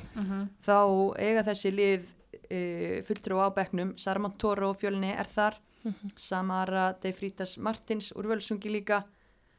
þá 0.65 0.77
eiga 1.19 1.43
þessi 1.47 1.71
lið 1.71 2.09
e, 2.49 2.59
fulltrú 3.07 3.39
á 3.39 3.47
bekknum. 3.55 3.95
Sarmant 3.97 4.37
Toro 4.39 4.73
fjölni 4.73 5.13
er 5.13 5.27
þar. 5.27 5.59
Samara 6.17 6.93
De 7.01 7.11
Frítas 7.13 7.57
Martins 7.57 8.11
úr 8.17 8.27
völsungi 8.31 8.71
líka. 8.71 9.03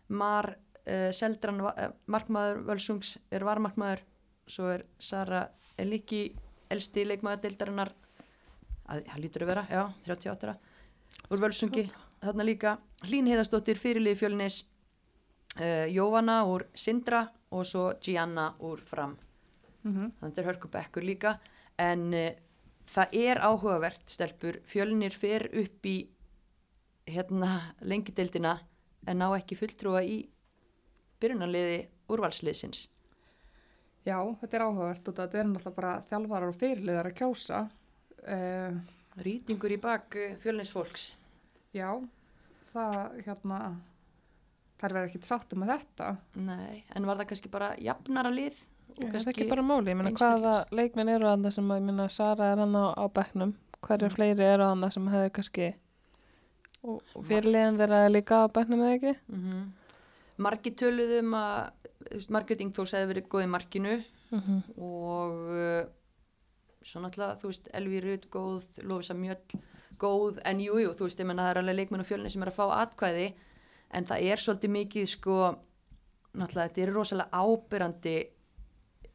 Mar 0.09 0.57
e, 0.85 1.13
Seldran 1.13 1.61
uh, 1.63 1.93
markmaður 2.07 2.65
völsungs 2.67 3.17
er 3.31 3.45
varmarkmaður. 3.47 4.03
Svo 4.47 4.73
er 4.73 4.85
Sara 4.99 5.47
Eliki 5.79 6.29
elsti 6.71 7.05
leikmaður 7.07 7.45
deildarinnar 7.47 7.93
að 8.89 9.07
hann 9.13 9.23
lítur 9.23 9.45
að 9.45 9.53
vera, 9.53 9.67
já, 9.71 9.83
38 10.07 10.47
ára, 10.47 10.57
úr 11.31 11.43
völsungi 11.43 11.87
þarna 12.23 12.47
líka, 12.47 12.79
Hlín 13.07 13.29
Heiðastóttir 13.31 13.79
fyrirlið 13.79 14.19
fjölnis 14.19 14.63
uh, 15.61 15.87
Jóvanna 15.93 16.43
úr 16.49 16.67
Sindra 16.75 17.27
og 17.51 17.67
svo 17.69 17.93
Gianna 18.03 18.55
úr 18.61 18.81
Fram. 18.83 19.17
-hmm. 19.87 20.13
þannig 20.21 20.39
er 20.39 20.49
hörkubekkur 20.51 21.05
líka. 21.05 21.39
En 21.79 22.13
uh, 22.15 22.31
það 22.87 23.09
er 23.13 23.43
áhugavert 23.43 24.11
stelpur, 24.11 24.61
fjölnir 24.67 25.15
fer 25.15 25.49
upp 25.53 25.87
í 25.87 25.97
hérna 27.07 27.75
lengideildina 27.81 28.59
en 29.07 29.19
ná 29.19 29.29
ekki 29.37 29.59
fulltrúa 29.59 30.03
í 30.03 30.25
byrjunarliði 31.21 31.87
úrvalsliðsins. 32.11 32.89
Já, 34.07 34.19
þetta 34.41 34.57
er 34.57 34.65
áhugavert 34.67 35.09
og 35.09 35.17
þetta 35.17 35.39
er 35.39 35.49
náttúrulega 35.51 35.77
bara 35.77 35.93
þjálfarar 36.11 36.53
og 36.53 36.59
fyrirliðar 36.61 37.11
að 37.11 37.19
kjósa. 37.21 37.61
Uh, 38.25 38.79
rýtingur 39.23 39.75
í 39.75 39.81
bak 39.83 40.17
uh, 40.19 40.37
fjölnisfólks. 40.43 41.11
Já, 41.77 41.91
það 42.73 43.19
hérna, 43.27 43.61
þær 44.81 44.97
verður 44.97 45.11
ekkert 45.11 45.29
sáttu 45.29 45.59
með 45.61 45.75
þetta. 45.75 46.15
Nei, 46.41 46.85
en 46.97 47.09
var 47.09 47.21
það 47.21 47.31
kannski 47.33 47.53
bara 47.53 47.75
jafnara 47.81 48.33
lið 48.33 48.65
Það 48.97 49.17
er 49.19 49.31
ekki 49.33 49.47
bara 49.51 49.65
máli, 49.67 49.91
ég 49.93 49.99
meina 49.99 50.13
hvaða 50.17 50.53
leikmenn 50.73 51.11
eru 51.13 51.27
að 51.29 51.43
það 51.45 51.55
sem 51.57 51.73
að, 51.73 51.81
ég 51.81 51.89
meina 51.89 52.05
Sara 52.13 52.53
er 52.53 52.61
hann 52.63 52.77
á, 52.79 52.87
á 52.97 53.05
bekknum, 53.13 53.51
hverjir 53.85 54.15
fleiri 54.15 54.47
eru 54.47 54.65
að 54.65 54.85
það 54.85 54.93
sem 54.95 55.09
hefur 55.13 55.33
kannski 55.37 55.67
og, 56.87 57.03
fyrirliðin 57.27 57.81
þeirra 57.81 57.99
er 58.07 58.15
líka 58.15 58.39
á 58.41 58.55
bekknum 58.57 58.85
eða 58.87 58.95
ekki? 58.97 59.13
mm 59.33 59.67
margi 60.47 60.73
töluðum 60.77 61.33
að 61.33 61.61
þú 62.07 62.19
veist, 62.19 62.33
Margrét 62.37 62.63
Ingþórs 62.65 62.93
hefði 62.97 63.13
verið 63.13 63.29
góð 63.33 63.47
í 63.47 63.53
markinu 63.57 63.95
Mm 64.33 64.59
og 64.83 65.37
uh, 65.55 65.87
svo 66.87 67.01
náttúrulega, 67.03 67.39
þú 67.43 67.51
veist, 67.51 67.69
Elvi 67.75 68.01
Rudd 68.05 68.29
góð, 68.31 68.67
Lofisa 68.87 69.15
Mjöll 69.19 69.61
góð, 69.99 70.39
en 70.45 70.61
jú, 70.63 70.79
jú, 70.83 70.93
þú 70.95 71.07
veist, 71.09 71.21
ég 71.21 71.27
menna 71.27 71.43
það 71.47 71.51
er 71.55 71.61
alveg 71.63 71.77
leikmenn 71.81 72.05
og 72.05 72.09
fjölni 72.09 72.31
sem 72.31 72.43
er 72.47 72.51
að 72.53 72.59
fá 72.61 72.67
atkvæði 72.83 73.27
en 73.97 74.05
það 74.09 74.27
er 74.31 74.43
svolítið 74.43 74.73
mikið 74.77 75.07
sko 75.17 75.37
náttúrulega, 76.37 76.69
þetta 76.69 76.83
eru 76.85 76.97
rosalega 76.99 77.43
ábyrrandi 77.43 78.17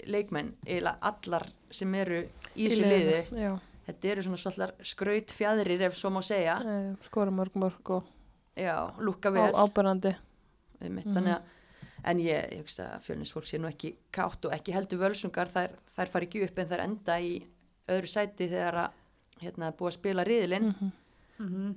leikmenn, 0.10 0.54
eiginlega 0.66 0.98
allar 1.12 1.46
sem 1.72 1.94
eru 1.96 2.24
í 2.58 2.68
þessu 2.68 2.88
liði 2.90 3.20
Já, 3.44 3.52
þetta 3.88 4.12
eru 4.16 4.24
svona 4.26 4.42
svolítið 4.42 4.86
skraut 4.92 5.34
fjæðrir 5.38 5.84
ef 5.88 5.98
svo 6.00 6.10
má 6.16 6.22
segja, 6.26 6.58
skora 7.06 7.32
mörg 7.36 7.56
mörg 7.62 7.92
og 7.98 8.10
já, 8.58 8.76
lúka 9.00 9.32
vel 9.32 9.52
ábyrrandi. 9.54 10.16
einmitt, 10.82 11.06
Mhm. 11.06 11.14
þannig 11.16 11.36
að 11.36 11.42
en 12.04 12.18
ég, 12.18 12.52
ég 12.52 12.58
hugsa 12.64 12.98
að 12.98 13.04
fjölnisfólk 13.06 13.46
sé 13.46 13.60
nú 13.60 13.68
ekki 13.70 13.96
kátt 14.12 14.44
og 14.46 14.52
ekki 14.56 14.74
heldur 14.74 14.98
völsungar 14.98 15.48
þær, 15.54 15.70
þær 15.96 16.08
fari 16.10 16.26
ekki 16.26 16.44
upp 16.48 16.58
en 16.60 16.68
þær 16.68 16.80
enda 16.88 17.20
í 17.22 17.44
öðru 17.96 18.12
sæti 18.12 18.48
þegar 18.52 18.80
að 18.86 19.00
hérna 19.42 19.70
er 19.70 19.78
búið 19.78 19.92
að 19.92 19.98
spila 20.00 20.28
riðilinn. 20.28 20.74
Mm 20.74 20.98
Mm 21.42 21.72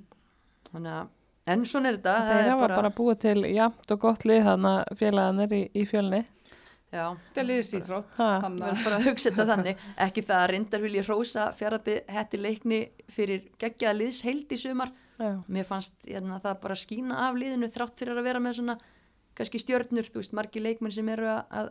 þannig 0.75 0.91
að 0.91 1.51
en 1.53 1.65
svona 1.69 1.89
er 1.91 1.97
þetta 1.99 2.13
það 2.25 2.39
er 2.43 2.59
bara, 2.59 2.77
bara 2.79 2.93
búið 2.93 3.19
til 3.23 3.41
jafnt 3.53 3.91
og 3.93 3.99
gott 4.01 4.25
lið 4.27 4.41
þannig 4.47 4.79
að 4.79 4.99
félagarnir 4.99 5.53
í, 5.55 5.61
í 5.71 5.83
fjölni. 5.89 6.21
já, 6.89 7.05
Þetta 7.13 7.41
er 7.41 7.47
liðsýþrótt. 7.49 8.09
Ha, 8.17 8.27
við 8.33 8.45
Þannig 8.45 8.67
erum 8.67 8.83
bara 8.87 8.97
að 8.97 9.07
hugsa 9.09 9.29
þetta 9.29 9.45
þannig. 9.51 9.85
Ekki 10.05 10.23
það 10.25 10.41
að 10.41 10.49
reyndar 10.51 10.83
vil 10.85 10.93
ég 10.97 11.09
rósa 11.09 11.45
fjaraðbyð 11.59 12.13
hætti 12.17 12.41
leikni 12.41 12.79
fyrir 13.13 13.45
geggjaða 13.61 13.99
liðs 14.01 14.21
heild 14.25 14.51
í 14.51 14.59
sumar. 14.59 14.93
Já, 15.15 15.31
mér 15.47 15.69
fannst 15.69 16.09
hérna, 16.09 16.41
það 16.43 16.59
bara 16.65 16.79
skína 16.79 17.21
af 17.29 17.39
liðinu 17.39 17.71
þrátt 17.71 18.01
fyrir 18.01 18.19
að 18.19 18.27
vera 18.27 18.41
með 18.43 18.57
svona 18.59 18.77
kannski 19.35 19.61
stjörnur, 19.61 20.09
þú 20.11 20.23
veist, 20.23 20.35
margi 20.35 20.63
leikmenn 20.63 20.95
sem 20.95 21.07
eru 21.13 21.29
að, 21.31 21.45
að 21.61 21.69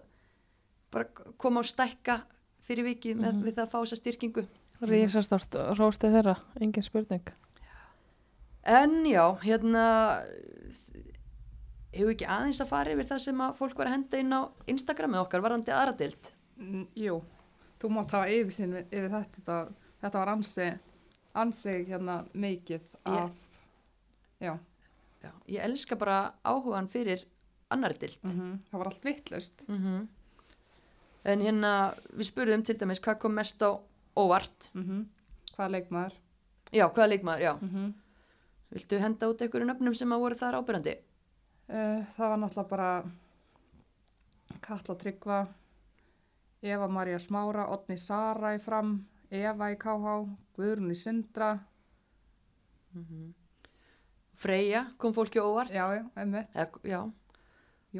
bara 0.95 1.27
koma 1.41 1.61
og 1.61 1.69
stækka 1.69 2.23
fyrir 2.65 2.87
vikið 2.89 3.17
með, 3.21 3.41
við 3.45 3.55
það 3.59 3.65
að 3.67 3.73
fá 3.75 3.79
þessa 3.85 3.99
styrkingu 4.01 4.45
rísastort 4.91 5.57
róstið 5.79 6.17
þeirra, 6.19 6.37
engin 6.61 6.83
spurning. 6.87 7.29
en 8.65 8.95
já, 9.07 9.25
hérna 9.45 9.85
hefur 11.95 12.11
ekki 12.15 12.27
aðeins 12.27 12.61
að 12.65 12.71
fara 12.73 12.95
yfir 12.95 13.07
það 13.13 13.21
sem 13.27 13.43
að 13.45 13.55
fólk 13.61 13.77
var 13.79 13.91
að 13.91 13.95
henda 13.99 14.21
inn 14.23 14.33
á 14.35 14.41
Instagramið 14.73 15.23
okkar 15.27 15.45
varandi 15.45 15.75
aðradild 15.75 16.33
Mm, 16.55 16.85
Jú, 16.95 17.17
þú 17.83 17.89
mátt 17.91 18.13
hafa 18.15 18.29
yfirsýn 18.31 18.71
við- 18.77 18.93
yfir 18.95 19.09
þetta. 19.11 19.31
Þetta, 19.41 19.55
þetta 20.05 20.19
var 20.21 20.29
ansi, 20.31 20.67
ansi 21.35 21.73
hérna 21.89 22.15
mikið 22.33 22.85
af, 23.11 23.33
já, 24.41 24.53
Já, 25.25 25.31
ég 25.49 25.65
elska 25.65 25.97
bara 25.99 26.35
áhugan 26.47 26.87
fyrir 26.87 27.25
annari 27.75 27.99
dild 27.99 28.21
mhm, 28.23 28.59
það 28.71 28.79
var 28.79 28.87
allt 28.93 29.03
vittlaust. 29.09 29.65
mm 29.67 30.07
en 31.25 31.41
hérna 31.45 31.73
við 32.13 32.29
spurðum 32.31 32.65
til 32.67 32.77
dæmis 32.81 33.01
hvað 33.05 33.19
kom 33.23 33.35
mest 33.35 33.63
á 33.65 33.71
óvart. 34.17 34.71
Mm 34.75 35.05
Hvaða 35.55 35.71
leikmaður? 35.71 36.15
já, 36.75 36.89
hvaða 36.89 37.11
leikmaður, 37.13 37.43
já. 37.43 37.53
Mm 37.63 37.93
viltu 38.75 38.99
henda 38.99 39.29
út 39.31 39.43
einhverju 39.45 39.67
nöfnum 39.69 39.95
sem 39.95 40.11
að 40.13 40.23
voru 40.25 40.39
þar 40.41 40.57
ábyrjandi 40.61 40.97
Uh, 41.65 42.03
það 42.13 42.29
var 42.29 42.39
náttúrulega 42.43 42.69
bara 42.69 42.89
Katla 44.61 44.95
Tryggva, 45.01 45.39
Eva 46.61 46.89
Maria 46.93 47.17
Smára, 47.19 47.65
Otni 47.73 47.97
Sara 47.97 48.51
í 48.53 48.59
fram, 48.61 48.91
Eva 49.33 49.71
í 49.73 49.79
KH, 49.81 50.19
Guðrún 50.59 50.93
í 50.93 50.97
Sindra. 50.99 51.55
Freyja 54.37 54.85
kom 55.01 55.15
fólki 55.17 55.41
óvart? 55.41 55.73
Já, 55.73 55.87
já. 55.97 56.05
Eða, 56.21 56.45
já 56.85 57.01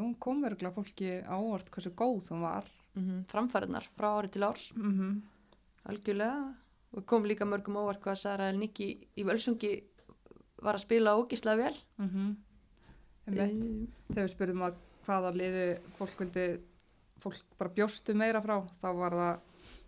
Hún 0.01 0.15
kom 0.19 0.43
verðurlega 0.43 0.75
fólki 0.75 1.11
ávart 1.27 1.71
hversu 1.71 1.91
góð 1.95 2.29
hún 2.33 2.43
var. 2.43 2.65
mm 2.95 3.25
framfæriðnar 3.31 3.87
frá 3.97 4.09
ári 4.19 4.29
til 4.31 4.43
árs 4.43 4.73
Mm 4.77 4.93
-hmm. 4.93 5.21
algjörlega 5.89 6.55
og 6.93 7.07
kom 7.07 7.25
líka 7.25 7.45
mörgum 7.45 7.77
óvart 7.77 8.01
hvað 8.01 8.15
Sara 8.17 8.49
Elnikki 8.49 9.07
í 9.17 9.25
Völsungi 9.25 9.83
var 10.63 10.75
að 10.75 10.81
spila 10.87 11.17
ógíslega 11.17 11.57
vel 11.57 11.77
Mm 11.99 12.09
-hmm. 12.09 12.37
Einmitt. 13.27 13.91
Þegar 14.09 14.25
við 14.25 14.35
spurðum 14.35 14.63
að 14.63 14.75
hvaða 15.07 15.31
liði 15.35 15.79
fólk 15.99 16.19
vildi, 16.21 16.61
fólk 17.19 17.43
bara 17.59 17.71
bjóstu 17.71 18.15
meira 18.15 18.41
frá, 18.41 18.67
þá 18.83 18.89
var 18.97 19.13
það 19.13 19.41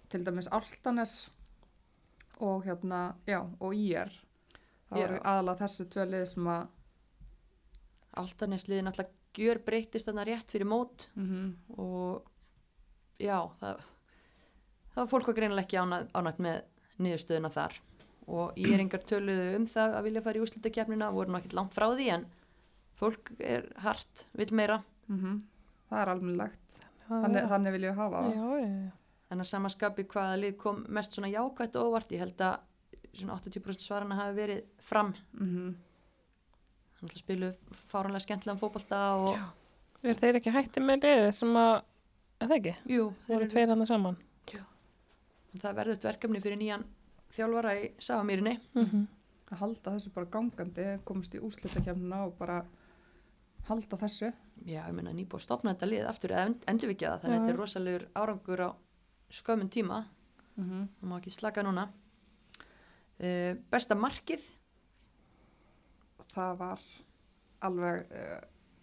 til 0.08 0.24
dæmis 0.24 0.48
Altanes 0.48 1.30
og 2.40 2.64
hérna, 2.64 3.14
já, 3.26 3.40
og 3.60 3.74
IR. 3.74 4.10
Það 4.90 4.98
Já. 4.98 5.06
voru 5.06 5.20
aðalega 5.24 5.58
þessu 5.64 5.84
tvö 5.84 6.04
liði 6.06 6.26
sem 6.26 6.46
að, 6.46 6.66
Altanesliði 8.16 8.82
náttúrulega 8.82 9.12
gjör 9.38 9.60
breytist 9.66 10.08
þarna 10.08 10.24
rétt 10.28 10.52
fyrir 10.54 10.68
mót. 10.68 11.08
Mm 11.18 11.52
og 11.76 12.26
já, 13.22 13.38
það, 13.60 13.84
það 14.92 15.02
var 15.02 15.10
fólk 15.12 15.30
að 15.32 15.38
greinilega 15.38 15.66
ekki 15.66 15.80
ánægt, 15.80 16.10
ánægt 16.16 16.42
með 16.44 16.58
niðurstöðuna 17.04 17.52
þar. 17.54 17.78
Og 18.26 18.58
ég 18.58 18.74
er 18.74 18.82
engar 18.82 19.04
töluðu 19.06 19.50
um 19.60 19.66
það 19.70 19.96
að 19.96 20.06
vilja 20.08 20.22
fara 20.24 20.40
í 20.40 20.44
úslitakefnina, 20.44 21.10
voru 21.14 21.32
nú 21.32 21.38
ekkert 21.38 21.56
langt 21.56 21.76
frá 21.76 21.86
því 21.92 22.08
en 22.16 22.28
fólk 22.98 23.32
er 23.38 23.68
hart, 23.84 24.26
vill 24.36 24.52
meira. 24.56 24.80
Mm 25.08 25.42
það 25.86 26.00
er 26.02 26.10
almennilegt. 26.10 26.78
Já, 27.06 27.10
Þannig, 27.22 27.44
þannig 27.52 27.74
viljum 27.76 27.92
við 27.92 28.00
hafa 28.00 28.22
það. 28.24 28.32
Já, 28.34 28.64
já, 28.66 28.94
en 29.30 29.42
að 29.42 29.48
samaskapi 29.52 30.04
hvaða 30.10 30.38
lið 30.40 30.56
kom 30.58 30.80
mest 30.96 31.14
svona 31.14 31.30
jákvætt 31.30 31.76
og 31.78 31.92
óvart, 31.92 32.14
ég 32.14 32.24
held 32.24 32.42
að 32.42 32.56
svona 33.16 33.36
80% 33.38 33.84
svarana 33.84 34.18
hafi 34.18 34.34
verið 34.40 34.64
fram. 34.82 35.12
Mm 35.38 35.68
þannig 35.68 35.85
að 37.02 37.16
spilu 37.20 37.50
fáranlega 37.90 38.24
skemmtilegan 38.26 38.60
fótbolta 38.60 39.00
og 39.16 39.36
Já. 39.36 39.46
Er 40.06 40.14
þeir 40.20 40.36
ekki 40.38 40.52
hætti 40.52 40.80
með 40.84 41.02
liðið 41.06 41.30
sem 41.32 41.54
að, 41.56 41.82
er 42.40 42.46
það 42.50 42.56
ekki? 42.60 42.74
jú, 42.92 43.04
þeir 43.26 43.36
eru- 43.40 43.48
tveir 43.50 43.68
hann 43.72 43.86
saman. 43.86 44.16
það 45.56 45.74
verður 45.78 45.94
þetta 45.96 46.08
verkefni 46.10 46.40
fyrir 46.44 46.58
nýjan 46.60 46.82
þjálfara 47.32 47.70
í 47.80 47.86
Safamýrinni 47.98 48.58
Mm 48.74 48.84
-hmm. 48.86 49.06
Að 49.52 49.58
halda 49.58 49.90
þessu 49.94 50.10
bara 50.12 50.26
gangandi, 50.26 50.84
komast 51.04 51.34
í 51.34 51.38
úslitakefnina 51.40 52.24
og 52.26 52.34
bara 52.38 52.64
halda 53.68 53.96
þessu. 53.96 54.32
já, 54.66 54.82
ég 54.88 54.92
meina 54.92 55.12
nýbúið 55.12 55.34
að 55.38 55.40
stopna 55.46 55.74
þetta 55.74 55.86
lið 55.88 56.06
aftur 56.08 56.30
eða 56.30 56.54
endur 56.66 56.88
við 56.88 56.94
ekki 56.96 57.06
það, 57.06 57.20
þannig 57.20 57.36
að 57.36 57.40
Já. 57.40 57.46
þetta 57.46 57.52
er 57.52 57.56
rosalegur 57.56 58.06
árangur 58.14 58.60
á 58.60 58.70
skömmun 59.30 59.68
tíma 59.70 60.04
Mm 60.56 60.88
það 61.00 61.08
má 61.08 61.16
ekki 61.18 61.30
slaka 61.30 61.62
núna 61.62 61.88
uh, 63.20 63.54
besta 63.70 63.94
markið 63.94 64.42
Það 66.36 66.58
var 66.60 66.82
alveg, 67.66 68.10
uh, 68.12 68.82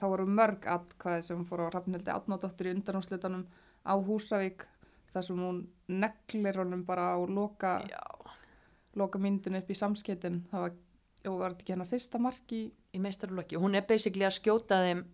það 0.00 0.12
voru 0.14 0.26
mörg 0.38 0.66
atkvæði 0.72 1.26
sem 1.28 1.44
fór 1.48 1.66
á 1.68 1.74
Rafnildi 1.74 2.12
Adnádóttir 2.14 2.70
í 2.70 2.74
undanúslitunum 2.78 3.44
á 3.84 3.94
Húsavík 4.00 4.64
þar 5.12 5.26
sem 5.28 5.40
hún 5.40 5.58
neglir 5.88 6.56
honum 6.60 6.82
bara 6.88 7.12
á 7.14 7.18
loka, 7.28 7.78
já, 7.88 8.00
loka 8.96 9.20
myndinu 9.20 9.60
upp 9.60 9.70
í 9.70 9.76
samskiptin. 9.76 10.42
Það 10.50 10.64
var, 10.64 10.72
og 11.26 11.38
var 11.42 11.52
þetta 11.54 11.62
ekki 11.66 11.74
hennar 11.76 11.90
fyrsta 11.92 12.20
mark 12.22 12.52
í, 12.56 12.62
í 12.96 12.98
meistarflokki 13.04 13.60
hún 13.60 13.76
er 13.78 13.84
basically 13.88 14.24
að 14.26 14.36
skjóta 14.40 14.80
þeim 14.84 15.04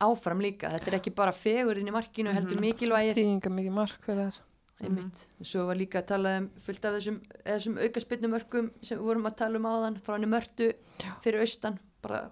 áfram 0.00 0.40
líka. 0.40 0.70
Þetta 0.72 0.88
er 0.92 0.98
ekki 1.00 1.12
bara 1.16 1.32
fegurinn 1.36 1.88
í 1.88 1.92
markinu 1.92 2.32
heldur 2.32 2.56
Mhm. 2.60 2.64
mikilvægið. 2.68 3.18
Þýðinga 3.18 3.50
mikið 3.56 3.72
mark 3.80 4.00
fyrir 4.06 4.30
þær. 4.30 4.38
einmitt, 4.80 5.26
svo 5.44 5.66
var 5.68 5.76
líka 5.76 6.00
að 6.00 6.06
tala 6.08 6.30
um 6.38 6.46
fullt 6.56 6.84
af 6.88 6.94
þessum, 6.94 7.18
eða 7.44 7.56
þessum 7.58 7.74
aukaspynnumörkum 7.84 8.70
sem 8.80 8.96
við 8.98 9.04
vorum 9.04 9.26
að 9.28 9.34
tala 9.36 9.58
um 9.60 9.66
áðan 9.68 9.98
frá 10.00 10.14
henni 10.16 10.30
mörtu 10.32 10.70
Já. 11.02 11.14
fyrir 11.22 11.40
austan 11.40 11.78
bara 12.02 12.30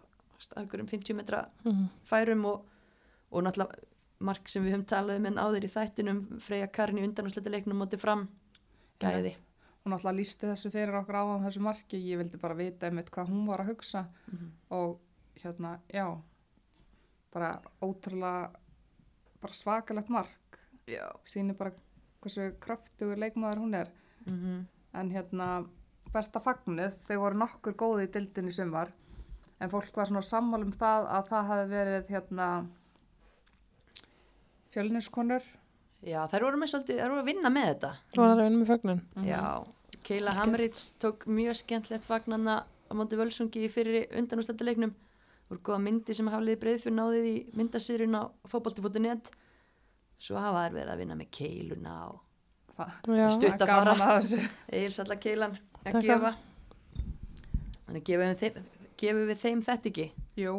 einhverjum 0.57 0.87
50 0.89 1.15
metra 1.17 1.49
Mm 1.65 1.73
-hmm. 1.73 1.89
færum 2.05 2.45
og, 2.45 2.65
og 3.31 3.43
náttúrulega 3.43 3.75
mark 4.21 4.49
sem 4.49 4.65
við 4.65 4.73
höfum 4.75 4.85
talað 4.87 5.17
um 5.17 5.27
en 5.27 5.35
áður 5.35 5.65
í 5.65 5.69
þættinum 5.69 6.41
Freyja 6.41 6.67
Karin 6.67 6.99
í 6.99 7.05
undanúsleta 7.05 7.51
leiknum 7.51 7.79
móti 7.79 7.97
fram 7.99 8.29
gæði 9.01 9.35
hún 9.85 9.93
alltaf 9.93 10.15
lísti 10.15 10.47
þessu 10.47 10.71
fyrir 10.71 10.95
okkur 10.95 11.15
áðan 11.15 11.45
þessu 11.47 11.61
marki. 11.61 11.97
Ég 12.13 12.19
vildi 12.19 12.37
bara 12.37 12.55
vita 12.55 12.87
einmitt 12.87 13.11
hvað 13.11 13.29
hún 13.29 13.47
var 13.47 13.61
að 13.61 13.67
hugsa 13.69 14.07
Mhm. 14.33 14.51
og 14.71 15.01
hérna, 15.37 15.79
já, 15.89 16.21
bara 17.33 17.61
ótrúlega, 17.83 18.51
bara 19.41 19.53
svakalegt 19.53 20.09
mark. 20.11 20.59
já 20.87 21.07
Sýnir 21.25 21.55
bara 21.57 21.73
hversu 22.23 22.53
kraftugur 22.61 23.17
leikmaður 23.17 23.59
hún 23.59 23.75
er. 23.75 23.89
mm 24.27 24.67
en 24.95 25.11
hérna 25.11 25.69
besta 26.15 26.41
fagnið, 26.41 26.95
þau 27.09 27.17
voru 27.23 27.39
nokkur 27.43 27.75
góði 27.79 28.07
í 28.09 28.13
dildin 28.15 28.49
í 28.51 28.55
sumar 28.55 28.91
en 29.61 29.71
fólk 29.73 29.95
var 29.99 30.07
svona 30.11 30.23
sammála 30.23 30.65
um 30.69 30.73
það 30.79 31.09
að 31.19 31.31
það 31.33 31.49
hafi 31.53 31.69
verið 31.73 32.13
hérna 32.15 32.49
fjölniskonur. 34.75 35.43
Já 36.07 36.21
þær 36.31 36.45
voru 36.47 36.61
með 36.61 36.71
svolítið, 36.73 37.01
þær 37.03 37.11
voru 37.13 37.23
að 37.25 37.29
vinna 37.33 37.51
með 37.51 37.67
þetta. 37.73 37.91
Svo 38.15 38.23
var 38.23 38.31
það 38.33 38.41
raunum 38.45 38.61
með 38.63 38.71
fögnin. 38.71 39.01
já, 39.27 39.41
Keila. 40.07 40.35
Hamrits 40.39 40.85
tók 41.03 41.27
mjög 41.27 41.57
skemmtlegt 41.59 42.07
fagnanna 42.07 42.61
á 42.65 42.93
móti 42.97 43.19
völsungi 43.19 43.65
í 43.67 43.71
fyrir 43.73 44.07
undanúsleta 44.17 44.65
leiknum 44.65 44.95
voru 45.49 45.61
góða 45.65 45.81
myndi 45.83 46.15
sem 46.15 46.29
hafliði 46.31 46.61
breið 46.63 46.83
fyrir 46.85 46.97
náðið 47.01 47.27
í 47.33 47.35
myndasýrin 47.59 48.15
á 48.15 48.23
fótbolti.net 48.49 49.33
svo 50.23 50.39
hafa 50.39 50.67
þær 50.69 50.77
verið 50.79 50.93
að 50.95 51.03
vinna 51.03 51.17
með 51.19 51.31
Keiluna 51.35 51.97
og 52.13 52.23
það, 52.79 52.95
Já, 53.19 53.27
Stutt 53.35 53.59
það 53.59 53.65
að 53.67 53.73
fara. 53.75 53.95
gaman 53.99 54.07
að 54.07 54.15
þessu. 54.23 54.41
Egil's 54.79 55.01
alla 55.03 55.19
Keilan 55.25 55.59
að 55.87 56.01
gefa. 56.07 56.33
Þannig 57.87 58.05
gefum 58.09 58.25
við 58.25 58.43
þeim, 58.43 58.65
gefum 59.01 59.29
við 59.31 59.45
þeim 59.45 59.63
þetta 59.69 59.89
ekki? 59.93 60.09
Jú, 60.39 60.57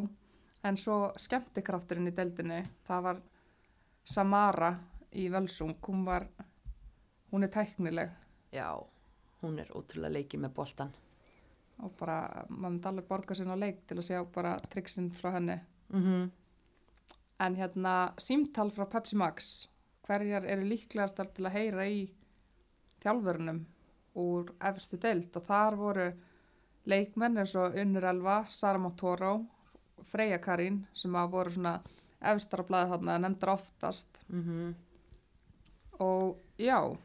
en 0.66 0.80
svo 0.80 1.00
skemmtikrafturinn 1.22 2.10
í 2.10 2.16
deildinni 2.16 2.62
það 2.88 3.04
var 3.10 3.20
Samara 4.10 4.72
í 5.14 5.28
Völsung. 5.30 5.76
Hún 5.86 6.06
var, 6.08 6.26
hún 7.30 7.46
er 7.46 7.54
tæknileg. 7.54 8.16
Já, 8.56 8.74
hún 9.44 9.60
er 9.62 9.70
ótrúlega 9.78 10.16
leikið 10.18 10.48
með 10.48 10.58
boltan 10.58 10.96
og 11.80 11.94
bara, 11.96 12.46
maður 12.50 12.74
myndi 12.74 12.90
alveg 12.90 13.06
borga 13.08 13.36
sinna 13.38 13.56
leik 13.56 13.86
til 13.88 13.96
að 14.02 14.08
sjá 14.10 14.18
bara 14.36 14.58
triksinn 14.72 15.12
frá 15.16 15.32
henni. 15.38 15.60
Mm 15.94 16.30
En 17.40 17.56
hérna, 17.56 18.12
símtal 18.20 18.68
frá 18.76 18.84
Pepsi 18.92 19.16
Max, 19.16 19.70
hverjar 20.04 20.44
eru 20.44 20.66
líklegastar 20.68 21.30
til 21.32 21.46
að 21.48 21.54
heyra 21.56 21.86
í 21.88 22.02
þjálfurunum 23.00 23.62
úr 24.18 24.52
efstu 24.72 24.98
deild 25.02 25.36
og 25.36 25.46
þar 25.46 25.78
voru 25.80 26.10
leikmenn 26.90 27.38
eins 27.38 27.56
og 27.60 27.76
Unnur 27.78 28.08
Elva, 28.10 28.44
Sara 28.50 28.82
Montoro, 28.82 29.34
Freyja 30.10 30.40
Karín 30.42 30.84
sem 30.94 31.16
að 31.16 31.34
voru 31.36 31.54
svona 31.54 31.80
efstar 32.32 32.64
á 32.66 32.70
blaði 32.70 32.92
þarna 32.94 33.18
nefndar 33.26 33.54
oftast. 33.54 34.18
-hmm. 34.32 34.74
og 36.00 36.38
já, 36.58 36.98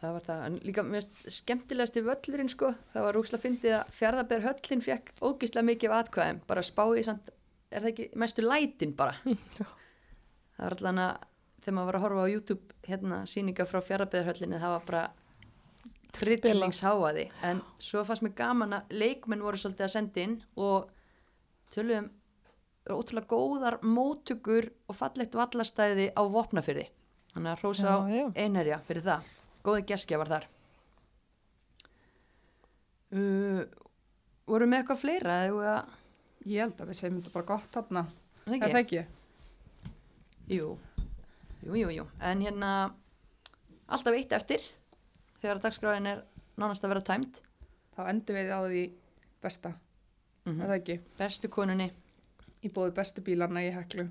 það 0.00 0.12
var 0.12 0.22
það, 0.26 0.44
en 0.46 0.58
líka 0.62 0.82
mest 0.82 1.10
skemmtilegasti 1.26 2.02
völlurinn 2.02 2.48
sko, 2.48 2.74
það 2.92 3.02
var 3.02 3.14
rúkslega 3.14 3.42
fyndið 3.42 3.72
að 3.78 3.92
fjárðabær 3.98 4.46
höllin 4.48 4.84
fekk 4.84 5.12
ógislega 5.20 5.66
mikið 5.66 5.90
af 5.90 5.98
atkvæðum, 6.04 6.40
bara 6.46 6.62
samt 7.02 7.30
er 7.70 7.82
það 7.82 7.92
ekki 7.92 8.10
mestu 8.14 8.42
lætin 8.42 8.96
bara? 8.96 9.16
Það 10.56 10.64
var 10.64 10.76
allan 10.78 10.98
að 10.98 11.16
þegar 11.60 11.74
maður 11.76 11.86
var 11.86 11.96
að 11.98 12.04
horfa 12.04 12.24
á 12.24 12.32
YouTube 12.32 12.74
hérna 12.86 13.16
síninga 13.26 13.66
frá 13.66 13.80
fjárðabær 13.84 14.28
það 14.60 14.74
var 14.76 14.84
bara 14.86 15.02
trillingsháaði 16.16 17.26
en 17.46 17.62
svo 17.82 18.04
fannst 18.08 18.24
mér 18.24 18.34
gaman 18.38 18.76
að 18.78 18.94
leikmenn 19.02 19.44
voru 19.44 19.60
svolítið 19.60 19.86
að 19.86 19.92
senda 19.94 20.22
inn 20.24 20.36
og 20.56 20.88
töluðum 21.74 22.10
ótrúlega 22.86 23.30
góðar 23.30 23.78
móttökur 23.82 24.70
og 24.86 24.98
fallegt 24.98 25.34
vallastæði 25.36 26.10
á 26.14 26.22
vopnafyrði 26.30 26.86
þannig 27.32 27.52
að 27.52 27.62
hrósa 27.62 27.94
á 27.94 27.98
einherja 28.38 28.78
fyrir 28.86 29.06
það. 29.06 29.32
Góði 29.66 29.86
geskja 29.90 30.20
var 30.20 30.30
þar. 30.30 30.46
Uh, 33.16 33.62
voru 34.46 34.68
með 34.70 34.82
eitthvað 34.82 35.02
fleira 35.02 35.38
eða 35.46 35.76
Ég 36.46 36.62
held 36.62 36.78
að 36.78 36.90
við 36.92 36.98
segjum 37.00 37.16
þetta 37.18 37.32
bara 37.34 37.46
gott 37.48 37.72
þarna. 37.74 38.02
Er 38.46 38.52
það 38.52 38.64
Er 38.66 38.72
það 38.72 38.80
ekki? 38.84 39.00
Jú, 40.54 40.66
jú, 41.66 41.72
jú, 41.80 41.88
jú. 41.90 42.04
En 42.22 42.44
hérna, 42.44 42.68
alltaf 43.90 44.14
eitt 44.14 44.34
eftir 44.36 44.62
þegar 45.42 45.62
dagskráin 45.64 46.10
er 46.10 46.22
nánast 46.56 46.84
að 46.84 46.94
vera 46.94 47.06
tæmt. 47.10 47.40
Þá 47.96 48.00
endum 48.12 48.38
við 48.38 48.52
á 48.52 48.60
því 48.64 48.84
besta. 49.42 49.72
Mm 50.46 50.60
Er 50.60 50.70
það 50.70 50.76
ekki? 50.78 50.96
Bestu 51.18 51.50
konunni. 51.52 51.90
Í 52.62 52.70
bóði 52.72 52.94
bestu 52.96 53.24
bílarna 53.24 53.64
í 53.64 53.72
heklu. 53.74 54.08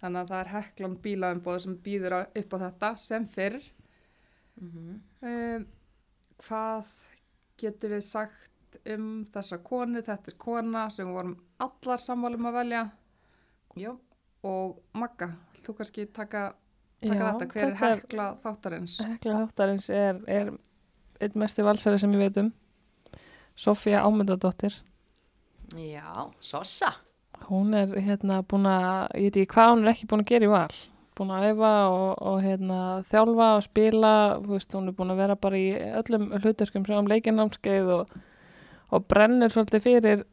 Þannig 0.00 0.20
að 0.20 0.30
það 0.32 0.40
er 0.40 0.52
heklan 0.54 0.96
bílaumbóð 1.04 1.60
sem 1.64 1.76
býður 1.84 2.18
upp 2.24 2.54
á 2.54 2.58
þetta 2.66 2.96
sem 3.00 3.28
fyrr. 3.36 3.60
Mm 4.60 5.00
Um, 5.24 5.62
hvað 6.44 6.88
getum 7.56 7.94
við 7.94 8.02
sagt 8.04 8.76
um 8.92 9.06
þessa 9.32 9.56
konu? 9.64 10.02
Þetta 10.04 10.32
er 10.32 10.36
kona 10.36 10.82
sem 10.92 11.06
við 11.08 11.16
vorum 11.16 11.38
allar 11.64 12.02
sammálum 12.02 12.50
að 12.50 12.58
velja 12.58 12.82
Jú, 13.74 13.96
og 14.46 14.82
Magga, 14.94 15.32
þú 15.64 15.72
kannski 15.78 16.04
taka, 16.14 16.52
taka 17.02 17.14
Já, 17.14 17.24
þetta? 17.32 17.46
Hver 17.52 17.62
er 17.64 17.74
þetta 17.74 17.90
er- 17.90 18.00
hekla 18.00 18.26
þáttarins? 18.44 18.96
Hekla 19.08 19.38
þáttarins 19.42 19.88
er, 19.90 20.20
er 20.26 20.52
einn 21.20 21.38
mesti 21.40 21.62
valsari 21.66 21.98
sem 21.98 22.12
ég 22.12 22.18
veit 22.18 22.38
um 22.42 22.52
Sofía 23.56 24.02
Ámyndadóttir 24.02 24.74
já, 25.76 26.12
Sossa. 26.40 26.92
hún 27.48 27.74
er 27.74 27.88
hérna 28.00 28.42
búin 28.42 28.66
að 28.66 29.08
ég 29.14 29.22
veit 29.30 29.36
ekki 29.42 29.54
hvað 29.54 29.70
hún 29.72 29.84
er 29.84 29.92
ekki 29.92 30.06
búin 30.10 30.22
að 30.24 30.30
gera 30.30 30.44
í 30.46 30.50
val. 30.52 30.74
Búin 31.14 31.30
að 31.30 31.44
æfa 31.52 31.72
og, 31.94 32.22
og 32.26 32.38
hérna 32.42 32.78
þjálfa 33.10 33.48
og 33.56 33.62
spila, 33.62 34.12
veist, 34.42 34.74
hún 34.74 34.88
er 34.90 34.96
búin 34.98 35.12
að 35.14 35.20
vera 35.22 35.36
bara 35.36 35.58
í 35.58 35.68
öllum 36.00 36.24
hluturkum 36.40 36.86
sem 36.86 37.10
leikinnámskeið 37.12 37.90
og, 37.98 38.14
og 38.90 39.06
brennur 39.10 39.52
svolítið 39.54 39.84
fyrir 39.84 40.24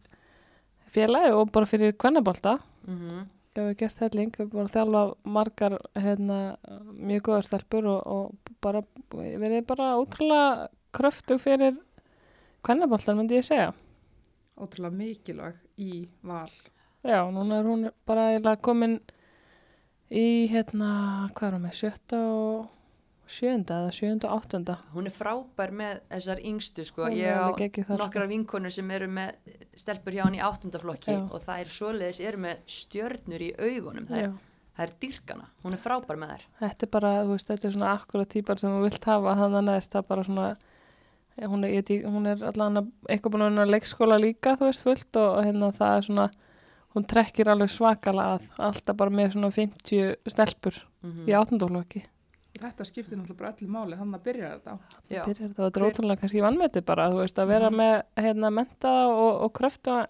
félagi 0.91 1.35
og 1.37 1.51
bara 1.53 1.69
fyrir 1.69 1.93
kvennabolta. 1.93 2.57
Mm 2.87 3.27
hefur 3.55 3.77
gert 3.79 4.01
helling, 4.05 4.33
hefur 4.37 4.51
bara 4.53 4.73
þjálfa 4.73 5.03
margar 5.37 5.77
hérna, 5.99 6.39
mjög 6.95 7.23
góðar 7.27 7.47
stelpur 7.47 7.87
og, 7.91 8.01
og 8.07 8.57
bara 8.63 8.83
verið 9.11 9.65
bara 9.69 9.93
ótrúlega 9.99 10.67
kröftug 10.95 11.41
fyrir 11.41 11.79
kvennaboltar 12.65 13.17
myndi 13.17 13.39
ég 13.39 13.47
segja 13.47 13.71
Ótrúlega 14.61 14.93
mikilvæg 14.93 15.55
í 15.81 16.03
val. 16.27 16.51
Já, 17.01 17.23
núna 17.33 17.61
er 17.61 17.65
hún 17.65 17.87
bara 18.05 18.55
komin 18.61 18.99
í 20.11 20.45
hérna, 20.51 21.31
hvað 21.33 21.47
er 21.47 21.55
hún 21.55 21.63
með, 21.65 21.77
sjötta 21.79 22.19
og 22.29 22.80
sjönda 23.31 23.77
eða 23.81 23.91
sjönda 23.95 24.27
og 24.29 24.41
áttunda. 24.41 24.75
Hún 24.93 25.07
er 25.09 25.13
frábær 25.15 25.71
með 25.75 25.99
þessar 26.11 26.41
yngstu, 26.51 26.85
sko. 26.87 27.05
Hún 27.07 27.17
Ég 27.17 27.37
á 27.37 27.47
þar, 27.55 28.05
sko. 28.11 28.27
vinkonur 28.31 28.73
sem 28.75 28.91
eru 28.91 29.07
með 29.07 29.57
stelpur 29.79 30.17
hjá 30.17 30.23
hann 30.25 30.37
í 30.37 30.41
áttundaflokki 30.45 31.15
og 31.23 31.37
það 31.45 31.63
er 31.63 31.71
svoleiðis, 31.77 32.19
eru 32.27 32.41
með 32.45 32.63
stjörnur 32.77 33.45
í 33.47 33.51
augunum. 33.57 34.09
Það 34.11 34.25
er, 34.25 34.35
það 34.75 34.85
er 34.87 34.93
dyrkana. 35.05 35.47
Hún 35.63 35.77
er 35.77 35.81
frábær 35.85 36.19
með 36.21 36.35
þær. 36.35 36.45
þetta 36.59 36.87
er 36.87 36.93
bara, 36.97 37.13
þú 37.23 37.33
veist, 37.37 37.49
þetta 37.53 37.67
er 37.71 37.75
svona 37.77 37.95
akkurat 37.95 38.33
típar 38.35 38.61
sem 38.61 38.75
þú 38.75 38.83
vilt 38.85 39.09
hafa, 39.11 39.35
þannig 39.41 39.59
að 39.61 39.67
neðst 39.71 39.97
það 39.97 40.07
bara 40.11 40.27
svona, 40.27 40.47
hún 41.41 41.65
er, 41.65 41.75
ég, 41.79 42.05
hún 42.05 42.29
er 42.29 42.45
allan 42.51 42.81
að, 42.83 42.93
eitthvað 43.09 43.35
búin 43.35 43.45
að 43.47 43.51
vinna 43.51 43.65
á 43.67 43.73
leikskóla 43.73 44.21
líka, 44.21 44.55
þú 44.59 44.69
veist, 44.69 44.85
fullt 44.85 45.19
og, 45.21 45.29
og 45.39 45.45
hérna 45.47 45.71
það 45.75 45.97
er 45.97 46.07
svona, 46.09 46.29
hún 46.91 47.05
trekkir 47.07 47.49
alveg 47.53 47.71
svakalega 47.71 48.35
að, 48.37 48.49
alltaf 48.59 48.97
bara 48.99 49.13
með 49.15 49.35
svona 49.37 49.51
50 49.55 50.15
stelpur 50.27 50.81
Mm 51.01 51.25
í 51.25 51.33
áttundaflokki. 51.33 52.03
Þetta 52.59 52.85
skiptir 52.85 53.17
náttúrulega 53.17 53.37
bara 53.39 53.53
öllu 53.55 53.67
máli, 53.71 53.95
þannig 53.97 54.17
að 54.19 54.23
byrja 54.25 54.49
þetta. 54.55 54.73
Já, 55.09 55.21
byrjar 55.25 55.37
þetta, 55.49 55.63
þetta 55.63 55.79
Hver- 55.81 55.91
ótrúlega 55.91 56.19
kannski 56.21 56.41
vannmeti 56.43 56.81
bara, 56.85 57.05
þú 57.09 57.21
veist, 57.21 57.37
að 57.39 57.47
vera 57.47 57.69
Mhm. 57.69 57.77
með 57.77 58.03
hérna 58.25 58.49
mentaða 58.51 59.05
og, 59.07 59.41
og 59.45 59.53
kröftu 59.53 60.07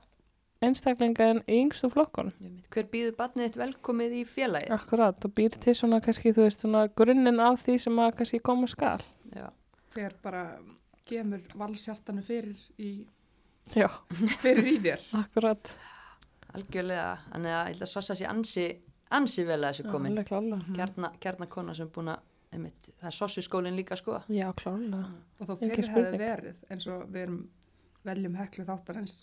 einstaklinga 0.62 1.20
en 1.32 1.40
í 1.50 1.56
yngstu 1.66 1.90
flokkun 1.90 2.32
hver 2.70 2.86
býður 2.92 3.16
barnið 3.18 3.48
þitt 3.50 3.56
velkomið 3.62 4.12
í 4.14 4.26
félagið? 4.30 4.70
akkurat, 4.72 5.26
og 5.26 5.32
býr 5.34 5.50
til 5.60 5.74
svona 5.74 6.00
kannski, 6.00 6.34
þú 6.34 6.44
veist, 6.46 6.60
svona 6.62 6.88
grunninn 6.94 7.40
af 7.40 7.64
því 7.66 7.80
sem 7.80 7.96
að 7.98 8.16
kannski 8.20 8.40
koma 8.42 8.68
skal 8.68 9.00
Já. 9.36 9.50
Hver 9.96 10.14
bara 10.22 10.58
gemur 11.06 11.42
valsjartanu 11.56 12.22
fyrir 12.24 12.56
í, 12.80 13.06
já, 13.76 13.88
fyrir 14.42 14.66
í 14.66 14.78
þér. 14.82 15.02
akkurat 15.26 15.74
Algjörlega, 16.54 17.18
þannig 17.32 17.52
að 17.56 17.66
ég 17.66 17.74
held 17.74 17.82
að 17.82 17.88
Sossa 17.88 18.14
sé 18.16 18.26
ansi, 18.28 18.66
ansi 19.12 19.44
vel 19.48 19.62
að 19.64 19.72
þessu 19.74 19.92
komin. 19.92 20.18
kjarnakona 21.22 21.76
sem 21.76 21.88
búin 21.90 22.10
að, 22.12 22.20
einmitt, 22.52 22.90
það 23.00 23.08
er 23.12 23.16
Sossu 23.16 23.42
skólinn 23.46 23.76
líka 23.78 23.96
sko. 24.00 24.20
já, 24.30 24.48
klálega 24.54 25.06
Og 25.40 25.48
þó 25.48 25.54
Engin 25.62 25.76
fyrir 25.76 25.92
hefði 25.96 26.18
verið 26.20 26.56
eins 26.72 26.88
og 26.92 27.06
við 27.10 27.22
erum 27.26 27.38
veljum 28.04 28.36
heklu 28.36 28.66
þáttarins 28.68 29.16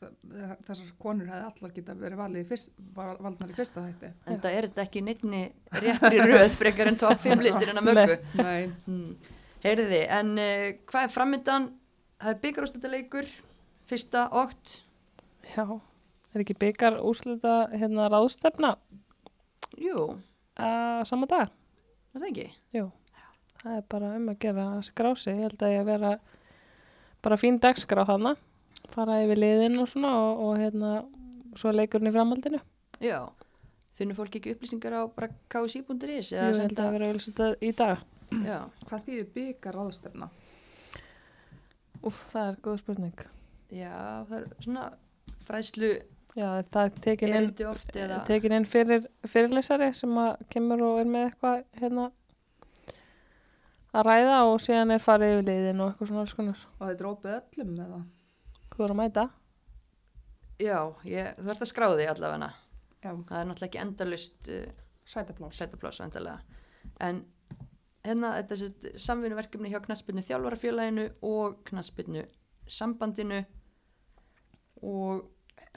þ- 0.00 0.56
þessar 0.66 0.92
konur 0.98 1.28
hefði 1.30 1.44
allar 1.50 1.74
geta 1.76 1.94
verið 1.94 2.16
valið 2.22 2.46
fyrst, 2.48 2.70
var- 2.96 3.18
valdnar 3.20 3.50
í 3.52 3.56
fyrsta 3.58 3.84
þætti. 3.84 4.10
En 4.26 4.40
það 4.40 4.56
er 4.58 4.68
þetta 4.68 4.82
ekki 4.86 5.02
neittni 5.04 5.42
réttri 5.72 6.22
röð 6.24 6.50
frekar 6.56 6.88
en 6.88 6.96
top 6.96 7.18
5 7.20 7.42
listir 7.44 7.68
en 7.74 7.76
að 7.82 7.88
möggu. 7.90 8.18
Nei, 8.40 8.66
Hmm. 8.86 9.16
Heyriði, 9.60 10.06
en 10.08 10.30
uh, 10.38 10.72
hvað 10.88 11.02
er 11.04 11.12
framöndan? 11.12 11.66
Það 12.20 12.30
er 12.32 12.38
byggarústöldaleikur, 12.40 13.26
fyrsta 13.90 14.22
okt. 14.32 14.78
já, 15.54 15.66
er 16.34 16.40
ekki 16.44 16.54
byggar 16.58 16.96
úslita 17.04 17.68
hérna 17.72 18.08
ráðstefna 18.12 18.76
Jú, 19.80 20.16
að 20.56 21.04
sama 21.08 21.26
dag 21.26 21.48
er 22.14 22.22
það 22.22 22.28
ekki? 22.30 22.46
það 23.60 23.76
er 23.76 23.88
bara 23.92 24.12
um 24.16 24.28
að 24.32 24.38
gera 24.44 24.66
að 24.76 24.84
skrá 24.88 25.10
sig 25.18 25.36
ég 25.36 25.48
held 25.48 25.64
að 25.66 25.74
ég 25.74 25.82
að 25.82 25.90
vera 25.90 26.12
bara 27.24 27.40
fín 27.40 27.60
dagskrá 27.60 28.06
hana 28.08 28.34
fara 28.90 29.20
yfir 29.24 29.40
liðin 29.40 29.78
og 29.82 29.90
svona 29.90 30.12
og, 30.22 30.44
og 30.46 30.60
hérna 30.60 30.92
svo 31.58 31.70
er 31.70 31.80
leikurinn 31.82 32.10
í 32.10 32.14
framhaldinu 32.14 32.62
Já. 33.00 33.20
Finnur 33.96 34.16
fólk 34.16 34.36
ekki 34.38 34.54
upplýsingar 34.54 34.96
á 34.96 35.02
bara 35.12 35.28
ksi.is? 35.52 36.32
ég 36.32 36.62
held 36.62 36.80
að 36.80 36.94
vera 36.96 37.10
auðvitað 37.10 37.60
í 37.60 37.72
dag 37.76 38.06
Já, 38.46 38.58
hvað 38.86 39.06
þýðir 39.08 39.28
byggar 39.34 39.76
ráðstefna? 39.76 40.28
Úf, 42.06 42.20
það 42.32 42.46
er 42.46 42.58
góð 42.64 42.80
spurning 42.80 43.24
já, 43.74 43.94
það 44.28 44.36
er 44.38 44.46
svona 44.64 44.84
fræðslu 45.48 45.90
já, 46.36 46.62
það 46.70 46.84
er 46.84 46.96
tekin 47.04 47.34
inn, 47.34 47.50
eða... 47.58 48.22
tekin 48.28 48.54
inn 48.58 48.68
fyrir 48.70 49.08
fyrirlesari 49.26 49.90
sem 49.96 50.18
að 50.22 50.44
kemur 50.52 50.84
og 50.86 51.00
er 51.02 51.10
með 51.10 51.28
eitthvað 51.30 51.64
hérna 51.80 52.06
að 53.90 54.06
ræða 54.06 54.38
og 54.46 54.60
síðan 54.62 54.94
er 54.94 55.02
farið 55.02 55.34
yfir 55.34 55.46
liðin 55.48 55.82
og 55.82 55.90
eitthvað 55.90 56.12
svona 56.12 56.24
alls 56.24 56.36
konar 56.38 56.64
Og 56.78 56.86
þetta 56.86 57.04
er 57.04 57.10
opið 57.10 57.36
öllum 57.40 57.76
með 57.76 57.92
það. 57.94 58.08
þú 58.76 58.84
er 58.86 58.94
að 58.94 59.00
mæta 59.02 59.26
Já, 60.60 60.78
ég, 61.08 61.36
þú 61.40 61.52
ert 61.54 61.62
að 61.64 61.70
skráði 61.70 62.02
því 62.02 62.06
allavega. 62.12 62.48
Já, 63.00 63.10
Það 63.10 63.36
er 63.38 63.46
náttúrulega 63.48 63.66
ekki 63.70 63.78
endalust 63.80 64.48
uh, 64.52 64.66
sætaplás. 65.08 65.56
sætapláss 65.56 66.02
endalega. 66.04 66.58
En 67.00 67.22
hérna, 68.04 68.34
þetta 68.36 68.52
er 68.52 68.60
sett 68.60 68.88
samvinnuverkefni 69.00 69.72
hjá 69.72 69.80
knaspinu 69.86 70.24
þjálfarafélaginu 70.28 71.06
og 71.24 71.62
knaspinu 71.70 72.26
sambandinu 72.70 73.40
og 74.84 75.24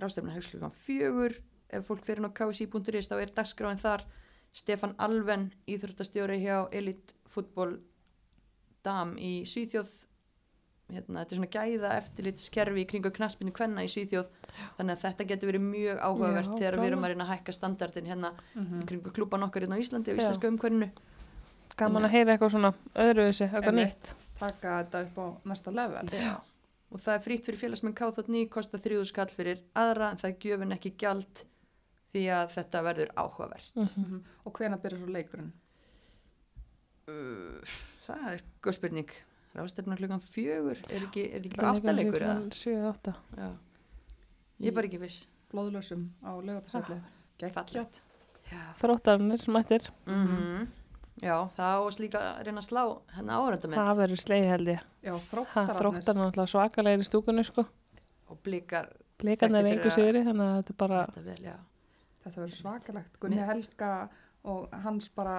rástefna 0.01 0.35
högsklugan 0.35 0.73
fjögur. 0.75 1.37
Ef 1.73 1.87
fólk 1.89 2.05
fyrir 2.05 2.21
ná 2.23 2.29
ksi.is 2.33 3.09
þá 3.09 3.17
er 3.19 3.33
dagskráin 3.33 3.81
þar. 3.81 4.05
Stefan 4.53 4.93
Alven, 5.01 5.47
íþróttastjóri 5.65 6.37
hjá 6.43 6.67
Elite 6.71 7.15
Football 7.33 7.79
Dam 8.85 9.15
í 9.17 9.41
Svíþjóð. 9.49 9.89
Hérna, 10.93 11.23
þetta 11.23 11.33
er 11.33 11.39
svona 11.39 11.53
gæða 11.55 11.91
eftirlitskerfi 11.97 12.83
í 12.83 12.87
kringu 12.89 13.09
knaspinu 13.15 13.53
kvenna 13.55 13.85
í 13.85 13.89
Svíþjóð. 13.89 14.29
Þannig 14.77 14.93
að 14.93 15.05
þetta 15.07 15.27
getur 15.31 15.49
verið 15.49 15.65
mjög 15.65 16.03
áhugavert 16.03 16.51
Já, 16.51 16.57
þegar 16.59 16.77
við 16.81 16.89
erum 16.91 17.07
að 17.07 17.13
reyna 17.13 17.25
að 17.25 17.33
hækka 17.33 17.55
standardin 17.57 18.11
hérna 18.11 18.33
Mm 18.53 18.81
í 18.83 18.85
kringu 18.91 19.13
klúban 19.15 19.47
okkar 19.47 19.65
hérna 19.65 19.79
á 19.79 19.81
Íslandi 19.81 20.13
og 20.13 20.21
íslenska 20.21 20.51
umhverfinu. 20.51 20.91
gaman 21.77 22.05
að 22.05 22.13
heyra 22.13 22.35
eitthvað 22.35 22.51
svona 22.53 22.73
öðruvísi, 22.93 23.47
eitthvað 23.49 23.79
nýtt 23.79 24.13
Taka 24.39 24.83
þetta 24.83 25.01
upp 25.07 25.17
á 25.17 25.27
næsta 25.49 25.71
level. 25.71 26.07
Já. 26.11 26.35
Og 26.93 27.01
það 27.01 27.15
er 27.15 27.23
frýtt 27.25 27.47
fyrir 27.47 27.59
félagsmenn 27.63 27.95
K.9, 27.97 28.43
kostar 28.53 28.81
þrjúðu 28.83 29.09
skall 29.09 29.31
fyrir 29.33 29.63
aðra, 29.73 30.11
en 30.13 30.21
það 30.21 30.29
er 30.29 30.39
gjöfin 30.45 30.75
ekki 30.75 30.91
gjald 31.01 31.43
því 32.13 32.23
að 32.37 32.51
þetta 32.53 32.81
verður 32.85 33.13
áhugavert. 33.17 33.71
Mhm. 33.75 34.05
Mm 34.05 34.23
Og 34.43 34.53
hvena 34.59 34.77
byrjar 34.77 34.99
svo 35.01 35.13
leikurinn? 35.15 35.51
Uh, 37.07 37.75
það 38.05 38.25
er 38.33 38.43
góð 38.63 38.77
spurning. 38.77 39.13
Rástefna 39.53 39.95
klukkan 39.99 40.21
fjögur, 40.23 40.79
er 40.89 41.05
ekki, 41.05 41.23
er 41.29 41.43
ekki 41.43 41.57
bara 41.59 41.73
er 41.73 41.79
áttaleikur 41.79 42.23
eða? 42.25 42.35
klukkan 42.37 42.55
sjö, 42.57 42.73
átta. 42.89 43.13
Já. 43.37 43.49
Ég 44.63 44.71
er 44.71 44.75
bara 44.77 44.89
ekki 44.89 45.01
viss. 45.01 45.27
Blóðlösum 45.53 46.07
á 46.25 46.31
lögatarsætli. 46.41 46.97
Geggjað. 47.41 47.53
Fallegt. 47.57 48.01
Já. 48.51 48.61
Þróttarnir 48.81 49.45
mættir, 49.53 49.89
Mm 50.09 50.67
Já, 51.21 51.35
það 51.53 51.85
ást 51.87 52.01
líka 52.01 52.19
að 52.19 52.39
reyna 52.47 52.61
að 52.63 52.67
slá 52.67 52.83
hérna 53.13 53.35
það 53.35 53.43
áhörndamind 53.43 53.97
verður 54.01 54.21
sleið 54.23 54.47
held 54.49 54.71
ég. 54.73 54.85
Já, 55.05 55.13
þróttararnir. 55.29 55.79
Þróttarnir 55.79 56.25
náttúrulega 56.25 56.53
svakalegir 56.53 57.03
í 57.03 57.07
stúkunni 57.07 57.45
sko. 57.45 57.65
og 58.33 58.39
blikar 58.41 58.89
Blikarnir 59.23 59.63
er 59.63 59.77
engu 59.77 59.91
sigri, 59.93 60.23
þannig 60.25 60.49
að 60.49 60.55
þetta 60.57 60.73
er 60.73 60.79
bara, 60.81 61.01
þetta 61.07 61.25
vel, 61.27 61.43
já. 61.45 61.55
Þetta 62.23 62.41
verður 62.41 62.57
svakalegt. 62.57 63.19
Gunni 63.21 63.45
Helga 63.47 63.91
og 64.51 64.73
hans 64.83 65.09
bara 65.15 65.37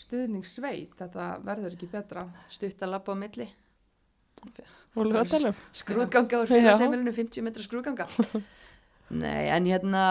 stuðningssveit. 0.00 0.94
Þetta 0.98 1.26
verður 1.46 1.76
ekki 1.76 1.90
betra. 1.92 2.24
Stutt 2.50 2.82
að 2.82 2.94
labba 2.94 3.14
á 3.14 3.16
milli. 3.20 3.46
lögatalum. 4.96 5.62
Skrúðganga 5.76 6.40
úr 6.40 6.48
Já. 6.48 6.54
félagseimilinu, 6.56 7.14
50 7.14 7.46
metra 7.46 7.66
skrúðganga. 7.66 8.08
Nei, 9.22 9.50
en 9.50 9.66
hérna, 9.66 10.04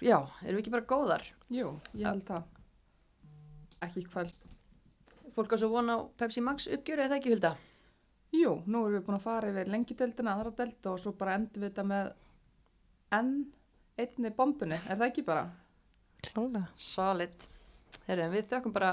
já, 0.00 0.20
erum 0.46 0.56
við 0.56 0.62
ekki 0.62 0.74
bara 0.76 0.86
góðar? 0.88 1.24
Jú, 1.50 1.74
ég 1.98 2.06
held 2.06 2.26
það. 2.26 2.46
Ekki 3.86 4.04
kvöld. 4.10 4.36
Fólk 5.36 5.52
á 5.52 5.56
svo 5.60 5.70
vona 5.72 5.96
á 5.96 6.06
Pepsi 6.18 6.42
Max 6.44 6.68
uppgjör 6.72 7.02
eða 7.04 7.14
það 7.14 7.18
ekki 7.20 7.34
hulda? 7.34 7.56
Jú, 8.36 8.52
nú 8.66 8.86
erum 8.86 8.96
við 8.96 9.04
búin 9.06 9.18
að 9.18 9.26
fara 9.26 9.50
yfir 9.52 9.68
lengideldina, 9.70 10.34
aðra 10.34 10.52
delta 10.58 10.92
og 10.92 11.02
svo 11.02 11.12
bara 11.16 11.36
endur 11.38 11.62
við 11.62 11.70
þetta 11.70 11.84
með 11.86 12.08
enn 13.16 13.34
einni 13.96 14.32
bombunni, 14.36 14.76
er 14.76 14.98
það 14.98 15.06
ekki 15.10 15.24
bara? 15.26 15.44
Klálega. 16.26 16.66
Solid. 16.76 17.46
Herru, 18.06 18.26
en 18.26 18.34
við 18.34 18.48
þökkum 18.50 18.74
bara 18.74 18.90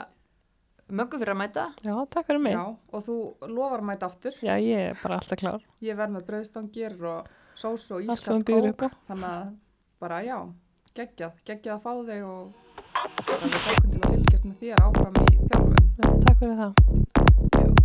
möggu 0.94 1.20
fyrir 1.20 1.34
að 1.34 1.40
mæta. 1.42 1.66
Já, 1.84 1.94
takk 2.14 2.30
fyrir 2.30 2.44
mig. 2.44 2.56
Já, 2.56 2.66
og 2.70 3.06
þú 3.08 3.18
lofar 3.50 3.84
að 3.84 3.88
mæta 3.90 4.10
aftur. 4.10 4.38
Já, 4.46 4.54
ég 4.62 4.92
er 4.92 5.00
bara 5.02 5.20
alltaf 5.20 5.42
klár. 5.42 5.66
Ég 5.84 6.00
verð 6.00 6.18
með 6.18 6.28
brauðstangir 6.30 6.98
og 7.10 7.32
sós 7.60 7.90
og 7.94 8.06
býður 8.48 8.78
kók, 8.86 9.00
þannig 9.10 9.30
að 9.30 9.54
bara 10.04 10.22
já, 10.26 10.38
geggjað, 10.98 11.42
geggjað 11.48 11.76
að 11.78 11.84
fá 11.84 11.92
þig 12.10 12.24
og 12.28 12.44
bara 13.28 13.50
við 13.50 13.68
þakkum 13.68 13.92
til 13.94 14.04
að 14.04 14.33
fylgjast 14.44 14.48
með 14.48 14.56
þér 14.60 14.76
áfram 14.84 15.16
í 15.22 15.26
þjálfun. 15.48 15.86
Já, 15.94 16.08
takk 16.24 16.38
fyrir 16.40 16.58
það. 16.60 16.74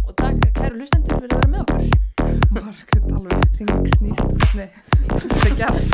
Og 0.09 0.13
takk, 0.19 0.41
kæru 0.57 0.75
hlustendur, 0.79 1.17
fyrir 1.23 1.35
að 1.35 1.39
vera 1.39 1.51
með 1.53 1.61
okkur. 1.63 1.83
Margrét 2.59 3.07
alveg 3.19 3.39
ring 3.59 3.87
snýst 3.95 4.27
hvernig 4.39 4.71
þetta 5.09 5.47
er 5.49 5.55
gert. 5.59 5.89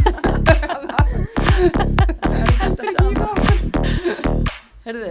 Það 2.25 2.41
er 2.41 2.51
þetta 2.63 2.85
sama. 2.97 3.29
Herðu, 4.85 5.09